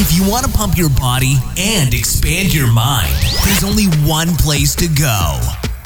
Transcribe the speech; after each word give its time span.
If 0.00 0.16
you 0.16 0.30
want 0.30 0.46
to 0.46 0.52
pump 0.52 0.78
your 0.78 0.90
body 0.90 1.34
and 1.58 1.92
expand 1.92 2.54
your 2.54 2.72
mind, 2.72 3.12
there's 3.44 3.64
only 3.64 3.86
one 4.08 4.28
place 4.36 4.76
to 4.76 4.86
go. 4.86 5.40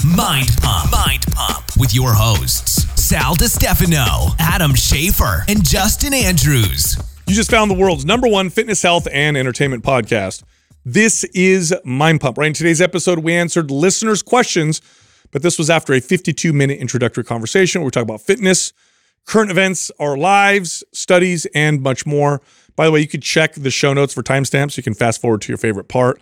Mind 0.04 0.50
Pump. 0.60 0.92
Mind 0.92 1.24
Pump 1.32 1.64
with 1.78 1.94
your 1.94 2.12
hosts, 2.12 2.84
Sal 3.02 3.34
DiStefano, 3.34 4.36
Adam 4.38 4.74
Schaefer, 4.74 5.46
and 5.48 5.64
Justin 5.64 6.12
Andrews. 6.12 6.98
You 7.26 7.34
just 7.34 7.50
found 7.50 7.70
the 7.70 7.74
world's 7.74 8.04
number 8.04 8.28
one 8.28 8.50
fitness, 8.50 8.82
health, 8.82 9.08
and 9.10 9.34
entertainment 9.34 9.82
podcast. 9.82 10.42
This 10.84 11.24
is 11.32 11.74
Mind 11.82 12.20
Pump. 12.20 12.36
Right 12.36 12.48
in 12.48 12.52
today's 12.52 12.82
episode, 12.82 13.20
we 13.20 13.32
answered 13.32 13.70
listeners' 13.70 14.22
questions, 14.22 14.82
but 15.30 15.40
this 15.40 15.56
was 15.56 15.70
after 15.70 15.94
a 15.94 16.00
52 16.00 16.52
minute 16.52 16.78
introductory 16.78 17.24
conversation 17.24 17.80
where 17.80 17.86
we 17.86 17.90
talk 17.92 18.02
about 18.02 18.20
fitness, 18.20 18.74
current 19.24 19.50
events, 19.50 19.90
our 19.98 20.18
lives, 20.18 20.84
studies, 20.92 21.46
and 21.54 21.80
much 21.80 22.04
more. 22.04 22.42
By 22.76 22.86
the 22.86 22.92
way, 22.92 23.00
you 23.00 23.08
could 23.08 23.22
check 23.22 23.54
the 23.54 23.70
show 23.70 23.92
notes 23.92 24.14
for 24.14 24.22
timestamps. 24.22 24.76
You 24.76 24.82
can 24.82 24.94
fast 24.94 25.20
forward 25.20 25.42
to 25.42 25.48
your 25.48 25.58
favorite 25.58 25.88
part. 25.88 26.20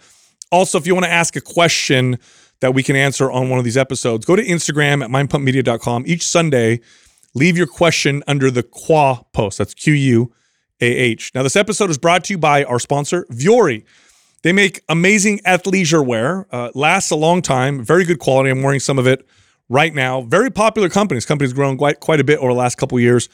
Also, 0.50 0.78
if 0.78 0.86
you 0.86 0.94
want 0.94 1.04
to 1.04 1.12
ask 1.12 1.36
a 1.36 1.40
question 1.40 2.18
that 2.60 2.74
we 2.74 2.82
can 2.82 2.96
answer 2.96 3.30
on 3.30 3.48
one 3.48 3.58
of 3.58 3.64
these 3.64 3.76
episodes, 3.76 4.26
go 4.26 4.36
to 4.36 4.44
Instagram 4.44 5.02
at 5.04 5.10
mindpumpmedia.com. 5.10 6.04
Each 6.06 6.26
Sunday, 6.26 6.80
leave 7.34 7.56
your 7.56 7.66
question 7.66 8.22
under 8.26 8.50
the 8.50 8.62
QUAH 8.62 9.32
post. 9.32 9.58
That's 9.58 9.74
Q 9.74 9.92
U 9.92 10.32
A 10.80 10.86
H. 10.86 11.32
Now, 11.34 11.42
this 11.42 11.56
episode 11.56 11.90
is 11.90 11.98
brought 11.98 12.24
to 12.24 12.34
you 12.34 12.38
by 12.38 12.64
our 12.64 12.78
sponsor, 12.78 13.26
Vuori. 13.30 13.84
They 14.42 14.52
make 14.52 14.82
amazing 14.88 15.38
athleisure 15.40 16.04
wear, 16.04 16.46
uh, 16.50 16.70
lasts 16.74 17.10
a 17.10 17.16
long 17.16 17.42
time, 17.42 17.84
very 17.84 18.04
good 18.04 18.18
quality. 18.18 18.50
I'm 18.50 18.62
wearing 18.62 18.80
some 18.80 18.98
of 18.98 19.06
it 19.06 19.26
right 19.68 19.94
now. 19.94 20.22
Very 20.22 20.50
popular 20.50 20.88
companies. 20.88 21.26
Company's 21.26 21.52
grown 21.52 21.76
quite 21.76 22.00
quite 22.00 22.20
a 22.20 22.24
bit 22.24 22.38
over 22.38 22.52
the 22.52 22.58
last 22.58 22.76
couple 22.76 22.98
years. 22.98 23.28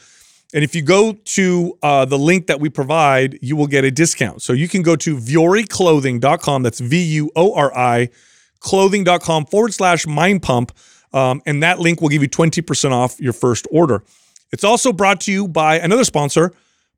And 0.53 0.63
if 0.63 0.73
you 0.75 0.81
go 0.81 1.13
to 1.13 1.77
uh, 1.83 2.05
the 2.05 2.17
link 2.17 2.47
that 2.47 2.59
we 2.59 2.69
provide, 2.69 3.37
you 3.41 3.55
will 3.55 3.67
get 3.67 3.83
a 3.83 3.91
discount. 3.91 4.41
So 4.41 4.53
you 4.53 4.67
can 4.67 4.81
go 4.81 4.95
to 4.95 5.17
vuoriclothing.com. 5.17 6.63
That's 6.63 6.79
V 6.79 7.03
U 7.03 7.31
O 7.35 7.53
R 7.53 7.75
I 7.75 8.09
clothing.com 8.59 9.45
forward 9.45 9.73
slash 9.73 10.07
mind 10.07 10.41
pump. 10.41 10.71
Um, 11.13 11.41
and 11.45 11.63
that 11.63 11.79
link 11.79 12.01
will 12.01 12.09
give 12.09 12.21
you 12.21 12.29
20% 12.29 12.91
off 12.91 13.19
your 13.19 13.33
first 13.33 13.67
order. 13.71 14.03
It's 14.51 14.63
also 14.63 14.91
brought 14.91 15.21
to 15.21 15.31
you 15.31 15.47
by 15.47 15.79
another 15.79 16.03
sponsor, 16.03 16.53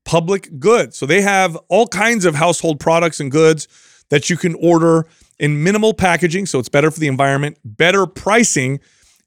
Public 0.05 0.59
Goods. 0.59 0.97
So 0.97 1.05
they 1.05 1.21
have 1.21 1.55
all 1.67 1.87
kinds 1.87 2.25
of 2.25 2.35
household 2.35 2.79
products 2.79 3.19
and 3.19 3.31
goods 3.31 3.67
that 4.09 4.29
you 4.29 4.37
can 4.37 4.55
order 4.55 5.07
in 5.37 5.63
minimal 5.63 5.93
packaging. 5.93 6.45
So 6.45 6.59
it's 6.59 6.69
better 6.69 6.91
for 6.91 6.99
the 6.99 7.07
environment, 7.07 7.57
better 7.63 8.05
pricing 8.05 8.79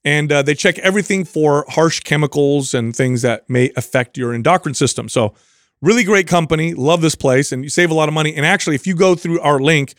and 0.05 0.33
uh, 0.33 0.43
they 0.43 0.55
check 0.55 0.79
everything 0.79 1.25
for 1.25 1.65
harsh 1.69 2.01
chemicals 2.01 2.75
and 2.75 2.95
things 2.95 3.23
that 3.23 3.49
may 3.49 3.71
affect 3.77 4.17
your 4.17 4.33
endocrine 4.35 4.75
system. 4.75 5.09
So, 5.09 5.35
really 5.81 6.05
great 6.05 6.27
company. 6.27 6.75
Love 6.75 7.01
this 7.01 7.15
place, 7.15 7.53
and 7.53 7.65
you 7.65 7.71
save 7.71 7.91
a 7.91 7.95
lot 7.95 8.09
of 8.09 8.15
money. 8.15 8.35
And 8.35 8.45
actually, 8.47 8.77
if 8.77 8.87
you 8.87 8.95
go 8.95 9.15
through 9.15 9.41
our 9.41 9.59
link, 9.59 9.95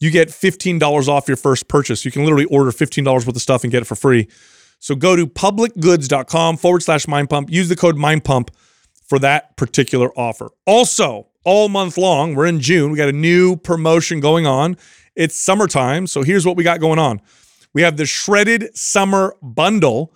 you 0.00 0.10
get 0.10 0.28
$15 0.28 1.08
off 1.08 1.28
your 1.28 1.36
first 1.36 1.68
purchase. 1.68 2.04
You 2.04 2.10
can 2.10 2.24
literally 2.24 2.46
order 2.46 2.70
$15 2.70 3.04
worth 3.06 3.28
of 3.28 3.42
stuff 3.42 3.62
and 3.64 3.70
get 3.70 3.82
it 3.82 3.86
for 3.86 3.94
free. 3.94 4.28
So 4.78 4.94
go 4.94 5.14
to 5.14 5.26
publicgoods.com 5.26 6.56
forward 6.56 6.82
slash 6.82 7.06
mind 7.06 7.28
pump. 7.28 7.50
Use 7.50 7.68
the 7.68 7.76
code 7.76 7.96
mind 7.96 8.24
pump 8.24 8.50
for 9.06 9.18
that 9.18 9.56
particular 9.56 10.10
offer. 10.18 10.50
Also, 10.66 11.28
all 11.44 11.68
month 11.68 11.98
long, 11.98 12.34
we're 12.34 12.46
in 12.46 12.60
June. 12.60 12.90
We 12.90 12.96
got 12.96 13.08
a 13.08 13.12
new 13.12 13.56
promotion 13.56 14.20
going 14.20 14.46
on. 14.46 14.76
It's 15.14 15.38
summertime. 15.38 16.06
So 16.06 16.22
here's 16.22 16.46
what 16.46 16.56
we 16.56 16.64
got 16.64 16.80
going 16.80 16.98
on. 16.98 17.20
We 17.74 17.82
have 17.82 17.96
the 17.96 18.06
Shredded 18.06 18.76
Summer 18.76 19.36
Bundle, 19.42 20.12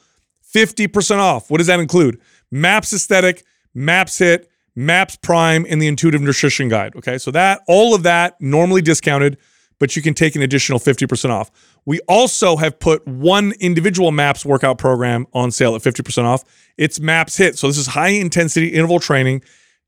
50% 0.55 1.19
off. 1.19 1.51
What 1.51 1.59
does 1.59 1.67
that 1.67 1.81
include? 1.81 2.21
Maps 2.51 2.93
Aesthetic, 2.93 3.45
Maps 3.75 4.19
HIIT, 4.19 4.47
Maps 4.77 5.17
Prime, 5.17 5.67
and 5.69 5.81
the 5.81 5.87
Intuitive 5.87 6.21
Nutrition 6.21 6.69
Guide. 6.69 6.97
Okay, 6.97 7.19
so 7.19 7.31
that, 7.31 7.63
all 7.69 7.95
of 7.95 8.03
that 8.03 8.41
normally 8.41 8.83
discounted, 8.83 9.39
but 9.79 9.97
you 9.97 10.03
can 10.03 10.15
take 10.15 10.37
an 10.37 10.43
additional 10.43 10.79
50% 10.79 11.31
off. 11.31 11.51
We 11.85 12.01
also 12.09 12.57
have 12.57 12.79
put 12.79 13.07
one 13.07 13.53
individual 13.61 14.11
MAPS 14.11 14.45
workout 14.45 14.79
program 14.79 15.27
on 15.33 15.51
sale 15.51 15.75
at 15.75 15.83
50% 15.83 16.25
off. 16.25 16.45
It's 16.77 16.99
MAPS 16.99 17.39
HIIT. 17.39 17.59
So 17.59 17.67
this 17.67 17.79
is 17.79 17.89
high 17.89 18.09
intensity 18.09 18.69
interval 18.69 19.01
training 19.01 19.43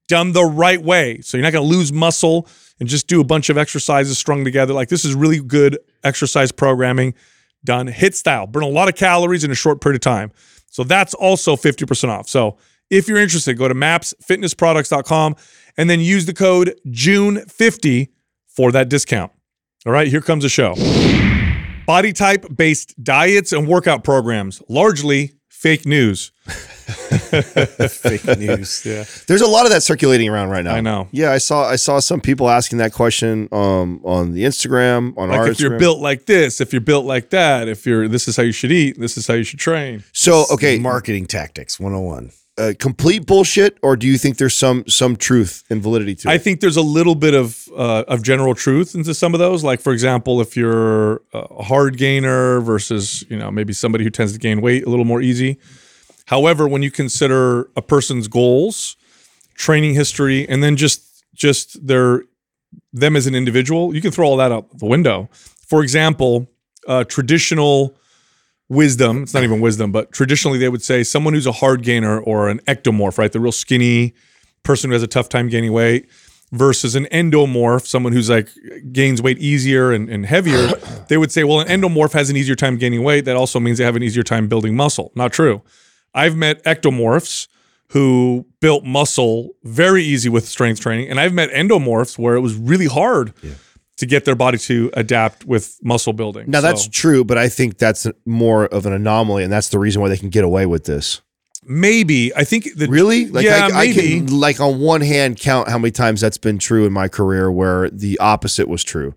done 0.08 0.32
the 0.32 0.44
right 0.44 0.80
way. 0.80 1.20
So 1.20 1.36
you're 1.36 1.42
not 1.42 1.52
going 1.52 1.68
to 1.68 1.76
lose 1.76 1.92
muscle 1.92 2.48
and 2.78 2.88
just 2.88 3.08
do 3.08 3.20
a 3.20 3.24
bunch 3.24 3.48
of 3.48 3.58
exercises 3.58 4.18
strung 4.18 4.44
together. 4.44 4.72
Like 4.72 4.88
this 4.88 5.04
is 5.04 5.14
really 5.14 5.40
good 5.40 5.78
exercise 6.04 6.52
programming 6.52 7.14
done 7.66 7.88
HIIT 7.88 8.14
style, 8.14 8.46
burn 8.46 8.62
a 8.62 8.68
lot 8.68 8.88
of 8.88 8.94
calories 8.94 9.44
in 9.44 9.50
a 9.50 9.54
short 9.54 9.82
period 9.82 9.96
of 9.96 10.00
time. 10.00 10.32
So 10.70 10.82
that's 10.84 11.12
also 11.12 11.56
50% 11.56 12.08
off. 12.08 12.28
So 12.28 12.56
if 12.88 13.08
you're 13.08 13.18
interested, 13.18 13.58
go 13.58 13.68
to 13.68 13.74
mapsfitnessproducts.com 13.74 15.36
and 15.76 15.90
then 15.90 16.00
use 16.00 16.24
the 16.24 16.34
code 16.34 16.78
June50 16.86 18.08
for 18.46 18.72
that 18.72 18.88
discount. 18.88 19.32
All 19.84 19.92
right, 19.92 20.08
here 20.08 20.20
comes 20.20 20.42
the 20.42 20.48
show. 20.48 20.74
Body 21.86 22.12
type 22.12 22.46
based 22.54 23.02
diets 23.04 23.52
and 23.52 23.68
workout 23.68 24.02
programs, 24.02 24.60
largely 24.68 25.35
fake 25.56 25.86
news. 25.86 26.30
fake 26.46 28.38
news. 28.38 28.84
Yeah. 28.84 29.04
There's 29.26 29.40
a 29.40 29.46
lot 29.46 29.64
of 29.64 29.72
that 29.72 29.82
circulating 29.82 30.28
around 30.28 30.50
right 30.50 30.64
now. 30.64 30.74
I 30.74 30.80
know. 30.80 31.08
Yeah, 31.10 31.32
I 31.32 31.38
saw 31.38 31.68
I 31.68 31.76
saw 31.76 31.98
some 31.98 32.20
people 32.20 32.48
asking 32.48 32.78
that 32.78 32.92
question 32.92 33.48
um, 33.52 34.00
on 34.04 34.32
the 34.32 34.44
Instagram, 34.44 35.16
on 35.16 35.30
like 35.30 35.38
our 35.38 35.48
if 35.48 35.58
you're 35.58 35.78
built 35.78 36.00
like 36.00 36.26
this, 36.26 36.60
if 36.60 36.72
you're 36.72 36.80
built 36.80 37.06
like 37.06 37.30
that, 37.30 37.68
if 37.68 37.86
you're 37.86 38.06
this 38.06 38.28
is 38.28 38.36
how 38.36 38.42
you 38.42 38.52
should 38.52 38.70
eat, 38.70 39.00
this 39.00 39.16
is 39.16 39.26
how 39.26 39.34
you 39.34 39.44
should 39.44 39.58
train. 39.58 40.04
So, 40.12 40.44
okay, 40.52 40.78
Marketing 40.78 41.26
tactics 41.26 41.80
101. 41.80 42.30
Uh, 42.58 42.72
complete 42.78 43.26
bullshit 43.26 43.78
or 43.82 43.96
do 43.96 44.06
you 44.06 44.16
think 44.16 44.38
there's 44.38 44.56
some 44.56 44.86
some 44.86 45.16
truth 45.16 45.64
and 45.68 45.82
validity 45.82 46.14
to 46.14 46.28
it? 46.28 46.32
I 46.32 46.38
think 46.38 46.60
there's 46.60 46.76
a 46.76 46.82
little 46.82 47.14
bit 47.14 47.34
of 47.34 47.68
uh, 47.76 48.04
of 48.08 48.22
general 48.22 48.54
truth 48.54 48.94
into 48.94 49.14
some 49.14 49.34
of 49.34 49.40
those. 49.40 49.62
Like 49.62 49.80
for 49.80 49.92
example, 49.92 50.40
if 50.40 50.56
you're 50.56 51.22
a 51.32 51.62
hard 51.62 51.98
gainer 51.98 52.60
versus 52.60 53.24
you 53.28 53.36
know 53.36 53.50
maybe 53.50 53.72
somebody 53.72 54.04
who 54.04 54.10
tends 54.10 54.32
to 54.32 54.38
gain 54.38 54.60
weight 54.60 54.84
a 54.86 54.88
little 54.88 55.04
more 55.04 55.20
easy. 55.20 55.58
However, 56.26 56.66
when 56.66 56.82
you 56.82 56.90
consider 56.90 57.70
a 57.76 57.82
person's 57.82 58.26
goals, 58.26 58.96
training 59.54 59.94
history, 59.94 60.48
and 60.48 60.62
then 60.62 60.76
just 60.76 61.24
just 61.34 61.86
their 61.86 62.22
them 62.92 63.16
as 63.16 63.26
an 63.26 63.34
individual, 63.34 63.94
you 63.94 64.00
can 64.00 64.10
throw 64.10 64.26
all 64.26 64.36
that 64.38 64.50
out 64.50 64.78
the 64.78 64.86
window. 64.86 65.28
For 65.32 65.82
example, 65.82 66.48
uh, 66.88 67.04
traditional 67.04 67.96
wisdom, 68.68 69.22
it's 69.22 69.34
not 69.34 69.44
even 69.44 69.60
wisdom, 69.60 69.92
but 69.92 70.12
traditionally 70.12 70.58
they 70.58 70.68
would 70.68 70.82
say 70.82 71.02
someone 71.02 71.34
who's 71.34 71.46
a 71.46 71.52
hard 71.52 71.82
gainer 71.82 72.18
or 72.20 72.48
an 72.48 72.58
ectomorph, 72.60 73.18
right? 73.18 73.30
The 73.30 73.40
real 73.40 73.52
skinny 73.52 74.14
person 74.62 74.90
who 74.90 74.94
has 74.94 75.02
a 75.02 75.06
tough 75.06 75.28
time 75.28 75.48
gaining 75.48 75.72
weight 75.72 76.08
versus 76.52 76.94
an 76.94 77.06
endomorph, 77.06 77.86
someone 77.86 78.12
who's 78.12 78.30
like 78.30 78.48
gains 78.92 79.20
weight 79.22 79.38
easier 79.38 79.92
and, 79.92 80.08
and 80.08 80.26
heavier, 80.26 80.68
they 81.08 81.16
would 81.16 81.32
say, 81.32 81.44
well, 81.44 81.60
an 81.60 81.68
endomorph 81.68 82.12
has 82.12 82.30
an 82.30 82.36
easier 82.36 82.54
time 82.54 82.76
gaining 82.76 83.02
weight. 83.02 83.24
That 83.24 83.36
also 83.36 83.60
means 83.60 83.78
they 83.78 83.84
have 83.84 83.96
an 83.96 84.02
easier 84.02 84.22
time 84.22 84.48
building 84.48 84.74
muscle. 84.74 85.12
Not 85.14 85.32
true. 85.32 85.62
I've 86.14 86.36
met 86.36 86.62
ectomorphs 86.64 87.48
who 87.90 88.46
built 88.60 88.84
muscle 88.84 89.50
very 89.62 90.02
easy 90.02 90.28
with 90.28 90.48
strength 90.48 90.80
training, 90.80 91.08
and 91.08 91.20
I've 91.20 91.32
met 91.32 91.50
endomorphs 91.50 92.18
where 92.18 92.34
it 92.34 92.40
was 92.40 92.56
really 92.56 92.86
hard 92.86 93.32
to 93.96 94.06
get 94.06 94.24
their 94.24 94.34
body 94.34 94.58
to 94.58 94.90
adapt 94.94 95.44
with 95.44 95.78
muscle 95.82 96.12
building. 96.12 96.50
now 96.50 96.60
that's 96.60 96.88
true, 96.88 97.24
but 97.24 97.38
I 97.38 97.48
think 97.48 97.78
that's 97.78 98.06
more 98.24 98.66
of 98.66 98.86
an 98.86 98.92
anomaly, 98.92 99.42
and 99.42 99.52
that's 99.52 99.70
the 99.70 99.78
reason 99.78 100.02
why 100.02 100.08
they 100.08 100.18
can 100.18 100.28
get 100.28 100.44
away 100.44 100.66
with 100.66 100.84
this. 100.84 101.22
maybe 101.64 102.34
I 102.34 102.44
think 102.44 102.74
that 102.76 102.90
Really? 102.90 103.26
Like 103.26 103.44
yeah, 103.44 103.68
I, 103.72 103.80
I 103.80 103.92
can 103.92 104.26
like 104.26 104.60
on 104.60 104.80
one 104.80 105.00
hand 105.00 105.38
count 105.38 105.68
how 105.68 105.78
many 105.78 105.90
times 105.90 106.20
that's 106.20 106.38
been 106.38 106.58
true 106.58 106.86
in 106.86 106.92
my 106.92 107.08
career 107.08 107.50
where 107.50 107.90
the 107.90 108.18
opposite 108.18 108.68
was 108.68 108.84
true. 108.84 109.14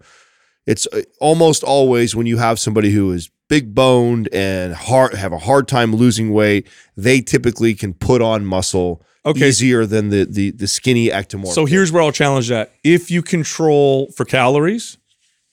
It's 0.65 0.87
uh, 0.93 1.01
almost 1.19 1.63
always 1.63 2.15
when 2.15 2.27
you 2.27 2.37
have 2.37 2.59
somebody 2.59 2.91
who 2.91 3.11
is 3.11 3.29
big 3.49 3.73
boned 3.73 4.29
and 4.31 4.73
hard 4.73 5.13
have 5.15 5.33
a 5.33 5.39
hard 5.39 5.67
time 5.67 5.95
losing 5.95 6.31
weight, 6.31 6.67
they 6.95 7.21
typically 7.21 7.73
can 7.73 7.93
put 7.93 8.21
on 8.21 8.45
muscle 8.45 9.03
Okay. 9.25 9.47
easier 9.49 9.85
than 9.85 10.09
the 10.09 10.25
the 10.25 10.51
the 10.51 10.67
skinny 10.67 11.09
ectomorph. 11.09 11.53
So 11.53 11.65
here's 11.65 11.91
where 11.91 12.01
I'll 12.01 12.11
challenge 12.11 12.47
that. 12.49 12.73
If 12.83 13.11
you 13.11 13.21
control 13.21 14.07
for 14.15 14.23
calories, 14.25 14.97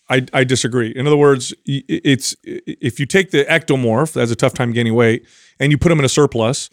I, 0.08 0.24
I 0.32 0.44
disagree. 0.44 0.90
In 0.94 1.06
other 1.06 1.16
words, 1.16 1.52
it's 1.64 2.36
if 2.44 3.00
you 3.00 3.06
take 3.06 3.32
the 3.32 3.44
ectomorph 3.46 4.12
that 4.12 4.20
has 4.20 4.30
a 4.30 4.36
tough 4.36 4.54
time 4.54 4.72
gaining 4.72 4.94
weight 4.94 5.26
and 5.58 5.72
you 5.72 5.78
put 5.78 5.88
them 5.88 5.98
in 5.98 6.04
a 6.04 6.08
surplus, 6.08 6.70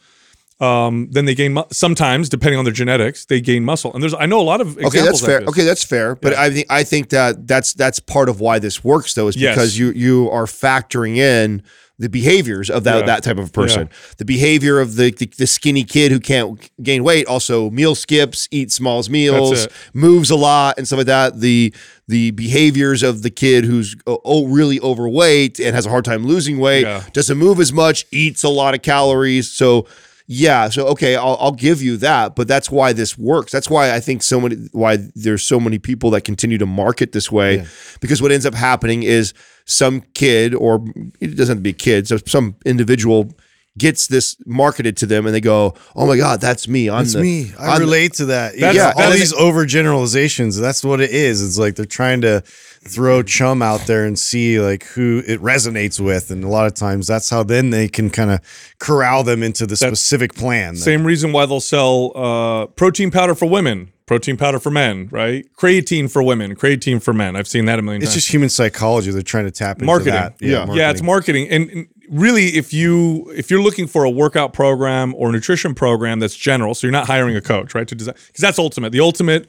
um, 0.59 1.09
then 1.11 1.25
they 1.25 1.33
gain 1.33 1.53
mu- 1.55 1.63
sometimes 1.71 2.29
depending 2.29 2.59
on 2.59 2.63
their 2.63 2.73
genetics 2.73 3.25
they 3.25 3.41
gain 3.41 3.65
muscle. 3.65 3.91
And 3.91 4.03
there's 4.03 4.13
I 4.13 4.27
know 4.27 4.39
a 4.39 4.43
lot 4.43 4.61
of 4.61 4.77
examples 4.77 4.93
Okay, 4.95 5.01
that's 5.03 5.21
fair. 5.25 5.41
Okay, 5.47 5.63
that's 5.63 5.83
fair. 5.83 6.15
But 6.15 6.33
Yeah. 6.33 6.41
I 6.43 6.49
think 6.51 6.67
I 6.69 6.83
think 6.83 7.09
that 7.09 7.47
that's 7.47 7.73
that's 7.73 7.99
part 7.99 8.29
of 8.29 8.39
why 8.39 8.59
this 8.59 8.83
works 8.83 9.15
though 9.15 9.27
is 9.27 9.35
Yes. 9.35 9.55
because 9.55 9.77
you 9.79 9.89
you 9.93 10.29
are 10.29 10.45
factoring 10.45 11.17
in 11.17 11.63
the 11.99 12.09
behaviors 12.09 12.69
of 12.69 12.83
that 12.85 13.01
Yeah. 13.01 13.05
that 13.05 13.23
type 13.23 13.37
of 13.37 13.53
person. 13.53 13.89
The 14.17 14.25
behavior 14.25 14.79
of 14.79 14.95
the, 14.95 15.11
the 15.11 15.27
the 15.37 15.47
skinny 15.47 15.83
kid 15.83 16.11
who 16.11 16.19
can't 16.19 16.59
gain 16.81 17.03
weight, 17.03 17.27
also 17.27 17.69
meal 17.69 17.93
skips, 17.95 18.47
eats 18.51 18.73
small 18.75 19.01
meals, 19.09 19.67
moves 19.93 20.29
a 20.31 20.35
lot 20.35 20.77
and 20.77 20.87
stuff 20.87 20.97
like 20.97 21.07
that. 21.07 21.39
The 21.39 21.73
the 22.07 22.31
behaviors 22.31 23.03
of 23.03 23.21
the 23.21 23.29
kid 23.29 23.63
who's 23.65 23.95
oh, 24.07 24.19
oh 24.25 24.47
really 24.47 24.79
overweight 24.81 25.59
and 25.59 25.75
has 25.75 25.85
a 25.85 25.89
hard 25.89 26.03
time 26.05 26.25
losing 26.25 26.57
weight, 26.59 26.81
Yeah. 26.83 27.03
doesn't 27.13 27.37
move 27.37 27.59
as 27.59 27.71
much, 27.71 28.05
eats 28.11 28.43
a 28.43 28.49
lot 28.49 28.73
of 28.73 28.81
calories. 28.81 29.49
So 29.51 29.85
yeah 30.27 30.69
so 30.69 30.87
okay 30.87 31.15
I'll, 31.15 31.37
I'll 31.39 31.51
give 31.51 31.81
you 31.81 31.97
that 31.97 32.35
but 32.35 32.47
that's 32.47 32.71
why 32.71 32.93
this 32.93 33.17
works 33.17 33.51
that's 33.51 33.69
why 33.69 33.93
i 33.93 33.99
think 33.99 34.23
so 34.23 34.39
many 34.39 34.55
why 34.71 34.97
there's 35.15 35.43
so 35.43 35.59
many 35.59 35.79
people 35.79 36.09
that 36.11 36.21
continue 36.21 36.57
to 36.57 36.65
market 36.65 37.11
this 37.11 37.29
way 37.31 37.57
Yeah. 37.57 37.65
because 37.99 38.21
what 38.21 38.31
ends 38.31 38.45
up 38.45 38.53
happening 38.53 39.03
is 39.03 39.33
some 39.65 40.01
kid 40.13 40.53
or 40.53 40.83
it 41.19 41.35
doesn't 41.35 41.55
have 41.55 41.57
to 41.57 41.61
be 41.61 41.71
a 41.71 41.73
kid 41.73 42.07
so 42.07 42.17
some 42.25 42.55
individual 42.65 43.31
gets 43.77 44.05
this 44.07 44.37
marketed 44.45 44.95
to 44.97 45.05
them 45.07 45.25
and 45.25 45.33
they 45.35 45.41
go 45.41 45.73
oh 45.95 46.05
my 46.07 46.15
god 46.15 46.39
that's 46.39 46.67
me 46.67 46.89
i'm 46.89 46.99
That's 46.99 47.13
the, 47.13 47.21
me. 47.21 47.51
I 47.59 47.69
I'm 47.71 47.79
the- 47.79 47.85
relate 47.85 48.13
to 48.13 48.25
that. 48.25 48.53
That's- 48.57 48.75
yeah, 48.75 48.93
all 48.95 49.11
these 49.11 49.33
overgeneralizations. 49.33 50.59
That's 50.59 50.83
what 50.83 51.01
it 51.01 51.09
is. 51.11 51.41
It's 51.43 51.57
like 51.57 51.75
they're 51.75 51.85
trying 51.85 52.21
to 52.21 52.43
throw 52.85 53.23
chum 53.23 53.61
out 53.61 53.81
there 53.87 54.05
and 54.05 54.17
see 54.17 54.59
like 54.59 54.83
who 54.85 55.23
it 55.25 55.39
resonates 55.41 55.99
with, 55.99 56.31
and 56.31 56.43
a 56.43 56.47
lot 56.47 56.67
of 56.67 56.73
times 56.73 57.07
that's 57.07 57.29
how 57.29 57.43
then 57.43 57.69
they 57.69 57.87
can 57.87 58.09
kind 58.09 58.31
of 58.31 58.39
corral 58.79 59.23
them 59.23 59.43
into 59.43 59.65
the 59.65 59.75
specific 59.75 60.33
plan. 60.35 60.75
Same 60.75 61.05
reason 61.05 61.31
why 61.31 61.45
they'll 61.45 61.59
sell 61.59 62.11
uh, 62.15 62.65
protein 62.67 63.11
powder 63.11 63.35
for 63.35 63.47
women, 63.49 63.91
protein 64.05 64.37
powder 64.37 64.59
for 64.59 64.69
men, 64.71 65.07
right? 65.11 65.45
Creatine 65.55 66.11
for 66.11 66.21
women, 66.23 66.55
creatine 66.55 67.01
for 67.01 67.13
men. 67.13 67.35
I've 67.35 67.47
seen 67.47 67.65
that 67.65 67.79
a 67.79 67.81
million 67.81 68.01
It's 68.01 68.11
times. 68.11 68.15
just 68.15 68.31
human 68.33 68.49
psychology. 68.49 69.11
They're 69.11 69.21
trying 69.21 69.45
to 69.45 69.51
tap 69.51 69.77
into 69.77 69.85
marketing. 69.85 70.13
that. 70.13 70.35
Yeah. 70.41 70.71
yeah, 70.73 70.91
it's 70.91 71.01
marketing. 71.01 71.49
And 71.49 71.69
and 71.69 71.87
really, 72.09 72.57
if 72.57 72.73
you 72.73 73.31
if 73.35 73.49
you're 73.49 73.61
looking 73.63 73.87
for 73.87 74.03
a 74.03 74.09
workout 74.09 74.53
program 74.53 75.15
or 75.15 75.31
nutrition 75.31 75.73
program 75.73 76.19
that's 76.19 76.35
general, 76.35 76.75
so 76.75 76.85
you're 76.87 76.91
not 76.91 77.07
hiring 77.07 77.35
a 77.35 77.41
coach, 77.41 77.73
right? 77.73 77.87
To 77.87 77.95
design 77.95 78.15
because 78.27 78.41
that's 78.41 78.59
ultimate. 78.59 78.91
The 78.91 78.99
ultimate 78.99 79.47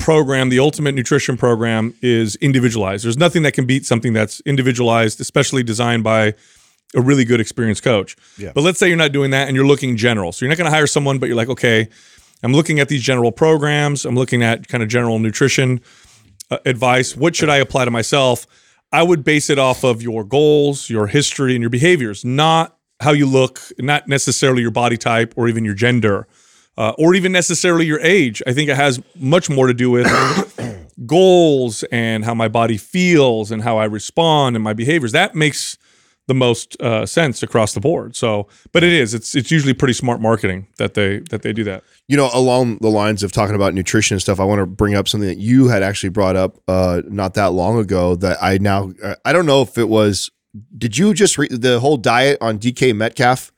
program, 0.00 0.48
the 0.48 0.58
ultimate 0.58 0.94
nutrition 0.94 1.36
program 1.36 1.94
is 2.02 2.36
individualized. 2.36 3.04
There's 3.04 3.18
nothing 3.18 3.42
that 3.44 3.52
can 3.52 3.66
beat 3.66 3.86
something 3.86 4.12
that's 4.12 4.40
individualized, 4.40 5.20
especially 5.20 5.62
designed 5.62 6.02
by 6.02 6.34
a 6.94 7.00
really 7.00 7.24
good 7.24 7.40
experienced 7.40 7.84
coach. 7.84 8.16
Yeah. 8.36 8.52
But 8.54 8.62
let's 8.62 8.78
say 8.78 8.88
you're 8.88 8.96
not 8.96 9.12
doing 9.12 9.30
that 9.30 9.46
and 9.46 9.56
you're 9.56 9.66
looking 9.66 9.96
general. 9.96 10.32
So 10.32 10.44
you're 10.44 10.50
not 10.50 10.58
going 10.58 10.70
to 10.70 10.74
hire 10.74 10.88
someone, 10.88 11.18
but 11.18 11.26
you're 11.26 11.36
like, 11.36 11.48
okay, 11.48 11.88
I'm 12.42 12.52
looking 12.52 12.80
at 12.80 12.88
these 12.88 13.02
general 13.02 13.30
programs. 13.30 14.04
I'm 14.04 14.16
looking 14.16 14.42
at 14.42 14.66
kind 14.66 14.82
of 14.82 14.88
general 14.88 15.18
nutrition 15.18 15.80
uh, 16.50 16.58
advice. 16.64 17.16
What 17.16 17.36
should 17.36 17.48
I 17.48 17.58
apply 17.58 17.84
to 17.84 17.90
myself? 17.90 18.46
I 18.92 19.02
would 19.04 19.22
base 19.22 19.50
it 19.50 19.58
off 19.58 19.84
of 19.84 20.02
your 20.02 20.24
goals, 20.24 20.90
your 20.90 21.06
history, 21.06 21.54
and 21.54 21.60
your 21.60 21.70
behaviors, 21.70 22.24
not 22.24 22.76
how 22.98 23.12
you 23.12 23.26
look, 23.26 23.60
not 23.78 24.08
necessarily 24.08 24.62
your 24.62 24.72
body 24.72 24.96
type 24.96 25.32
or 25.36 25.48
even 25.48 25.64
your 25.64 25.74
gender, 25.74 26.26
uh, 26.76 26.92
or 26.98 27.14
even 27.14 27.32
necessarily 27.32 27.86
your 27.86 28.00
age. 28.00 28.42
I 28.46 28.52
think 28.52 28.70
it 28.70 28.76
has 28.76 29.00
much 29.16 29.50
more 29.50 29.66
to 29.66 29.74
do 29.74 29.90
with 29.90 30.06
goals 31.06 31.82
and 31.90 32.24
how 32.24 32.34
my 32.34 32.48
body 32.48 32.76
feels 32.76 33.50
and 33.50 33.62
how 33.62 33.78
I 33.78 33.84
respond 33.84 34.56
and 34.56 34.62
my 34.62 34.72
behaviors. 34.72 35.12
That 35.12 35.34
makes 35.34 35.76
the 36.26 36.34
most 36.34 36.80
uh, 36.80 37.04
sense 37.06 37.42
across 37.42 37.74
the 37.74 37.80
board. 37.80 38.14
So, 38.14 38.46
but 38.72 38.84
it 38.84 38.92
is. 38.92 39.14
It's 39.14 39.34
it's 39.34 39.50
usually 39.50 39.74
pretty 39.74 39.94
smart 39.94 40.20
marketing 40.20 40.68
that 40.76 40.94
they 40.94 41.18
that 41.30 41.42
they 41.42 41.52
do 41.52 41.64
that. 41.64 41.82
you 42.06 42.16
know 42.16 42.30
along 42.32 42.78
the 42.78 42.88
lines 42.90 43.22
of 43.24 43.32
talking 43.32 43.56
about 43.56 43.74
nutrition 43.74 44.14
and 44.14 44.22
stuff 44.22 44.38
i 44.40 44.44
want 44.44 44.58
to 44.60 44.66
bring 44.66 44.94
up 44.94 45.06
something 45.08 45.28
that 45.28 45.38
you 45.38 45.68
had 45.68 45.82
actually 45.82 46.08
brought 46.10 46.36
up 46.36 46.58
uh 46.68 47.02
not 47.08 47.34
that 47.34 47.52
long 47.52 47.78
ago 47.78 48.14
that 48.16 48.36
i 48.42 48.58
now 48.58 48.92
uh, 49.02 49.14
i 49.24 49.32
don't 49.32 49.46
know 49.46 49.62
if 49.62 49.76
it 49.78 49.88
was 49.88 50.30
did 50.76 50.96
you 50.98 51.14
just 51.14 51.38
read 51.38 51.50
the 51.50 51.78
whole 51.80 51.96
diet 51.96 52.36
on 52.40 52.58
dk 52.58 52.94
metcalf 52.94 53.52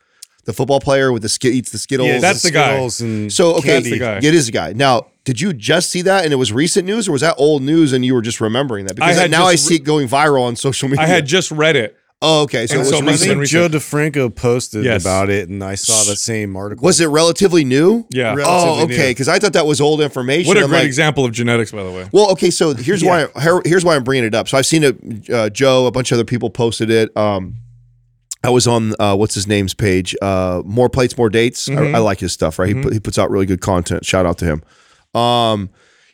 the 0.44 0.52
football 0.52 0.80
player 0.80 1.12
with 1.12 1.22
the 1.22 1.28
sk- 1.28 1.44
eats 1.46 1.70
the 1.70 1.78
skittles 1.78 2.08
Yeah, 2.08 2.18
That's 2.20 2.42
the 2.42 2.50
guy. 2.50 2.76
And 3.00 3.32
so 3.32 3.54
okay 3.56 3.74
That's 3.74 3.90
the 3.90 3.98
guy. 3.98 4.16
it 4.18 4.24
is 4.24 4.46
the 4.46 4.52
guy 4.52 4.72
now 4.72 5.06
did 5.24 5.40
you 5.40 5.52
just 5.52 5.90
see 5.90 6.02
that 6.02 6.24
and 6.24 6.32
it 6.32 6.36
was 6.36 6.52
recent 6.52 6.84
news 6.86 7.08
or 7.08 7.12
was 7.12 7.20
that 7.20 7.34
old 7.38 7.62
news 7.62 7.92
and 7.92 8.04
you 8.04 8.12
were 8.14 8.22
just 8.22 8.40
remembering 8.40 8.86
that 8.86 8.94
because 8.96 9.16
had 9.16 9.30
now 9.30 9.44
i 9.46 9.52
just 9.52 9.66
see 9.66 9.76
it 9.76 9.84
going 9.84 10.08
viral 10.08 10.42
on 10.42 10.56
social 10.56 10.88
media 10.88 11.04
I 11.04 11.06
had 11.06 11.26
just 11.26 11.50
read 11.52 11.76
it. 11.76 11.96
oh 12.20 12.42
okay 12.42 12.66
so 12.66 12.74
and 12.74 12.76
it 12.76 12.80
was 12.80 12.88
so 12.90 12.96
I 12.96 13.00
recent. 13.10 13.38
recent 13.40 13.62
think 13.68 13.72
Joe 13.72 13.78
DeFranco 13.78 14.34
posted 14.34 14.84
Yes. 14.84 15.02
about 15.02 15.30
it, 15.30 15.48
and 15.48 15.62
I 15.62 15.74
saw 15.76 16.02
the 16.08 16.16
same 16.16 16.56
article. 16.56 16.84
was 16.84 17.00
it 17.00 17.06
relatively 17.06 17.64
new 17.64 18.04
Yeah. 18.10 18.34
Rel- 18.34 18.48
oh 18.48 18.82
okay 18.84 19.10
because 19.10 19.28
i 19.28 19.38
thought 19.38 19.52
that 19.54 19.66
was 19.66 19.80
old 19.80 20.00
information 20.00 20.48
What 20.48 20.56
a 20.56 20.62
I'm 20.62 20.68
great 20.68 20.78
like, 20.78 20.86
example 20.86 21.24
of 21.24 21.30
genetics, 21.32 21.70
by 21.70 21.84
the 21.84 21.90
way. 21.92 22.08
Well, 22.12 22.30
okay, 22.32 22.50
so 22.50 22.74
here's 22.74 23.04
why 23.04 23.26
here- 23.40 23.62
here's 23.64 23.84
why 23.84 23.94
I'm 23.96 24.02
bringing 24.04 24.24
it 24.24 24.34
up. 24.34 24.48
So 24.48 24.58
I've 24.58 24.66
seen 24.66 24.82
it. 24.84 25.30
Uh, 25.30 25.50
Joe, 25.50 25.86
a 25.86 25.90
bunch 25.92 26.10
of 26.12 26.16
other 26.16 26.24
people 26.24 26.50
posted 26.50 26.90
it. 26.90 27.16
Um, 27.16 27.54
I 28.44 28.50
was 28.50 28.66
on 28.66 28.94
uh, 28.98 29.14
what's 29.16 29.34
his 29.34 29.46
name's 29.46 29.74
page. 29.74 30.16
Uh, 30.20 30.62
more 30.64 30.88
plates, 30.88 31.16
more 31.16 31.30
dates. 31.30 31.68
Mhm. 31.68 31.94
I, 31.94 31.98
I 31.98 32.00
like 32.00 32.20
his 32.20 32.32
stuff. 32.32 32.58
Right, 32.58 32.74
he, 32.74 32.82
put, 32.82 32.92
he 32.92 33.00
puts 33.00 33.18
out 33.18 33.30
really 33.30 33.46
good 33.46 33.60
content. 33.60 34.04
Shout 34.04 34.26
out 34.26 34.38
to 34.38 34.44
him. 34.44 35.20
Um, 35.20 35.70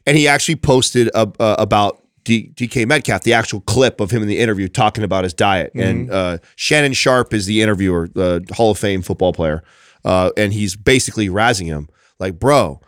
and 0.07 0.17
he 0.17 0.29
actually 0.29 0.57
posted 0.57 1.11
uh, 1.15 1.27
uh, 1.39 1.57
about 1.59 2.03
D- 2.25 2.53
DK 2.55 2.87
Metcalf, 2.87 3.23
the 3.23 3.33
actual 3.33 3.61
clip 3.63 4.01
of 4.01 4.11
him 4.11 4.23
in 4.23 4.29
the 4.29 4.39
interview 4.39 4.69
talking 4.69 5.05
about 5.05 5.25
his 5.25 5.33
diet. 5.33 5.73
And 5.75 6.11
uh, 6.11 6.39
Shannon 6.57 6.93
Sharpe 6.93 7.33
is 7.33 7.47
the 7.47 7.63
interviewer, 7.63 8.09
the 8.09 8.45
Hall 8.55 8.71
of 8.71 8.79
Fame 8.79 9.03
football 9.03 9.33
player, 9.33 9.63
uh, 10.05 10.31
and 10.37 10.53
he's 10.53 10.77
basically 10.77 11.29
razzing 11.29 11.67
him 11.67 11.89
like, 12.19 12.39
bro 12.39 12.81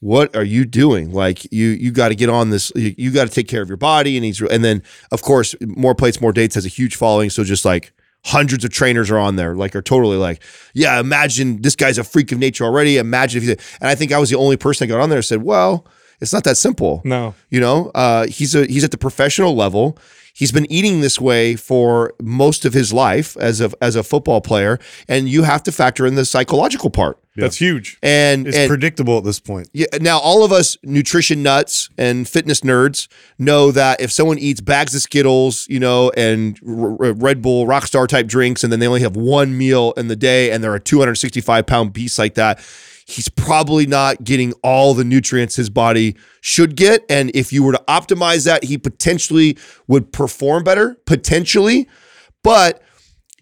what 0.00 0.34
are 0.34 0.42
you 0.42 0.64
doing? 0.64 1.12
Like 1.12 1.46
you 1.52 1.68
you 1.68 1.92
got 1.92 2.08
to 2.08 2.16
get 2.16 2.28
on 2.28 2.50
this. 2.50 2.72
You, 2.74 2.92
you 2.98 3.12
got 3.12 3.28
to 3.28 3.32
take 3.32 3.46
care 3.46 3.62
of 3.62 3.68
your 3.68 3.76
body. 3.76 4.16
And 4.16 4.24
he's 4.24 4.42
and 4.42 4.64
then 4.64 4.82
of 5.12 5.22
course 5.22 5.54
more 5.60 5.94
plates 5.94 6.20
more 6.20 6.32
dates 6.32 6.56
has 6.56 6.66
a 6.66 6.68
huge 6.68 6.96
following. 6.96 7.30
So 7.30 7.44
just 7.44 7.64
like 7.64 7.92
hundreds 8.24 8.64
of 8.64 8.70
trainers 8.70 9.10
are 9.10 9.18
on 9.18 9.36
there. 9.36 9.54
Like 9.54 9.74
are 9.74 9.82
totally 9.82 10.16
like 10.16 10.42
yeah. 10.74 11.00
Imagine 11.00 11.62
this 11.62 11.76
guy's 11.76 11.98
a 11.98 12.04
freak 12.04 12.32
of 12.32 12.38
nature 12.38 12.64
already. 12.64 12.98
Imagine 12.98 13.42
if 13.42 13.48
you 13.48 13.56
and 13.80 13.88
I 13.88 13.94
think 13.94 14.12
I 14.12 14.18
was 14.18 14.30
the 14.30 14.36
only 14.36 14.56
person 14.56 14.86
that 14.86 14.92
got 14.94 15.00
on 15.00 15.08
there 15.08 15.18
and 15.18 15.24
said, 15.24 15.42
well, 15.42 15.86
it's 16.20 16.32
not 16.32 16.44
that 16.44 16.56
simple. 16.56 17.02
No. 17.04 17.34
You 17.50 17.60
know, 17.60 17.90
uh, 17.94 18.26
he's 18.26 18.54
a 18.54 18.66
he's 18.66 18.84
at 18.84 18.92
the 18.92 18.98
professional 18.98 19.54
level. 19.54 19.98
He's 20.34 20.52
been 20.52 20.70
eating 20.72 21.02
this 21.02 21.20
way 21.20 21.56
for 21.56 22.14
most 22.20 22.64
of 22.64 22.72
his 22.72 22.92
life 22.92 23.36
as 23.36 23.60
a 23.60 23.70
as 23.82 23.96
a 23.96 24.02
football 24.02 24.40
player, 24.40 24.78
and 25.08 25.28
you 25.28 25.42
have 25.42 25.62
to 25.64 25.72
factor 25.72 26.06
in 26.06 26.14
the 26.14 26.24
psychological 26.24 26.90
part. 26.90 27.18
That's 27.36 27.56
huge. 27.56 27.98
And 28.02 28.46
It's 28.46 28.56
and, 28.56 28.68
predictable 28.68 29.18
at 29.18 29.24
this 29.24 29.40
point. 29.40 29.68
yeah, 29.72 29.86
now 30.00 30.18
all 30.18 30.44
of 30.44 30.52
us 30.52 30.76
nutrition 30.82 31.42
nuts 31.42 31.88
and 31.96 32.28
fitness 32.28 32.60
nerds 32.60 33.08
know 33.38 33.70
that 33.70 34.00
if 34.00 34.12
someone 34.12 34.38
eats 34.38 34.60
bags 34.60 34.94
of 34.94 35.00
Skittles, 35.00 35.66
you 35.68 35.80
know, 35.80 36.10
and 36.16 36.58
Red 36.62 37.40
Bull 37.40 37.66
Rockstar 37.66 38.06
type 38.06 38.26
drinks, 38.26 38.62
and 38.62 38.72
then 38.72 38.80
they 38.80 38.86
only 38.86 39.00
have 39.00 39.16
one 39.16 39.56
meal 39.56 39.92
in 39.96 40.08
the 40.08 40.16
day, 40.16 40.50
and 40.50 40.62
they're 40.62 40.74
a 40.74 40.80
265 40.80 41.66
pound 41.66 41.92
beast 41.94 42.18
like 42.18 42.34
that, 42.34 42.60
he's 43.06 43.28
probably 43.28 43.86
not 43.86 44.22
getting 44.24 44.52
all 44.62 44.94
the 44.94 45.04
nutrients 45.04 45.56
his 45.56 45.70
body 45.70 46.16
should 46.40 46.76
get. 46.76 47.04
And 47.08 47.30
if 47.34 47.52
you 47.52 47.62
were 47.62 47.72
to 47.72 47.82
optimize 47.88 48.44
that, 48.44 48.64
he 48.64 48.76
potentially 48.78 49.56
would 49.86 50.12
perform 50.12 50.64
better, 50.64 50.96
potentially. 51.06 51.88
But 52.42 52.82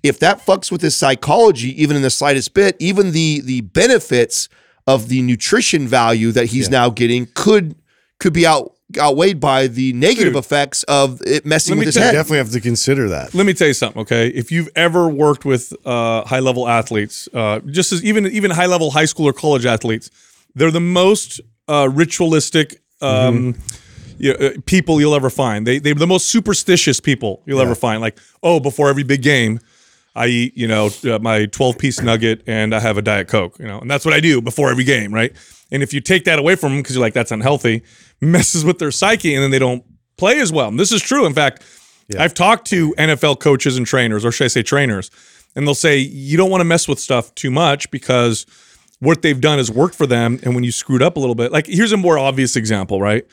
if 0.03 0.19
that 0.21 0.45
fucks 0.45 0.73
with 0.73 0.81
his 0.81 0.97
psychology, 0.97 1.81
even 1.81 1.97
in 1.97 2.03
the 2.03 2.11
slightest 2.11 2.55
bit, 2.55 2.77
even 2.79 3.13
the 3.13 3.41
the 3.41 3.61
benefits 3.63 4.49
of 4.87 5.09
the 5.09 5.23
nutrition 5.23 5.87
value 5.87 6.33
that 6.33 6.47
he's 6.47 6.71
now 6.71 6.91
getting 6.91 7.29
could 7.35 7.77
could 8.19 8.33
be 8.33 8.47
out 8.47 8.75
outweighed 8.99 9.39
by 9.39 9.67
the 9.67 9.93
negative 9.93 10.33
Dude. 10.33 10.45
effects 10.45 10.83
of 10.85 11.21
it 11.25 11.47
messing 11.47 11.79
with 11.79 11.87
his 11.87 11.95
tell 11.95 12.03
you, 12.03 12.07
head. 12.07 12.13
Definitely 12.13 12.39
have 12.39 12.51
to 12.51 12.61
consider 12.61 13.09
that. 13.11 13.35
Let 13.35 13.47
me 13.47 13.55
tell 13.55 13.69
you 13.69 13.75
something, 13.75 14.03
okay? 14.03 14.29
If 14.29 14.51
you've 14.51 14.69
ever 14.75 15.09
worked 15.09 15.45
with 15.45 15.73
uh, 15.87 16.25
high 16.25 16.41
level 16.41 16.67
athletes, 16.69 17.29
uh, 17.33 17.61
just 17.61 17.93
as 17.93 18.05
even 18.05 18.27
even 18.27 18.51
high 18.51 18.67
level 18.67 18.91
high 18.91 19.05
school 19.05 19.27
or 19.27 19.33
college 19.33 19.67
athletes, 19.67 20.11
they're 20.55 20.71
the 20.71 20.81
most 20.81 21.41
uh, 21.69 21.89
ritualistic 21.93 22.81
um, 23.01 23.55
you 24.19 24.33
uh, 24.35 24.51
people 24.67 25.01
you'll 25.01 25.15
ever 25.15 25.31
find. 25.31 25.67
They 25.67 25.79
they're 25.79 25.95
the 25.95 26.07
most 26.07 26.27
superstitious 26.27 27.01
people 27.01 27.43
you'll 27.47 27.61
ever 27.61 27.75
find. 27.75 28.01
Like, 28.01 28.19
oh, 28.43 28.61
before 28.61 28.89
every 28.89 29.05
big 29.05 29.23
game, 29.23 29.61
I 30.21 30.27
eat 30.27 30.57
you 30.57 30.69
know 30.69 30.91
uh, 31.05 31.19
my 31.19 31.47
twelve 31.47 31.79
piece 31.79 32.01
nugget 32.01 32.43
and 32.47 32.75
I 32.75 32.81
have 32.81 32.99
a 32.99 33.03
diet 33.03 33.29
coke. 33.29 33.59
You 33.59 33.67
know, 33.67 33.79
and 33.79 33.91
that's 33.91 34.05
what 34.05 34.15
I 34.15 34.21
do 34.21 34.41
before 34.41 34.71
every 34.71 34.85
game, 34.85 35.13
right? 35.13 35.35
And 35.73 35.83
if 35.83 35.93
you 35.93 36.01
take 36.01 36.25
that 36.25 36.39
away 36.39 36.57
from 36.57 36.73
them 36.73 36.83
because 36.83 36.97
you're 36.97 37.05
like 37.05 37.15
that's 37.15 37.33
unhealthy, 37.33 37.83
messes 38.21 38.65
with 38.65 38.79
their 38.79 38.91
psyche, 38.91 39.35
and 39.35 39.43
then 39.43 39.51
they 39.51 39.59
don't 39.59 39.85
play 40.17 40.41
as 40.41 40.53
well. 40.53 40.69
And 40.69 40.79
this 40.79 40.93
is 40.93 41.03
true. 41.03 41.27
In 41.27 41.35
fact. 41.35 41.65
I've 42.19 42.35
talked 42.35 42.67
to 42.71 42.93
NFL 42.95 43.39
coaches 43.39 43.77
and 43.77 43.87
trainers, 43.87 44.25
or 44.25 44.33
should 44.33 44.47
I 44.47 44.49
say 44.49 44.65
trainers, 44.65 45.13
and 45.55 45.65
they'll 45.65 45.77
say 45.77 45.99
you 45.99 46.37
don't 46.37 46.51
want 46.51 46.61
to 46.61 46.65
mess 46.65 46.89
with 46.89 46.99
stuff 46.99 47.33
too 47.37 47.53
much 47.53 47.89
because 47.93 48.47
what 49.01 49.23
they've 49.23 49.41
done 49.41 49.59
has 49.59 49.71
worked 49.71 49.95
for 49.95 50.07
them. 50.07 50.39
And 50.43 50.55
when 50.55 50.63
you 50.63 50.73
screwed 50.73 51.03
up 51.03 51.17
a 51.17 51.21
little 51.21 51.35
bit, 51.35 51.53
like 51.53 51.67
here's 51.67 51.93
a 51.93 51.97
more 51.97 52.19
obvious 52.19 52.57
example, 52.57 53.01
right? 53.01 53.27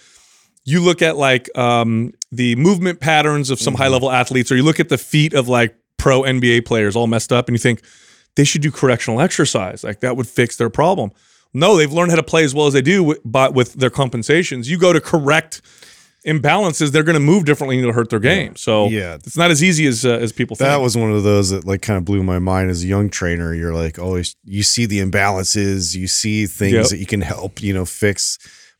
You 0.65 0.82
look 0.82 1.01
at 1.01 1.15
like 1.15 1.56
um, 1.58 2.13
the 2.32 2.56
movement 2.56 3.00
patterns 3.00 3.50
of 3.50 3.60
some 3.60 3.75
high 3.75 3.88
level 3.88 4.12
athletes, 4.12 4.51
or 4.51 4.56
you 4.56 4.63
look 4.63 4.79
at 4.79 4.89
the 4.89 4.98
feet 4.98 5.34
of 5.34 5.48
like 5.48 5.75
pro 5.98 6.22
NBA 6.22 6.66
players 6.66 6.96
all 6.96 7.08
messed 7.08 7.32
up, 7.32 7.48
and 7.48 7.56
you 7.56 7.60
think 7.60 7.82
they 8.36 8.44
should 8.44 8.62
do 8.62 8.72
correctional 8.72 9.20
exercise. 9.22 9.84
Like 9.84 10.00
that 10.01 10.16
would 10.18 10.27
fix 10.27 10.56
their 10.58 10.70
problem. 10.70 11.12
No, 11.54 11.75
they've 11.77 11.92
learned 11.92 12.12
how 12.12 12.18
to 12.18 12.24
play 12.24 12.44
as 12.44 12.54
well 12.54 12.68
as 12.68 12.74
they 12.74 12.82
do, 12.82 13.04
with, 13.04 13.20
but 13.25 13.54
with 13.54 13.74
their 13.74 13.89
compensations. 13.89 14.70
You 14.70 14.77
go 14.77 14.94
to 14.94 15.01
correct 15.01 15.62
imbalances, 16.25 16.92
they're 16.92 17.04
going 17.04 17.13
to 17.16 17.20
move 17.22 17.46
differently 17.46 17.77
and 17.77 17.84
it'll 17.86 17.96
hurt 17.96 18.10
their 18.10 18.20
game. 18.20 18.56
So 18.56 18.89
Yeah. 18.89 19.16
it's 19.16 19.38
not 19.38 19.50
as 19.50 19.63
easy 19.63 19.88
as 19.88 20.04
uh, 20.06 20.10
as 20.22 20.32
people 20.34 20.56
think. 20.56 20.68
That 20.68 20.82
was 20.82 20.98
one 20.98 21.12
of 21.12 21.24
those 21.24 21.51
that 21.51 21.66
like 21.66 21.82
kind 21.82 21.98
of 21.98 22.06
blew 22.06 22.22
my 22.22 22.38
mind 22.39 22.70
as 22.70 22.84
a 22.84 22.88
young 22.88 23.10
trainer. 23.10 23.54
You're 23.54 23.74
like 23.74 23.98
always 23.98 24.36
you 24.44 24.63
see 24.63 24.86
the 24.86 25.00
imbalances, 25.00 25.96
you 25.96 26.08
see 26.08 26.46
things 26.46 26.74
Yep. 26.74 26.86
that 26.89 26.98
you 26.98 27.06
can 27.06 27.22
help, 27.22 27.62
you 27.62 27.74
know, 27.74 27.86
fix. 27.86 28.38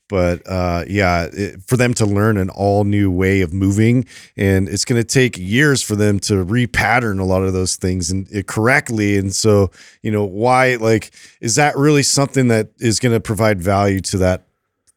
But 0.10 0.42
uh, 0.48 0.86
yeah, 0.88 1.28
it, 1.32 1.62
for 1.64 1.78
them 1.78 1.94
to 1.96 2.06
learn 2.06 2.38
an 2.38 2.50
all 2.50 2.84
new 2.84 3.12
way 3.12 3.42
of 3.42 3.54
moving, 3.54 4.06
and 4.36 4.70
it's 4.70 4.86
going 4.86 5.02
to 5.02 5.08
take 5.08 5.38
years 5.38 5.82
for 5.82 5.96
them 5.96 6.20
to 6.22 6.46
repattern 6.46 7.20
a 7.20 7.24
lot 7.24 7.44
of 7.44 7.54
those 7.54 7.76
things 7.76 8.10
and 8.12 8.28
it 8.32 8.48
correctly. 8.48 9.18
And 9.18 9.34
so, 9.34 9.72
you 10.02 10.12
know, 10.12 10.24
why 10.24 10.76
like 10.76 11.12
is 11.42 11.56
that 11.56 11.78
really 11.78 12.04
something 12.04 12.48
that 12.48 12.70
is 12.80 13.00
going 13.00 13.14
to 13.14 13.20
provide 13.20 13.62
value 13.62 14.02
to 14.02 14.18
that 14.20 14.47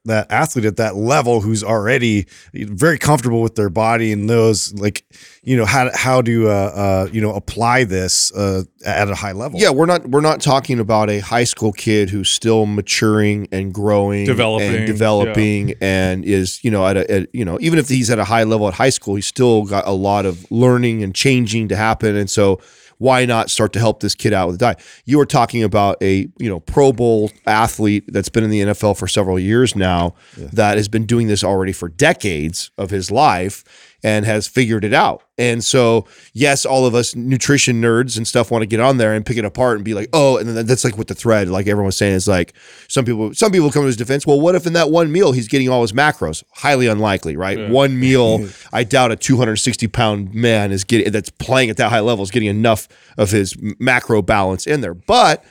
that 0.07 0.31
athlete 0.31 0.65
at 0.65 0.77
that 0.77 0.97
level 0.97 1.41
who's 1.43 1.63
already 1.63 2.27
very 2.55 2.97
comfortable 2.99 3.43
with 3.43 3.55
their 3.55 3.69
body 3.69 4.13
and 4.13 4.27
knows 4.27 4.73
like 4.75 5.05
you 5.43 5.57
know 5.57 5.67
how 5.67 5.91
how 5.95 6.23
to 6.23 6.49
uh, 6.49 6.53
uh, 6.53 7.09
you 7.13 7.21
know 7.21 7.35
apply 7.35 7.85
this 7.85 8.33
uh, 8.33 8.63
at 8.85 9.11
a 9.11 9.15
high 9.15 9.33
level. 9.33 9.61
Yeah, 9.61 9.71
we're 9.71 9.87
not 9.87 10.09
we're 10.09 10.21
not 10.23 10.41
talking 10.41 10.81
about 10.81 11.11
a 11.11 11.19
high 11.19 11.45
school 11.45 11.73
kid 11.73 12.09
who's 12.09 12.31
still 12.31 12.67
maturing 12.67 13.49
and 13.53 13.75
growing, 13.75 14.25
Developing, 14.25 14.75
and 14.75 14.87
developing, 14.87 15.75
and 15.81 16.25
is 16.25 16.65
you 16.65 16.71
know 16.71 16.87
at 16.87 16.97
a 16.97 17.11
at, 17.11 17.35
you 17.35 17.45
know 17.45 17.59
even 17.61 17.79
if 17.79 17.89
he's 17.89 18.11
at 18.11 18.19
a 18.19 18.25
high 18.25 18.45
level 18.45 18.69
at 18.69 18.75
high 18.75 18.91
school, 18.91 19.17
he's 19.17 19.27
still 19.27 19.65
got 19.65 19.87
a 19.87 19.93
lot 19.93 20.25
of 20.25 20.51
learning 20.51 21.03
and 21.03 21.15
changing 21.15 21.69
to 21.69 21.77
happen, 21.77 22.17
and 22.17 22.31
so 22.31 22.61
why 23.01 23.25
not 23.25 23.49
start 23.49 23.73
to 23.73 23.79
help 23.79 24.01
this 24.01 24.15
kid 24.15 24.35
out 24.35 24.47
with 24.47 24.57
a 24.57 24.59
diet? 24.59 24.79
You 25.07 25.19
are 25.21 25.27
talking 25.27 25.63
about 25.63 25.97
a 26.03 26.29
you 26.39 26.49
know 26.51 26.61
Pro 26.61 26.93
Bowl 26.93 27.31
athlete 27.47 28.05
that's 28.09 28.29
been 28.29 28.45
in 28.45 28.51
the 28.51 28.61
NFL 28.61 28.99
for 28.99 29.09
several 29.09 29.39
years 29.39 29.75
now 29.75 30.15
that 30.53 30.77
has 30.77 30.87
been 30.87 31.07
doing 31.07 31.27
this 31.27 31.43
already 31.43 31.73
for 31.73 31.89
decades 31.89 32.71
of 32.77 32.91
his 32.91 33.11
life 33.11 33.90
and 34.03 34.25
has 34.25 34.47
figured 34.47 34.85
it 34.85 34.95
out. 34.95 35.23
And 35.39 35.65
so, 35.65 36.07
yes, 36.35 36.65
all 36.67 36.85
of 36.87 36.95
us 36.95 37.15
nutrition 37.17 37.81
nerds 37.81 38.17
and 38.17 38.27
stuff 38.29 38.51
want 38.51 38.63
to 38.63 38.67
get 38.67 38.81
on 38.81 38.99
there 38.99 39.15
and 39.15 39.25
pick 39.25 39.37
it 39.37 39.45
apart 39.45 39.77
and 39.77 39.85
be 39.85 39.95
like, 39.95 40.09
oh, 40.13 40.37
and 40.37 40.49
then 40.49 40.67
that's 40.67 40.85
like 40.85 40.99
with 40.99 41.09
the 41.09 41.15
thread, 41.15 41.49
like 41.49 41.67
everyone 41.67 41.87
was 41.87 41.97
saying, 41.97 42.15
is 42.15 42.29
like 42.29 42.53
some 42.89 43.05
people, 43.05 43.33
some 43.35 43.51
people 43.53 43.71
come 43.71 43.83
to 43.83 43.87
his 43.87 43.97
defense. 43.97 44.27
Well, 44.27 44.41
what 44.41 44.55
if 44.55 44.67
in 44.67 44.75
that 44.75 44.91
one 44.91 45.11
meal 45.13 45.33
he's 45.33 45.49
getting 45.49 45.69
all 45.69 45.83
his 45.83 45.93
macros? 45.93 46.43
Highly 46.55 46.87
unlikely, 46.89 47.37
right? 47.37 47.71
One 47.71 47.99
meal, 47.99 48.47
I 48.73 48.85
doubt 48.85 49.13
a 49.13 49.17
260 49.17 49.87
pound 49.89 50.35
man 50.35 50.73
is 50.73 50.85
getting 50.85 51.11
that's 51.13 51.31
playing 51.31 51.71
at 51.71 51.77
that 51.79 51.91
high 51.91 52.01
level 52.01 52.23
is 52.23 52.31
getting 52.31 52.49
enough 52.49 52.89
of 53.17 53.31
his 53.31 53.55
macro 53.79 54.23
balance 54.23 54.67
in 54.67 54.81
there. 54.83 54.95
But 54.95 55.43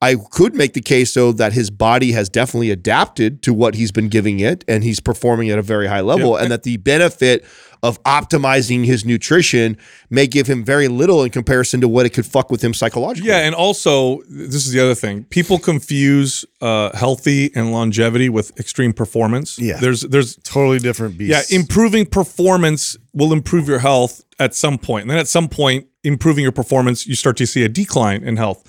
I 0.00 0.14
could 0.30 0.54
make 0.54 0.74
the 0.74 0.80
case 0.80 1.12
though 1.14 1.32
that 1.32 1.52
his 1.54 1.70
body 1.70 2.12
has 2.12 2.28
definitely 2.28 2.70
adapted 2.70 3.42
to 3.42 3.52
what 3.52 3.74
he's 3.74 3.90
been 3.90 4.08
giving 4.08 4.38
it 4.38 4.64
and 4.68 4.84
he's 4.84 5.00
performing 5.00 5.50
at 5.50 5.58
a 5.58 5.62
very 5.62 5.88
high 5.88 6.02
level 6.02 6.36
Yeah. 6.36 6.42
and 6.42 6.52
that 6.52 6.62
the 6.62 6.76
benefit 6.76 7.44
of 7.82 8.02
optimizing 8.02 8.84
his 8.84 9.04
nutrition 9.04 9.76
may 10.10 10.26
give 10.26 10.46
him 10.46 10.64
very 10.64 10.88
little 10.88 11.22
in 11.22 11.30
comparison 11.30 11.80
to 11.80 11.88
what 11.88 12.06
it 12.06 12.10
could 12.10 12.26
fuck 12.26 12.50
with 12.50 12.62
him 12.62 12.74
psychologically. 12.74 13.28
Yeah, 13.28 13.38
and 13.38 13.54
also 13.54 14.22
this 14.28 14.66
is 14.66 14.72
the 14.72 14.80
other 14.80 14.94
thing. 14.94 15.24
People 15.24 15.58
confuse 15.58 16.44
uh, 16.60 16.96
healthy 16.96 17.50
and 17.54 17.72
longevity 17.72 18.28
with 18.28 18.58
extreme 18.58 18.92
performance. 18.92 19.58
Yeah. 19.58 19.78
there's 19.78 20.02
there's 20.02 20.36
totally 20.36 20.78
different 20.78 21.18
beast. 21.18 21.30
yeah, 21.30 21.56
improving 21.56 22.06
performance 22.06 22.96
will 23.12 23.32
improve 23.32 23.68
your 23.68 23.78
health 23.78 24.22
at 24.38 24.54
some 24.54 24.78
point. 24.78 25.02
And 25.02 25.10
then 25.10 25.18
at 25.18 25.28
some 25.28 25.48
point, 25.48 25.86
improving 26.04 26.42
your 26.42 26.52
performance, 26.52 27.06
you 27.06 27.14
start 27.14 27.36
to 27.38 27.46
see 27.46 27.64
a 27.64 27.68
decline 27.68 28.22
in 28.24 28.36
health. 28.36 28.64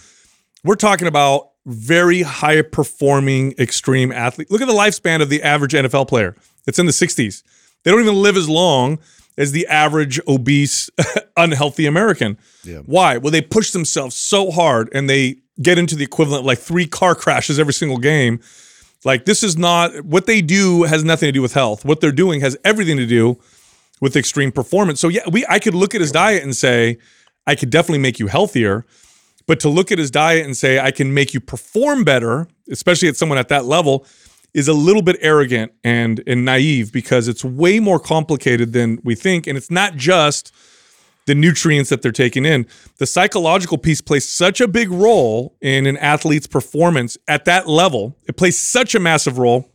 We're 0.64 0.76
talking 0.76 1.08
about 1.08 1.50
very 1.66 2.22
high 2.24 2.62
performing 2.62 3.54
extreme 3.60 4.12
athlete. 4.12 4.50
Look 4.50 4.62
at 4.62 4.68
the 4.68 4.74
lifespan 4.74 5.22
of 5.22 5.30
the 5.30 5.44
average 5.44 5.74
NFL 5.74 6.08
player. 6.08 6.36
It's 6.68 6.80
in 6.80 6.86
the 6.86 6.92
60s. 6.92 7.44
They 7.84 7.92
don't 7.92 8.02
even 8.02 8.22
live 8.22 8.38
as 8.38 8.50
long 8.50 9.00
as 9.38 9.54
the 9.54 9.66
average 9.68 10.20
obese, 10.28 10.90
unhealthy 11.38 11.86
American. 11.86 12.38
Yeah. 12.64 12.80
Why? 12.80 13.18
Well, 13.18 13.32
they 13.32 13.42
push 13.42 13.72
themselves 13.72 14.16
so 14.16 14.52
hard 14.52 14.90
and 14.94 15.10
they 15.10 15.38
get 15.62 15.78
into 15.78 15.96
the 15.96 16.04
equivalent 16.04 16.42
of 16.42 16.46
like 16.46 16.60
three 16.60 16.86
car 16.86 17.16
crashes 17.16 17.60
every 17.60 17.74
single 17.74 17.98
game. 17.98 18.42
Like 19.06 19.26
this 19.26 19.44
is 19.44 19.58
not 19.58 20.04
what 20.04 20.26
they 20.26 20.42
do 20.42 20.84
has 20.84 21.04
nothing 21.04 21.28
to 21.28 21.32
do 21.32 21.42
with 21.42 21.54
health. 21.54 21.86
What 21.86 22.02
they're 22.02 22.12
doing 22.12 22.42
has 22.42 22.58
everything 22.66 22.98
to 22.98 23.06
do 23.06 23.40
with 24.02 24.16
extreme 24.16 24.52
performance. 24.52 25.00
So 25.00 25.08
yeah, 25.08 25.22
we 25.32 25.46
I 25.48 25.60
could 25.60 25.74
look 25.74 25.96
at 25.96 26.02
his 26.02 26.12
diet 26.12 26.44
and 26.44 26.56
say 26.56 26.98
I 27.48 27.56
could 27.56 27.70
definitely 27.70 28.00
make 28.00 28.20
you 28.20 28.28
healthier, 28.28 28.86
but 29.48 29.60
to 29.62 29.70
look 29.70 29.92
at 29.92 30.00
his 30.00 30.12
diet 30.12 30.46
and 30.46 30.56
say 30.56 30.80
I 30.80 30.92
can 30.92 31.14
make 31.14 31.34
you 31.34 31.40
perform 31.40 32.04
better, 32.04 32.48
especially 32.70 33.08
at 33.08 33.16
someone 33.16 33.38
at 33.38 33.48
that 33.50 33.66
level, 33.66 34.06
is 34.54 34.68
a 34.68 34.74
little 34.74 35.02
bit 35.02 35.18
arrogant 35.22 35.72
and 35.84 36.24
and 36.28 36.46
naive 36.46 36.92
because 36.92 37.28
it's 37.28 37.44
way 37.44 37.80
more 37.80 38.00
complicated 38.00 38.74
than 38.74 39.00
we 39.04 39.16
think 39.16 39.48
and 39.48 39.58
it's 39.58 39.72
not 39.72 39.96
just 39.96 40.54
the 41.26 41.36
nutrients 41.36 41.92
that 41.92 42.02
they're 42.02 42.12
taking 42.12 42.44
in. 42.44 42.66
The 42.98 43.06
psychological 43.06 43.78
piece 43.78 44.02
plays 44.02 44.28
such 44.28 44.60
a 44.60 44.68
big 44.68 44.90
role 44.90 45.56
in 45.62 45.86
an 45.86 45.96
athlete's 45.98 46.48
performance 46.48 47.18
at 47.28 47.46
that 47.46 47.68
level. 47.68 48.18
It 48.28 48.36
plays 48.36 48.58
such 48.58 48.96
a 48.96 49.00
massive 49.00 49.38
role 49.38 49.72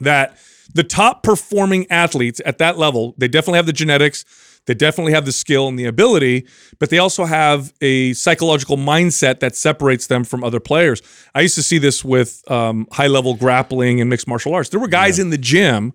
that 0.00 0.38
the 0.72 0.82
top 0.82 1.22
performing 1.22 1.86
athletes 1.90 2.40
at 2.46 2.56
that 2.58 2.78
level, 2.78 3.14
they 3.18 3.28
definitely 3.28 3.58
have 3.58 3.66
the 3.66 3.74
genetics, 3.74 4.24
they 4.66 4.74
definitely 4.74 5.12
have 5.12 5.24
the 5.24 5.32
skill 5.32 5.68
and 5.68 5.78
the 5.78 5.86
ability, 5.86 6.46
but 6.78 6.90
they 6.90 6.98
also 6.98 7.24
have 7.24 7.72
a 7.80 8.12
psychological 8.12 8.76
mindset 8.76 9.40
that 9.40 9.56
separates 9.56 10.06
them 10.08 10.24
from 10.24 10.44
other 10.44 10.60
players. 10.60 11.02
I 11.34 11.40
used 11.40 11.54
to 11.54 11.62
see 11.62 11.78
this 11.78 12.04
with 12.04 12.48
um, 12.50 12.86
high 12.92 13.06
level 13.06 13.34
grappling 13.34 14.00
and 14.00 14.10
mixed 14.10 14.26
martial 14.28 14.54
arts. 14.54 14.68
There 14.68 14.80
were 14.80 14.88
guys 14.88 15.18
in 15.18 15.30
the 15.30 15.38
gym 15.38 15.92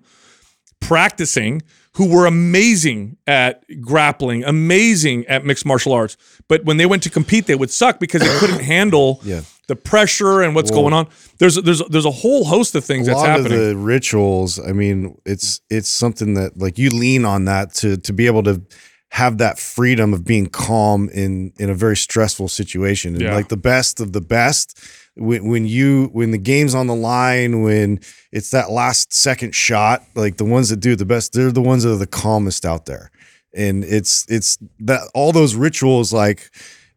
practicing 0.79 1.61
who 1.95 2.09
were 2.09 2.25
amazing 2.25 3.17
at 3.27 3.63
grappling, 3.81 4.43
amazing 4.45 5.25
at 5.27 5.45
mixed 5.45 5.65
martial 5.65 5.91
arts. 5.91 6.15
But 6.47 6.63
when 6.63 6.77
they 6.77 6.85
went 6.85 7.03
to 7.03 7.09
compete, 7.09 7.47
they 7.47 7.55
would 7.55 7.69
suck 7.69 7.99
because 7.99 8.21
they 8.21 8.39
couldn't 8.39 8.63
handle 8.75 9.19
Yeah. 9.23 9.41
The 9.71 9.75
pressure 9.91 10.41
and 10.41 10.53
what's 10.53 10.69
going 10.71 10.93
on. 10.93 11.07
There's 11.39 11.55
there's 11.55 11.81
there's 11.89 12.05
a 12.05 12.11
whole 12.23 12.43
host 12.43 12.75
of 12.75 12.83
things 12.83 13.07
a 13.07 13.11
that's 13.11 13.21
lot 13.21 13.29
happening. 13.29 13.53
of 13.59 13.67
the 13.69 13.77
rituals 13.77 14.59
i 14.59 14.71
mean 14.73 15.17
it's 15.25 15.61
it's 15.69 15.89
something 15.89 16.33
that 16.39 16.57
like 16.57 16.77
you 16.77 16.89
lean 16.89 17.23
on 17.25 17.45
that 17.45 17.73
to 17.75 17.95
to 17.97 18.11
be 18.13 18.25
able 18.27 18.43
to 18.43 18.61
have 19.09 19.37
that 19.39 19.57
freedom 19.59 20.13
of 20.13 20.23
being 20.25 20.47
calm 20.47 21.09
in 21.09 21.51
in 21.57 21.69
a 21.69 21.73
very 21.85 21.95
stressful 21.97 22.47
situation 22.49 23.13
and 23.15 23.23
Yeah. 23.23 23.33
like 23.35 23.47
the 23.47 23.57
best 23.73 23.99
of 23.99 24.11
the 24.11 24.21
best 24.37 24.77
when, 25.15 25.47
when 25.51 25.65
you 25.65 26.09
when 26.13 26.31
the 26.31 26.37
game's 26.51 26.75
on 26.75 26.87
the 26.87 26.95
line 26.95 27.61
when 27.63 27.99
it's 28.31 28.51
that 28.51 28.69
last 28.69 29.13
second 29.13 29.55
shot 29.55 30.03
like 30.15 30.35
the 30.37 30.45
ones 30.57 30.67
that 30.69 30.79
do 30.81 30.95
the 30.95 31.05
best 31.05 31.33
they're 31.33 31.51
the 31.51 31.61
ones 31.73 31.83
that 31.83 31.91
are 31.93 31.97
the 32.07 32.07
calmest 32.23 32.65
out 32.65 32.85
there 32.85 33.09
and 33.55 33.83
it's 33.83 34.25
it's 34.29 34.57
that 34.79 35.01
all 35.13 35.31
those 35.31 35.55
rituals 35.55 36.13
like 36.13 36.49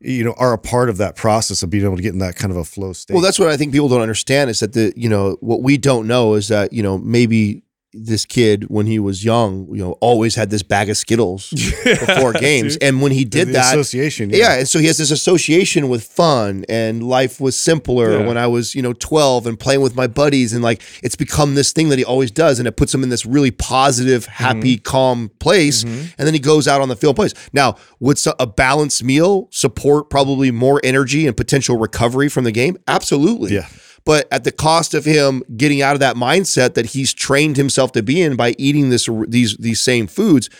you 0.04 0.23
know 0.23 0.34
are 0.37 0.52
a 0.52 0.58
part 0.58 0.88
of 0.88 0.99
that 0.99 1.16
process 1.16 1.62
of 1.62 1.70
being 1.70 1.84
able 1.84 1.96
to 1.96 2.02
get 2.02 2.12
in 2.12 2.18
that 2.20 2.37
kind 2.37 2.50
of 2.50 2.56
a 2.56 2.64
flow 2.64 2.92
state. 2.92 3.14
Well, 3.14 3.23
that's 3.23 3.38
what 3.38 3.49
I 3.49 3.56
think 3.56 3.73
people 3.73 3.88
don't 3.88 4.02
understand 4.02 4.50
is 4.50 4.61
that 4.61 4.73
the 4.73 4.92
you 4.96 5.08
know 5.08 5.37
what 5.40 5.62
we 5.62 5.76
don't 5.76 6.06
know 6.06 6.34
is 6.34 6.49
that 6.49 6.73
you 6.73 6.82
know 6.82 6.99
maybe 6.99 7.63
this 7.95 8.25
kid 8.27 8.65
when 8.65 8.87
he 8.87 8.99
was 8.99 9.25
young 9.25 9.67
you 9.69 9.83
know 9.83 9.93
always 10.01 10.35
had 10.35 10.51
this 10.51 10.63
bag 10.63 10.91
of 10.91 10.97
Skittles 10.97 11.51
before 11.85 12.33
games, 12.33 12.77
and 12.79 13.01
when 13.01 13.13
he 13.13 13.25
did 13.25 13.49
the 13.49 13.53
that, 13.53 13.75
association 13.75 14.31
yeah. 14.31 14.59
and 14.59 14.69
so 14.69 14.79
he 14.79 14.87
has 14.87 14.99
this 14.99 15.11
association 15.11 15.89
with 15.89 16.05
fun 16.05 16.65
and 16.69 17.03
life 17.03 17.41
was 17.41 17.57
simpler 17.57 18.19
Yeah. 18.19 18.27
when 18.27 18.37
I 18.37 18.47
was 18.47 18.75
you 18.75 18.83
know 18.83 18.93
twelve 18.93 19.47
and 19.47 19.59
playing 19.59 19.81
with 19.81 19.95
my 19.95 20.07
buddies 20.07 20.53
and 20.53 20.63
like 20.63 20.83
it's 21.03 21.17
become 21.17 21.55
this 21.55 21.73
thing 21.73 21.89
that 21.91 21.99
he 21.99 22.05
always 22.05 22.31
does, 22.31 22.59
and 22.59 22.69
it 22.69 22.77
puts 22.77 22.95
him 22.95 23.03
in 23.03 23.09
this 23.09 23.25
really 23.27 23.51
positive, 23.51 24.25
mm-hmm. 24.25 24.45
happy, 24.45 24.79
calm 24.79 25.31
place, 25.39 25.85
mm-hmm. 25.85 26.07
and 26.19 26.27
then 26.27 26.35
he 26.35 26.41
goes 26.41 26.69
out 26.69 26.81
on 26.81 26.89
the 26.89 26.97
field 26.97 27.13
and 27.13 27.17
plays. 27.17 27.35
Now, 27.53 27.77
would 28.01 28.19
a 28.39 28.47
balanced 28.47 29.05
meal 29.05 29.49
support 29.51 30.09
probably 30.09 30.51
more 30.51 30.81
energy 30.83 31.27
and 31.27 31.37
potential 31.37 31.77
recovery 31.77 32.29
from 32.29 32.45
the 32.45 32.53
game? 32.53 32.77
Absolutely. 32.87 33.55
Yeah. 33.55 33.69
But 34.04 34.28
at 34.30 34.44
the 34.44 34.52
cost 34.52 34.92
of 34.92 35.06
him 35.06 35.42
getting 35.56 35.80
out 35.80 35.94
of 35.94 36.00
that 36.00 36.14
mindset 36.16 36.75
that 36.75 36.87
he's 36.87 37.14
trained 37.14 37.56
himself 37.56 37.92
to 37.92 38.02
be 38.02 38.20
in 38.20 38.37
by 38.37 38.54
eating 38.58 38.90
this 38.90 39.08
these 39.28 39.56
these 39.56 39.80
same 39.80 40.06
foods, 40.06 40.50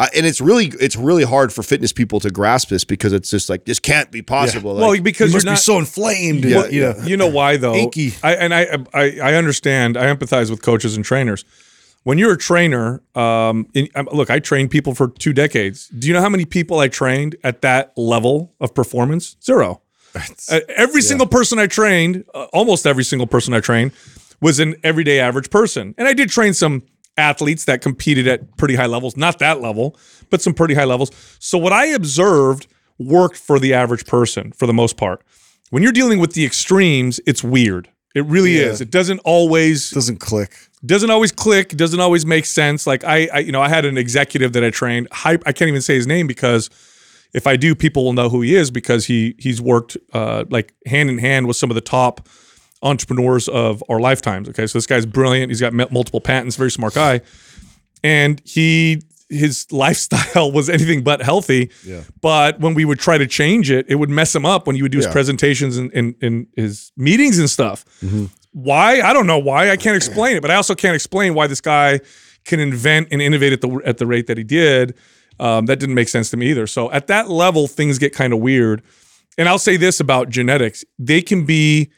uh, 0.00 0.06
and 0.16 0.24
it's 0.24 0.40
really 0.40 0.72
it's 0.80 0.96
really 0.96 1.24
hard 1.24 1.52
for 1.52 1.62
fitness 1.62 1.92
people 1.92 2.18
to 2.20 2.30
grasp 2.30 2.68
this 2.68 2.82
because 2.82 3.12
it's 3.12 3.30
just 3.30 3.50
like 3.50 3.66
this 3.66 3.78
can't 3.78 4.10
be 4.10 4.22
possible. 4.22 4.74
well, 4.74 4.88
Like, 4.88 5.02
because 5.02 5.34
you 5.34 5.40
you're 5.40 5.50
must 5.52 5.66
be 5.68 5.72
so 5.72 5.78
inflamed. 5.78 6.44
Yeah, 6.44 6.64
and, 6.64 6.72
you 6.72 6.80
know, 6.80 6.94
you 7.04 7.16
know 7.18 7.28
why 7.28 7.58
though? 7.58 7.74
Inky. 7.74 8.14
I 8.22 8.34
and 8.36 8.54
I, 8.54 8.78
I 8.94 9.18
I 9.22 9.34
understand. 9.34 9.96
I 9.98 10.06
empathize 10.06 10.50
with 10.50 10.62
coaches 10.62 10.96
and 10.96 11.04
trainers. 11.04 11.44
When 12.04 12.18
you're 12.18 12.32
a 12.32 12.38
trainer, 12.38 13.02
um, 13.14 13.66
in, 13.72 13.88
um, 13.94 14.08
look, 14.12 14.28
I 14.30 14.38
trained 14.38 14.70
people 14.70 14.94
for 14.94 15.08
two 15.08 15.32
decades. 15.32 15.88
Do 15.88 16.06
you 16.06 16.12
know 16.12 16.20
how 16.20 16.28
many 16.28 16.44
people 16.44 16.78
I 16.80 16.88
trained 16.88 17.36
at 17.42 17.62
that 17.62 17.92
level 17.96 18.52
of 18.60 18.74
performance? 18.74 19.36
Zero. 19.42 19.80
Uh, 20.50 20.60
every 20.76 21.02
single 21.02 21.26
person 21.26 21.58
I 21.58 21.66
trained, 21.66 22.24
uh, 22.34 22.44
almost 22.52 22.86
every 22.86 23.04
single 23.04 23.26
person 23.26 23.52
I 23.54 23.60
trained, 23.60 23.92
was 24.40 24.60
an 24.60 24.74
everyday 24.84 25.20
average 25.20 25.50
person. 25.50 25.94
And 25.98 26.06
I 26.08 26.12
did 26.14 26.28
train 26.30 26.54
some 26.54 26.82
athletes 27.16 27.64
that 27.66 27.80
competed 27.80 28.26
at 28.26 28.56
pretty 28.56 28.74
high 28.74 28.86
levels, 28.86 29.16
not 29.16 29.38
that 29.38 29.60
level, 29.60 29.96
but 30.30 30.42
some 30.42 30.52
pretty 30.54 30.74
high 30.74 30.84
levels. 30.84 31.10
So 31.38 31.58
what 31.58 31.72
I 31.72 31.86
observed 31.86 32.66
worked 32.98 33.36
for 33.36 33.58
the 33.58 33.74
average 33.74 34.06
person 34.06 34.52
for 34.52 34.66
the 34.66 34.72
most 34.72 34.96
part. 34.96 35.22
When 35.70 35.82
you're 35.82 35.92
dealing 35.92 36.18
with 36.20 36.32
the 36.34 36.44
extremes, 36.44 37.20
it's 37.26 37.42
weird. 37.42 37.88
It 38.14 38.24
really 38.26 38.58
Yeah. 38.58 38.66
is. 38.66 38.80
It 38.80 38.90
doesn't 38.90 39.18
always 39.24 39.90
doesn't 39.90 40.18
click. 40.20 40.52
doesn't 40.86 41.10
always 41.10 41.32
click 41.32 41.70
doesn't 41.70 41.98
always 42.00 42.24
make 42.26 42.44
sense 42.46 42.86
like 42.86 43.02
I, 43.04 43.28
I 43.32 43.38
you 43.40 43.50
know 43.50 43.62
i 43.62 43.68
had 43.70 43.84
an 43.86 43.96
executive 43.96 44.52
that 44.52 44.62
i 44.62 44.68
trained 44.68 45.08
i 45.24 45.36
can't 45.36 45.62
even 45.68 45.80
say 45.80 45.94
his 45.94 46.06
name 46.06 46.26
because 46.26 46.68
if 47.34 47.46
i 47.46 47.56
do 47.56 47.74
people 47.74 48.04
will 48.04 48.12
know 48.14 48.28
who 48.28 48.40
he 48.40 48.54
is 48.54 48.70
because 48.70 49.06
he 49.06 49.34
he's 49.38 49.60
worked 49.60 49.96
uh, 50.12 50.44
like 50.50 50.72
hand 50.86 51.10
in 51.10 51.18
hand 51.18 51.46
with 51.46 51.56
some 51.56 51.70
of 51.70 51.74
the 51.74 51.80
top 51.80 52.28
entrepreneurs 52.84 53.48
of 53.48 53.82
our 53.88 53.98
lifetimes. 53.98 54.48
Okay, 54.50 54.66
so 54.66 54.78
this 54.78 54.86
guy's 54.86 55.06
brilliant. 55.06 55.50
He's 55.50 55.60
got 55.60 55.72
multiple 55.72 56.20
patents. 56.20 56.54
Very 56.56 56.70
smart 56.70 56.94
guy, 56.94 57.22
and 58.02 58.40
he 58.44 59.00
his 59.30 59.66
lifestyle 59.72 60.52
was 60.58 60.68
anything 60.68 61.02
but 61.02 61.22
healthy. 61.22 61.70
Yeah. 61.84 62.02
But 62.20 62.60
when 62.60 62.74
we 62.74 62.84
would 62.84 63.00
try 63.00 63.18
to 63.18 63.26
change 63.26 63.70
it, 63.70 63.86
it 63.88 63.94
would 63.96 64.10
mess 64.10 64.34
him 64.34 64.44
up 64.44 64.66
when 64.66 64.76
he 64.76 64.82
would 64.82 64.92
do 64.92 64.98
his 64.98 65.06
Yeah. 65.06 65.12
presentations 65.12 65.78
and 65.78 65.90
in, 65.92 66.14
in, 66.20 66.46
his 66.54 66.92
meetings 66.96 67.38
and 67.38 67.48
stuff. 67.48 67.84
Why? 68.52 69.00
I 69.00 69.12
don't 69.12 69.26
know 69.26 69.38
why. 69.38 69.70
I 69.70 69.76
can't 69.76 69.96
explain 69.96 70.36
it, 70.36 70.42
but 70.42 70.50
I 70.50 70.54
also 70.54 70.74
can't 70.74 70.94
explain 70.94 71.34
why 71.34 71.46
this 71.46 71.60
guy 71.62 72.00
can 72.44 72.60
invent 72.60 73.08
and 73.10 73.22
innovate 73.22 73.54
at 73.54 73.62
the 73.62 73.80
at 73.86 73.96
the 73.98 74.06
rate 74.06 74.26
that 74.26 74.36
he 74.36 74.44
did. 74.44 74.94
Um, 75.40 75.66
that 75.66 75.80
didn't 75.80 75.94
make 75.94 76.08
sense 76.08 76.30
to 76.30 76.36
me 76.36 76.46
either. 76.50 76.66
So 76.66 76.90
at 76.92 77.06
that 77.08 77.28
level, 77.28 77.66
things 77.66 77.98
get 77.98 78.14
kind 78.14 78.32
of 78.32 78.38
weird. 78.38 78.82
And 79.36 79.48
I'll 79.48 79.58
say 79.58 79.76
this 79.76 79.98
about 80.00 80.28
genetics: 80.28 80.84
they 80.98 81.20
can 81.22 81.44
be 81.44 81.90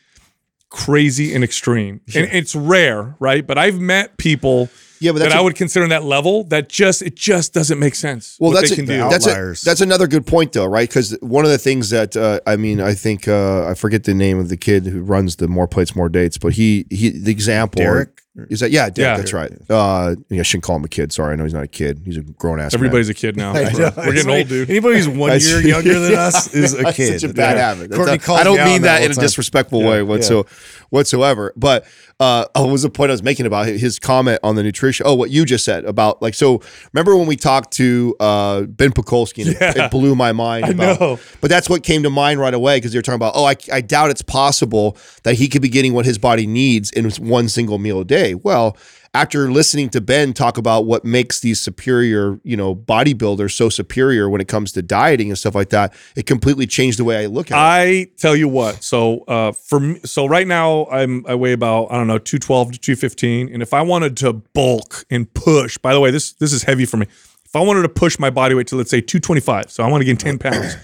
crazy 0.70 1.34
and 1.34 1.44
extreme, 1.44 2.00
and 2.14 2.26
it's 2.32 2.54
rare, 2.54 3.14
right? 3.20 3.46
But 3.46 3.56
I've 3.58 3.78
met 3.78 4.16
people 4.18 4.68
Yeah, 5.00 5.12
but 5.12 5.18
that 5.18 5.24
that's 5.26 5.34
I 5.36 5.40
a- 5.40 5.44
would 5.44 5.54
consider 5.54 5.84
in 5.84 5.90
that 5.90 6.02
level 6.04 6.44
that 6.44 6.68
just 6.68 7.02
it 7.02 7.14
just 7.14 7.52
doesn't 7.54 7.78
make 7.78 7.94
sense. 7.94 8.36
Well, 8.40 8.50
what 8.52 8.60
that's 8.60 8.72
a, 8.72 8.76
can 8.76 8.84
do. 8.86 8.96
that's 9.08 9.26
a, 9.26 9.30
Outliers. 9.30 9.60
that's 9.62 9.80
another 9.80 10.06
good 10.06 10.26
point 10.26 10.52
though, 10.52 10.66
right? 10.66 10.88
Because 10.88 11.16
one 11.20 11.44
of 11.44 11.50
the 11.50 11.58
things 11.58 11.90
that 11.90 12.16
uh, 12.16 12.40
I 12.46 12.56
mean, 12.56 12.80
I 12.80 12.94
think 12.94 13.28
uh, 13.28 13.66
I 13.66 13.74
forget 13.74 14.04
the 14.04 14.14
name 14.14 14.38
of 14.38 14.48
the 14.48 14.56
kid 14.56 14.86
who 14.86 15.02
runs 15.02 15.36
the 15.36 15.46
More 15.48 15.68
Plates 15.68 15.94
More 15.94 16.08
Dates, 16.08 16.38
but 16.38 16.54
he 16.54 16.86
he 16.90 17.10
the 17.10 17.30
example 17.30 17.80
Derek? 17.80 18.22
Is 18.50 18.60
that 18.60 18.70
yeah, 18.70 18.90
Derek, 18.90 18.98
Yeah. 18.98 19.16
that's 19.16 19.32
right. 19.32 19.52
Uh, 19.70 20.14
yeah, 20.28 20.40
I 20.40 20.42
shouldn't 20.42 20.64
call 20.64 20.76
him 20.76 20.84
a 20.84 20.88
kid. 20.88 21.12
Sorry, 21.12 21.32
I 21.32 21.36
know 21.36 21.44
he's 21.44 21.54
not 21.54 21.64
a 21.64 21.68
kid. 21.68 22.02
He's 22.04 22.18
a 22.18 22.20
grown 22.22 22.60
ass. 22.60 22.74
Everybody's 22.74 23.08
a 23.08 23.14
kid 23.14 23.36
now. 23.36 23.52
I 23.54 23.72
know. 23.72 23.90
We're 23.96 24.12
getting 24.12 24.30
old, 24.30 24.48
dude. 24.48 24.68
Anybody 24.68 24.96
who's 24.96 25.08
one 25.08 25.38
year 25.40 25.60
younger 25.66 25.98
than 25.98 26.14
us 26.14 26.52
is 26.54 26.74
a 26.74 26.82
That's 26.82 26.96
kid. 26.96 27.20
such 27.20 27.30
a 27.30 27.34
bad 27.34 27.56
Yeah. 27.56 27.68
habit. 27.68 27.90
That's 27.90 27.96
Courtney 27.96 28.14
a- 28.16 28.18
calls 28.18 28.40
I 28.40 28.44
don't 28.44 28.58
mean 28.64 28.76
on 28.76 28.82
that 28.82 29.02
in 29.02 29.10
a 29.10 29.14
disrespectful 29.14 29.80
Yeah, 29.82 30.02
way 30.02 30.18
yeah. 30.20 30.42
whatsoever. 30.90 31.52
But 31.56 31.86
uh, 32.18 32.46
oh, 32.54 32.68
was 32.70 32.82
the 32.82 32.90
point 32.90 33.10
I 33.10 33.14
was 33.14 33.22
making 33.22 33.46
about 33.46 33.66
his 33.66 33.98
comment 33.98 34.38
on 34.42 34.54
the 34.56 34.62
nutrition? 34.62 35.06
Oh, 35.06 35.14
what 35.14 35.30
you 35.30 35.44
just 35.44 35.64
said 35.64 35.84
about 35.84 36.22
like 36.22 36.34
so. 36.34 36.62
Remember 36.92 37.16
when 37.16 37.26
we 37.26 37.36
talked 37.36 37.72
to 37.74 38.14
uh, 38.20 38.62
Ben 38.62 38.90
Pakulski? 38.92 39.42
And 39.46 39.50
it, 39.54 39.56
Yeah. 39.60 39.84
it 39.86 39.90
blew 39.90 40.14
my 40.14 40.32
mind. 40.32 40.64
I 40.66 40.70
know. 40.72 41.18
But 41.40 41.50
that's 41.50 41.68
what 41.68 41.82
came 41.82 42.02
to 42.04 42.10
mind 42.10 42.40
right 42.40 42.54
away 42.54 42.78
because 42.78 42.94
you're 42.94 43.02
talking 43.02 43.16
about. 43.16 43.32
Oh, 43.36 43.44
I, 43.44 43.56
I 43.72 43.80
doubt 43.80 44.10
it's 44.10 44.22
possible 44.22 44.96
that 45.24 45.34
he 45.34 45.48
could 45.48 45.62
be 45.62 45.68
getting 45.68 45.92
what 45.92 46.04
his 46.06 46.16
body 46.18 46.46
needs 46.46 46.90
in 46.90 47.10
one 47.18 47.48
single 47.48 47.78
meal 47.78 48.00
a 48.00 48.04
day. 48.04 48.25
Well. 48.34 48.76
After 49.14 49.50
listening 49.50 49.88
to 49.90 50.02
Ben 50.02 50.34
talk 50.34 50.58
about 50.58 50.84
what 50.84 51.02
makes 51.02 51.40
these 51.40 51.58
superior, 51.58 52.38
you 52.44 52.54
know, 52.54 52.74
bodybuilders 52.74 53.52
so 53.52 53.70
superior 53.70 54.28
when 54.28 54.42
it 54.42 54.46
comes 54.46 54.72
to 54.72 54.82
dieting 54.82 55.30
and 55.30 55.38
stuff 55.38 55.54
like 55.54 55.70
that, 55.70 55.94
it 56.16 56.26
completely 56.26 56.66
changed 56.66 56.98
the 56.98 57.04
way 57.04 57.22
I 57.22 57.24
look 57.24 57.50
at 57.50 57.54
it. 57.54 57.58
I 57.58 58.10
tell 58.18 58.36
you 58.36 58.46
what. 58.46 58.84
So 58.84 59.20
uh, 59.20 59.52
for 59.52 59.80
me, 59.80 60.00
so 60.04 60.26
right 60.26 60.46
now 60.46 60.84
I'm 60.88 61.24
I 61.26 61.34
weigh 61.34 61.54
about 61.54 61.86
I 61.86 61.94
don't 61.94 62.08
know 62.08 62.18
212 62.18 62.72
to 62.72 62.78
215, 62.78 63.48
and 63.54 63.62
if 63.62 63.72
I 63.72 63.80
wanted 63.80 64.18
to 64.18 64.34
bulk 64.34 65.06
and 65.08 65.32
push, 65.32 65.78
by 65.78 65.94
the 65.94 66.00
way, 66.00 66.10
this 66.10 66.32
this 66.34 66.52
is 66.52 66.64
heavy 66.64 66.84
for 66.84 66.98
me. 66.98 67.06
If 67.46 67.56
I 67.56 67.60
wanted 67.60 67.82
to 67.82 67.88
push 67.88 68.18
my 68.18 68.28
body 68.28 68.54
weight 68.54 68.66
to 68.66 68.76
let's 68.76 68.90
say 68.90 69.00
225, 69.00 69.70
so 69.70 69.82
I 69.82 69.88
want 69.88 70.02
to 70.02 70.04
gain 70.04 70.18
10 70.18 70.38
pounds, 70.38 70.76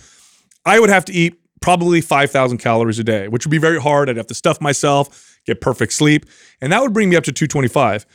I 0.64 0.80
would 0.80 0.88
have 0.88 1.04
to 1.04 1.12
eat 1.12 1.38
probably 1.61 2.00
5,000 2.00 2.58
calories 2.58 2.99
a 2.99 3.04
day, 3.04 3.28
which 3.28 3.46
would 3.46 3.50
be 3.50 3.58
very 3.58 3.80
hard. 3.80 4.11
I'd 4.11 4.16
have 4.16 4.26
to 4.26 4.34
stuff 4.34 4.61
myself, 4.61 5.31
get 5.46 5.61
perfect 5.61 5.92
sleep, 5.92 6.26
and 6.61 6.72
that 6.72 6.80
would 6.82 6.92
bring 6.92 7.11
me 7.11 7.16
up 7.16 7.25
to 7.25 7.32
225. 7.32 8.06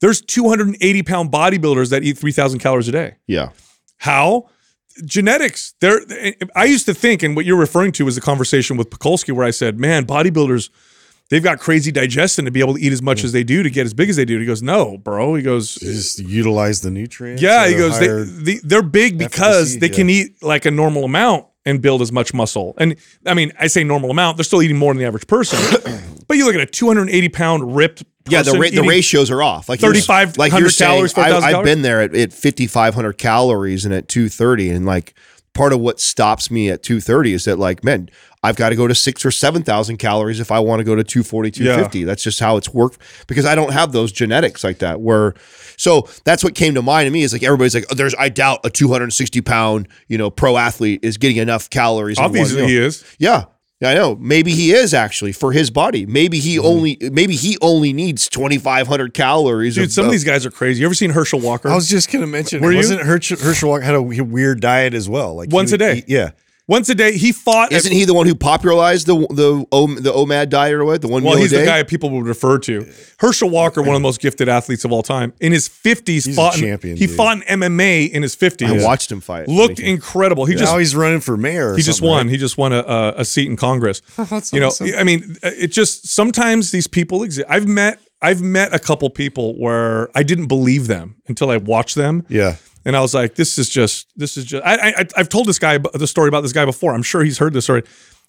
There's 0.00 0.20
280 0.20 1.02
pound 1.02 1.30
bodybuilders 1.30 1.90
that 1.90 2.02
eat 2.02 2.18
3,000 2.18 2.58
calories 2.58 2.88
a 2.88 2.92
day. 2.92 3.16
Yeah. 3.26 3.50
How? 3.98 4.48
Genetics. 5.04 5.74
There. 5.80 6.00
Eh, 6.10 6.32
I 6.54 6.64
used 6.64 6.86
to 6.86 6.94
think, 6.94 7.22
and 7.22 7.34
what 7.34 7.44
you're 7.44 7.58
referring 7.58 7.92
to 7.92 8.06
is 8.06 8.14
the 8.14 8.20
conversation 8.20 8.76
with 8.76 8.90
Pakulski, 8.90 9.32
where 9.32 9.44
I 9.46 9.50
said, 9.50 9.78
"Man, 9.80 10.04
bodybuilders, 10.06 10.70
they've 11.30 11.42
got 11.42 11.58
crazy 11.58 11.90
digestion 11.90 12.44
to 12.44 12.50
be 12.50 12.60
able 12.60 12.74
to 12.74 12.80
eat 12.80 12.92
as 12.92 13.02
much 13.02 13.24
as 13.24 13.32
they 13.32 13.42
do 13.42 13.62
to 13.62 13.70
get 13.70 13.86
as 13.86 13.94
big 13.94 14.08
as 14.08 14.16
they 14.16 14.24
do." 14.24 14.38
He 14.38 14.46
goes, 14.46 14.62
"No, 14.62 14.96
bro." 14.98 15.34
He 15.34 15.42
goes, 15.42 15.74
Just 15.76 16.20
utilize 16.20 16.82
the 16.82 16.90
nutrients. 16.90 17.42
"Yeah." 17.42 17.66
He 17.66 17.74
goes, 17.74 17.98
they, 17.98 18.06
they, 18.52 18.60
"They're 18.62 18.82
big 18.82 19.18
because 19.18 19.74
efficacy, 19.74 19.78
they 19.80 19.88
can 19.88 20.10
eat 20.10 20.40
like 20.42 20.64
a 20.64 20.70
normal 20.70 21.04
amount 21.04 21.46
and 21.64 21.80
build 21.82 22.00
as 22.00 22.12
much 22.12 22.32
muscle." 22.32 22.74
And 22.78 22.94
I 23.26 23.34
mean, 23.34 23.52
I 23.58 23.66
say 23.66 23.82
normal 23.82 24.10
amount; 24.10 24.36
they're 24.36 24.44
still 24.44 24.62
eating 24.62 24.76
more 24.78 24.92
than 24.92 25.00
the 25.00 25.06
average 25.06 25.26
person. 25.26 25.58
but 26.26 26.36
you 26.36 26.44
look 26.46 26.54
at 26.54 26.60
a 26.60 26.66
280 26.66 27.28
pound 27.30 27.76
ripped. 27.76 28.04
Yeah, 28.28 28.42
the 28.42 28.52
ra- 28.52 28.70
the 28.70 28.82
ratios 28.82 29.30
are 29.30 29.42
off. 29.42 29.68
Like 29.68 29.82
you're- 29.82 29.92
3,500 29.92 30.38
like 30.38 30.52
you're 30.52 30.70
saying, 30.70 30.92
calories, 30.92 31.18
I, 31.18 31.36
I've 31.36 31.42
calories? 31.42 31.64
been 31.64 31.82
there 31.82 32.00
at, 32.00 32.14
at 32.14 32.32
5,500 32.32 33.12
calories 33.18 33.84
and 33.84 33.92
at 33.92 34.08
230, 34.08 34.70
and 34.70 34.86
like 34.86 35.14
part 35.52 35.72
of 35.72 35.80
what 35.80 36.00
stops 36.00 36.50
me 36.50 36.68
at 36.70 36.82
230 36.82 37.32
is 37.32 37.44
that 37.44 37.58
like, 37.58 37.84
man, 37.84 38.08
I've 38.42 38.56
got 38.56 38.70
to 38.70 38.76
go 38.76 38.86
to 38.88 38.94
six 38.94 39.24
or 39.24 39.30
7,000 39.30 39.98
calories 39.98 40.40
if 40.40 40.50
I 40.50 40.58
want 40.58 40.80
to 40.80 40.84
go 40.84 40.94
to 40.96 41.04
240, 41.04 41.50
250. 41.50 42.04
That's 42.04 42.22
just 42.22 42.40
how 42.40 42.56
it's 42.56 42.74
worked 42.74 42.98
because 43.26 43.46
I 43.46 43.54
don't 43.54 43.72
have 43.72 43.92
those 43.92 44.10
genetics 44.10 44.64
like 44.64 44.78
that. 44.80 45.00
Where, 45.00 45.34
so 45.76 46.08
that's 46.24 46.42
what 46.42 46.54
came 46.54 46.74
to 46.74 46.82
mind 46.82 47.06
to 47.06 47.10
me 47.10 47.22
is 47.22 47.32
like 47.32 47.42
everybody's 47.42 47.74
like, 47.74 47.86
oh, 47.90 47.94
there's, 47.94 48.14
I 48.16 48.28
doubt 48.30 48.60
a 48.64 48.70
260 48.70 49.40
pound, 49.42 49.88
you 50.08 50.18
know, 50.18 50.28
pro 50.28 50.56
athlete 50.56 51.00
is 51.02 51.16
getting 51.18 51.36
enough 51.38 51.70
calories. 51.70 52.18
Obviously, 52.18 52.66
he 52.66 52.76
is. 52.76 53.04
Yeah. 53.18 53.44
Yeah, 53.84 53.90
I 53.90 53.94
know. 53.94 54.16
Maybe 54.20 54.52
he 54.52 54.72
is 54.72 54.92
actually 54.94 55.32
for 55.32 55.52
his 55.52 55.70
body. 55.70 56.06
Maybe 56.06 56.38
he 56.40 56.56
Mm-hmm. 56.56 56.66
only 56.66 56.98
maybe 57.12 57.36
he 57.36 57.56
only 57.60 57.92
needs 57.92 58.28
2500 58.28 59.12
calories. 59.14 59.74
Dude, 59.74 59.92
some 59.92 60.06
of 60.06 60.10
these 60.12 60.24
guys 60.24 60.44
are 60.46 60.50
crazy. 60.50 60.80
You 60.80 60.86
ever 60.86 60.94
seen 60.94 61.10
Herschel 61.10 61.40
Walker? 61.40 61.68
I 61.68 61.74
was 61.74 61.88
just 61.88 62.10
gonna 62.10 62.26
mention. 62.26 62.62
Were 62.62 62.70
you? 62.72 62.78
wasn't 62.78 63.02
Herschel, 63.02 63.36
Herschel 63.38 63.68
Walker 63.70 63.84
had 63.84 63.94
a 63.94 64.02
weird 64.02 64.60
diet 64.60 64.94
as 64.94 65.08
well? 65.08 65.34
Like 65.34 65.50
he 65.50 65.54
Once 65.54 65.72
a 65.72 65.78
day. 65.78 65.98
eat- 65.98 66.08
yeah. 66.08 66.30
Once 66.66 66.88
a 66.88 66.94
day, 66.94 67.14
he 67.18 67.30
fought. 67.30 67.72
Isn't 67.72 67.92
he 67.92 68.06
the 68.06 68.14
one 68.14 68.26
who 68.26 68.34
popularized 68.34 69.06
the 69.06 69.14
the 69.30 69.66
O- 69.70 69.86
the 69.94 70.10
OMAD 70.10 70.48
diet 70.48 70.72
or 70.72 70.84
what? 70.86 71.02
The 71.02 71.08
one 71.08 71.22
Well, 71.22 71.36
he's 71.36 71.52
a 71.52 71.58
the 71.58 71.64
guy 71.66 71.82
people 71.82 72.08
would 72.10 72.26
refer 72.26 72.58
to. 72.60 72.90
Herschel 73.18 73.50
Walker, 73.50 73.82
one 73.82 73.90
of 73.90 73.94
the 73.96 74.00
most 74.02 74.18
gifted 74.18 74.48
athletes 74.48 74.82
of 74.86 74.90
all 74.90 75.02
time. 75.02 75.34
In 75.40 75.52
his 75.52 75.68
50s, 75.68 76.06
He's 76.24 76.28
a 76.28 76.32
fought 76.32 76.54
in- 76.56 76.60
champion, 76.62 76.96
he 76.96 77.06
dude. 77.06 77.16
fought 77.16 77.36
in 77.36 77.42
MMA 77.60 78.10
in 78.10 78.22
his 78.22 78.34
50s. 78.34 78.80
I 78.80 78.82
watched 78.82 79.12
him 79.12 79.20
fight. 79.20 79.46
Looked 79.46 79.78
incredible. 79.78 80.46
He 80.46 80.54
just 80.54 80.72
now 80.72 80.78
he's 80.78 80.96
running 80.96 81.20
for 81.20 81.36
mayor. 81.36 81.72
Or 81.72 81.76
he 81.76 81.82
just 81.82 82.00
won. 82.00 82.26
right? 82.26 82.30
He 82.32 82.38
just 82.38 82.56
won 82.56 82.72
a, 82.72 82.78
a, 82.78 83.14
a 83.18 83.24
seat 83.26 83.46
in 83.50 83.56
Congress. 83.58 84.00
That's 84.16 84.50
you 84.52 84.60
know, 84.60 84.68
awesome. 84.68 84.88
I 84.96 85.04
mean, 85.04 85.36
it 85.42 85.68
just 85.68 86.08
sometimes 86.08 86.70
these 86.70 86.86
people 86.86 87.22
exist. 87.24 87.46
I've 87.50 87.68
met 87.68 88.00
I've 88.22 88.40
met 88.40 88.72
a 88.74 88.78
couple 88.78 89.10
people 89.10 89.52
where 89.60 90.08
I 90.16 90.22
didn't 90.22 90.46
believe 90.46 90.86
them 90.86 91.16
until 91.28 91.50
I 91.50 91.58
watched 91.58 91.94
them. 91.94 92.24
Yeah. 92.30 92.56
And 92.84 92.96
I 92.96 93.00
was 93.00 93.14
like, 93.14 93.34
this 93.34 93.58
is 93.58 93.68
just, 93.68 94.08
this 94.16 94.36
is 94.36 94.44
just, 94.44 94.64
I, 94.64 94.74
I, 94.74 95.06
I've 95.16 95.28
told 95.28 95.46
this 95.46 95.58
guy 95.58 95.78
the 95.78 96.06
story 96.06 96.28
about 96.28 96.42
this 96.42 96.52
guy 96.52 96.64
before. 96.64 96.94
I'm 96.94 97.02
sure 97.02 97.24
he's 97.24 97.38
heard 97.38 97.52
this 97.52 97.64
story. 97.64 97.82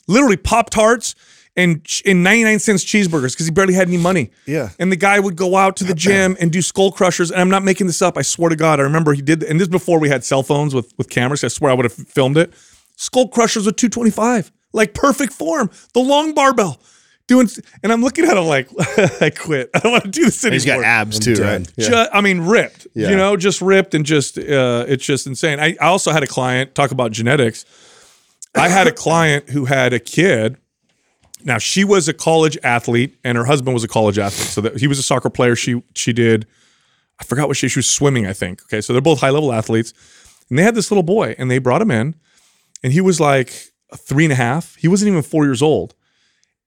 Literally 0.08 0.38
Pop 0.38 0.70
Tarts 0.70 1.16
and, 1.58 1.86
and 2.06 2.24
99 2.24 2.60
cents 2.60 2.84
cheeseburgers 2.84 3.34
because 3.34 3.46
he 3.46 3.52
barely 3.52 3.74
had 3.74 3.88
any 3.88 3.98
money. 3.98 4.32
Yeah. 4.46 4.70
And 4.80 4.92
the 4.92 4.96
guy 4.96 5.20
would 5.20 5.36
go 5.36 5.56
out 5.56 5.78
to 5.78 5.84
the 5.84 5.94
gym 5.94 6.38
and 6.40 6.52
do 6.52 6.62
skull 6.62 6.92
crushers. 6.92 7.32
And 7.32 7.40
I'm 7.40 7.50
not 7.50 7.64
making 7.64 7.88
this 7.88 8.02
up. 8.02 8.18
I 8.18 8.22
swear 8.22 8.50
to 8.50 8.56
God. 8.56 8.80
I 8.80 8.84
remember 8.84 9.14
he 9.14 9.22
did, 9.22 9.44
and 9.44 9.60
this 9.60 9.68
before 9.68 10.00
we 10.00 10.10
had 10.10 10.24
cell 10.24 10.44
phones 10.44 10.74
with, 10.74 10.94
with 10.98 11.10
cameras. 11.10 11.44
I 11.44 11.48
swear 11.50 11.72
I 11.72 11.74
would 11.74 11.86
have 11.86 11.94
filmed 11.94 12.38
it. 12.38 12.54
Skull 12.98 13.28
crushers 13.28 13.66
with 13.66 13.76
225, 13.76 14.52
like 14.74 14.94
perfect 14.94 15.34
form, 15.34 15.70
the 15.94 16.00
long 16.00 16.34
barbell. 16.34 16.80
Doing, 17.28 17.50
and 17.82 17.92
I'm 17.92 18.02
looking 18.04 18.26
at 18.26 18.38
him 18.38 18.46
like, 18.46 18.70
I 19.22 19.32
quit. 19.32 19.72
I 19.74 19.80
don't 19.80 19.92
want 19.92 20.04
to 20.04 20.10
do 20.12 20.26
this 20.26 20.44
anymore. 20.44 20.54
He's 20.54 20.66
got 20.66 20.84
abs 20.84 21.18
too, 21.18 21.34
right? 21.36 21.72
Yeah. 21.76 21.88
Ju- 21.90 22.10
I 22.14 22.22
mean, 22.22 22.42
ripped. 22.42 22.86
Yeah. 22.94 23.10
You 23.10 23.16
know, 23.16 23.36
just 23.36 23.62
ripped 23.62 23.96
and 23.96 24.06
just 24.06 24.38
uh, 24.38 24.86
it's 24.88 25.04
just 25.04 25.26
insane. 25.26 25.60
I, 25.60 25.76
I 25.82 25.88
also 25.88 26.12
had 26.12 26.22
a 26.22 26.28
client 26.28 26.76
talk 26.76 26.92
about 26.92 27.12
genetics. 27.12 27.66
I 28.54 28.70
had 28.70 28.86
a 28.86 28.92
client 29.06 29.50
who 29.50 29.66
had 29.66 29.92
a 29.92 30.00
kid. 30.00 30.58
Now 31.44 31.58
she 31.58 31.84
was 31.84 32.08
a 32.08 32.14
college 32.14 32.58
athlete 32.64 33.18
and 33.24 33.38
her 33.38 33.46
husband 33.46 33.74
was 33.74 33.84
a 33.84 33.88
college 33.88 34.20
athlete. 34.20 34.48
So 34.50 34.62
that 34.62 34.80
he 34.80 34.86
was 34.88 35.00
a 35.00 35.04
soccer 35.04 35.32
player. 35.32 35.56
She 35.56 35.82
she 35.96 36.14
did. 36.14 36.46
I 37.20 37.24
forgot 37.24 37.48
what 37.48 37.58
she 37.58 37.68
she 37.70 37.80
was 37.80 37.90
swimming. 37.90 38.28
I 38.28 38.34
think. 38.34 38.62
Okay, 38.64 38.82
so 38.82 38.94
they're 38.94 39.02
both 39.02 39.22
high 39.22 39.30
level 39.32 39.52
athletes, 39.52 39.94
and 40.50 40.60
they 40.60 40.64
had 40.64 40.76
this 40.76 40.92
little 40.92 41.04
boy, 41.04 41.34
and 41.40 41.50
they 41.50 41.58
brought 41.58 41.82
him 41.82 41.90
in, 41.90 42.14
and 42.84 42.94
he 42.94 43.02
was 43.02 43.20
like 43.20 43.52
three 43.98 44.26
and 44.26 44.32
a 44.34 44.36
half. 44.36 44.76
He 44.76 44.88
wasn't 44.88 45.10
even 45.10 45.22
four 45.24 45.46
years 45.46 45.62
old, 45.62 45.96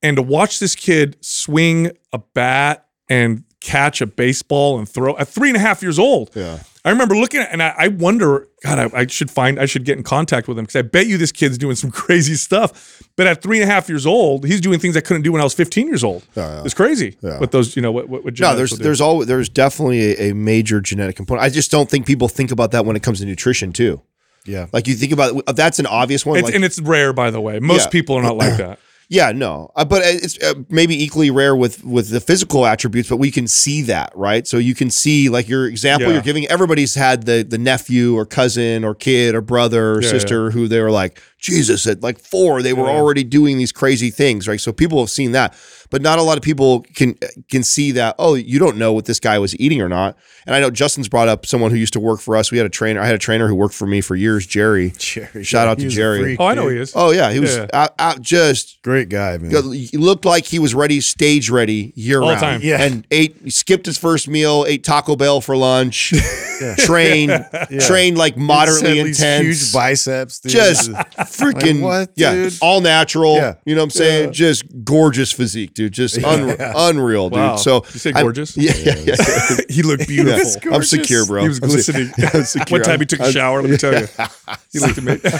and 0.02 0.16
to 0.16 0.22
watch 0.22 0.58
this 0.58 0.74
kid 0.74 1.16
swing 1.20 1.90
a 2.12 2.18
bat 2.18 2.86
and 3.08 3.44
catch 3.60 4.00
a 4.00 4.06
baseball 4.06 4.78
and 4.78 4.88
throw 4.88 5.16
at 5.16 5.26
three 5.28 5.48
and 5.48 5.56
a 5.56 5.60
half 5.60 5.82
years 5.82 5.98
old. 5.98 6.30
Yeah. 6.34 6.60
I 6.84 6.90
remember 6.90 7.16
looking 7.16 7.40
at 7.40 7.50
and 7.52 7.62
I, 7.62 7.74
I 7.76 7.88
wonder, 7.88 8.46
God, 8.64 8.78
I, 8.94 9.00
I 9.00 9.06
should 9.08 9.30
find, 9.30 9.58
I 9.58 9.66
should 9.66 9.84
get 9.84 9.98
in 9.98 10.04
contact 10.04 10.46
with 10.48 10.56
him 10.58 10.64
because 10.64 10.76
I 10.76 10.82
bet 10.82 11.06
you 11.06 11.18
this 11.18 11.32
kid's 11.32 11.58
doing 11.58 11.74
some 11.74 11.90
crazy 12.02 12.34
stuff. 12.34 13.02
But 13.16 13.26
at 13.26 13.42
three 13.42 13.60
and 13.60 13.68
a 13.68 13.72
half 13.72 13.88
years 13.88 14.06
old, 14.06 14.46
he's 14.46 14.60
doing 14.60 14.78
things 14.78 14.96
I 14.96 15.00
couldn't 15.00 15.22
do 15.22 15.32
when 15.32 15.40
I 15.40 15.44
was 15.44 15.54
15 15.54 15.88
years 15.88 16.04
old. 16.04 16.24
yeah. 16.36 16.62
It's 16.64 16.72
crazy. 16.74 17.16
Yeah. 17.20 17.40
What 17.40 17.50
those, 17.50 17.74
you 17.74 17.82
know, 17.82 17.90
what, 17.92 18.08
what, 18.08 18.24
what 18.24 18.38
No, 18.38 18.54
there's 18.54 18.70
there's 18.70 19.00
always 19.00 19.26
there's 19.26 19.48
definitely 19.48 20.12
a, 20.12 20.30
a 20.30 20.34
major 20.34 20.80
genetic 20.80 21.16
component. 21.16 21.44
I 21.44 21.48
just 21.50 21.70
don't 21.70 21.90
think 21.90 22.06
people 22.06 22.28
think 22.28 22.52
about 22.52 22.70
that 22.70 22.86
when 22.86 22.94
it 22.94 23.02
comes 23.02 23.18
to 23.20 23.26
nutrition 23.26 23.72
too. 23.72 24.00
Yeah. 24.46 24.66
Like 24.72 24.86
you 24.86 24.94
think 24.94 25.12
about 25.12 25.56
that's 25.56 25.78
an 25.80 25.86
obvious 25.86 26.24
one. 26.24 26.38
It's, 26.38 26.46
like, 26.46 26.54
and 26.54 26.64
it's 26.64 26.80
rare, 26.80 27.12
by 27.12 27.30
the 27.30 27.40
way. 27.40 27.58
Most 27.58 27.86
Yeah. 27.86 27.90
people 27.90 28.16
are 28.16 28.22
not 28.22 28.36
like 28.36 28.56
that. 28.58 28.78
Yeah, 29.10 29.32
no, 29.32 29.70
uh, 29.74 29.86
but 29.86 30.02
it's 30.04 30.38
uh, 30.42 30.52
maybe 30.68 31.02
equally 31.02 31.30
rare 31.30 31.56
with 31.56 31.82
with 31.82 32.10
the 32.10 32.20
physical 32.20 32.66
attributes, 32.66 33.08
but 33.08 33.16
we 33.16 33.30
can 33.30 33.46
see 33.48 33.80
that, 33.82 34.12
right? 34.14 34.46
So 34.46 34.58
you 34.58 34.74
can 34.74 34.90
see, 34.90 35.30
like 35.30 35.48
your 35.48 35.66
example 35.66 36.08
Yeah. 36.08 36.14
you're 36.14 36.22
giving. 36.22 36.46
Everybody's 36.48 36.94
had 36.94 37.24
the 37.24 37.42
the 37.42 37.56
nephew 37.56 38.14
or 38.14 38.26
cousin 38.26 38.84
or 38.84 38.94
kid 38.94 39.34
or 39.34 39.40
brother 39.40 39.94
or 39.94 40.02
Yeah, 40.02 40.10
sister 40.10 40.50
who 40.50 40.68
they 40.68 40.80
were 40.82 40.90
like 40.90 41.22
Jesus, 41.38 41.86
at 41.86 42.02
like 42.02 42.18
four, 42.18 42.62
they 42.62 42.72
were 42.72 42.86
Yeah. 42.86 42.96
already 42.96 43.22
doing 43.24 43.58
these 43.58 43.72
crazy 43.72 44.10
things, 44.10 44.48
right? 44.48 44.60
So 44.60 44.72
people 44.72 44.98
have 45.00 45.10
seen 45.10 45.32
that, 45.32 45.54
but 45.90 46.02
not 46.02 46.18
a 46.18 46.22
lot 46.22 46.36
of 46.36 46.42
people 46.42 46.80
can 46.94 47.14
can 47.48 47.62
see 47.62 47.92
that. 47.92 48.16
Oh, 48.18 48.34
you 48.34 48.58
don't 48.58 48.76
know 48.76 48.92
what 48.92 49.04
this 49.04 49.20
guy 49.20 49.38
was 49.38 49.58
eating 49.60 49.80
or 49.80 49.88
not. 49.88 50.16
And 50.46 50.54
I 50.56 50.60
know 50.60 50.70
Justin's 50.70 51.08
brought 51.08 51.28
up 51.28 51.46
someone 51.46 51.70
who 51.70 51.76
used 51.76 51.92
to 51.92 52.00
work 52.00 52.20
for 52.20 52.36
us. 52.36 52.50
We 52.50 52.56
had 52.58 52.66
a 52.66 52.70
trainer. 52.70 53.00
I 53.00 53.06
had 53.06 53.14
a 53.14 53.18
trainer 53.18 53.46
who 53.48 53.54
worked 53.54 53.74
for 53.74 53.86
me 53.86 54.00
for 54.00 54.16
years, 54.16 54.46
Jerry. 54.46 54.92
Jerry, 54.98 55.44
Shout 55.44 55.66
yeah, 55.66 55.70
out 55.70 55.74
to 55.76 55.80
he 55.82 55.84
was 55.86 55.94
a 55.94 55.96
Jerry. 55.96 56.20
freak, 56.22 56.40
Oh, 56.40 56.46
I 56.46 56.54
know 56.54 56.64
dude. 56.64 56.72
he 56.72 56.78
is. 56.80 56.92
Oh 56.94 57.10
yeah, 57.12 57.30
he 57.30 57.38
was 57.40 57.54
Yeah. 57.56 57.66
out, 57.72 57.94
out 57.98 58.20
just 58.22 58.78
Great 58.82 59.08
guy, 59.08 59.36
man. 59.38 59.50
he 59.72 59.96
looked 59.96 60.24
like 60.24 60.44
he 60.46 60.58
was 60.58 60.74
ready, 60.74 61.00
stage 61.00 61.50
ready, 61.50 61.92
year 61.94 62.20
All 62.22 62.28
round. 62.30 62.40
time. 62.40 62.60
Yeah. 62.64 62.82
and 62.82 63.06
ate, 63.10 63.36
he 63.44 63.50
skipped 63.50 63.86
his 63.86 63.96
first 63.98 64.26
meal, 64.28 64.64
ate 64.66 64.82
Taco 64.82 65.14
Bell 65.16 65.40
for 65.40 65.56
lunch, 65.56 66.12
trained, 66.78 67.44
trained 67.80 68.18
like 68.18 68.36
moderately 68.36 68.98
intense, 69.00 69.44
huge 69.46 69.72
biceps, 69.72 70.40
dude. 70.40 70.52
just 70.52 70.90
freaking 71.28 71.80
Like, 71.82 72.08
what, 72.08 72.10
yeah, 72.16 72.34
dude? 72.34 72.54
all 72.60 72.80
natural. 72.80 73.36
Yeah. 73.36 73.54
You 73.64 73.74
know 73.74 73.82
what 73.82 73.86
I'm 73.86 73.90
saying? 73.90 74.32
Just 74.32 74.64
gorgeous 74.84 75.32
physique, 75.32 75.74
dude. 75.74 75.92
Just 75.92 76.22
un- 76.24 76.56
unreal, 76.60 77.30
dude. 77.30 77.38
Wow. 77.38 77.56
So 77.56 77.84
You 77.92 77.98
say 78.00 78.12
gorgeous? 78.12 78.56
yeah, 78.56 78.72
yeah, 78.76 78.94
yeah. 78.98 79.14
yeah. 79.18 79.56
he 79.68 79.82
looked 79.82 80.08
beautiful. 80.08 80.74
I'm 80.74 80.82
secure, 80.82 81.26
bro. 81.26 81.42
He 81.42 81.48
was 81.48 81.58
I'm 81.62 81.68
glistening. 81.68 82.12
I'm 82.34 82.44
secure. 82.44 82.78
One 82.80 82.82
time 82.84 83.00
he 83.00 83.06
took 83.06 83.20
a 83.20 83.24
I'm- 83.24 83.32
shower. 83.32 83.62
Let 83.62 83.70
me 83.70 83.76
tell 83.76 83.92
you, 83.98 84.06
he 84.72 84.78
looked 84.80 84.98
amazing. 84.98 85.30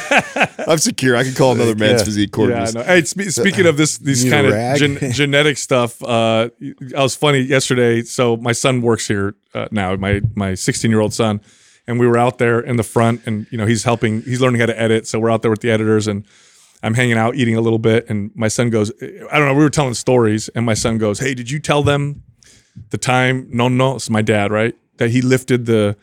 I'm 0.66 0.79
secure. 0.79 1.16
I 1.16 1.24
can 1.24 1.35
call 1.35 1.53
another 1.53 1.74
man's 1.74 2.01
Yeah. 2.01 2.05
physique 2.05 2.31
Yeah, 2.37 2.44
I 2.44 2.48
gorgeous. 2.48 2.74
know. 2.74 2.83
Hey, 2.83 3.03
spe- 3.05 3.31
speaking 3.31 3.66
of 3.66 3.77
this, 3.77 3.98
these 3.98 4.29
kind 4.29 4.46
of 4.46 4.79
gen- 4.79 5.12
genetic 5.12 5.59
stuff. 5.59 6.03
Uh, 6.03 6.48
I 6.96 7.03
was 7.03 7.14
funny 7.16 7.40
yesterday. 7.40 8.03
So 8.03 8.37
my 8.37 8.53
son 8.53 8.83
works 8.83 9.07
here 9.09 9.35
uh, 9.55 9.68
now. 9.70 9.94
My 9.96 10.20
my 10.35 10.55
16 10.55 10.90
year 10.90 11.01
old 11.01 11.14
son, 11.14 11.40
and 11.88 11.98
we 11.98 12.07
were 12.07 12.16
out 12.18 12.38
there 12.38 12.61
in 12.61 12.77
the 12.77 12.83
front, 12.85 13.22
and 13.27 13.46
you 13.51 13.59
know 13.59 13.66
he's 13.66 13.83
helping. 13.83 14.22
He's 14.22 14.40
learning 14.40 14.61
how 14.61 14.66
to 14.66 14.81
edit. 14.81 15.09
So 15.09 15.18
we're 15.18 15.31
out 15.31 15.42
there 15.42 15.51
with 15.51 15.61
the 15.62 15.70
editors, 15.70 16.07
and 16.07 16.24
I'm 16.85 16.94
hanging 16.94 17.18
out, 17.18 17.35
eating 17.35 17.57
a 17.57 17.61
little 17.61 17.81
bit, 17.81 18.09
and 18.09 18.31
my 18.37 18.46
son 18.48 18.70
goes, 18.70 18.92
I 19.03 19.38
don't 19.38 19.48
know. 19.48 19.55
We 19.55 19.64
were 19.64 19.70
telling 19.70 19.94
stories, 19.94 20.48
and 20.51 20.64
my 20.64 20.74
son 20.74 20.98
goes, 20.98 21.18
Hey, 21.18 21.35
did 21.35 21.51
you 21.51 21.59
tell 21.59 21.83
them 21.83 22.22
the 22.90 22.98
time? 22.98 23.48
No, 23.51 23.66
no, 23.68 23.96
it's 23.96 24.09
my 24.11 24.22
dad, 24.22 24.53
right? 24.53 24.77
That 24.98 25.11
he 25.11 25.20
lifted 25.22 25.66
the 25.66 25.96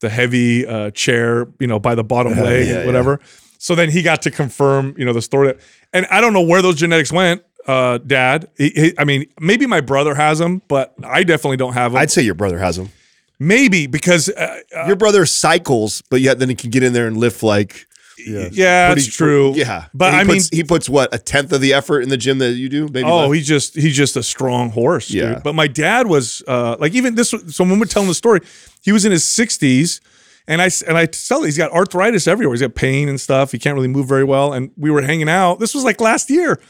the 0.00 0.10
heavy 0.10 0.66
uh, 0.66 0.90
chair, 0.90 1.48
you 1.58 1.66
know, 1.66 1.78
by 1.80 1.94
the 1.94 2.04
bottom 2.04 2.34
leg, 2.38 2.66
yeah, 2.68 2.84
whatever. 2.86 3.18
So 3.58 3.74
then 3.74 3.90
he 3.90 4.02
got 4.02 4.20
to 4.22 4.30
confirm, 4.30 4.94
you 4.98 5.04
know, 5.06 5.14
the 5.14 5.22
story. 5.22 5.46
That, 5.48 5.58
and 5.94 6.06
I 6.10 6.20
don't 6.20 6.32
know 6.34 6.42
where 6.42 6.60
those 6.60 6.76
genetics 6.76 7.10
went, 7.10 7.42
uh, 7.66 7.96
Dad. 7.98 8.50
He, 8.58 8.68
he- 8.70 8.94
I 8.98 9.04
mean, 9.04 9.24
maybe 9.40 9.66
my 9.66 9.80
brother 9.80 10.14
has 10.14 10.38
them, 10.38 10.60
but 10.68 10.94
I 11.02 11.24
definitely 11.24 11.56
don't 11.56 11.72
have 11.72 11.92
them. 11.92 12.02
I'd 12.02 12.10
say 12.10 12.20
your 12.22 12.34
brother 12.34 12.58
has 12.58 12.76
them. 12.76 12.90
Maybe 13.38 13.86
because, 13.86 14.28
uh, 14.28 14.60
uh, 14.76 14.86
Your 14.86 14.96
brother 14.96 15.26
cycles, 15.26 16.02
but 16.10 16.20
yet 16.20 16.38
then 16.38 16.48
he 16.48 16.54
can 16.54 16.70
get 16.70 16.82
in 16.82 16.92
there 16.92 17.06
and 17.06 17.16
lift 17.16 17.42
like 17.42 17.86
yeah. 18.16 18.48
yeah, 18.52 18.88
pretty- 18.92 19.02
that's 19.06 19.16
true. 19.16 19.54
Yeah, 19.54 19.86
but 19.92 20.14
I 20.14 20.18
mean, 20.24 20.36
puts, 20.36 20.48
he 20.50 20.62
puts 20.64 20.88
what 20.88 21.12
a 21.12 21.18
tenth 21.18 21.52
of 21.52 21.60
the 21.60 21.74
effort 21.74 22.02
in 22.02 22.08
the 22.10 22.16
gym 22.16 22.38
that 22.38 22.52
you 22.52 22.68
do. 22.68 22.84
Maybe. 22.88 23.02
Oh, 23.02 23.26
less? 23.26 23.36
he's 23.38 23.46
just 23.48 23.74
he's 23.74 23.96
just 23.96 24.16
a 24.16 24.22
strong 24.22 24.70
horse, 24.70 25.10
Yeah. 25.10 25.34
dude. 25.34 25.42
But 25.42 25.54
my 25.54 25.66
dad 25.66 26.06
was 26.06 26.42
uh, 26.46 26.76
like 26.78 26.94
even 26.94 27.16
this. 27.16 27.30
So 27.30 27.64
when 27.64 27.78
we're 27.80 27.86
telling 27.86 28.08
the 28.08 28.14
story, 28.14 28.40
he 28.82 28.92
was 28.92 29.04
in 29.04 29.10
his 29.10 29.26
sixties, 29.26 30.00
and 30.46 30.62
I 30.62 30.70
and 30.86 30.96
I 30.96 31.06
tell 31.06 31.42
he's 31.42 31.58
got 31.58 31.72
arthritis 31.72 32.28
everywhere. 32.28 32.54
He's 32.54 32.62
got 32.62 32.76
pain 32.76 33.08
and 33.08 33.20
stuff. 33.20 33.50
He 33.50 33.58
can't 33.58 33.74
really 33.74 33.88
move 33.88 34.06
very 34.08 34.24
well. 34.24 34.52
And 34.52 34.70
we 34.76 34.90
were 34.92 35.02
hanging 35.02 35.28
out. 35.28 35.58
This 35.58 35.74
was 35.74 35.82
like 35.82 36.00
last 36.00 36.30
year, 36.30 36.60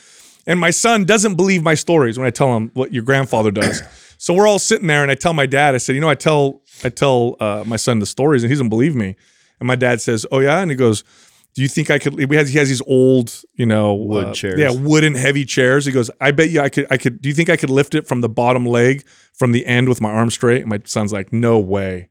and 0.47 0.59
my 0.59 0.71
son 0.71 1.05
doesn't 1.05 1.35
believe 1.35 1.63
my 1.63 1.75
stories 1.75 2.17
when 2.19 2.27
I 2.27 2.31
tell 2.31 2.57
him 2.57 2.71
what 2.73 2.93
your 2.93 3.03
grandfather 3.03 3.51
does. 3.51 3.83
So 4.19 4.35
we're 4.35 4.47
all 4.47 4.59
sitting 4.59 4.87
there, 4.87 5.03
and 5.03 5.11
I 5.11 5.15
tell 5.15 5.33
my 5.33 5.47
dad, 5.47 5.75
I 5.75 5.79
said, 5.79 5.95
you 5.95 6.01
know, 6.01 6.09
I 6.09 6.15
tell 6.15 6.63
I 6.83 6.89
tell 6.89 7.37
uh, 7.41 7.65
my 7.67 7.77
son 7.77 7.99
the 7.99 8.07
stories, 8.07 8.43
and 8.43 8.51
he 8.51 8.55
doesn't 8.55 8.69
believe 8.69 8.95
me. 8.95 9.17
And 9.61 9.67
my 9.67 9.77
dad 9.77 10.01
says, 10.01 10.27
oh 10.33 10.41
yeah, 10.41 10.61
and 10.61 10.71
he 10.71 10.77
goes. 10.77 11.05
Do 11.55 11.63
you 11.63 11.69
think 11.69 11.89
I 11.89 12.01
could? 12.01 12.17
We 12.17 12.35
has 12.35 12.49
he 12.51 12.59
has 12.59 12.69
these 12.69 12.83
old, 12.85 13.33
you 13.55 13.65
know, 13.65 13.95
Wood 13.95 14.27
uh, 14.27 14.35
chairs. 14.35 14.59
Yeah, 14.59 14.73
wooden 14.73 15.15
heavy 15.15 15.45
chairs. 15.45 15.87
He 15.87 15.93
goes, 15.93 16.11
I 16.21 16.33
bet 16.33 16.51
you 16.51 16.61
I 16.61 16.69
could 16.69 16.89
I 16.91 16.97
could 16.97 17.23
do 17.23 17.29
you 17.29 17.35
think 17.35 17.49
I 17.49 17.57
could 17.57 17.71
lift 17.71 17.95
it 17.95 18.09
from 18.09 18.23
the 18.23 18.29
bottom 18.29 18.67
leg 18.67 19.07
from 19.33 19.53
the 19.53 19.65
end 19.65 19.89
with 19.89 20.01
my 20.01 20.11
arm 20.11 20.31
straight? 20.31 20.63
And 20.63 20.69
my 20.69 20.81
son's 20.85 21.13
like, 21.13 21.33
No 21.33 21.61
way. 21.61 22.09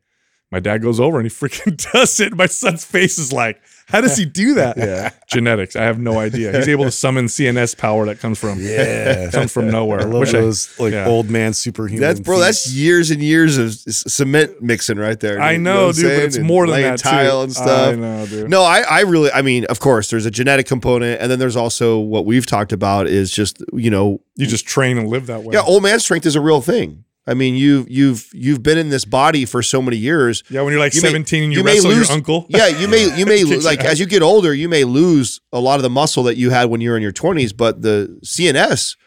My 0.49 0.61
dad 0.61 0.81
goes 0.81 0.97
over 0.97 1.19
and 1.19 1.29
he 1.29 1.29
freaking 1.29 1.75
does 1.91 2.21
it. 2.21 2.33
My 2.37 2.45
son's 2.45 2.85
face 2.85 3.17
is 3.17 3.33
like, 3.33 3.61
How 3.87 4.01
does 4.01 4.17
he 4.17 4.25
do 4.25 4.55
that? 4.55 4.77
yeah. 4.77 5.11
Genetics. 5.27 5.75
I 5.75 5.83
have 5.83 5.99
no 5.99 6.19
idea. 6.19 6.51
He's 6.55 6.67
able 6.67 6.85
to 6.85 6.91
summon 6.91 7.25
CNS 7.25 7.77
power 7.77 8.05
that 8.07 8.19
comes 8.19 8.39
from 8.39 8.59
Yeah. 8.61 9.29
comes 9.31 9.51
from 9.51 9.69
nowhere. 9.69 10.01
I 10.01 10.03
love 10.03 10.21
Wish 10.21 10.31
those 10.31 10.79
like 10.79 10.93
yeah. 10.93 11.05
old 11.07 11.29
man 11.29 11.53
superhuman. 11.53 12.01
That's 12.01 12.19
bro. 12.19 12.39
That's 12.39 12.73
years 12.73 13.11
and 13.11 13.21
years 13.21 13.57
of 13.57 13.73
cement 13.73 14.61
mixing 14.61 14.97
right 14.97 15.19
there. 15.19 15.39
I 15.41 15.51
dude. 15.53 15.57
You 15.57 15.63
know, 15.63 15.91
dude, 15.91 16.03
but 16.03 16.11
it's 16.23 16.35
And 16.37 16.45
more 16.47 16.65
than 16.65 16.73
laying 16.73 16.91
that, 16.91 16.99
too. 16.99 17.09
tile 17.09 17.41
and 17.41 17.51
stuff. 17.53 17.93
I 17.93 17.95
know, 17.95 18.25
dude. 18.25 18.49
No, 18.49 18.63
I, 18.63 18.81
I 18.81 19.01
really, 19.01 19.31
I 19.31 19.41
mean, 19.41 19.65
of 19.65 19.79
course, 19.79 20.09
there's 20.09 20.25
a 20.25 20.31
genetic 20.31 20.65
component, 20.67 21.21
and 21.21 21.29
then 21.31 21.39
there's 21.39 21.55
also 21.55 21.99
what 21.99 22.25
we've 22.25 22.45
talked 22.45 22.71
about 22.73 23.07
is 23.07 23.31
just 23.31 23.63
you 23.73 23.89
know, 23.89 24.21
you 24.35 24.47
just 24.47 24.65
train 24.65 24.97
and 24.97 25.07
live 25.09 25.27
that 25.27 25.43
way. 25.43 25.53
yeah, 25.53 25.61
old 25.61 25.83
man 25.83 25.99
strength 25.99 26.25
is 26.25 26.35
a 26.35 26.41
real 26.41 26.61
thing. 26.61 27.03
I 27.25 27.33
mean, 27.35 27.55
you've 27.55 27.89
you've 27.89 28.29
you've 28.33 28.61
been 28.61 28.77
in 28.77 28.89
this 28.89 29.05
body 29.05 29.45
for 29.45 29.61
so 29.63 29.81
many 29.81 29.95
years. 29.97 30.43
Yeah, 30.49 30.61
when 30.61 30.71
you're 30.71 30.79
like 30.79 30.93
You 30.93 31.01
may- 31.01 31.07
17 31.09 31.43
and 31.43 31.53
you, 31.53 31.59
you 31.59 31.63
may 31.63 31.75
wrestle 31.75 31.91
lose- 31.91 32.07
your 32.09 32.15
uncle. 32.17 32.45
Yeah, 32.49 32.67
you 32.67 32.87
may 32.87 33.17
you 33.17 33.25
may 33.25 33.43
like 33.61 33.79
as 33.79 33.99
you 33.99 34.05
get 34.05 34.21
older, 34.21 34.53
you 34.53 34.67
may 34.67 34.83
lose 34.83 35.39
a 35.53 35.59
lot 35.59 35.75
of 35.77 35.83
the 35.83 35.89
muscle 35.89 36.23
that 36.23 36.35
you 36.35 36.49
had 36.49 36.65
when 36.69 36.81
you 36.81 36.89
were 36.89 36.97
in 36.97 37.03
your 37.03 37.13
20s, 37.13 37.55
but 37.55 37.81
the 37.81 38.19
CNS 38.25 38.97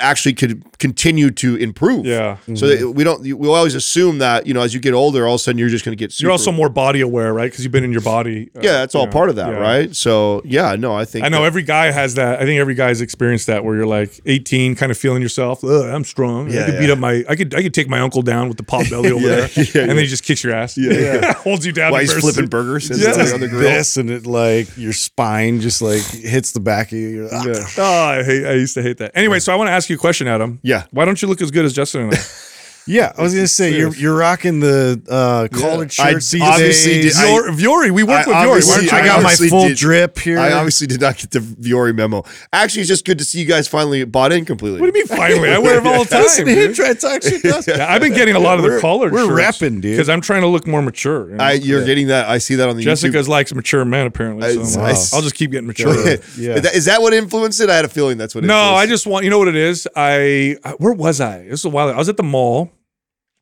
actually 0.00 0.34
could 0.34 0.62
continue 0.78 1.30
to 1.30 1.56
improve. 1.56 2.04
Yeah. 2.04 2.36
So 2.54 2.66
that 2.68 2.90
we 2.90 3.04
don't 3.04 3.22
we 3.22 3.48
always 3.48 3.74
assume 3.74 4.18
that, 4.18 4.46
you 4.46 4.52
know, 4.54 4.60
as 4.60 4.74
you 4.74 4.80
get 4.80 4.92
older, 4.92 5.26
all 5.26 5.34
of 5.34 5.40
a 5.40 5.42
sudden 5.42 5.58
you're 5.58 5.68
just 5.68 5.84
going 5.84 5.96
to 5.96 5.98
get 5.98 6.12
super 6.12 6.26
You're 6.26 6.32
also 6.32 6.52
more 6.52 6.68
body 6.68 7.00
aware, 7.00 7.32
right? 7.32 7.50
Because 7.50 7.64
you've 7.64 7.72
been 7.72 7.84
in 7.84 7.92
your 7.92 8.00
body. 8.02 8.50
uh, 8.56 8.60
Yeah, 8.62 8.72
that's 8.72 8.94
all 8.94 9.06
know, 9.06 9.12
part 9.12 9.30
of 9.30 9.36
that, 9.36 9.50
yeah. 9.52 9.58
right? 9.58 9.94
So, 9.96 10.42
yeah, 10.44 10.74
no, 10.76 10.94
I 10.94 11.04
think 11.04 11.24
I 11.24 11.28
know 11.28 11.40
that- 11.42 11.46
every 11.46 11.62
guy 11.62 11.90
has 11.90 12.14
that. 12.14 12.40
I 12.40 12.44
think 12.44 12.58
every 12.60 12.74
guy's 12.74 13.00
experienced 13.00 13.46
that 13.46 13.64
where 13.64 13.76
you're 13.76 13.86
like 13.86 14.20
18, 14.26 14.74
kind 14.74 14.90
of 14.92 14.98
feeling 14.98 15.22
yourself. 15.22 15.62
Ugh, 15.64 15.84
I'm 15.86 16.04
strong. 16.04 16.48
I 16.50 16.54
Yeah, 16.54 16.78
beat 16.80 16.90
up 16.90 16.98
my. 16.98 17.24
I 17.28 17.36
could. 17.36 17.54
I 17.54 17.62
could 17.62 17.72
take 17.74 17.88
my 17.88 18.00
uncle 18.00 18.22
down 18.22 18.48
with 18.48 18.56
the 18.56 18.64
pot 18.64 18.90
belly 18.90 19.10
over 19.12 19.26
Yeah, 19.26 19.46
there, 19.46 19.64
yeah, 19.74 19.80
and 19.82 19.90
then 19.90 19.98
he 19.98 20.06
just 20.06 20.24
kicks 20.24 20.42
your 20.44 20.52
ass. 20.54 20.76
Yeah, 20.76 21.32
holds 21.36 21.64
you 21.64 21.72
down. 21.72 21.92
Why 21.92 22.02
he's 22.02 22.12
flipping 22.12 22.44
you. 22.44 22.48
burgers 22.48 22.90
and 22.90 22.98
Yeah. 23.00 23.12
stuff 23.12 23.34
on 23.34 23.40
the 23.40 23.48
grill. 23.48 23.62
this 23.62 23.96
and 23.96 24.10
it 24.10 24.26
like 24.26 24.68
your 24.76 24.92
spine 24.92 25.60
just 25.60 25.80
like 25.82 26.02
hits 26.02 26.52
the 26.52 26.60
back 26.60 26.92
of 26.92 26.98
you. 26.98 27.08
You're 27.08 27.28
like, 27.28 27.48
"Ah." 27.48 27.74
Oh, 27.78 28.20
I 28.20 28.22
hate. 28.24 28.44
I 28.46 28.52
used 28.52 28.74
to 28.74 28.82
hate 28.82 28.98
that. 28.98 29.12
Anyway, 29.14 29.38
so 29.38 29.52
I 29.52 29.56
want 29.56 29.67
to 29.68 29.74
ask 29.74 29.88
you 29.90 29.96
a 29.96 29.98
question, 29.98 30.26
Adam. 30.26 30.60
Yeah. 30.62 30.84
Why 30.90 31.04
don't 31.04 31.20
you 31.20 31.28
look 31.28 31.40
as 31.40 31.50
good 31.50 31.64
as 31.64 31.72
Justin 31.72 32.02
and 32.02 32.14
I? 32.14 32.18
Yeah, 32.88 33.12
I 33.16 33.22
was 33.22 33.34
gonna 33.34 33.46
say 33.46 33.76
you're 33.76 33.94
you're 33.94 34.16
rocking 34.16 34.60
the 34.60 35.00
uh, 35.08 35.46
collared 35.56 35.88
I 36.00 36.12
shirts. 36.12 36.30
these 36.30 36.42
obviously 36.42 37.02
did- 37.02 37.12
I- 37.16 37.50
Vuori, 37.52 37.90
we 37.90 38.02
work 38.02 38.26
I 38.26 38.28
with 38.28 38.28
Vuori. 38.28 38.32
Why 38.32 38.46
obviously- 38.48 38.74
don't 38.76 38.84
you 38.92 38.98
I 38.98 39.00
I 39.02 39.06
got 39.06 39.22
my 39.22 39.34
full 39.34 39.68
did- 39.68 39.76
drip 39.76 40.18
here. 40.18 40.38
I 40.38 40.52
obviously 40.52 40.86
did 40.86 41.00
not 41.00 41.18
get 41.18 41.30
the 41.30 41.40
Vuori 41.40 41.94
memo. 41.94 42.24
Actually, 42.52 42.80
it's 42.82 42.88
just 42.88 43.04
good 43.04 43.18
to 43.18 43.24
see 43.24 43.40
you 43.40 43.44
guys 43.44 43.68
finally 43.68 44.04
bought 44.04 44.32
in 44.32 44.44
completely. 44.46 44.80
What 44.80 44.92
do 44.92 44.98
you 44.98 45.04
mean? 45.06 45.16
Finally, 45.18 45.50
I 45.50 45.58
wear 45.66 45.74
them 45.76 45.86
all 45.86 46.04
the 46.04 46.10
time. 46.10 46.22
Listen, 46.22 46.46
dude. 46.46 46.76
he 46.76 46.82
it's 46.82 47.04
actually 47.04 47.38
does. 47.40 47.68
Yeah, 47.68 47.86
I've 47.92 48.00
been 48.00 48.14
getting 48.14 48.34
a 48.34 48.40
lot 48.40 48.58
of 48.58 48.64
the 48.64 48.78
collared. 48.80 49.12
we're 49.12 49.26
repping, 49.26 49.80
dude. 49.80 49.92
because 49.92 50.08
I'm 50.08 50.20
trying 50.22 50.40
to 50.40 50.48
look 50.48 50.66
more 50.66 50.80
mature. 50.82 51.30
you 51.30 51.36
know? 51.36 51.44
I, 51.44 51.52
you're 51.52 51.84
getting 51.84 52.06
that. 52.08 52.26
I 52.28 52.38
see 52.38 52.54
that 52.54 52.68
on 52.68 52.76
the 52.76 52.82
Jessica's 52.82 53.28
likes 53.28 53.54
mature 53.54 53.84
men 53.84 54.06
apparently. 54.06 54.64
So 54.64 54.80
I- 54.80 54.86
I'm- 54.88 54.96
I- 54.96 55.16
I'll 55.16 55.22
just 55.22 55.34
keep 55.34 55.50
getting 55.50 55.66
mature. 55.66 55.94
Yeah. 56.38 56.54
Is 56.54 56.62
that- 56.62 56.74
Is 56.74 56.84
that 56.86 57.02
what 57.02 57.12
influenced 57.12 57.60
it? 57.60 57.68
I 57.70 57.76
had 57.76 57.84
a 57.84 57.88
feeling 57.88 58.16
that's 58.18 58.34
what. 58.34 58.44
No, 58.44 58.74
I 58.74 58.86
just 58.86 59.06
want 59.06 59.24
you 59.24 59.30
know 59.30 59.38
what 59.38 59.48
it 59.48 59.56
is. 59.56 59.86
I 59.94 60.56
where 60.78 60.92
was 60.94 61.20
I? 61.20 61.40
This 61.42 61.50
was 61.50 61.64
a 61.66 61.68
while. 61.70 61.88
I 61.90 61.96
was 61.96 62.08
at 62.08 62.16
the 62.16 62.22
mall, 62.22 62.70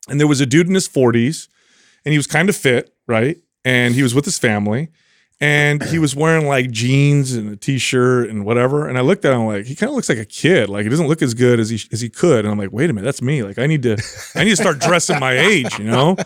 and 0.08 0.20
there 0.20 0.26
was 0.26 0.40
a 0.40 0.46
dude 0.46 0.68
in 0.68 0.74
his 0.74 0.86
forties, 0.86 1.48
and 2.04 2.12
he 2.12 2.18
was 2.18 2.26
kind 2.26 2.48
of 2.48 2.56
fit, 2.56 2.94
right? 3.06 3.38
And 3.64 3.94
he 3.94 4.02
was 4.02 4.14
with 4.14 4.24
his 4.24 4.38
family, 4.38 4.88
and 5.38 5.82
he 5.82 5.98
was 5.98 6.16
wearing 6.16 6.46
like 6.46 6.70
jeans 6.70 7.34
and 7.34 7.52
a 7.52 7.56
t-shirt 7.56 8.30
and 8.30 8.46
whatever. 8.46 8.88
And 8.88 8.96
I 8.96 9.02
looked 9.02 9.24
at 9.26 9.34
him 9.34 9.44
like 9.46 9.66
he 9.66 9.74
kind 9.74 9.90
of 9.90 9.96
looks 9.96 10.08
like 10.08 10.16
a 10.16 10.24
kid. 10.24 10.70
Like 10.70 10.84
he 10.84 10.88
doesn't 10.88 11.08
look 11.08 11.20
as 11.20 11.34
good 11.34 11.60
as 11.60 11.68
he 11.68 11.78
as 11.92 12.00
he 12.00 12.08
could. 12.08 12.44
And 12.46 12.52
I'm 12.52 12.58
like, 12.58 12.72
wait 12.72 12.88
a 12.88 12.92
minute, 12.94 13.04
that's 13.04 13.20
me. 13.20 13.42
Like 13.42 13.58
I 13.58 13.66
need 13.66 13.82
to 13.82 13.96
I 14.34 14.44
need 14.44 14.50
to 14.50 14.56
start 14.56 14.78
dressing 14.78 15.20
my 15.20 15.32
age. 15.36 15.78
You 15.78 15.84
know, 15.84 16.16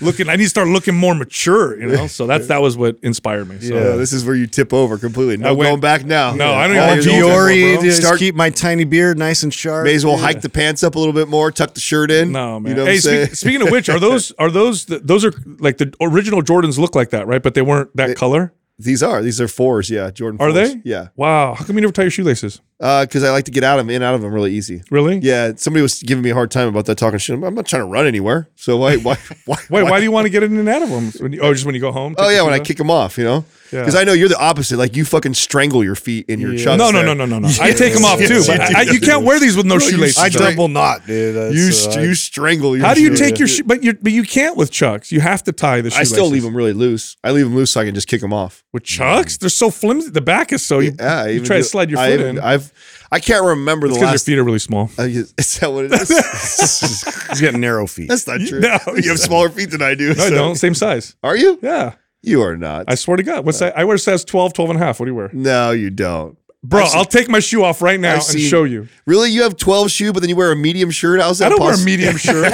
looking. 0.00 0.28
I 0.28 0.36
need 0.36 0.44
to 0.44 0.50
start 0.50 0.68
looking 0.68 0.94
more 0.94 1.14
mature. 1.16 1.80
You 1.80 1.88
know. 1.88 2.06
So 2.06 2.26
that's 2.28 2.46
that 2.46 2.62
was 2.62 2.76
what 2.76 2.96
inspired 3.02 3.48
me. 3.48 3.58
So. 3.58 3.74
Yeah, 3.74 3.96
this 3.96 4.12
is 4.12 4.24
where 4.24 4.36
you 4.36 4.46
tip 4.46 4.72
over 4.72 4.98
completely. 4.98 5.36
No 5.38 5.48
I 5.48 5.52
went- 5.52 5.68
going 5.70 5.80
back 5.80 6.04
now. 6.04 6.32
No, 6.34 6.52
I 6.52 6.68
don't 6.68 6.76
All 6.76 6.84
even 6.84 6.94
years 6.94 7.06
know 7.06 7.28
Diori, 7.28 7.74
bro. 7.74 7.82
just 7.82 8.02
Start- 8.02 8.18
keep 8.20 8.34
my 8.36 8.50
tiny 8.50 8.84
beard 8.84 9.18
nice 9.18 9.42
and 9.42 9.52
sharp. 9.52 9.84
May 9.84 9.94
as 9.96 10.04
well 10.06 10.14
Yeah. 10.16 10.22
hike 10.26 10.42
the 10.42 10.48
pants 10.48 10.84
up 10.84 10.94
a 10.94 10.98
little 10.98 11.12
bit 11.14 11.26
more, 11.26 11.50
tuck 11.50 11.74
the 11.74 11.80
shirt 11.80 12.10
in. 12.12 12.30
No, 12.30 12.60
man. 12.60 12.70
You 12.70 12.76
know 12.76 12.82
what 12.84 12.88
hey, 12.90 12.94
I'm 12.96 13.00
saying? 13.00 13.26
speak, 13.26 13.36
speaking 13.36 13.62
of 13.62 13.70
which, 13.70 13.88
are 13.88 13.98
those 13.98 14.30
are 14.38 14.50
those 14.50 14.84
th- 14.84 15.02
those 15.04 15.24
are 15.24 15.32
like 15.58 15.78
the 15.78 15.92
original 16.00 16.40
Jordans 16.40 16.78
look 16.78 16.94
like 16.94 17.10
that, 17.10 17.26
right? 17.26 17.42
But 17.42 17.54
they 17.54 17.62
weren't 17.62 17.94
that 17.96 18.16
color. 18.16 18.52
These 18.82 19.02
are 19.02 19.22
these 19.22 19.40
are 19.40 19.48
fours. 19.48 19.90
Yeah, 19.90 20.10
Jordan. 20.10 20.40
Are 20.40 20.50
fours. 20.52 20.74
they? 20.74 20.80
Yeah, 20.84 21.08
Wow. 21.16 21.54
How 21.54 21.64
come 21.64 21.76
you 21.76 21.82
never 21.82 21.92
tie 21.92 22.02
your 22.02 22.10
shoelaces? 22.10 22.60
Uh, 22.80 23.04
because 23.04 23.22
I 23.22 23.30
like 23.30 23.44
to 23.44 23.50
get 23.50 23.62
out 23.62 23.78
of 23.78 23.86
them 23.86 23.94
in 23.94 24.02
out 24.02 24.14
of 24.14 24.22
them 24.22 24.32
really 24.32 24.52
easy. 24.52 24.82
Really? 24.90 25.18
Yeah, 25.18 25.52
somebody 25.56 25.82
was 25.82 26.02
giving 26.02 26.24
me 26.24 26.30
a 26.30 26.34
hard 26.34 26.50
time 26.50 26.66
about 26.66 26.86
that 26.86 26.96
talking 26.96 27.18
shit. 27.18 27.42
I'm 27.42 27.54
not 27.54 27.66
trying 27.66 27.82
to 27.82 27.86
run 27.86 28.06
anywhere. 28.06 28.48
So 28.56 28.78
why 28.78 28.96
why 28.96 29.16
why? 29.44 29.58
Wait, 29.68 29.82
why, 29.82 29.98
do 29.98 30.04
you 30.04 30.10
want 30.10 30.24
to 30.24 30.30
get 30.30 30.42
in 30.42 30.56
and 30.56 30.68
out 30.68 30.82
of 30.82 30.88
them? 30.88 31.12
When 31.20 31.32
you, 31.32 31.40
oh, 31.40 31.52
just 31.52 31.66
when 31.66 31.74
you 31.74 31.80
go 31.80 31.92
home? 31.92 32.14
Oh 32.16 32.30
yeah, 32.30 32.42
when 32.42 32.54
I 32.54 32.58
off? 32.58 32.64
kick 32.64 32.78
them 32.78 32.90
off, 32.90 33.18
you 33.18 33.24
know. 33.24 33.44
Yeah. 33.72 33.80
Because 33.80 33.94
I 33.94 34.04
know 34.04 34.12
you're 34.12 34.28
the 34.28 34.38
opposite. 34.38 34.76
Like 34.78 34.96
you 34.96 35.04
fucking 35.04 35.34
strangle 35.34 35.84
your 35.84 35.94
feet 35.94 36.26
in 36.28 36.40
your 36.40 36.52
Yeah. 36.54 36.64
chucks. 36.64 36.78
No, 36.78 36.90
no, 36.90 36.98
there. 36.98 37.06
no, 37.06 37.14
no, 37.14 37.26
no, 37.26 37.38
no. 37.38 37.48
I 37.60 37.72
take 37.72 37.94
them 37.94 38.04
off 38.04 38.18
too, 38.18 38.42
but 38.46 38.60
I, 38.60 38.80
I- 38.80 38.82
you 38.82 39.00
can't 39.00 39.24
wear 39.24 39.38
these 39.38 39.56
with 39.56 39.66
no 39.66 39.78
shoelaces. 39.78 40.18
I 40.18 40.24
on. 40.24 40.30
straight- 40.30 40.50
double 40.50 40.68
knot, 40.68 41.06
dude. 41.06 41.34
That's, 41.36 41.54
You 41.54 41.90
uh, 42.00 42.02
you 42.04 42.14
strangle 42.14 42.76
your. 42.76 42.86
How 42.86 42.94
do 42.94 43.02
you 43.02 43.14
take 43.16 43.38
your 43.38 43.48
shoe? 43.48 43.64
But 43.64 43.82
you 43.84 43.94
but 43.94 44.12
you 44.12 44.22
can't 44.24 44.56
with 44.56 44.70
chucks. 44.70 45.12
You 45.12 45.20
have 45.20 45.42
to 45.44 45.52
tie 45.52 45.80
the 45.80 45.92
I 45.96 46.02
still 46.04 46.26
leave 46.26 46.42
them 46.42 46.56
really 46.56 46.72
loose. 46.72 47.16
I 47.22 47.30
leave 47.30 47.44
them 47.44 47.54
loose 47.54 47.70
so 47.72 47.80
I 47.80 47.84
can 47.84 47.94
just 47.94 48.08
kick 48.08 48.20
them 48.20 48.32
off. 48.32 48.64
with 48.72 48.82
Chucks. 48.84 49.36
They're 49.38 49.48
so 49.50 49.70
flimsy. 49.70 50.10
The 50.10 50.20
back 50.20 50.52
is 50.52 50.64
so 50.64 50.78
you, 50.80 50.92
Yeah, 50.98 51.22
I 51.22 51.26
you 51.28 51.34
even 51.36 51.46
try 51.46 51.56
to 51.58 51.64
slide 51.64 51.90
your 51.90 51.98
I 52.00 52.10
foot 52.10 52.20
even- 52.20 52.38
in. 52.38 52.42
I've 52.42 52.72
I 53.12 53.18
can't 53.18 53.44
remember 53.44 53.88
the 53.88 53.94
last. 53.94 54.00
because 54.00 54.28
your 54.28 54.34
feet 54.36 54.38
are 54.40 54.44
really 54.44 54.58
small. 54.60 54.88
Uh, 54.98 55.02
is 55.04 55.32
that 55.60 55.72
what 55.72 55.86
it 55.86 55.92
is? 55.92 56.08
He's 57.30 57.40
got 57.40 57.54
narrow 57.54 57.86
feet. 57.86 58.08
That's 58.08 58.26
not 58.26 58.40
true. 58.40 58.60
No, 58.70 58.78
you 58.96 59.10
have 59.10 59.18
smaller 59.18 59.48
feet 59.50 59.70
than 59.70 59.82
I 59.82 59.94
do. 59.94 60.14
No, 60.14 60.24
I 60.24 60.30
don't. 60.30 60.54
Same 60.56 60.74
size. 60.74 61.16
Are 61.22 61.36
you? 61.36 61.58
Yeah. 61.62 61.94
You 62.22 62.42
are 62.42 62.56
not. 62.56 62.84
I 62.88 62.94
swear 62.96 63.16
to 63.16 63.22
God. 63.22 63.46
What's 63.46 63.60
that? 63.60 63.76
I 63.78 63.84
wear 63.84 63.96
size 63.98 64.24
12, 64.24 64.52
12 64.52 64.70
and 64.70 64.80
a 64.80 64.84
half. 64.84 65.00
What 65.00 65.06
do 65.06 65.10
you 65.12 65.16
wear? 65.16 65.30
no, 65.32 65.70
you 65.70 65.90
don't. 65.90 66.36
Bro, 66.62 66.82
I've 66.82 66.88
seen- 66.90 66.98
I'll 66.98 67.04
take 67.06 67.28
my 67.30 67.40
shoe 67.40 67.64
off 67.64 67.80
right 67.80 67.98
now 67.98 68.10
I've 68.10 68.14
and 68.16 68.22
seen- 68.24 68.46
show 68.46 68.64
you. 68.64 68.86
Really, 69.06 69.30
you 69.30 69.44
have 69.44 69.56
twelve 69.56 69.90
shoe, 69.90 70.12
but 70.12 70.20
then 70.20 70.28
you 70.28 70.36
wear 70.36 70.52
a 70.52 70.56
medium 70.56 70.90
shirt. 70.90 71.18
How's 71.18 71.38
that 71.38 71.46
I 71.46 71.48
don't 71.48 71.58
wear 71.60 71.70
a 71.70 71.72
possible? 71.72 71.86
medium 71.90 72.16
shirt. 72.18 72.52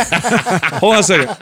Hold 0.79 0.93
on 0.95 1.01
a 1.01 1.03
second. 1.03 1.37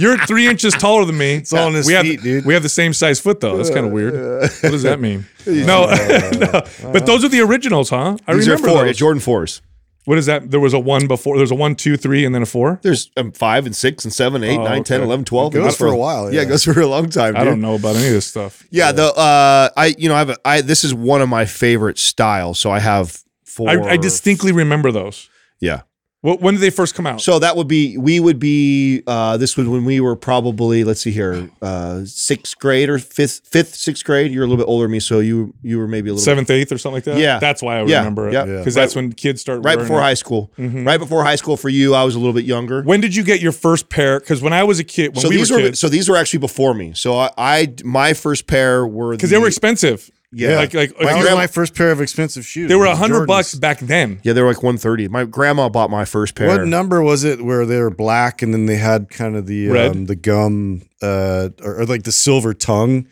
You're 0.00 0.18
three 0.26 0.48
inches 0.48 0.74
taller 0.74 1.04
than 1.04 1.16
me. 1.16 1.34
It's 1.34 1.52
all 1.52 1.68
in 1.68 1.74
his 1.74 1.86
we 1.86 1.94
feet, 1.94 2.14
have, 2.16 2.22
dude. 2.24 2.44
We 2.44 2.54
have 2.54 2.64
the 2.64 2.68
same 2.68 2.92
size 2.92 3.20
foot 3.20 3.38
though. 3.38 3.56
That's 3.56 3.70
kind 3.70 3.86
of 3.86 3.92
weird. 3.92 4.14
What 4.14 4.62
does 4.72 4.82
that 4.82 4.98
mean? 4.98 5.26
no, 5.46 5.86
no. 6.40 6.92
But 6.92 7.06
those 7.06 7.24
are 7.24 7.28
the 7.28 7.40
originals, 7.40 7.90
huh? 7.90 8.16
I 8.26 8.34
These 8.34 8.48
are 8.48 8.56
remember 8.56 8.68
four. 8.68 8.84
those. 8.86 8.96
Jordan 8.96 9.20
fours. 9.20 9.62
What 10.08 10.16
is 10.16 10.24
that? 10.24 10.50
There 10.50 10.58
was 10.58 10.72
a 10.72 10.78
one 10.78 11.06
before. 11.06 11.36
There's 11.36 11.50
a 11.50 11.54
one, 11.54 11.74
two, 11.74 11.98
three, 11.98 12.24
and 12.24 12.34
then 12.34 12.40
a 12.40 12.46
four. 12.46 12.80
There's 12.82 13.10
um, 13.18 13.30
five 13.30 13.66
and 13.66 13.76
six 13.76 14.06
and 14.06 14.12
seven, 14.12 14.42
eight, 14.42 14.58
Oh, 14.58 14.64
nine, 14.64 14.82
ten, 14.82 15.00
okay. 15.00 15.06
eleven, 15.06 15.26
twelve. 15.26 15.54
It 15.54 15.58
goes 15.58 15.66
goes 15.66 15.76
for 15.76 15.86
a 15.88 15.96
while, 15.96 16.32
Yeah. 16.32 16.40
yeah. 16.40 16.46
it 16.46 16.48
goes 16.48 16.64
for 16.64 16.80
a 16.80 16.86
long 16.86 17.10
time. 17.10 17.36
I 17.36 17.44
don't 17.44 17.60
know 17.60 17.74
about 17.74 17.94
any 17.96 18.06
of 18.06 18.12
this 18.14 18.26
stuff. 18.26 18.64
Yeah, 18.70 18.92
the 18.92 19.04
uh, 19.14 19.68
I 19.76 19.94
you 19.98 20.08
know 20.08 20.14
I 20.14 20.20
have 20.20 20.30
a, 20.30 20.36
I 20.46 20.60
this 20.62 20.82
is 20.82 20.94
one 20.94 21.20
of 21.20 21.28
my 21.28 21.44
favorite 21.44 21.98
styles. 21.98 22.58
So 22.58 22.70
I 22.70 22.78
have 22.78 23.22
four. 23.44 23.68
I, 23.68 23.74
I 23.92 23.96
distinctly 23.98 24.50
remember 24.52 24.90
those. 24.90 25.28
yeah. 25.60 25.82
Wh- 26.22 26.40
When 26.42 26.54
did 26.54 26.60
they 26.60 26.70
first 26.70 26.94
come 26.96 27.06
out? 27.06 27.20
So 27.20 27.38
that 27.38 27.56
would 27.56 27.68
be 27.68 27.96
we 27.96 28.18
would 28.18 28.40
be 28.40 29.02
uh, 29.06 29.36
this 29.36 29.56
was 29.56 29.68
when 29.68 29.84
we 29.84 30.00
were 30.00 30.16
probably 30.16 30.82
let's 30.82 31.00
see 31.00 31.12
here 31.12 31.48
uh, 31.62 32.04
sixth 32.04 32.58
grade 32.58 32.88
or 32.88 32.98
fifth 32.98 33.42
fifth 33.46 33.76
sixth 33.76 34.04
grade. 34.04 34.32
You're 34.32 34.42
a 34.42 34.46
little 34.48 34.62
bit 34.64 34.68
older 34.68 34.84
than 34.84 34.90
me, 34.92 35.00
so 35.00 35.20
you 35.20 35.54
you 35.62 35.78
were 35.78 35.86
maybe 35.86 36.10
a 36.10 36.14
little 36.14 36.24
Seventh, 36.24 36.50
eighth, 36.50 36.72
or 36.72 36.78
something 36.78 36.96
like 36.96 37.04
that. 37.04 37.18
Yeah. 37.18 37.38
that's 37.38 37.62
why 37.62 37.78
I 37.78 37.84
Yeah, 37.84 37.98
remember 37.98 38.28
it. 38.28 38.32
yeah. 38.32 38.44
because 38.44 38.74
Yeah. 38.76 38.82
that's 38.82 38.96
when 38.96 39.12
kids 39.12 39.40
start 39.40 39.62
right 39.64 39.78
before 39.78 39.98
it. 40.00 40.02
high 40.02 40.14
school. 40.14 40.50
Mm-hmm. 40.58 40.84
Right 40.84 40.98
before 40.98 41.22
high 41.22 41.36
school 41.36 41.56
for 41.56 41.68
you, 41.68 41.94
I 41.94 42.02
was 42.02 42.16
a 42.16 42.18
little 42.18 42.34
bit 42.34 42.44
younger. 42.44 42.82
When 42.82 43.00
did 43.00 43.14
you 43.14 43.22
get 43.22 43.40
your 43.40 43.52
first 43.52 43.88
pair? 43.88 44.18
Because 44.18 44.42
when 44.42 44.52
I 44.52 44.64
was 44.64 44.80
a 44.80 44.84
kid, 44.84 45.14
when 45.14 45.22
so 45.22 45.28
we 45.28 45.36
these 45.36 45.50
were 45.52 45.58
were 45.58 45.62
kids, 45.62 45.78
so 45.78 45.88
these 45.88 46.08
were 46.08 46.16
actually 46.16 46.40
before 46.40 46.74
me. 46.74 46.92
So 46.94 47.16
I, 47.16 47.30
I 47.38 47.74
my 47.84 48.12
first 48.12 48.48
pair 48.48 48.84
were 48.86 49.12
because 49.12 49.30
they 49.30 49.38
were 49.38 49.46
expensive. 49.46 50.10
Yeah. 50.30 50.56
like 50.56 50.74
like 50.74 50.90
That 50.98 51.14
was 51.16 51.24
grandma- 51.24 51.36
my 51.36 51.46
first 51.46 51.74
pair 51.74 51.90
of 51.90 52.00
expensive 52.00 52.44
shoes. 52.46 52.68
they 52.68 52.74
were 52.74 52.84
a 52.86 52.94
hundred 52.96 53.26
bucks 53.26 53.54
back 53.54 53.78
then. 53.80 54.20
yeah 54.24 54.34
they 54.34 54.42
were 54.42 54.48
like 54.48 54.62
one 54.62 54.76
thirty. 54.76 55.08
My 55.08 55.24
grandma 55.24 55.68
bought 55.70 55.90
my 55.90 56.04
first 56.04 56.34
pair. 56.34 56.48
What 56.48 56.66
number 56.66 57.02
was 57.02 57.24
it 57.24 57.42
where 57.42 57.64
they 57.64 57.80
were 57.80 57.90
black 57.90 58.42
and 58.42 58.52
then 58.52 58.66
they 58.66 58.76
had 58.76 59.08
kind 59.08 59.36
of 59.36 59.46
the 59.46 59.70
um, 59.70 60.04
the 60.06 60.16
gum 60.16 60.82
uh, 61.00 61.48
or, 61.62 61.80
or 61.80 61.86
like 61.86 62.02
the 62.02 62.12
silver 62.12 62.52
tongue 62.52 63.06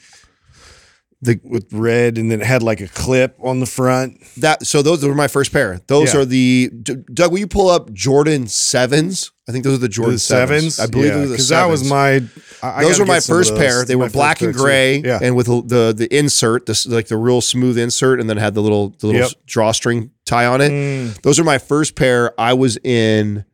The- 1.22 1.40
with 1.42 1.72
red 1.72 2.18
and 2.18 2.30
then 2.30 2.42
it 2.42 2.46
had 2.46 2.62
like 2.62 2.80
a 2.82 2.88
clip 2.88 3.36
on 3.42 3.60
the 3.60 3.66
front. 3.66 4.20
that 4.36 4.66
so 4.66 4.82
those 4.82 5.02
were 5.04 5.14
my 5.14 5.28
first 5.28 5.50
pair. 5.50 5.80
Those 5.86 6.12
Yeah. 6.12 6.20
are 6.20 6.24
the 6.26 6.70
Doug. 7.14 7.32
Will 7.32 7.38
you 7.38 7.46
pull 7.46 7.68
up 7.70 7.90
Jordan 7.92 8.46
sevens? 8.48 9.32
I 9.48 9.52
think 9.52 9.64
those 9.64 9.74
are 9.74 9.80
the 9.80 9.88
Jordan 9.88 10.14
the 10.16 10.18
sevens, 10.18 10.78
I 10.78 10.86
believe 10.86 11.06
yeah, 11.06 11.12
those 11.14 11.24
are 11.24 11.28
the 11.28 11.32
because 11.34 11.48
that 11.48 11.68
was 11.70 11.88
my. 11.88 12.22
I- 12.62 12.82
those 12.82 12.98
were 12.98 13.06
my 13.06 13.14
get 13.16 13.22
some 13.22 13.36
of 13.36 13.38
first 13.46 13.56
pair. 13.56 13.84
They 13.84 13.96
were 13.96 14.10
black 14.10 14.42
and 14.42 14.52
gray, 14.52 14.98
Yeah, 14.98 15.18
and 15.22 15.34
with 15.36 15.46
the 15.46 15.94
the 15.96 16.08
insert, 16.14 16.66
this 16.66 16.84
like 16.86 17.08
the 17.08 17.16
real 17.16 17.40
smooth 17.40 17.78
insert, 17.78 18.20
and 18.20 18.28
then 18.28 18.36
had 18.36 18.54
the 18.54 18.60
little 18.62 18.90
the 18.98 19.06
little 19.06 19.22
Yep. 19.22 19.30
drawstring 19.46 20.10
tie 20.26 20.44
on 20.46 20.60
it. 20.60 20.70
Mm. 20.70 21.22
Those 21.22 21.38
are 21.38 21.44
my 21.44 21.58
first 21.58 21.94
pair. 21.94 22.38
I 22.38 22.52
was 22.52 22.76
in 22.84 23.44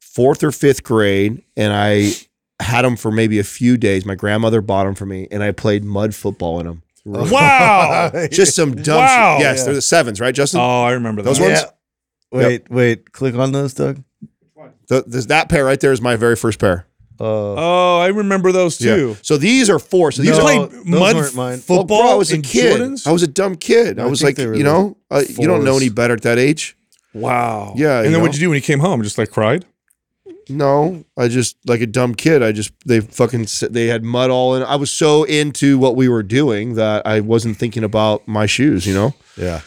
fourth 0.00 0.42
or 0.42 0.50
fifth 0.50 0.82
grade, 0.82 1.42
and 1.56 1.72
I 1.72 2.14
had 2.60 2.82
them 2.86 2.96
for 2.96 3.10
maybe 3.12 3.38
a 3.38 3.44
few 3.44 3.76
days. 3.76 4.04
My 4.06 4.14
grandmother 4.14 4.60
bought 4.62 4.84
them 4.86 4.94
for 4.94 5.06
me, 5.06 5.28
and 5.30 5.42
I 5.42 5.52
played 5.52 5.84
mud 5.84 6.14
football 6.14 6.58
in 6.60 6.66
them. 6.66 6.82
Wow. 7.06 8.10
Just 8.30 8.54
some 8.56 8.74
dumb. 8.74 8.98
Wow. 8.98 9.36
shit. 9.36 9.44
Yes, 9.44 9.58
Yeah. 9.58 9.64
they're 9.64 9.74
the 9.74 9.82
sevens, 9.82 10.20
right, 10.20 10.34
Justin? 10.34 10.60
oh, 10.60 10.82
I 10.82 10.92
remember 10.92 11.22
Those 11.22 11.38
that. 11.38 11.44
ones? 11.44 11.60
Yeah. 12.32 12.38
Wait, 12.48 12.70
wait. 12.70 13.12
Click 13.12 13.34
on 13.36 13.52
those, 13.52 13.72
Doug. 13.74 14.02
The, 14.88 15.04
this, 15.06 15.26
that 15.26 15.48
pair 15.48 15.64
right 15.64 15.80
there 15.80 15.92
is 15.92 16.00
my 16.00 16.16
very 16.16 16.36
first 16.36 16.58
pair. 16.58 16.86
Uh, 17.18 17.54
Oh, 17.54 17.98
I 18.00 18.08
remember 18.08 18.52
those 18.52 18.76
too. 18.78 19.16
So 19.22 19.36
these 19.36 19.70
are 19.70 19.78
four. 19.78 20.12
So 20.12 20.22
these 20.22 20.36
You 20.36 20.42
are 20.42 20.42
played 20.42 20.70
those 20.70 20.84
mud 20.86 21.16
weren't 21.16 21.34
mine. 21.34 21.62
Well, 21.68 21.78
football. 21.78 22.02
bro, 22.02 22.10
I 22.10 22.14
was 22.14 22.30
a 22.32 22.38
kid. 22.42 22.80
Jordans? 22.80 23.06
I 23.06 23.10
was 23.12 23.22
a 23.22 23.26
dumb 23.26 23.56
kid. 23.56 23.98
I, 23.98 24.04
I 24.04 24.06
was 24.06 24.22
like, 24.22 24.36
you 24.38 24.62
know, 24.62 24.96
uh, 25.10 25.22
you 25.28 25.46
don't 25.46 25.64
know 25.64 25.76
any 25.76 25.88
better 25.88 26.14
at 26.14 26.22
that 26.22 26.38
age. 26.38 26.76
wow. 27.14 27.72
Yeah, 27.76 27.96
And 27.98 28.06
then 28.06 28.12
know. 28.14 28.18
what'd 28.20 28.34
you 28.36 28.40
do 28.40 28.50
when 28.50 28.56
you 28.56 28.62
came 28.62 28.80
home? 28.80 29.02
Just 29.02 29.16
like 29.18 29.30
cried? 29.30 29.64
No, 30.48 31.04
I 31.16 31.28
just 31.28 31.56
like 31.66 31.80
a 31.80 31.86
dumb 31.86 32.14
kid. 32.14 32.42
I 32.42 32.52
just 32.52 32.72
they 32.86 33.00
fucking 33.00 33.46
they 33.70 33.86
had 33.86 34.04
mud 34.04 34.30
all 34.30 34.54
in. 34.54 34.62
I 34.62 34.76
was 34.76 34.90
so 34.90 35.24
into 35.24 35.78
what 35.78 35.96
we 35.96 36.08
were 36.08 36.22
doing 36.22 36.74
that 36.74 37.06
I 37.06 37.20
wasn't 37.20 37.56
thinking 37.56 37.84
about 37.84 38.26
my 38.28 38.46
shoes. 38.46 38.86
You 38.86 38.94
know, 38.94 39.14
yeah. 39.36 39.60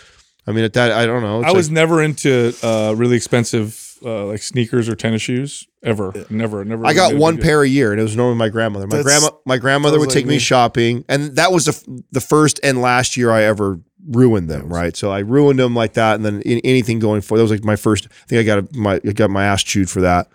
I 0.47 0.51
mean, 0.51 0.63
at 0.63 0.73
that 0.73 0.91
I 0.91 1.05
don't 1.05 1.21
know. 1.21 1.43
I 1.43 1.51
was 1.51 1.67
like- 1.69 1.73
never 1.75 2.01
into 2.01 2.53
uh, 2.63 2.93
really 2.97 3.15
expensive 3.15 3.97
uh, 4.03 4.25
like 4.27 4.41
sneakers 4.41 4.87
or 4.87 4.95
tennis 4.95 5.21
shoes 5.21 5.67
ever. 5.83 6.13
Never, 6.29 6.63
never. 6.63 6.85
I 6.85 6.93
got 6.93 7.13
one 7.15 7.37
pair 7.37 7.61
a 7.63 7.67
year, 7.67 7.91
and 7.91 7.99
it 7.99 8.03
was 8.03 8.15
normally 8.15 8.37
my 8.37 8.49
grandmother. 8.49 8.87
My 8.87 8.97
That's- 8.97 9.19
grandma, 9.19 9.35
my 9.45 9.57
grandmother 9.57 9.97
sounds 9.97 10.07
would 10.07 10.13
take 10.13 10.25
me 10.25 10.35
me. 10.35 10.39
shopping, 10.39 11.03
and 11.09 11.35
that 11.35 11.51
was 11.51 11.65
the 11.65 11.71
f- 11.73 12.01
the 12.11 12.21
first 12.21 12.59
and 12.63 12.81
last 12.81 13.17
year 13.17 13.29
I 13.31 13.43
ever 13.43 13.79
ruined 14.09 14.49
them. 14.49 14.69
Right, 14.69 14.95
so 14.95 15.11
I 15.11 15.19
ruined 15.19 15.59
them 15.59 15.75
like 15.75 15.93
that, 15.93 16.15
and 16.15 16.25
then 16.25 16.41
in, 16.43 16.59
anything 16.63 16.99
going 16.99 17.21
forward, 17.21 17.39
that 17.39 17.43
was 17.43 17.51
like 17.51 17.65
my 17.65 17.75
first. 17.75 18.07
I 18.09 18.25
think 18.27 18.39
I 18.39 18.43
got 18.43 18.59
a, 18.59 18.77
my 18.77 18.95
I 19.05 19.11
got 19.11 19.29
my 19.29 19.43
ass 19.43 19.61
chewed 19.61 19.89
for 19.89 20.01
that, 20.01 20.29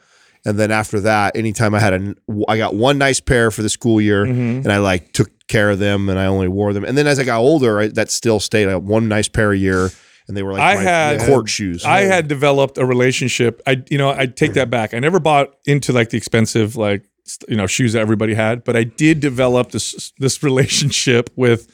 and 0.44 0.59
then 0.59 0.70
after 0.70 1.00
that, 1.00 1.37
anytime 1.37 1.74
I 1.74 1.80
had 1.80 1.94
a, 1.94 2.14
I 2.48 2.57
got 2.59 2.74
one 2.74 2.98
nice 2.98 3.20
pair 3.20 3.50
for 3.50 3.62
the 3.62 3.68
school 3.70 4.00
year, 4.00 4.24
Mm-hmm. 4.26 4.59
and 4.64 4.72
I 4.72 4.78
like 4.78 5.12
took 5.12 5.30
care 5.48 5.70
of 5.70 5.78
them, 5.78 6.09
and 6.09 6.18
I 6.18 6.26
only 6.26 6.48
wore 6.48 6.72
them, 6.72 6.85
and 6.85 6.96
then 6.96 7.07
as 7.07 7.18
I 7.18 7.24
got 7.24 7.38
older, 7.40 7.80
I, 7.80 7.88
that 7.88 8.11
still 8.11 8.40
stayed. 8.40 8.68
I 8.68 8.76
one 8.76 9.09
nice 9.09 9.28
pair 9.28 9.52
a 9.52 9.57
year, 9.57 9.90
and 10.28 10.37
they 10.37 10.42
were 10.42 10.52
like 10.52 10.62
I 10.62 10.74
my 10.76 10.83
had- 10.83 11.20
court 11.20 11.48
shoes. 11.48 11.85
I 11.85 12.02
had 12.02 12.28
developed 12.28 12.78
a 12.78 12.85
relationship. 12.87 13.61
I, 13.66 13.83
you 13.90 13.98
know, 13.98 14.11
I 14.11 14.26
take 14.26 14.54
that 14.54 14.70
back. 14.70 14.94
I 14.94 14.98
never 14.98 15.20
bought 15.20 15.54
into 15.66 15.92
like 15.92 16.11
the 16.11 16.16
expensive, 16.16 16.76
like 16.76 17.04
you 17.48 17.57
know, 17.57 17.66
shoes 17.66 17.94
that 17.94 18.00
everybody 18.00 18.35
had, 18.35 18.64
but 18.64 18.76
I 18.76 18.85
did 18.85 19.20
develop 19.20 19.70
this 19.72 20.12
this 20.18 20.42
relationship 20.42 21.30
with 21.37 21.70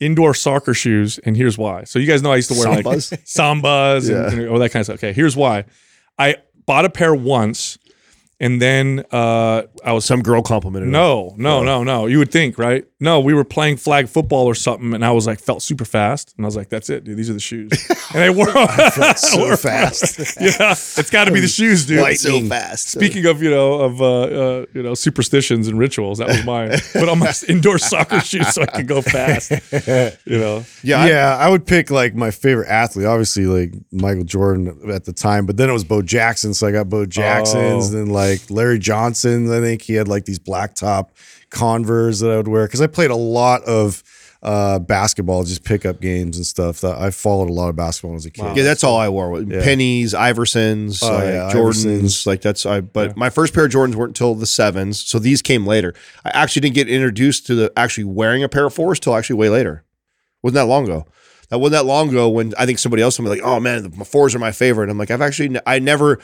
indoor 0.00 0.34
soccer 0.34 0.74
shoes, 0.74 1.18
and 1.18 1.36
here's 1.36 1.56
why. 1.56 1.84
So 1.84 1.98
you 1.98 2.06
guys 2.06 2.20
know 2.22 2.32
I 2.32 2.36
used 2.36 2.50
to 2.52 2.54
wear 2.58 2.66
Sambas? 2.82 3.10
like 3.12 3.24
sambas 3.24 4.08
Yeah. 4.10 4.28
and, 4.30 4.40
and 4.40 4.48
all 4.50 4.58
that 4.58 4.70
kind 4.70 4.80
of 4.80 4.86
stuff. 4.86 4.96
Okay, 4.98 5.12
here's 5.12 5.36
why. 5.36 5.64
I 6.18 6.36
bought 6.66 6.84
a 6.84 6.90
pair 6.90 7.14
once, 7.14 7.78
and 8.40 8.60
then 8.60 9.04
uh, 9.12 9.62
I 9.84 9.92
was 9.92 10.04
some 10.04 10.22
girl 10.22 10.42
complimented. 10.42 10.88
them. 10.88 10.92
no, 10.92 11.34
no, 11.36 11.62
no, 11.62 11.84
no. 11.84 12.06
You 12.06 12.18
would 12.18 12.30
think, 12.32 12.58
right? 12.58 12.84
No, 13.00 13.20
we 13.20 13.34
were 13.34 13.44
playing 13.44 13.76
flag 13.76 14.08
football 14.08 14.46
or 14.46 14.54
something, 14.54 14.94
and 14.94 15.04
I 15.04 15.10
was 15.12 15.26
like, 15.26 15.38
felt 15.40 15.62
super 15.62 15.84
fast, 15.84 16.34
and 16.36 16.44
I 16.44 16.48
was 16.48 16.56
like, 16.56 16.70
"That's 16.70 16.88
it, 16.90 17.04
dude. 17.04 17.16
These 17.18 17.28
are 17.30 17.34
the 17.34 17.40
shoes." 17.40 17.70
And 18.14 18.22
I 18.24 18.30
wore 18.30 18.46
So 19.16 19.56
fast. 19.56 20.18
yeah, 20.40 20.72
it's 20.72 21.10
got 21.10 21.26
to 21.26 21.32
be 21.32 21.40
the 21.40 21.48
shoes, 21.48 21.84
dude. 21.86 22.16
so 22.18 22.40
fast. 22.48 22.88
Speaking 22.88 23.26
of, 23.26 23.42
you 23.42 23.50
know, 23.50 23.74
of 23.74 24.00
uh, 24.00 24.22
uh, 24.22 24.66
you 24.72 24.82
know, 24.82 24.94
superstitions 24.94 25.68
and 25.68 25.78
rituals, 25.78 26.18
that 26.18 26.28
was 26.28 26.44
mine. 26.44 26.72
Put 26.92 27.08
on 27.08 27.18
my 27.18 27.32
indoor 27.48 27.78
soccer 27.78 28.20
shoes 28.20 28.48
so 28.54 28.62
I 28.62 28.66
could 28.66 28.88
go 28.88 29.02
fast. 29.02 29.50
You 30.26 30.38
know, 30.38 30.64
yeah, 30.82 31.06
yeah, 31.06 31.36
I 31.38 31.48
would 31.48 31.66
pick 31.66 31.90
like 31.90 32.14
my 32.14 32.30
favorite 32.30 32.68
athlete, 32.68 33.06
obviously 33.06 33.46
like 33.46 33.74
Michael 33.92 34.24
Jordan 34.24 34.90
at 34.90 35.04
the 35.04 35.12
time, 35.12 35.44
but 35.46 35.56
then 35.56 35.68
it 35.68 35.72
was 35.72 35.84
Bo 35.84 36.00
Jackson, 36.02 36.54
so 36.54 36.66
I 36.66 36.72
got 36.72 36.88
Bo 36.88 37.04
Jackson's, 37.06 37.90
Oh. 37.90 37.98
then 37.98 38.06
like 38.06 38.23
Larry 38.50 38.78
Johnson. 38.78 39.50
I 39.52 39.60
think 39.60 39.82
he 39.82 39.94
had 39.94 40.08
like 40.08 40.24
these 40.24 40.38
black 40.38 40.74
top 40.74 41.12
Converse 41.50 42.20
that 42.20 42.30
I 42.30 42.36
would 42.36 42.48
wear 42.48 42.66
because 42.66 42.80
I 42.80 42.86
played 42.88 43.10
a 43.10 43.16
lot 43.16 43.62
of 43.64 44.02
uh, 44.42 44.78
basketball, 44.78 45.44
just 45.44 45.64
pickup 45.64 46.00
games 46.00 46.36
and 46.36 46.44
stuff. 46.44 46.80
That 46.80 46.98
I 46.98 47.10
followed 47.10 47.48
a 47.48 47.52
lot 47.52 47.68
of 47.68 47.76
basketball 47.76 48.16
as 48.16 48.26
a 48.26 48.30
kid. 48.30 48.56
Yeah, 48.56 48.62
that's 48.64 48.82
all 48.84 48.96
I 48.98 49.08
wore. 49.08 49.42
Pennies, 49.44 50.12
Iversons, 50.14 51.00
Oh, 51.02 51.12
like 51.14 51.24
yeah, 51.24 51.50
Jordans. 51.52 51.86
Iversons. 52.02 52.26
Like 52.26 52.40
that's 52.42 52.66
I. 52.66 52.80
But 52.80 53.16
my 53.16 53.30
first 53.30 53.54
pair 53.54 53.64
of 53.66 53.70
Jordans 53.70 53.94
weren't 53.94 54.10
until 54.10 54.34
the 54.34 54.46
sevens, 54.46 55.00
so 55.00 55.18
these 55.18 55.40
came 55.42 55.66
later. 55.66 55.94
I 56.24 56.30
actually 56.30 56.60
didn't 56.60 56.74
get 56.74 56.88
introduced 56.88 57.46
to 57.46 57.54
the 57.54 57.72
actually 57.76 58.04
wearing 58.04 58.42
a 58.42 58.48
pair 58.48 58.66
of 58.66 58.74
fours 58.74 58.98
till 59.00 59.14
actually 59.16 59.36
way 59.36 59.48
later. 59.48 59.84
Wasn't 60.42 60.54
that 60.56 60.66
long 60.66 60.84
ago? 60.84 61.06
That 61.50 61.58
wasn't 61.58 61.72
that 61.82 61.86
long 61.86 62.08
ago 62.08 62.28
when 62.28 62.52
I 62.58 62.66
think 62.66 62.78
somebody 62.80 63.02
else 63.02 63.16
told 63.16 63.24
me 63.28 63.30
like, 63.30 63.44
"Oh 63.44 63.60
man, 63.60 63.90
the 63.96 64.04
fours 64.04 64.34
are 64.34 64.38
my 64.40 64.52
favorite." 64.52 64.90
I'm 64.90 64.98
like, 64.98 65.10
I've 65.10 65.22
actually 65.22 65.56
I 65.66 65.78
never. 65.78 66.18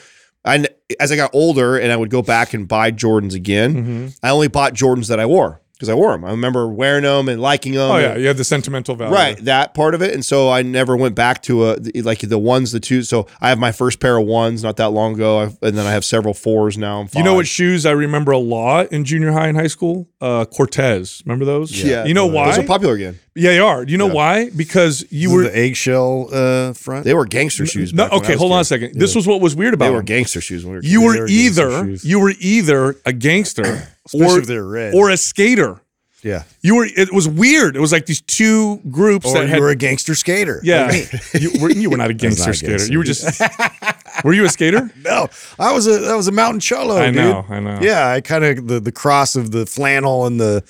I 0.44 0.54
n- 0.56 0.66
as 0.98 1.12
I 1.12 1.16
got 1.16 1.30
older 1.34 1.76
and 1.78 1.92
I 1.92 1.96
would 1.96 2.10
go 2.10 2.22
back 2.22 2.54
and 2.54 2.66
buy 2.66 2.90
Jordans 2.92 3.34
again. 3.34 3.74
Mm-hmm. 3.74 4.06
I 4.22 4.30
only 4.30 4.48
bought 4.48 4.74
Jordans 4.74 5.08
that 5.08 5.20
I 5.20 5.26
wore 5.26 5.60
because 5.74 5.88
I 5.88 5.94
wore 5.94 6.12
them. 6.12 6.24
I 6.26 6.30
remember 6.30 6.68
wearing 6.68 7.04
them 7.04 7.28
and 7.28 7.40
liking 7.40 7.72
them. 7.72 7.90
oh 7.90 7.94
and- 7.94 8.02
yeah, 8.02 8.16
you 8.16 8.26
had 8.26 8.36
the 8.36 8.44
sentimental 8.44 8.94
value, 8.96 9.14
Right, 9.14 9.44
that 9.44 9.72
part 9.72 9.94
of 9.94 10.02
it, 10.02 10.12
and 10.12 10.22
so 10.24 10.50
I 10.50 10.60
never 10.62 10.94
went 10.96 11.14
back 11.14 11.42
to 11.44 11.70
a 11.70 11.76
like 12.02 12.20
the 12.20 12.38
ones, 12.38 12.72
the 12.72 12.80
twos. 12.80 13.08
So 13.08 13.26
I 13.40 13.48
have 13.50 13.58
my 13.58 13.72
first 13.72 13.98
pair 14.00 14.18
of 14.18 14.26
ones 14.26 14.62
not 14.62 14.76
that 14.76 14.90
long 14.90 15.14
ago, 15.14 15.38
I've, 15.40 15.58
and 15.62 15.76
then 15.78 15.86
I 15.86 15.92
have 15.92 16.04
several 16.04 16.34
fours 16.34 16.76
now. 16.76 17.00
and 17.00 17.14
You 17.14 17.22
know 17.22 17.34
what 17.34 17.46
shoes 17.46 17.86
I 17.86 17.92
remember 17.92 18.32
a 18.32 18.38
lot 18.38 18.92
in 18.92 19.04
junior 19.04 19.32
high 19.32 19.48
and 19.48 19.56
high 19.56 19.68
school? 19.68 20.08
Uh, 20.20 20.44
Cortez. 20.46 21.22
Remember 21.24 21.44
those? 21.46 21.70
Yeah. 21.82 22.04
You 22.04 22.12
know 22.14 22.26
why? 22.26 22.46
Those 22.50 22.58
are 22.58 22.66
popular 22.66 22.94
again. 22.94 23.18
Yeah, 23.40 23.50
they 23.50 23.58
are. 23.58 23.82
You 23.84 23.96
know 23.98 24.06
why? 24.06 24.50
Because 24.50 25.04
you 25.10 25.30
You 25.30 25.34
were 25.36 25.42
the 25.44 25.56
eggshell 25.58 26.28
uh, 26.32 26.72
front. 26.74 27.04
They 27.04 27.14
were 27.14 27.24
gangster 27.26 27.64
shoes. 27.66 27.92
No, 27.92 28.04
back 28.04 28.12
when 28.12 28.20
I 28.20 28.24
okay, 28.24 28.32
was 28.34 28.40
hold 28.40 28.52
on 28.52 28.58
a 28.58 28.60
kid. 28.62 28.64
second. 28.66 28.94
This 29.00 29.14
was 29.14 29.26
what 29.26 29.40
was 29.40 29.56
weird 29.56 29.74
about 29.74 29.86
They 29.86 29.90
were 29.92 29.98
them. 29.98 30.04
gangster 30.06 30.40
shoes. 30.40 30.64
When 30.64 30.72
we 30.72 30.76
were 30.78 30.84
You 30.84 31.00
kids. 31.00 31.04
were 31.06 31.12
They 31.14 31.20
were 31.20 31.26
gangster 31.26 31.68
either 31.70 31.84
shoes. 31.86 32.04
you 32.04 32.20
were 32.20 32.32
either 32.38 32.96
a 33.06 33.12
gangster 33.12 33.62
Especially 34.06 34.26
or 34.26 34.38
if 34.40 34.46
they 34.46 34.56
were 34.56 34.68
red. 34.68 34.94
or 34.94 35.10
a 35.10 35.16
skater. 35.16 35.80
Yeah. 36.22 36.42
You 36.60 36.76
were. 36.76 36.84
It 36.84 37.14
was 37.14 37.26
weird. 37.26 37.76
It 37.76 37.80
was 37.80 37.92
like 37.92 38.04
these 38.04 38.20
two 38.20 38.76
groups 38.90 39.24
Or 39.26 39.34
that 39.38 39.42
you 39.44 39.48
had. 39.48 39.60
were 39.60 39.70
a 39.70 39.74
gangster 39.76 40.14
skater. 40.14 40.60
yeah, 40.62 40.88
Like 40.88 41.10
you, 41.40 41.50
were, 41.62 41.70
you 41.70 41.88
were 41.88 41.96
not 41.96 42.10
a 42.10 42.14
gangster 42.22 42.42
not 42.44 42.50
a 42.50 42.54
skater. 42.58 42.72
gangster. 42.72 42.92
You 42.92 42.98
were 42.98 43.04
just. 43.04 43.40
were 44.24 44.34
you 44.34 44.44
a 44.44 44.50
skater? 44.50 44.90
No, 45.02 45.28
I 45.58 45.72
was 45.72 45.86
a 45.86 46.10
I 46.10 46.14
was 46.16 46.28
a 46.28 46.32
mountain 46.32 46.60
cholo. 46.60 46.96
I 46.98 47.06
dude. 47.06 47.14
know, 47.16 47.46
I 47.48 47.60
know. 47.60 47.78
Yeah, 47.80 48.06
I 48.08 48.20
kind 48.20 48.44
of 48.44 48.66
the 48.68 48.80
the 48.80 48.92
cross 48.92 49.34
of 49.34 49.50
the 49.50 49.64
flannel 49.64 50.26
and 50.26 50.38
the 50.38 50.62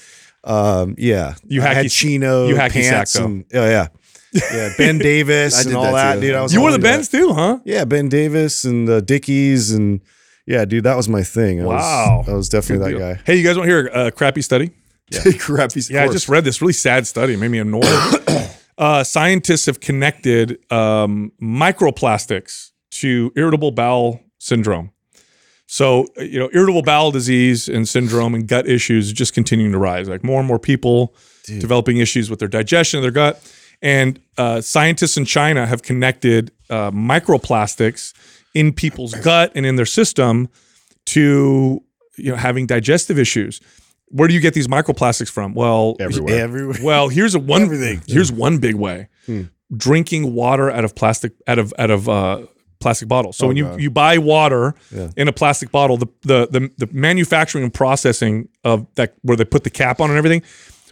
um 0.45 0.95
yeah. 0.99 1.35
You 1.47 1.63
I 1.63 1.75
had 1.75 1.87
hacky- 1.87 1.93
chino 1.93 2.47
you 2.49 2.55
hacky 2.55 2.83
sack, 2.83 2.93
pants 2.95 3.13
though. 3.15 3.25
and 3.27 3.45
oh 3.55 3.69
yeah. 3.69 3.89
Yeah, 4.33 4.71
Ben 4.79 4.99
Davis 5.11 5.59
I 5.59 5.69
and 5.69 5.77
all 5.77 5.85
that 5.85 5.93
that, 5.93 6.15
too. 6.15 6.21
dude. 6.21 6.35
I 6.37 6.43
was 6.43 6.53
You 6.53 6.61
all 6.61 6.65
wore 6.67 6.73
the 6.73 6.79
Bens 6.79 7.09
that. 7.09 7.17
Too, 7.19 7.33
huh? 7.33 7.59
Yeah, 7.65 7.85
Ben 7.85 8.09
Davis 8.09 8.65
and 8.65 8.89
uh, 8.89 9.01
Dickies 9.01 9.73
and 9.73 10.01
yeah, 10.47 10.65
dude, 10.65 10.85
that 10.85 10.97
was 10.97 11.09
my 11.09 11.23
thing. 11.23 11.61
I 11.61 11.65
Wow. 11.65 12.19
was, 12.21 12.29
I 12.29 12.33
was 12.35 12.49
definitely 12.49 12.85
that 12.93 12.99
deal. 12.99 13.15
guy. 13.15 13.21
Hey, 13.25 13.37
you 13.37 13.45
guys 13.45 13.57
want 13.57 13.69
to 13.69 13.73
hear 13.75 13.87
a 13.89 14.11
crappy 14.13 14.43
study? 14.43 14.71
Yeah, 15.13 15.23
Crappy. 15.41 15.81
Yeah, 15.91 16.05
I 16.05 16.07
just 16.07 16.29
read 16.29 16.45
this 16.45 16.61
really 16.63 16.73
sad 16.73 17.05
study. 17.05 17.35
It 17.35 17.39
made 17.39 17.51
me 17.51 17.59
annoyed. 17.59 17.83
uh, 18.79 19.03
scientists 19.03 19.67
have 19.67 19.81
connected 19.81 20.59
um, 20.73 21.33
microplastics 21.43 22.71
to 22.93 23.33
irritable 23.35 23.73
bowel 23.73 24.21
syndrome. 24.39 24.93
So, 25.73 26.07
uh, 26.19 26.23
you 26.23 26.37
know, 26.41 26.51
irritable 26.53 26.83
bowel 26.83 27.13
disease 27.13 27.69
and 27.69 27.89
syndrome 27.89 28.35
and 28.35 28.49
gut 28.49 28.67
issues 28.69 29.13
just 29.13 29.35
continuing 29.35 29.71
to 29.71 29.79
rise. 29.79 30.09
Like 30.09 30.25
more 30.25 30.41
and 30.41 30.49
more 30.49 30.59
people 30.59 31.15
developing 31.47 31.99
issues 31.99 32.29
with 32.29 32.41
their 32.41 32.49
digestion 32.49 32.99
of 32.99 33.03
their 33.03 33.13
gut. 33.13 33.41
And 33.81 34.21
uh, 34.37 34.61
scientists 34.63 35.17
in 35.17 35.25
China 35.25 35.67
have 35.67 35.83
connected 35.83 36.51
uh, 36.71 36.91
microplastics 36.91 38.13
in 38.53 38.73
people's 38.73 39.15
gut 39.15 39.53
and 39.55 39.65
in 39.65 39.77
their 39.77 39.87
system 39.87 40.49
to 41.07 41.81
you 42.17 42.31
know 42.31 42.37
having 42.37 42.67
digestive 42.67 43.17
issues. 43.19 43.61
Where 44.09 44.27
do 44.27 44.35
you 44.35 44.41
get 44.41 44.55
these 44.55 44.67
microplastics 44.69 45.31
from? 45.31 45.55
Well, 45.55 45.97
everywhere. 46.01 46.41
Everywhere. 46.41 46.79
well, 46.83 47.09
here's 47.09 47.35
a 47.37 47.39
one. 47.39 47.63
Everything. 47.63 48.03
Here's 48.09 48.33
one 48.33 48.59
big 48.59 48.75
way: 48.75 49.09
Hmm. 49.27 49.43
drinking 49.77 50.35
water 50.35 50.69
out 50.71 50.85
of 50.85 50.95
plastic 50.95 51.33
out 51.47 51.59
of 51.59 51.73
out 51.79 51.91
of 51.91 52.09
uh, 52.09 52.43
plastic 52.81 53.09
bottles. 53.09 53.37
So 53.37 53.45
Oh, 53.45 53.49
when 53.49 53.57
you 53.57 53.65
God. 53.65 53.81
you 53.81 53.91
buy 53.91 54.19
water 54.19 54.75
Yeah. 54.95 55.09
in 55.17 55.29
a 55.29 55.33
plastic 55.33 55.71
bottle, 55.71 55.97
the, 55.97 56.07
the 56.23 56.49
the 56.51 56.71
the 56.87 56.89
manufacturing 56.93 57.63
and 57.65 57.73
processing 57.73 58.49
of 58.65 58.87
that 58.97 59.15
where 59.23 59.37
they 59.37 59.45
put 59.45 59.65
the 59.65 59.71
cap 59.71 60.01
on 60.01 60.11
and 60.11 60.17
everything, 60.19 60.43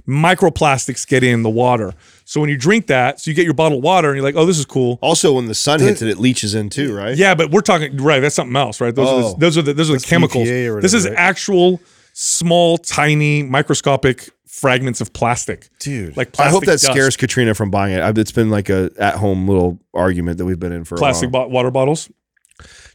microplastics 0.07 1.07
get 1.07 1.23
in 1.25 1.43
the 1.43 1.51
water. 1.51 1.95
So 2.25 2.41
when 2.41 2.51
you 2.51 2.57
drink 2.57 2.87
that, 2.89 3.21
so 3.21 3.31
you 3.31 3.35
get 3.35 3.45
your 3.45 3.55
bottled 3.55 3.83
water 3.83 4.09
and 4.09 4.17
you're 4.17 4.25
like, 4.25 4.37
oh, 4.37 4.45
this 4.47 4.59
is 4.59 4.67
cool. 4.67 4.99
Also, 5.01 5.33
when 5.35 5.47
the 5.47 5.55
sun 5.55 5.81
hits 5.81 6.03
it, 6.03 6.09
it 6.09 6.19
leaches 6.19 6.55
in 6.55 6.69
too, 6.71 6.95
right? 6.95 7.17
Yeah, 7.17 7.35
but 7.35 7.51
we're 7.51 7.63
talking 7.63 7.97
right. 7.97 8.21
That's 8.21 8.35
something 8.35 8.57
else, 8.57 8.81
right? 8.81 8.95
Those 8.95 9.09
are 9.09 9.13
Oh. 9.15 9.33
the, 9.33 9.39
those 9.39 9.59
are 9.59 9.63
the 9.63 9.75
those 9.75 9.91
are 9.91 9.95
the 9.99 10.07
chemicals. 10.07 10.47
This 10.49 10.95
is 10.95 11.07
right? 11.09 11.15
actual 11.17 11.81
small, 12.21 12.79
tiny, 12.79 13.45
microscopic 13.45 14.31
fragments 14.45 15.01
of 15.01 15.13
plastic, 15.13 15.69
Dude. 15.79 16.17
like 16.17 16.39
I 16.41 16.49
hope 16.49 16.65
that 16.65 16.81
dust. 16.81 16.87
scares 16.87 17.17
Katrina 17.17 17.55
from 17.55 17.71
buying 17.71 17.95
it. 17.95 18.19
It's 18.19 18.33
been 18.33 18.51
like 18.51 18.69
a 18.69 18.91
at 18.99 19.15
home 19.15 19.47
little 19.47 19.79
argument 19.95 20.39
that 20.39 20.45
we've 20.45 20.59
been 20.59 20.73
in 20.73 20.83
for 20.85 20.97
a 20.97 20.99
plastic 20.99 21.31
while. 21.31 21.45
bo- 21.47 21.55
water 21.55 21.71
bottles. 21.71 22.11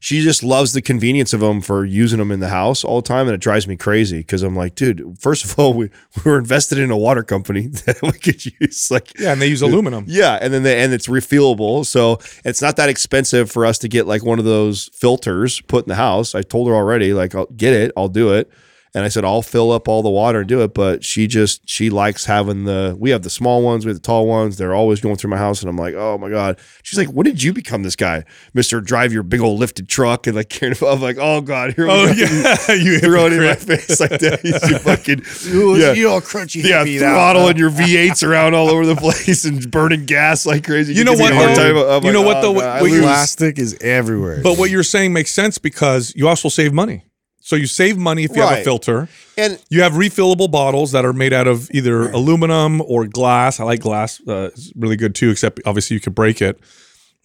She 0.01 0.21
just 0.21 0.43
loves 0.43 0.73
the 0.73 0.81
convenience 0.81 1.31
of 1.31 1.39
them 1.39 1.61
for 1.61 1.85
using 1.85 2.19
them 2.19 2.33
in 2.33 2.41
the 2.41 2.49
house 2.49 2.83
all 2.83 2.99
the 3.01 3.07
time, 3.07 3.27
and 3.27 3.33
it 3.35 3.39
drives 3.39 3.65
me 3.65 3.77
crazy 3.77 4.17
because 4.17 4.43
I'm 4.43 4.57
like, 4.57 4.75
dude. 4.75 5.15
First 5.21 5.45
of 5.45 5.57
all, 5.57 5.73
we 5.73 5.85
we 6.25 6.29
were 6.31 6.37
invested 6.37 6.79
in 6.79 6.91
a 6.91 6.97
water 6.97 7.23
company 7.23 7.67
that 7.85 8.01
we 8.01 8.11
could 8.11 8.45
use. 8.59 8.91
Like, 8.91 9.17
Yeah, 9.17 9.31
and 9.31 9.41
they 9.41 9.47
use 9.47 9.61
aluminum. 9.61 10.03
yeah, 10.09 10.37
and 10.41 10.53
then 10.53 10.63
they, 10.63 10.83
and 10.83 10.91
it's 10.91 11.07
refillable, 11.07 11.85
so 11.85 12.19
it's 12.43 12.61
not 12.61 12.75
that 12.75 12.89
expensive 12.89 13.49
for 13.49 13.65
us 13.65 13.77
to 13.77 13.87
get 13.87 14.05
like 14.05 14.25
one 14.25 14.37
of 14.37 14.43
those 14.43 14.89
filters 14.93 15.61
put 15.61 15.85
in 15.85 15.89
the 15.89 15.95
house. 15.95 16.35
I 16.35 16.41
told 16.41 16.67
her 16.67 16.73
already, 16.75 17.13
like, 17.13 17.33
I'll 17.33 17.45
get 17.55 17.71
it, 17.71 17.93
I'll 17.95 18.09
do 18.09 18.33
it. 18.33 18.51
And 18.95 19.03
I 19.03 19.07
said, 19.07 19.25
I'll 19.25 19.41
fill 19.41 19.71
up 19.71 19.87
all 19.87 20.03
the 20.03 20.09
water 20.09 20.41
and 20.41 20.47
do 20.47 20.61
it. 20.61 20.75
But 20.75 21.03
she 21.03 21.25
just, 21.25 21.67
she 21.67 21.89
likes 21.89 22.25
having 22.25 22.65
the, 22.65 22.95
we 22.99 23.09
have 23.09 23.23
the 23.23 23.29
small 23.29 23.63
ones, 23.63 23.85
we 23.85 23.89
have 23.89 23.97
the 23.97 24.05
tall 24.05 24.27
ones. 24.27 24.57
They're 24.57 24.75
always 24.75 25.01
going 25.01 25.15
through 25.15 25.31
my 25.31 25.37
house. 25.37 25.61
And 25.61 25.69
I'm 25.69 25.77
like, 25.77 25.95
oh 25.95 26.19
my 26.19 26.29
God. 26.29 26.59
She's 26.83 26.99
like, 26.99 27.07
when 27.07 27.25
did 27.25 27.41
you 27.41 27.53
become 27.53 27.81
this 27.81 27.95
guy? 27.95 28.23
Mr. 28.53 28.83
Drive 28.85 29.11
your 29.11 29.23
big 29.23 29.41
old 29.41 29.59
lifted 29.59 29.89
truck 29.89 30.27
and 30.27 30.35
like 30.35 30.49
carrying, 30.49 30.77
I'm 30.85 31.01
like, 31.01 31.17
oh 31.19 31.41
God, 31.41 31.73
here 31.73 31.87
we 31.87 31.91
Oh 31.91 32.05
go. 32.05 32.11
yeah, 32.13 32.73
you 32.75 32.99
Throw 32.99 33.25
it 33.25 33.33
in 33.33 33.39
my 33.43 33.55
face 33.55 33.99
like 33.99 34.11
that. 34.19 34.43
You 34.43 34.53
fucking, 34.79 35.23
you, 35.51 35.75
yeah. 35.75 35.93
you 35.93 36.09
all 36.09 36.21
crunchy. 36.21 36.63
Yeah, 36.63 36.85
hippie 36.85 37.01
out, 37.01 37.13
throttling 37.13 37.57
your 37.57 37.71
V8s 37.71 38.27
around 38.27 38.53
all 38.53 38.69
over 38.69 38.85
the 38.85 38.95
place 38.95 39.45
and 39.45 39.71
burning 39.71 40.05
gas 40.05 40.45
like 40.45 40.65
crazy. 40.65 40.93
You 40.93 41.03
know 41.03 41.13
what, 41.13 41.31
a 41.31 41.35
hard 41.35 41.49
though? 41.49 41.55
time. 41.55 41.77
I'm 41.77 42.03
You 42.05 42.13
know 42.13 42.21
what, 42.21 42.37
oh, 42.37 42.41
though? 42.41 42.59
God, 42.59 42.77
I 42.77 42.81
What. 42.81 42.91
Plastic 43.01 43.57
is 43.57 43.75
everywhere. 43.81 44.41
But 44.43 44.59
what 44.59 44.69
you're 44.69 44.83
saying 44.83 45.13
makes 45.13 45.31
sense 45.33 45.57
because 45.57 46.13
you 46.15 46.27
also 46.27 46.47
save 46.47 46.73
money. 46.73 47.05
So 47.45 47.57
you 47.57 47.67
save 47.67 47.97
money 47.97 48.23
if 48.23 48.31
you 48.35 48.41
have 48.41 48.51
a 48.51 48.55
Right. 48.55 48.63
filter. 48.63 49.09
And 49.37 49.59
You 49.69 49.81
have 49.81 49.93
refillable 49.93 50.49
bottles 50.49 50.93
that 50.93 51.03
are 51.03 51.11
made 51.11 51.33
out 51.33 51.45
of 51.45 51.69
either 51.71 52.09
aluminum 52.19 52.81
or 52.81 53.05
glass. 53.05 53.59
I 53.59 53.65
like 53.65 53.81
glass; 53.81 54.21
uh, 54.25 54.49
it's 54.53 54.71
really 54.77 54.95
good 54.95 55.13
too. 55.13 55.29
Except 55.29 55.59
obviously 55.65 55.95
you 55.95 55.99
could 55.99 56.15
break 56.15 56.41
it. 56.41 56.57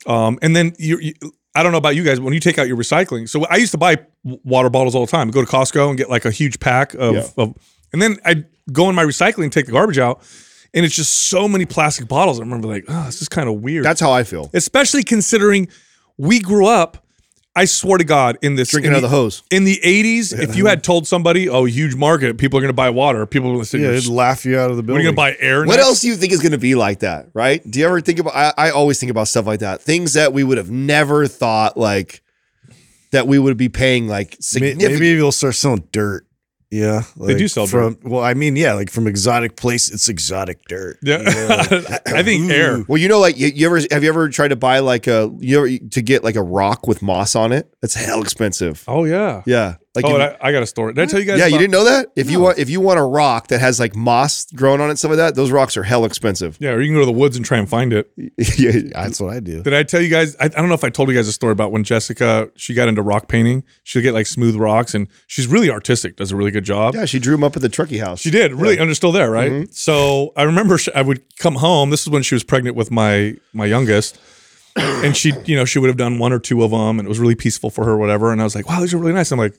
Um, 0.06 0.38
and 0.42 0.56
then 0.56 0.72
you, 0.78 0.98
you, 0.98 1.12
I 1.54 1.62
don't 1.62 1.70
know 1.70 1.78
about 1.78 1.94
you 1.94 2.02
guys. 2.02 2.18
but 2.18 2.24
When 2.24 2.34
you 2.34 2.40
take 2.40 2.58
out 2.58 2.66
your 2.66 2.76
recycling, 2.76 3.28
so 3.28 3.44
I 3.46 3.56
used 3.56 3.72
to 3.72 3.78
buy 3.78 3.96
w- 4.24 4.40
water 4.44 4.70
bottles 4.70 4.94
all 4.96 5.06
the 5.06 5.10
time. 5.10 5.30
Go 5.30 5.44
to 5.44 5.50
Costco 5.50 5.88
and 5.88 5.96
get 5.96 6.10
like 6.10 6.24
a 6.24 6.30
huge 6.32 6.58
pack 6.58 6.94
of, 6.94 7.14
Yeah. 7.14 7.26
of 7.36 7.54
and 7.92 8.02
then 8.02 8.16
I 8.24 8.44
go 8.72 8.88
in 8.88 8.96
my 8.96 9.04
recycling, 9.04 9.44
and 9.44 9.52
take 9.52 9.66
the 9.66 9.72
garbage 9.72 9.98
out, 9.98 10.22
and 10.74 10.84
it's 10.84 10.94
just 10.96 11.12
so 11.28 11.46
many 11.48 11.64
plastic 11.64 12.08
bottles. 12.08 12.38
I 12.40 12.42
remember 12.42 12.66
like, 12.68 12.84
oh, 12.88 13.04
this 13.06 13.22
is 13.22 13.28
kind 13.28 13.48
of 13.48 13.60
weird. 13.62 13.84
that's 13.84 14.00
how 14.00 14.10
I 14.12 14.24
feel. 14.24 14.50
especially 14.52 15.04
considering 15.04 15.68
we 16.16 16.40
grew 16.40 16.66
up. 16.66 17.04
I 17.58 17.64
swear 17.64 17.98
to 17.98 18.04
God, 18.04 18.38
in 18.40 18.54
this 18.54 18.70
Drinking 18.70 18.92
in 18.92 18.94
out 18.94 19.04
of 19.04 19.10
the 19.10 19.16
hose. 19.16 19.42
in 19.50 19.64
the 19.64 19.80
80s, 19.82 20.38
if 20.38 20.54
you 20.54 20.66
had 20.66 20.84
told 20.84 21.08
somebody, 21.08 21.48
oh, 21.48 21.64
huge 21.64 21.96
market, 21.96 22.38
people 22.38 22.56
are 22.56 22.62
going 22.62 22.68
to 22.68 22.72
buy 22.72 22.90
water, 22.90 23.26
people 23.26 23.52
would 23.54 23.66
say, 23.66 23.78
yeah, 23.78 23.86
"You're 23.86 23.94
it'd 23.94 24.08
laugh 24.08 24.44
you 24.44 24.56
out 24.56 24.70
of 24.70 24.76
the 24.76 24.84
building 24.84 25.04
what 25.04 25.12
are 25.12 25.26
going 25.26 25.34
to 25.34 25.38
buy 25.40 25.44
air? 25.44 25.64
What 25.64 25.74
next?" 25.74 25.88
else 25.88 26.00
do 26.00 26.06
you 26.06 26.14
think 26.14 26.32
is 26.32 26.40
going 26.40 26.52
to 26.52 26.58
be 26.58 26.76
like 26.76 27.00
that? 27.00 27.26
Right? 27.34 27.68
Do 27.68 27.80
you 27.80 27.86
ever 27.86 28.00
think 28.00 28.20
about? 28.20 28.36
I, 28.36 28.52
I 28.56 28.70
always 28.70 29.00
think 29.00 29.10
about 29.10 29.26
stuff 29.26 29.44
like 29.44 29.58
that. 29.58 29.82
Things 29.82 30.12
that 30.12 30.32
we 30.32 30.44
would 30.44 30.56
have 30.56 30.70
never 30.70 31.26
thought 31.26 31.76
like 31.76 32.22
that 33.10 33.26
we 33.26 33.40
would 33.40 33.56
be 33.56 33.68
paying 33.68 34.06
like 34.06 34.36
significant. 34.38 34.92
Maybe 34.92 35.16
they'll 35.16 35.32
start 35.32 35.56
selling 35.56 35.88
dirt. 35.90 36.27
Yeah, 36.70 37.02
They 37.16 37.34
do 37.34 37.48
sell 37.48 37.66
from. 37.66 37.98
Well, 38.02 38.22
I 38.22 38.34
mean, 38.34 38.54
yeah, 38.54 38.74
like 38.74 38.90
from 38.90 39.06
exotic 39.06 39.56
place, 39.56 39.90
it's 39.90 40.08
exotic 40.10 40.62
dirt. 40.68 40.98
Yeah, 41.02 41.22
I 42.06 42.22
think 42.22 42.50
air. 42.50 42.84
well, 42.86 42.98
you 42.98 43.08
know, 43.08 43.20
like 43.20 43.38
you, 43.38 43.48
you 43.48 43.66
ever 43.66 43.80
have 43.90 44.02
you 44.02 44.08
ever 44.10 44.28
tried 44.28 44.48
to 44.48 44.56
buy 44.56 44.80
like 44.80 45.06
a 45.06 45.34
you 45.38 45.58
ever 45.58 45.88
to 45.92 46.02
get 46.02 46.22
like 46.24 46.36
a 46.36 46.42
rock 46.42 46.86
with 46.86 47.00
moss 47.00 47.34
on 47.34 47.52
it? 47.52 47.74
That's 47.80 47.94
hell 47.94 48.20
expensive. 48.20 48.84
Oh 48.86 49.04
yeah. 49.04 49.42
Yeah, 49.46 49.76
like 50.02 50.12
oh, 50.12 50.16
if- 50.16 50.36
I, 50.40 50.48
I 50.48 50.52
got 50.52 50.62
a 50.62 50.66
story. 50.66 50.94
Did 50.94 51.02
I 51.02 51.06
tell 51.06 51.20
you 51.20 51.26
guys? 51.26 51.38
yeah, 51.38 51.46
you 51.46 51.58
didn't 51.58 51.72
know 51.72 51.84
that. 51.84 52.08
If 52.16 52.30
you 52.30 52.40
want, 52.40 52.58
if 52.58 52.70
you 52.70 52.80
want 52.80 52.98
a 52.98 53.02
rock 53.02 53.48
that 53.48 53.60
has 53.60 53.78
like 53.80 53.94
moss 53.96 54.46
growing 54.52 54.80
on 54.80 54.90
it, 54.90 54.98
some 54.98 55.10
of 55.10 55.16
that, 55.16 55.34
those 55.34 55.50
rocks 55.50 55.76
are 55.76 55.82
hell 55.82 56.04
expensive. 56.04 56.56
Yeah, 56.60 56.70
or 56.70 56.80
you 56.80 56.88
can 56.88 56.94
go 56.94 57.00
to 57.00 57.06
the 57.06 57.12
woods 57.12 57.36
and 57.36 57.44
try 57.44 57.58
and 57.58 57.68
find 57.68 57.92
it. 57.92 58.10
yeah, 58.16 58.72
That's 58.92 59.20
what 59.20 59.34
I 59.34 59.40
do. 59.40 59.62
Did 59.62 59.74
I 59.74 59.82
tell 59.82 60.00
you 60.00 60.08
guys? 60.08 60.36
I, 60.36 60.44
I 60.44 60.48
don't 60.48 60.68
know 60.68 60.74
if 60.74 60.84
I 60.84 60.90
told 60.90 61.08
you 61.08 61.14
guys 61.14 61.28
a 61.28 61.32
story 61.32 61.52
about 61.52 61.72
when 61.72 61.84
Jessica 61.84 62.50
she 62.56 62.74
got 62.74 62.88
into 62.88 63.02
rock 63.02 63.28
painting. 63.28 63.64
She'll 63.84 64.02
get 64.02 64.14
like 64.14 64.26
smooth 64.26 64.56
rocks, 64.56 64.94
and 64.94 65.08
she's 65.26 65.46
really 65.46 65.70
artistic. 65.70 66.16
Does 66.16 66.32
a 66.32 66.36
really 66.36 66.50
good 66.50 66.64
job. 66.64 66.94
yeah, 66.94 67.04
she 67.04 67.18
drew 67.18 67.34
them 67.34 67.44
up 67.44 67.56
at 67.56 67.62
the 67.62 67.68
Truckee 67.68 67.98
house. 67.98 68.20
She 68.20 68.30
did 68.30 68.52
really, 68.52 68.78
and 68.78 68.88
they're 68.88 68.94
still 68.94 69.12
there, 69.12 69.30
right? 69.30 69.50
Mm-hmm. 69.50 69.70
So 69.72 70.32
I 70.36 70.42
remember 70.44 70.78
sh 70.78 70.88
I 70.94 71.02
would 71.02 71.22
come 71.38 71.56
home. 71.56 71.90
This 71.90 72.02
is 72.02 72.10
when 72.10 72.22
she 72.22 72.34
was 72.34 72.44
pregnant 72.44 72.76
with 72.76 72.90
my 72.90 73.36
my 73.52 73.66
youngest, 73.66 74.18
and 74.76 75.16
she, 75.16 75.32
you 75.44 75.56
know, 75.56 75.64
she 75.64 75.78
would 75.78 75.88
have 75.88 75.96
done 75.96 76.18
one 76.18 76.32
or 76.32 76.38
two 76.38 76.62
of 76.62 76.70
them, 76.70 76.98
and 76.98 77.06
it 77.06 77.08
was 77.08 77.18
really 77.18 77.34
peaceful 77.34 77.70
for 77.70 77.84
her, 77.84 77.96
whatever. 77.96 78.32
And 78.32 78.40
I 78.40 78.44
was 78.44 78.54
like, 78.54 78.68
wow, 78.68 78.80
these 78.80 78.94
are 78.94 78.98
really 78.98 79.12
nice. 79.12 79.32
I'm 79.32 79.38
like, 79.38 79.54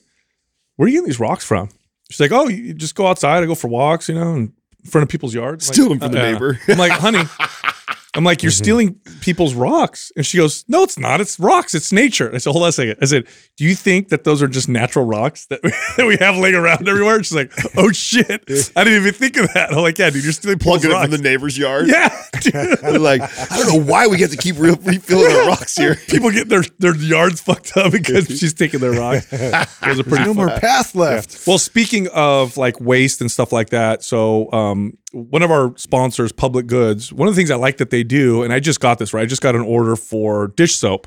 where 0.80 0.86
are 0.86 0.88
you 0.88 0.94
getting 0.96 1.08
these 1.08 1.20
rocks 1.20 1.44
from? 1.44 1.68
She's 2.08 2.20
like, 2.20 2.32
oh, 2.32 2.48
you 2.48 2.72
just 2.72 2.94
go 2.94 3.06
outside. 3.06 3.42
I 3.42 3.46
go 3.46 3.54
for 3.54 3.68
walks, 3.68 4.08
you 4.08 4.14
know, 4.14 4.34
in 4.36 4.52
front 4.86 5.02
of 5.02 5.10
people's 5.10 5.34
yards. 5.34 5.68
I'm 5.68 5.74
Steal 5.74 5.90
like, 5.90 6.00
them 6.00 6.08
from 6.08 6.12
the 6.12 6.22
"Uh-uh." 6.22 6.32
neighbor. 6.32 6.60
I'm 6.68 6.78
like, 6.78 6.92
honey. 6.92 7.18
I'm 8.14 8.24
like, 8.24 8.42
you're 8.42 8.50
stealing 8.50 8.94
people's 9.20 9.54
rocks. 9.54 10.10
And 10.16 10.26
she 10.26 10.36
goes, 10.36 10.64
No, 10.66 10.82
it's 10.82 10.98
not. 10.98 11.20
It's 11.20 11.38
rocks. 11.38 11.76
It's 11.76 11.92
nature. 11.92 12.34
I 12.34 12.38
said, 12.38 12.50
Hold 12.50 12.64
on 12.64 12.70
a 12.70 12.72
second. 12.72 12.96
I 13.00 13.04
said, 13.04 13.26
Do 13.56 13.64
you 13.64 13.76
think 13.76 14.08
that 14.08 14.24
those 14.24 14.42
are 14.42 14.48
just 14.48 14.68
natural 14.68 15.04
rocks 15.04 15.46
that 15.46 15.60
we, 15.62 15.70
that 15.96 16.06
we 16.06 16.16
have 16.16 16.36
laying 16.36 16.56
around 16.56 16.88
everywhere? 16.88 17.16
And 17.16 17.24
she's 17.24 17.36
like, 17.36 17.52
Oh 17.76 17.92
shit. 17.92 18.42
I 18.74 18.82
didn't 18.84 19.00
even 19.00 19.14
think 19.14 19.36
of 19.36 19.52
that. 19.54 19.70
I'm 19.72 19.78
like, 19.78 19.96
Yeah, 19.98 20.10
dude, 20.10 20.24
you're 20.24 20.32
stealing 20.32 20.58
plugging 20.58 20.90
it 20.90 21.00
from 21.00 21.10
the 21.12 21.18
neighbor's 21.18 21.56
yard. 21.56 21.86
yeah. 21.86 22.08
like, 22.98 23.22
I 23.22 23.56
don't 23.56 23.68
know 23.68 23.92
why 23.92 24.08
we 24.08 24.16
get 24.16 24.32
to 24.32 24.36
keep 24.36 24.58
re- 24.58 24.76
refilling 24.82 25.30
our 25.30 25.46
rocks 25.46 25.76
here. 25.76 25.94
People 26.08 26.32
get 26.32 26.48
their, 26.48 26.64
their 26.80 26.96
yards 26.96 27.40
fucked 27.40 27.76
up 27.76 27.92
because 27.92 28.26
she's 28.26 28.54
taking 28.54 28.80
their 28.80 28.92
rocks. 28.92 29.26
There's 29.26 30.00
are 30.00 30.04
pretty 30.04 30.24
no 30.24 30.34
more 30.34 30.48
path 30.48 30.96
left. 30.96 31.46
Well, 31.46 31.58
speaking 31.58 32.08
of 32.08 32.56
like 32.56 32.80
waste 32.80 33.20
and 33.20 33.30
stuff 33.30 33.52
like 33.52 33.70
that, 33.70 34.02
so 34.02 34.50
um, 34.52 34.96
one 35.12 35.42
of 35.42 35.50
our 35.50 35.76
sponsors, 35.76 36.32
Public 36.32 36.66
Goods, 36.66 37.12
one 37.12 37.28
of 37.28 37.34
the 37.34 37.38
things 37.38 37.50
I 37.50 37.56
like 37.56 37.78
that 37.78 37.90
they 37.90 38.02
do, 38.02 38.42
and 38.42 38.52
I 38.52 38.60
just 38.60 38.80
got 38.80 38.98
this 38.98 39.12
right, 39.12 39.22
I 39.22 39.26
just 39.26 39.42
got 39.42 39.54
an 39.54 39.62
order 39.62 39.96
for 39.96 40.48
dish 40.48 40.74
soap. 40.76 41.06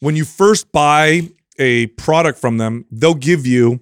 When 0.00 0.16
you 0.16 0.24
first 0.24 0.70
buy 0.72 1.30
a 1.58 1.86
product 1.88 2.38
from 2.38 2.58
them, 2.58 2.84
they'll 2.90 3.14
give 3.14 3.46
you 3.46 3.80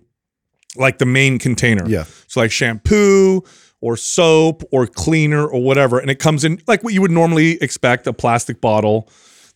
like 0.77 0.99
the 0.99 1.07
main 1.07 1.39
container. 1.39 1.89
Yeah. 1.89 2.05
So 2.29 2.41
like 2.41 2.53
shampoo 2.53 3.43
or 3.81 3.97
soap 3.97 4.63
or 4.71 4.87
cleaner 4.87 5.47
or 5.47 5.63
whatever, 5.63 5.99
and 5.99 6.11
it 6.11 6.19
comes 6.19 6.45
in 6.45 6.61
like 6.67 6.85
what 6.85 6.95
you 6.95 7.03
would 7.03 7.11
normally 7.11 7.61
expect 7.63 8.07
a 8.07 8.13
plastic 8.13 8.61
bottle 8.61 9.09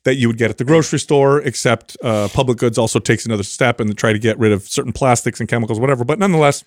that 0.04 0.16
you 0.16 0.28
would 0.28 0.38
get 0.38 0.50
at 0.50 0.58
the 0.58 0.64
grocery 0.64 0.98
store, 0.98 1.40
except 1.42 1.96
uh, 2.02 2.28
Public 2.28 2.58
Goods 2.58 2.78
also 2.78 2.98
takes 2.98 3.26
another 3.26 3.42
step 3.42 3.80
and 3.80 3.96
try 3.96 4.12
to 4.12 4.18
get 4.18 4.38
rid 4.38 4.52
of 4.52 4.62
certain 4.62 4.92
plastics 4.92 5.40
and 5.40 5.48
chemicals, 5.48 5.80
whatever. 5.80 6.04
But 6.04 6.18
nonetheless, 6.18 6.64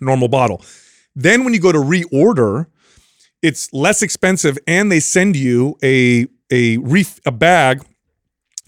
normal 0.00 0.28
bottle. 0.28 0.62
Then 1.18 1.42
when 1.42 1.52
you 1.52 1.58
go 1.58 1.72
to 1.72 1.78
reorder, 1.78 2.66
it's 3.42 3.72
less 3.72 4.02
expensive, 4.02 4.56
and 4.68 4.90
they 4.90 5.00
send 5.00 5.34
you 5.34 5.76
a 5.82 6.28
a 6.50 6.76
ref, 6.78 7.18
a 7.26 7.32
bag 7.32 7.82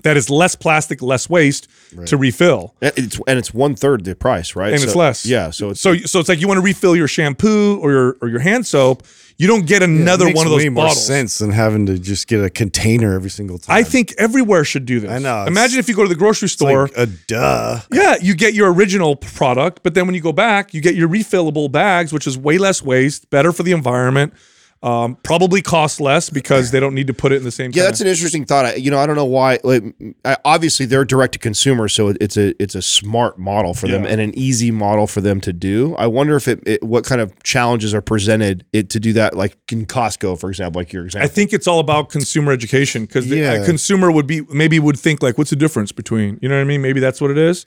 that 0.03 0.17
is 0.17 0.31
less 0.31 0.55
plastic, 0.55 1.03
less 1.03 1.29
waste 1.29 1.69
to 2.07 2.17
refill. 2.17 2.75
And 2.81 2.93
it's 2.97 3.21
and 3.27 3.39
it's 3.39 3.53
one 3.55 3.75
third 3.75 4.05
the 4.05 4.15
price, 4.15 4.57
right? 4.57 4.73
And 4.73 4.83
it's 4.83 4.95
less. 4.97 5.27
Yeah, 5.27 5.51
so 5.51 5.71
it's 5.71 5.81
So 5.81 5.97
so 5.97 6.21
it's 6.21 6.29
like 6.29 6.41
you 6.41 6.49
want 6.49 6.59
to 6.59 6.63
refill 6.65 6.97
your 6.97 7.09
shampoo 7.09 7.79
or 7.81 7.91
your 7.91 8.17
or 8.23 8.29
your 8.29 8.41
hand 8.41 8.67
soap, 8.67 9.03
you 9.39 9.47
don't 9.47 9.67
get 9.67 9.83
It 9.83 9.89
another 9.89 10.27
makes 10.27 10.37
one 10.37 10.47
of 10.47 10.51
those 10.51 10.63
way 10.63 10.69
more 10.69 10.91
sense 10.91 11.39
than 11.39 11.51
having 11.51 11.87
to 11.87 11.99
just 11.99 12.29
get 12.29 12.45
a 12.45 12.51
container 12.51 13.15
every 13.15 13.31
single 13.31 13.59
time. 13.59 13.75
I 13.77 13.83
think 13.83 14.13
everywhere 14.19 14.65
should 14.65 14.85
do 14.85 15.01
this. 15.01 15.11
I 15.11 15.19
know, 15.19 15.45
Imagine 15.47 15.79
if 15.79 15.89
you 15.89 15.95
go 15.95 16.03
to 16.03 16.09
the 16.09 16.15
grocery 16.15 16.47
It's 16.47 16.53
store. 16.55 16.85
like 16.89 16.97
a 16.97 17.07
duh. 17.07 17.81
yeah, 17.93 18.17
you 18.21 18.35
get 18.35 18.53
your 18.55 18.73
original 18.73 19.17
product, 19.17 19.83
but 19.83 19.95
then 19.95 20.07
when 20.07 20.15
you 20.15 20.21
go 20.21 20.33
back, 20.33 20.75
you 20.75 20.81
get 20.81 20.95
your 20.95 21.09
refillable 21.09 21.73
bags, 21.73 22.13
which 22.13 22.27
is 22.27 22.37
way 22.37 22.59
less 22.59 22.83
waste, 22.83 23.31
better 23.31 23.51
for 23.53 23.63
the 23.63 23.73
environment, 23.73 24.35
um, 24.83 25.17
probably 25.23 25.61
cost 25.61 26.01
less 26.01 26.31
because 26.31 26.71
they 26.71 26.81
don't 26.81 26.95
need 26.95 27.07
to 27.09 27.13
put 27.13 27.33
it 27.33 27.37
in 27.37 27.45
the 27.45 27.51
same. 27.51 27.71
Yeah, 27.75 27.83
that's 27.83 28.01
an 28.01 28.07
interesting 28.07 28.47
thought. 28.47 28.65
I, 28.65 28.75
you 28.77 28.91
know, 28.91 28.99
I 28.99 29.05
don't 29.07 29.15
know 29.17 29.27
why. 29.27 29.59
Like, 29.63 29.83
I- 30.25 30.39
obviously, 30.45 30.87
they're 30.87 31.05
direct 31.05 31.35
to 31.35 31.39
consumer, 31.39 31.87
so 31.87 32.09
it- 32.09 32.17
it's 32.21 32.39
a 32.39 32.55
it's 32.63 32.75
a 32.75 32.81
smart 32.81 33.39
model 33.39 33.75
for 33.75 33.89
them 33.89 34.07
and 34.07 34.21
an 34.23 34.33
easy 34.39 34.71
model 34.71 35.07
for 35.07 35.21
them 35.21 35.39
to 35.43 35.53
do. 35.53 35.95
I 35.97 36.07
wonder 36.07 36.35
if 36.35 36.49
it, 36.49 36.63
it 36.67 36.83
what 36.83 37.05
kind 37.05 37.21
of 37.21 37.41
challenges 37.43 37.93
are 37.93 38.01
presented 38.01 38.65
it 38.73 38.89
to 38.91 39.01
do 39.01 39.13
that, 39.13 39.37
like 39.37 39.59
in 39.71 39.85
Costco, 39.85 40.41
for 40.41 40.49
example, 40.49 40.81
like 40.81 40.93
your 40.95 41.05
example. 41.05 41.27
I 41.27 41.29
think 41.29 41.53
it's 41.53 41.67
all 41.67 41.81
about 41.81 42.09
consumer 42.09 42.51
education 42.53 43.05
because 43.05 43.29
the 43.29 43.37
Yeah. 43.37 43.53
a 43.53 43.67
consumer 43.67 44.11
would 44.11 44.27
be 44.27 44.43
maybe 44.51 44.79
would 44.79 44.99
think 44.99 45.23
like, 45.23 45.37
what's 45.37 45.51
the 45.51 45.57
difference 45.57 45.93
between 45.93 46.39
you 46.41 46.49
know 46.49 46.55
what 46.55 46.63
I 46.63 46.65
mean? 46.65 46.81
Maybe 46.81 47.01
that's 47.01 47.21
what 47.21 47.31
it 47.31 47.37
is. 47.39 47.67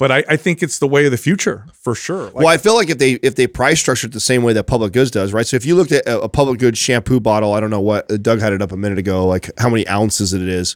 But 0.00 0.10
I, 0.10 0.24
I 0.30 0.36
think 0.38 0.62
it's 0.62 0.78
the 0.78 0.86
way 0.88 1.04
of 1.04 1.10
the 1.10 1.18
future 1.18 1.66
for 1.74 1.94
sure. 1.94 2.24
Like, 2.24 2.34
well, 2.34 2.48
I 2.48 2.56
feel 2.56 2.74
like 2.74 2.88
if 2.88 2.96
they 2.96 3.12
if 3.22 3.34
they 3.34 3.46
price 3.46 3.78
structure 3.78 4.06
it 4.06 4.14
the 4.14 4.18
same 4.18 4.42
way 4.42 4.54
that 4.54 4.64
public 4.64 4.94
goods 4.94 5.10
does, 5.10 5.34
right? 5.34 5.46
So 5.46 5.56
if 5.56 5.66
you 5.66 5.76
looked 5.76 5.92
at 5.92 6.06
a, 6.08 6.22
a 6.22 6.28
public 6.30 6.58
goods 6.58 6.78
shampoo 6.78 7.20
bottle, 7.20 7.52
I 7.52 7.60
don't 7.60 7.68
know 7.68 7.82
what 7.82 8.08
Doug 8.22 8.40
had 8.40 8.54
it 8.54 8.62
up 8.62 8.72
a 8.72 8.78
minute 8.78 8.98
ago, 8.98 9.26
like 9.26 9.50
how 9.58 9.68
many 9.68 9.86
ounces 9.88 10.32
it 10.32 10.40
is, 10.40 10.74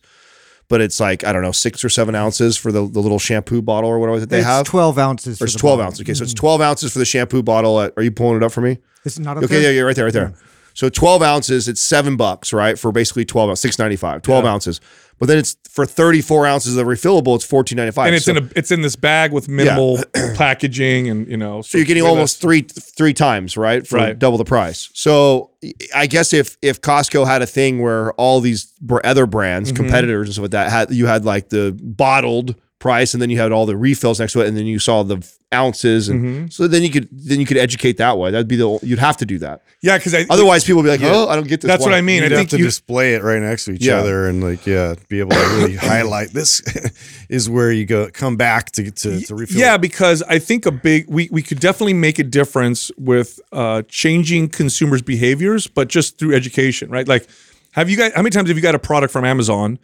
but 0.68 0.82
it's 0.82 1.00
like 1.00 1.24
I 1.24 1.32
don't 1.32 1.40
know 1.40 1.52
six 1.52 1.82
or 1.82 1.88
seven 1.88 2.14
ounces 2.14 2.58
for 2.58 2.70
the, 2.70 2.86
the 2.86 3.00
little 3.00 3.18
shampoo 3.18 3.62
bottle 3.62 3.88
or 3.88 3.98
whatever 3.98 4.20
that 4.20 4.28
they 4.28 4.40
it's 4.40 4.46
have. 4.46 4.66
12 4.66 4.98
ounces. 4.98 5.40
Or 5.40 5.46
it's 5.46 5.54
12 5.54 5.78
bottle. 5.78 5.86
ounces. 5.86 6.00
Okay, 6.02 6.12
so 6.12 6.22
it's 6.22 6.34
mm-hmm. 6.34 6.40
12 6.40 6.60
ounces 6.60 6.92
for 6.92 6.98
the 6.98 7.06
shampoo 7.06 7.42
bottle. 7.42 7.80
At, 7.80 7.94
are 7.96 8.02
you 8.02 8.10
pulling 8.12 8.36
it 8.36 8.42
up 8.42 8.52
for 8.52 8.60
me? 8.60 8.76
It's 9.06 9.18
not 9.18 9.38
up 9.38 9.44
Okay, 9.44 9.54
yeah, 9.56 9.62
there? 9.62 9.72
yeah, 9.72 9.80
right 9.84 9.96
there, 9.96 10.04
right 10.04 10.12
there. 10.12 10.34
So 10.74 10.88
12 10.90 11.22
ounces, 11.22 11.68
it's 11.68 11.80
seven 11.80 12.16
bucks, 12.16 12.52
right? 12.52 12.78
For 12.78 12.92
basically 12.92 13.24
12 13.24 13.50
ounces, 13.50 13.62
695, 13.62 14.22
12 14.22 14.44
ounces. 14.44 14.80
But 15.20 15.26
then 15.26 15.38
it's 15.38 15.56
for 15.70 15.86
34 15.86 16.44
ounces 16.48 16.76
of 16.76 16.86
refillable, 16.88 17.36
it's 17.36 17.50
1495. 17.50 18.06
and 18.06 18.14
it's 18.16 18.24
so, 18.24 18.32
in 18.32 18.36
a 18.38 18.48
it's 18.56 18.72
in 18.72 18.80
this 18.82 18.96
bag 18.96 19.30
with 19.32 19.48
minimal 19.48 19.98
packaging 20.34 21.08
and 21.08 21.28
you 21.28 21.36
know. 21.36 21.62
so 21.62 21.78
you're 21.78 21.86
getting 21.86 22.02
almost 22.02 22.40
three 22.40 22.62
three 22.62 23.14
times, 23.14 23.56
right? 23.56 23.86
For 23.86 23.96
Right. 23.96 24.18
double 24.18 24.38
the 24.38 24.44
price. 24.44 24.90
So 24.92 25.52
I 25.94 26.06
guess 26.06 26.32
if 26.32 26.56
if 26.62 26.80
Costco 26.80 27.26
had 27.26 27.42
a 27.42 27.46
thing 27.46 27.80
where 27.80 28.12
all 28.14 28.40
these 28.40 28.72
other 29.04 29.26
brands, 29.26 29.70
Mm-hmm. 29.70 29.76
competitors 29.76 30.26
and 30.28 30.34
stuff 30.34 30.42
like 30.42 30.50
that, 30.50 30.70
had 30.70 30.90
you 30.90 31.06
had 31.06 31.24
like 31.24 31.48
the 31.50 31.78
bottled 31.80 32.56
price 32.80 33.14
and 33.14 33.22
then 33.22 33.30
you 33.30 33.38
had 33.38 33.50
all 33.52 33.64
the 33.66 33.76
refills 33.76 34.20
next 34.20 34.32
to 34.34 34.40
it 34.40 34.48
and 34.48 34.56
then 34.56 34.66
you 34.66 34.78
saw 34.78 35.02
the 35.02 35.16
ounces 35.54 36.08
and 36.08 36.20
Mm-hmm. 36.24 36.46
so 36.48 36.66
then 36.66 36.82
you 36.82 36.90
could 36.90 37.08
then 37.12 37.38
you 37.40 37.46
could 37.46 37.56
educate 37.56 37.96
that 37.98 38.18
way. 38.18 38.30
That'd 38.30 38.48
be 38.48 38.56
the 38.56 38.78
you'd 38.82 38.98
have 38.98 39.16
to 39.18 39.24
do 39.26 39.38
that. 39.38 39.62
yeah, 39.82 39.96
because 39.96 40.12
Otherwise 40.28 40.64
people 40.64 40.82
would 40.82 40.88
be 40.88 40.90
like, 40.90 41.00
"Oh, 41.02 41.28
I 41.28 41.36
don't 41.36 41.46
get 41.46 41.60
this." 41.60 41.68
That's 41.68 41.84
what 41.84 41.94
I 41.94 42.00
mean. 42.00 42.22
You'd 42.22 42.32
I 42.32 42.36
have 42.36 42.38
think 42.40 42.50
to 42.50 42.58
you, 42.58 42.64
display 42.64 43.14
it 43.14 43.22
right 43.22 43.40
next 43.40 43.66
to 43.66 43.72
each 43.72 43.84
Yeah. 43.86 43.98
other 43.98 44.28
and 44.28 44.42
like 44.42 44.66
yeah, 44.66 44.96
be 45.08 45.20
able 45.20 45.30
to 45.30 45.38
really 45.56 45.76
highlight 45.92 46.30
this 46.32 46.60
is 47.30 47.48
where 47.48 47.70
you 47.72 47.86
go 47.86 48.10
come 48.12 48.36
back 48.36 48.72
to 48.72 48.90
to, 48.90 49.20
to 49.20 49.34
refill. 49.34 49.60
Yeah, 49.60 49.76
it. 49.76 49.80
because 49.80 50.22
I 50.24 50.38
think 50.38 50.66
a 50.66 50.72
big 50.72 51.06
we 51.08 51.28
we 51.30 51.42
could 51.42 51.60
definitely 51.60 51.94
make 51.94 52.18
a 52.18 52.24
difference 52.24 52.90
with 52.98 53.40
uh, 53.52 53.82
changing 53.88 54.48
consumers' 54.48 55.02
behaviors, 55.02 55.68
but 55.68 55.88
just 55.88 56.18
through 56.18 56.34
education, 56.34 56.90
right? 56.90 57.06
Like, 57.06 57.28
have 57.72 57.88
you 57.88 57.96
guys? 57.96 58.12
How 58.14 58.22
many 58.22 58.30
times 58.30 58.48
have 58.48 58.56
you 58.56 58.62
got 58.62 58.74
a 58.74 58.78
product 58.80 59.12
from 59.12 59.24
Amazon, 59.24 59.78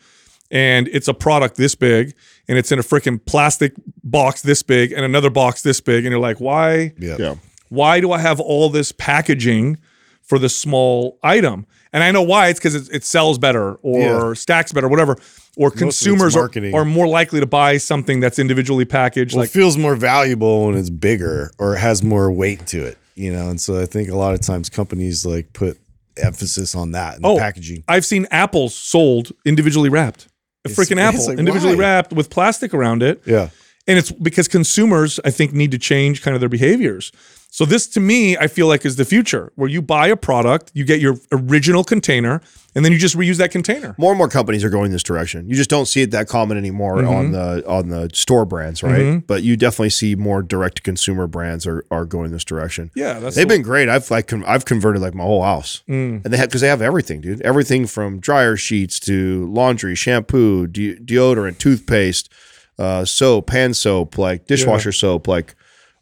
and 0.50 0.88
it's 0.88 1.08
a 1.08 1.14
product 1.14 1.56
this 1.56 1.74
big, 1.74 2.14
and 2.48 2.58
it's 2.58 2.72
in 2.72 2.78
a 2.78 2.82
freaking 2.82 3.24
plastic 3.24 3.72
box 4.02 4.42
this 4.42 4.62
big, 4.62 4.92
and 4.92 5.04
another 5.04 5.30
box 5.30 5.62
this 5.62 5.80
big, 5.80 6.04
and 6.04 6.12
you're 6.12 6.20
like, 6.20 6.40
why? 6.40 6.92
yeah. 6.98 7.16
Yeah. 7.18 7.34
Why 7.68 8.00
do 8.00 8.10
I 8.10 8.18
have 8.18 8.40
all 8.40 8.68
this 8.68 8.90
packaging 8.90 9.78
for 10.22 10.40
this 10.40 10.56
small 10.56 11.18
item? 11.22 11.66
And 11.92 12.02
I 12.02 12.10
know 12.10 12.22
why. 12.22 12.48
It's 12.48 12.58
because 12.58 12.74
it, 12.74 12.88
it 12.92 13.04
sells 13.04 13.38
better 13.38 13.74
or 13.76 14.00
Yeah. 14.00 14.32
stacks 14.34 14.72
better, 14.72 14.88
whatever. 14.88 15.16
Or 15.56 15.68
it's 15.68 15.78
consumers 15.78 16.34
are, 16.36 16.50
are 16.74 16.84
more 16.84 17.06
likely 17.06 17.38
to 17.40 17.46
buy 17.46 17.76
something 17.78 18.18
that's 18.20 18.38
individually 18.40 18.84
packaged. 18.84 19.34
Well, 19.34 19.42
like 19.42 19.50
it 19.50 19.52
feels 19.52 19.76
more 19.76 19.94
valuable 19.94 20.66
when 20.66 20.76
it's 20.76 20.90
bigger 20.90 21.52
or 21.58 21.76
it 21.76 21.78
has 21.78 22.02
more 22.02 22.30
weight 22.32 22.66
to 22.68 22.84
it, 22.84 22.98
you 23.14 23.32
know. 23.32 23.48
And 23.50 23.60
so 23.60 23.80
I 23.80 23.86
think 23.86 24.08
a 24.08 24.16
lot 24.16 24.34
of 24.34 24.40
times 24.40 24.68
companies 24.68 25.24
like 25.24 25.52
put 25.52 25.78
emphasis 26.16 26.74
on 26.74 26.92
that 26.92 27.18
in 27.18 27.20
Oh, 27.24 27.34
the 27.34 27.40
packaging. 27.40 27.84
I've 27.88 28.04
seen 28.04 28.26
apples 28.32 28.74
sold 28.74 29.30
individually 29.44 29.88
wrapped. 29.90 30.26
A 30.64 30.68
freaking 30.68 30.92
it's 30.92 31.00
apple 31.00 31.26
like, 31.26 31.38
individually 31.38 31.74
why? 31.74 31.80
wrapped 31.80 32.12
with 32.12 32.30
plastic 32.30 32.74
around 32.74 33.02
it. 33.02 33.22
Yeah. 33.24 33.48
And 33.86 33.98
it's 33.98 34.12
because 34.12 34.46
consumers, 34.46 35.18
I 35.24 35.30
think, 35.30 35.52
need 35.52 35.70
to 35.70 35.78
change 35.78 36.22
kind 36.22 36.34
of 36.34 36.40
their 36.40 36.48
behaviors. 36.50 37.12
So 37.52 37.64
this 37.64 37.88
to 37.88 38.00
me, 38.00 38.36
I 38.36 38.46
feel 38.46 38.68
like 38.68 38.86
is 38.86 38.94
the 38.94 39.04
future 39.04 39.52
where 39.56 39.68
you 39.68 39.82
buy 39.82 40.06
a 40.06 40.16
product, 40.16 40.70
you 40.72 40.84
get 40.84 41.00
your 41.00 41.16
original 41.32 41.82
container, 41.82 42.40
and 42.76 42.84
then 42.84 42.92
you 42.92 42.98
just 42.98 43.16
reuse 43.16 43.38
that 43.38 43.50
container. 43.50 43.96
more 43.98 44.12
and 44.12 44.18
more 44.18 44.28
companies 44.28 44.62
are 44.62 44.70
going 44.70 44.92
this 44.92 45.02
direction. 45.02 45.48
You 45.48 45.56
just 45.56 45.68
don't 45.68 45.86
see 45.86 46.02
it 46.02 46.12
that 46.12 46.28
common 46.28 46.56
anymore 46.56 46.98
Mm-hmm. 46.98 47.08
on 47.08 47.32
the 47.32 47.68
on 47.68 47.88
the 47.88 48.08
store 48.14 48.44
brands, 48.44 48.84
right? 48.84 49.26
But 49.26 49.42
you 49.42 49.56
definitely 49.56 49.90
see 49.90 50.14
more 50.14 50.42
direct 50.42 50.76
to 50.76 50.82
consumer 50.82 51.26
brands 51.26 51.66
are, 51.66 51.84
are 51.90 52.04
going 52.06 52.30
this 52.30 52.44
direction. 52.44 52.92
Yeah, 52.94 53.18
that's 53.18 53.34
They've 53.34 53.48
the- 53.48 53.54
been 53.54 53.62
great. 53.62 53.88
I've 53.88 54.08
like 54.12 54.28
con- 54.28 54.44
I've 54.46 54.64
converted 54.64 55.02
like 55.02 55.14
my 55.14 55.24
whole 55.24 55.42
house, 55.42 55.82
Mm. 55.88 56.24
and 56.24 56.32
they 56.32 56.36
have 56.36 56.48
because 56.48 56.60
they 56.60 56.68
have 56.68 56.80
everything, 56.82 57.20
dude. 57.20 57.40
Everything 57.42 57.84
from 57.86 58.20
dryer 58.20 58.56
sheets 58.56 59.00
to 59.00 59.46
laundry, 59.52 59.96
shampoo, 59.96 60.68
de- 60.68 60.96
deodorant, 60.96 61.58
toothpaste, 61.58 62.30
uh, 62.78 63.04
soap, 63.04 63.50
hand 63.50 63.76
soap, 63.76 64.16
like 64.18 64.46
dishwasher 64.46 64.92
soap, 64.92 65.26
like 65.26 65.56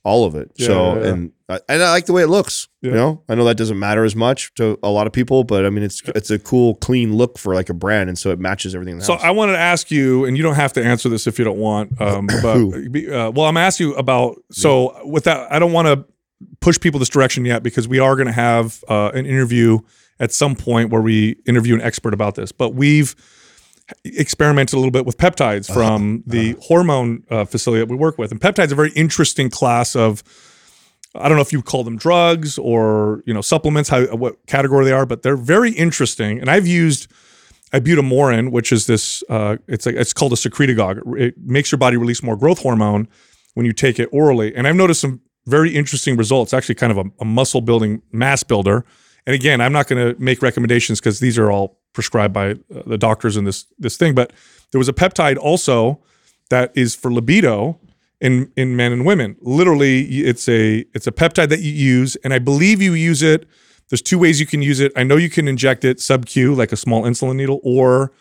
all 0.05 0.25
of 0.25 0.35
it. 0.35 0.53
so 0.57 0.65
Yeah, 0.65 0.95
yeah, 0.95 1.01
yeah. 1.03 1.13
and 1.13 1.33
I, 1.49 1.61
and 1.69 1.83
I 1.83 1.91
like 1.91 2.07
the 2.07 2.13
way 2.13 2.23
it 2.23 2.29
looks. 2.29 2.69
You 2.81 2.93
know, 2.93 3.23
I 3.29 3.35
know 3.35 3.45
that 3.45 3.57
doesn't 3.57 3.79
matter 3.79 4.05
as 4.05 4.15
much 4.15 4.55
to 4.55 4.79
a 4.83 4.91
lot 4.91 5.07
of 5.07 5.13
people, 5.13 5.45
but 5.45 5.65
I 5.67 5.71
mean, 5.71 5.83
it's 5.83 6.03
it's 6.15 6.31
a 6.31 6.39
cool, 6.39 6.77
clean 6.77 7.17
look 7.17 7.39
for 7.39 7.55
like 7.55 7.69
a 7.69 7.75
brand, 7.75 8.09
and 8.09 8.19
so 8.19 8.31
it 8.31 8.39
matches 8.39 8.75
everything. 8.75 8.93
In 8.95 8.99
the 8.99 9.05
So 9.05 9.15
house. 9.15 9.25
I 9.25 9.31
wanted 9.31 9.53
to 9.53 9.59
ask 9.59 9.91
you, 9.91 10.25
and 10.25 10.37
you 10.37 10.43
don't 10.43 10.55
have 10.55 10.73
to 10.75 10.85
answer 10.85 11.09
this 11.09 11.27
if 11.27 11.39
you 11.39 11.45
don't 11.45 11.59
want. 11.59 12.01
Um, 12.01 12.27
but 12.43 12.57
uh, 12.57 13.33
well, 13.35 13.47
I'm 13.47 13.57
asking 13.57 13.89
you 13.89 13.95
about. 13.95 14.43
So 14.53 15.07
with 15.07 15.25
that, 15.25 15.51
I 15.53 15.59
don't 15.59 15.73
want 15.73 15.89
to 15.89 16.05
push 16.61 16.79
people 16.79 17.01
this 17.01 17.09
direction 17.09 17.45
yet 17.45 17.63
because 17.63 17.89
we 17.89 17.99
are 17.99 18.15
going 18.15 18.27
to 18.27 18.33
have 18.33 18.85
uh, 18.89 19.11
an 19.15 19.27
interview 19.27 19.79
at 20.21 20.33
some 20.33 20.55
point 20.55 20.91
where 20.91 21.03
we 21.03 21.37
interview 21.47 21.75
an 21.75 21.81
expert 21.81 22.15
about 22.15 22.35
this. 22.35 22.53
But 22.53 22.75
we've 22.75 23.15
experimented 24.05 24.75
a 24.75 24.79
little 24.79 24.91
bit 24.91 25.07
with 25.07 25.17
peptides 25.17 25.73
from 25.73 26.23
the 26.27 26.57
hormone 26.63 27.25
uh, 27.31 27.45
facility 27.45 27.81
that 27.81 27.89
we 27.89 27.97
work 27.97 28.19
with, 28.19 28.31
and 28.31 28.41
peptides 28.41 28.71
are 28.71 28.75
a 28.75 28.77
very 28.77 28.93
interesting 28.93 29.51
class 29.51 29.97
of. 29.97 30.23
I 31.15 31.27
don't 31.27 31.37
know 31.37 31.43
if 31.43 31.55
you 31.55 31.63
call 31.63 31.85
them 31.85 31.97
drugs 31.97 32.59
or 32.59 33.23
you 33.25 33.33
know 33.33 33.41
supplements, 33.41 33.89
how 33.89 34.05
what 34.15 34.47
category 34.47 34.85
they 34.85 34.93
are, 34.93 35.07
but 35.07 35.23
they're 35.23 35.39
very 35.39 35.73
interesting. 35.73 36.39
And 36.39 36.51
I've 36.51 36.67
used 36.67 37.11
ibutamoren, 37.73 38.51
which 38.51 38.73
is 38.73 38.87
this, 38.87 39.23
uh, 39.29 39.57
it's 39.67 39.87
like 39.87 39.95
it's 39.97 40.13
called 40.13 40.33
a 40.33 40.37
secretagogue. 40.37 41.19
It 41.19 41.35
makes 41.39 41.73
your 41.73 41.79
body 41.79 41.97
release 41.97 42.23
more 42.23 42.37
growth 42.37 42.61
hormone 42.61 43.09
when 43.55 43.67
you 43.67 43.73
take 43.73 43.99
it 43.99 44.09
orally. 44.13 44.55
And 44.55 44.67
I've 44.67 44.77
noticed 44.77 45.01
some 45.01 45.21
very 45.47 45.75
interesting 45.75 46.17
results. 46.17 46.55
Actually, 46.55 46.77
kind 46.77 46.93
of 46.93 46.99
a, 46.99 47.05
a 47.21 47.25
muscle 47.25 47.61
building 47.61 48.03
mass 48.13 48.43
builder. 48.43 48.85
And 49.27 49.35
again, 49.35 49.61
I'm 49.61 49.73
not 49.73 49.89
going 49.89 50.15
to 50.15 50.21
make 50.23 50.41
recommendations 50.41 51.01
because 51.01 51.21
these 51.21 51.39
are 51.39 51.51
all 51.51 51.78
prescribed 51.93 52.35
by 52.35 52.51
uh, 52.51 52.55
the 52.87 52.99
doctors 52.99 53.37
in 53.37 53.45
this 53.45 53.67
this 53.79 53.97
thing. 53.97 54.15
But 54.15 54.33
there 54.73 54.79
was 54.79 54.89
a 54.89 54.93
peptide 54.93 55.37
also 55.37 56.01
that 56.51 56.73
is 56.75 56.95
for 56.95 57.13
libido 57.13 57.79
in 58.21 58.51
in 58.57 58.77
men 58.77 58.93
and 58.93 59.05
women. 59.05 59.37
Literally, 59.41 60.03
it's 60.03 60.49
a 60.49 60.85
it's 60.95 61.07
a 61.07 61.13
peptide 61.13 61.49
that 61.51 61.61
you 61.61 61.73
use, 61.73 62.17
and 62.17 62.33
I 62.35 62.39
believe 62.39 62.83
you 62.83 62.93
use 62.95 63.23
it. 63.23 63.47
There's 63.89 64.03
two 64.03 64.19
ways 64.19 64.39
you 64.39 64.47
can 64.47 64.61
use 64.61 64.81
it. 64.81 64.93
I 64.97 65.03
know 65.03 65.17
you 65.17 65.31
can 65.31 65.49
inject 65.49 65.85
it 65.85 66.01
sub 66.01 66.27
Q, 66.27 66.55
like 66.55 66.73
a 66.73 66.77
small 66.77 67.05
insulin 67.05 67.37
needle, 67.37 67.61
or 67.63 68.13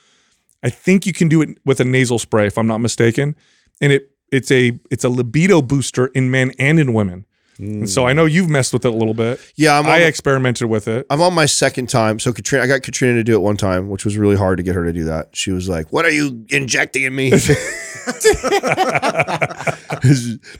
I 0.63 0.69
think 0.69 1.05
you 1.05 1.13
can 1.13 1.27
do 1.27 1.41
it 1.41 1.57
with 1.65 1.79
a 1.79 1.85
nasal 1.85 2.19
spray, 2.19 2.47
if 2.47 2.57
I'm 2.57 2.67
not 2.67 2.79
mistaken. 2.79 3.35
And 3.81 3.91
it 3.91 4.11
it's 4.31 4.51
a 4.51 4.79
it's 4.89 5.03
a 5.03 5.09
libido 5.09 5.61
booster 5.61 6.07
in 6.07 6.31
men 6.31 6.51
and 6.59 6.79
in 6.79 6.93
women. 6.93 7.25
And 7.59 7.89
so 7.89 8.05
I 8.05 8.13
know 8.13 8.25
you've 8.25 8.49
messed 8.49 8.71
with 8.73 8.85
it 8.85 8.93
a 8.93 8.95
little 8.95 9.15
bit. 9.15 9.39
yeah, 9.55 9.79
I'm 9.79 9.87
I 9.87 10.01
on, 10.01 10.07
experimented 10.07 10.69
with 10.69 10.87
it. 10.87 11.05
I'm 11.09 11.21
on 11.21 11.33
my 11.33 11.47
second 11.47 11.89
time. 11.89 12.19
So 12.19 12.31
Katrina, 12.31 12.63
I 12.63 12.67
got 12.67 12.83
Katrina 12.83 13.15
to 13.15 13.23
do 13.23 13.33
it 13.33 13.41
one 13.41 13.57
time, 13.57 13.89
which 13.89 14.05
was 14.05 14.15
really 14.17 14.35
hard 14.35 14.57
to 14.57 14.63
get 14.63 14.75
her 14.75 14.85
to 14.85 14.93
do 14.93 15.05
that. 15.05 15.29
She 15.35 15.51
was 15.51 15.67
like, 15.67 15.91
"What 15.91 16.05
are 16.05 16.11
you 16.11 16.45
injecting 16.49 17.03
in 17.03 17.15
me? 17.15 17.31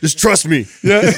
Just 0.02 0.18
trust 0.20 0.48
me." 0.48 0.66
Yeah. 0.84 1.02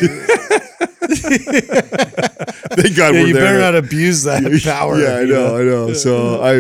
Thank 1.10 2.96
God 2.96 3.14
Yeah, 3.14 3.22
we're 3.22 3.28
you 3.28 3.34
there. 3.34 3.44
better 3.44 3.60
not 3.60 3.76
abuse 3.76 4.24
that 4.24 4.44
power. 4.64 4.98
yeah, 5.00 5.18
I 5.20 5.26
know, 5.26 5.58
I 5.58 5.64
know. 5.64 5.94
So 5.94 6.42
I, 6.42 6.58